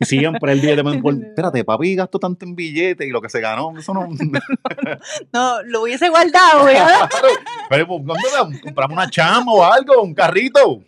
Y 0.01 0.07
siempre 0.07 0.53
el 0.53 0.61
billete 0.61 0.83
me 0.83 0.97
espérate, 1.27 1.64
papi 1.64 1.97
gastó 1.97 2.19
tanto 2.19 2.47
en 2.47 2.55
billetes 2.55 3.07
y 3.07 3.11
lo 3.11 3.21
que 3.21 3.29
se 3.29 3.43
ganó, 3.43 3.77
eso 3.77 3.93
no. 3.93 4.09
No, 5.35 5.62
lo 5.64 5.83
hubiese 5.83 6.09
guardado, 6.09 6.64
¿verdad? 6.64 7.11
Pero, 7.69 7.87
¿dónde? 7.89 8.61
compramos 8.62 8.97
una 8.97 9.11
chama 9.11 9.53
o 9.53 9.62
algo, 9.62 10.01
un 10.01 10.14
carrito. 10.14 10.81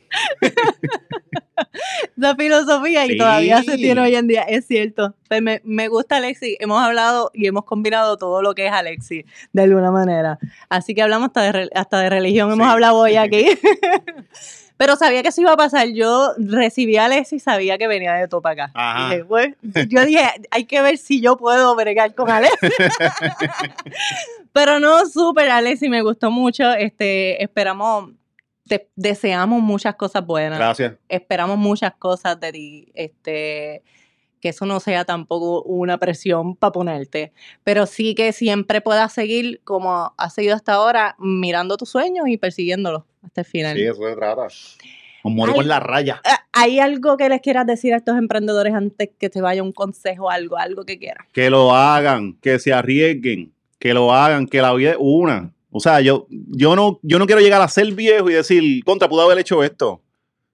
Esa 2.19 2.35
filosofía 2.37 3.07
y 3.07 3.11
Sí. 3.11 3.17
todavía 3.19 3.63
se 3.63 3.77
tiene 3.77 4.01
hoy 4.01 4.15
en 4.15 4.27
día, 4.27 4.43
es 4.43 4.67
cierto. 4.67 5.15
Pero 5.29 5.43
me, 5.43 5.61
me 5.65 5.89
gusta 5.89 6.17
Alexi, 6.17 6.57
hemos 6.61 6.83
hablado 6.83 7.31
y 7.35 7.47
hemos 7.47 7.65
combinado 7.65 8.17
todo 8.17 8.43
lo 8.43 8.55
que 8.55 8.67
es 8.67 8.73
Alexi, 8.73 9.25
de 9.53 9.63
alguna 9.63 9.91
manera. 9.91 10.39
Así 10.69 10.95
que 10.95 11.03
hablamos 11.03 11.29
hasta 11.29 11.53
de, 11.53 11.71
hasta 11.75 11.99
de 12.01 12.11
religión, 12.11 12.51
hemos 12.53 12.67
Sí. 12.67 12.73
hablado 12.73 12.97
hoy 12.99 13.17
aquí. 13.17 13.47
Pero 14.77 14.97
sabía 14.97 15.23
que 15.23 15.29
eso 15.29 15.43
iba 15.43 15.53
a 15.53 15.57
pasar. 15.59 15.89
Yo 15.89 16.33
recibí 16.39 16.97
a 16.97 17.05
Alexi 17.05 17.37
y 17.37 17.39
sabía 17.41 17.77
que 17.77 17.87
venía 17.87 18.15
de 18.15 18.29
todo 18.29 18.41
para 18.41 18.65
acá. 18.65 19.09
Dije, 19.11 19.25
pues, 19.27 19.55
yo 19.91 20.07
dije, 20.07 20.23
hay 20.51 20.65
que 20.65 20.81
ver 20.81 20.97
si 20.97 21.21
yo 21.21 21.37
puedo 21.37 21.77
bregar 21.77 22.15
con 22.15 22.31
Alexi. 22.31 22.69
Pero 24.55 24.81
no, 24.81 25.05
súper, 25.07 25.51
Alexi, 25.51 25.89
me 25.91 26.01
gustó 26.03 26.31
mucho. 26.31 26.73
Este, 26.73 27.43
esperamos, 27.43 28.11
te 28.71 28.89
deseamos 28.95 29.61
muchas 29.61 29.97
cosas 29.97 30.25
buenas 30.25 30.57
Gracias. 30.57 30.95
esperamos 31.09 31.59
muchas 31.59 31.93
cosas 31.97 32.39
de 32.39 32.53
ti, 32.53 32.93
este, 32.95 33.83
que 34.41 34.51
eso 34.51 34.65
no 34.65 34.79
sea 34.79 35.05
tampoco 35.05 35.65
una 35.65 35.99
presión 35.99 36.55
para 36.55 36.71
ponerte, 36.71 37.33
pero 37.65 37.85
sí 37.87 38.15
que 38.15 38.33
siempre 38.33 38.81
puedas 38.81 39.13
seguir 39.13 39.61
como 39.65 40.15
has 40.17 40.35
seguido 40.35 40.55
hasta 40.55 40.75
ahora, 40.75 41.17
mirando 41.19 41.77
tus 41.77 41.89
sueños 41.89 42.29
y 42.29 42.37
persiguiéndolos 42.37 43.03
hasta 43.25 43.41
el 43.41 43.47
final. 43.49 43.77
Sí, 43.77 43.83
eso 43.83 44.09
se 44.09 44.15
trata. 44.15 44.47
Ay. 44.47 45.33
con 45.53 45.67
la 45.67 45.81
raya. 45.81 46.23
Ah, 46.25 46.45
¿Hay 46.53 46.79
algo 46.79 47.17
que 47.17 47.29
les 47.29 47.41
quieras 47.41 47.67
decir 47.67 47.93
a 47.93 47.97
estos 47.97 48.17
emprendedores 48.17 48.73
antes 48.73 49.11
que 49.19 49.31
te 49.31 49.41
vaya 49.41 49.65
un 49.65 49.73
consejo, 49.73 50.31
algo, 50.31 50.59
algo 50.59 50.85
que 50.85 50.97
quieras? 50.97 51.27
Que 51.33 51.51
lo 51.51 51.75
hagan, 51.75 52.35
que 52.35 52.61
se 52.61 52.73
arriesguen, 52.73 53.53
que 53.81 53.95
lo 53.95 54.15
hagan, 54.15 54.47
que 54.47 54.63
la 54.63 54.73
vida 54.75 54.93
es 54.93 54.97
una. 55.01 55.53
O 55.71 55.81
sea, 55.81 56.01
yo, 56.01 56.27
yo, 56.29 56.75
no, 56.77 56.99
yo 57.03 57.19
no 57.19 57.27
quiero 57.27 57.41
llegar 57.41 57.63
a 57.63 57.69
ser 57.69 57.93
viejo 57.95 58.29
y 58.31 58.35
decir, 58.35 58.85
contra, 58.85 59.09
pude 59.09 59.23
haber 59.23 59.39
hecho 59.39 59.63
esto. 59.63 59.91
O 59.93 60.03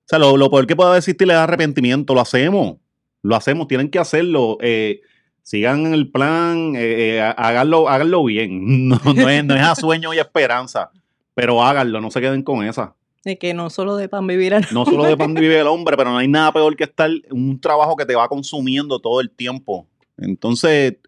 sea, 0.09 0.19
lo, 0.19 0.37
lo 0.37 0.51
peor 0.51 0.67
que 0.67 0.77
puede 0.77 0.99
existir 0.99 1.29
es 1.29 1.37
arrepentimiento. 1.37 2.15
Lo 2.15 2.21
hacemos. 2.21 2.77
Lo 3.23 3.35
hacemos, 3.35 3.67
tienen 3.67 3.91
que 3.91 3.99
hacerlo. 3.99 4.59
Eh, 4.61 5.01
sigan 5.43 5.95
el 5.95 6.11
plan, 6.11 6.75
eh, 6.77 7.19
eh, 7.19 7.21
háganlo, 7.37 7.89
háganlo 7.89 8.25
bien. 8.25 8.89
No, 8.89 9.01
no 9.05 9.29
es, 9.29 9.45
no 9.45 9.55
es 9.55 9.63
a 9.63 9.75
sueño 9.75 10.13
y 10.13 10.19
esperanza, 10.19 10.91
pero 11.35 11.63
háganlo, 11.63 12.01
no 12.01 12.11
se 12.11 12.21
queden 12.21 12.43
con 12.43 12.65
esa. 12.65 12.95
De 13.25 13.39
que 13.39 13.55
no 13.55 13.71
solo 13.71 13.97
de 13.97 14.09
pan 14.09 14.27
vivir 14.27 14.53
el 14.53 14.65
No 14.73 14.85
solo 14.85 15.05
de 15.05 15.17
pan 15.17 15.35
vive 15.35 15.59
el 15.59 15.67
hombre, 15.67 15.97
pero 15.97 16.11
no 16.11 16.19
hay 16.19 16.29
nada 16.29 16.53
peor 16.53 16.77
que 16.77 16.85
estar 16.85 17.11
en 17.11 17.23
un 17.33 17.61
trabajo 17.61 17.97
que 17.97 18.07
te 18.07 18.15
va 18.15 18.29
consumiendo 18.29 19.01
todo 19.01 19.21
el 19.21 19.31
tiempo. 19.31 19.89
Entonces, 20.17 20.99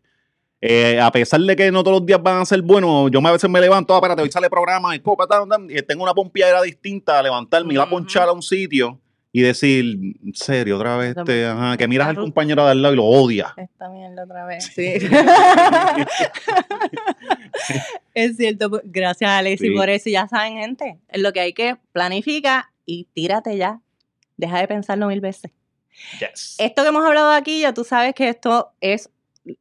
eh, 0.61 0.99
a 1.01 1.11
pesar 1.13 1.41
de 1.41 1.55
que 1.57 1.71
no 1.71 1.83
todos 1.85 1.99
los 2.01 2.07
días 2.07 2.23
van 2.23 2.41
a 2.43 2.45
ser 2.45 2.63
buenos, 2.63 3.11
yo 3.11 3.21
a 3.27 3.33
veces 3.33 3.49
me 3.49 3.61
levanto, 3.61 3.95
ah, 3.95 3.99
espérate, 3.99 4.23
hoy 4.23 4.31
sale 4.31 4.51
programa 4.51 4.95
y, 4.97 5.01
copa, 5.01 5.27
tan, 5.27 5.49
tan, 5.49 5.71
y 5.71 5.81
tengo 5.83 6.03
una 6.03 6.15
pompiadera 6.15 6.63
distinta 6.63 7.19
a 7.19 7.23
levantarme, 7.23 7.75
ir 7.75 7.81
a 7.81 7.85
Ujú. 7.85 7.91
ponchar 7.93 8.29
a 8.29 8.33
un 8.33 8.43
sitio 8.43 8.99
y 9.31 9.43
decir, 9.43 9.85
en 10.25 10.35
serio, 10.35 10.77
otra 10.77 10.97
vez, 10.97 11.15
este, 11.17 11.47
ajá, 11.47 11.77
que 11.77 11.87
miras 11.87 12.09
al 12.09 12.17
compañero 12.17 12.65
de 12.65 12.71
al 12.73 12.81
lado 12.83 12.95
y 12.95 12.97
lo 12.97 13.05
odias. 13.05 13.53
Esta 13.57 13.89
mierda 13.91 14.25
otra 14.25 14.47
vez. 14.47 14.65
Sí. 14.75 14.95
es 18.15 18.37
cierto. 18.37 18.71
pues, 18.71 18.83
Gracias, 18.85 19.31
Alexi, 19.31 19.69
Sí. 19.69 19.75
por 19.75 19.89
eso. 19.91 20.09
Y 20.09 20.13
Ya 20.13 20.27
saben, 20.29 20.55
gente, 20.59 20.99
es 21.09 21.21
lo 21.23 21.33
que 21.33 21.41
hay 21.41 21.53
que 21.53 21.77
planifica 21.93 22.73
y 22.87 23.05
tírate 23.13 23.57
ya. 23.57 23.81
Deja 24.37 24.59
de 24.59 24.69
pensarlo 24.69 25.07
mil 25.09 25.21
veces. 25.21 25.51
Yes. 26.21 26.57
Esto 26.59 26.83
que 26.83 26.89
hemos 26.89 27.05
hablado 27.05 27.31
aquí, 27.33 27.61
ya 27.61 27.75
tú 27.75 27.85
sabes 27.85 28.15
que 28.15 28.29
esto 28.29 28.71
es 28.81 29.11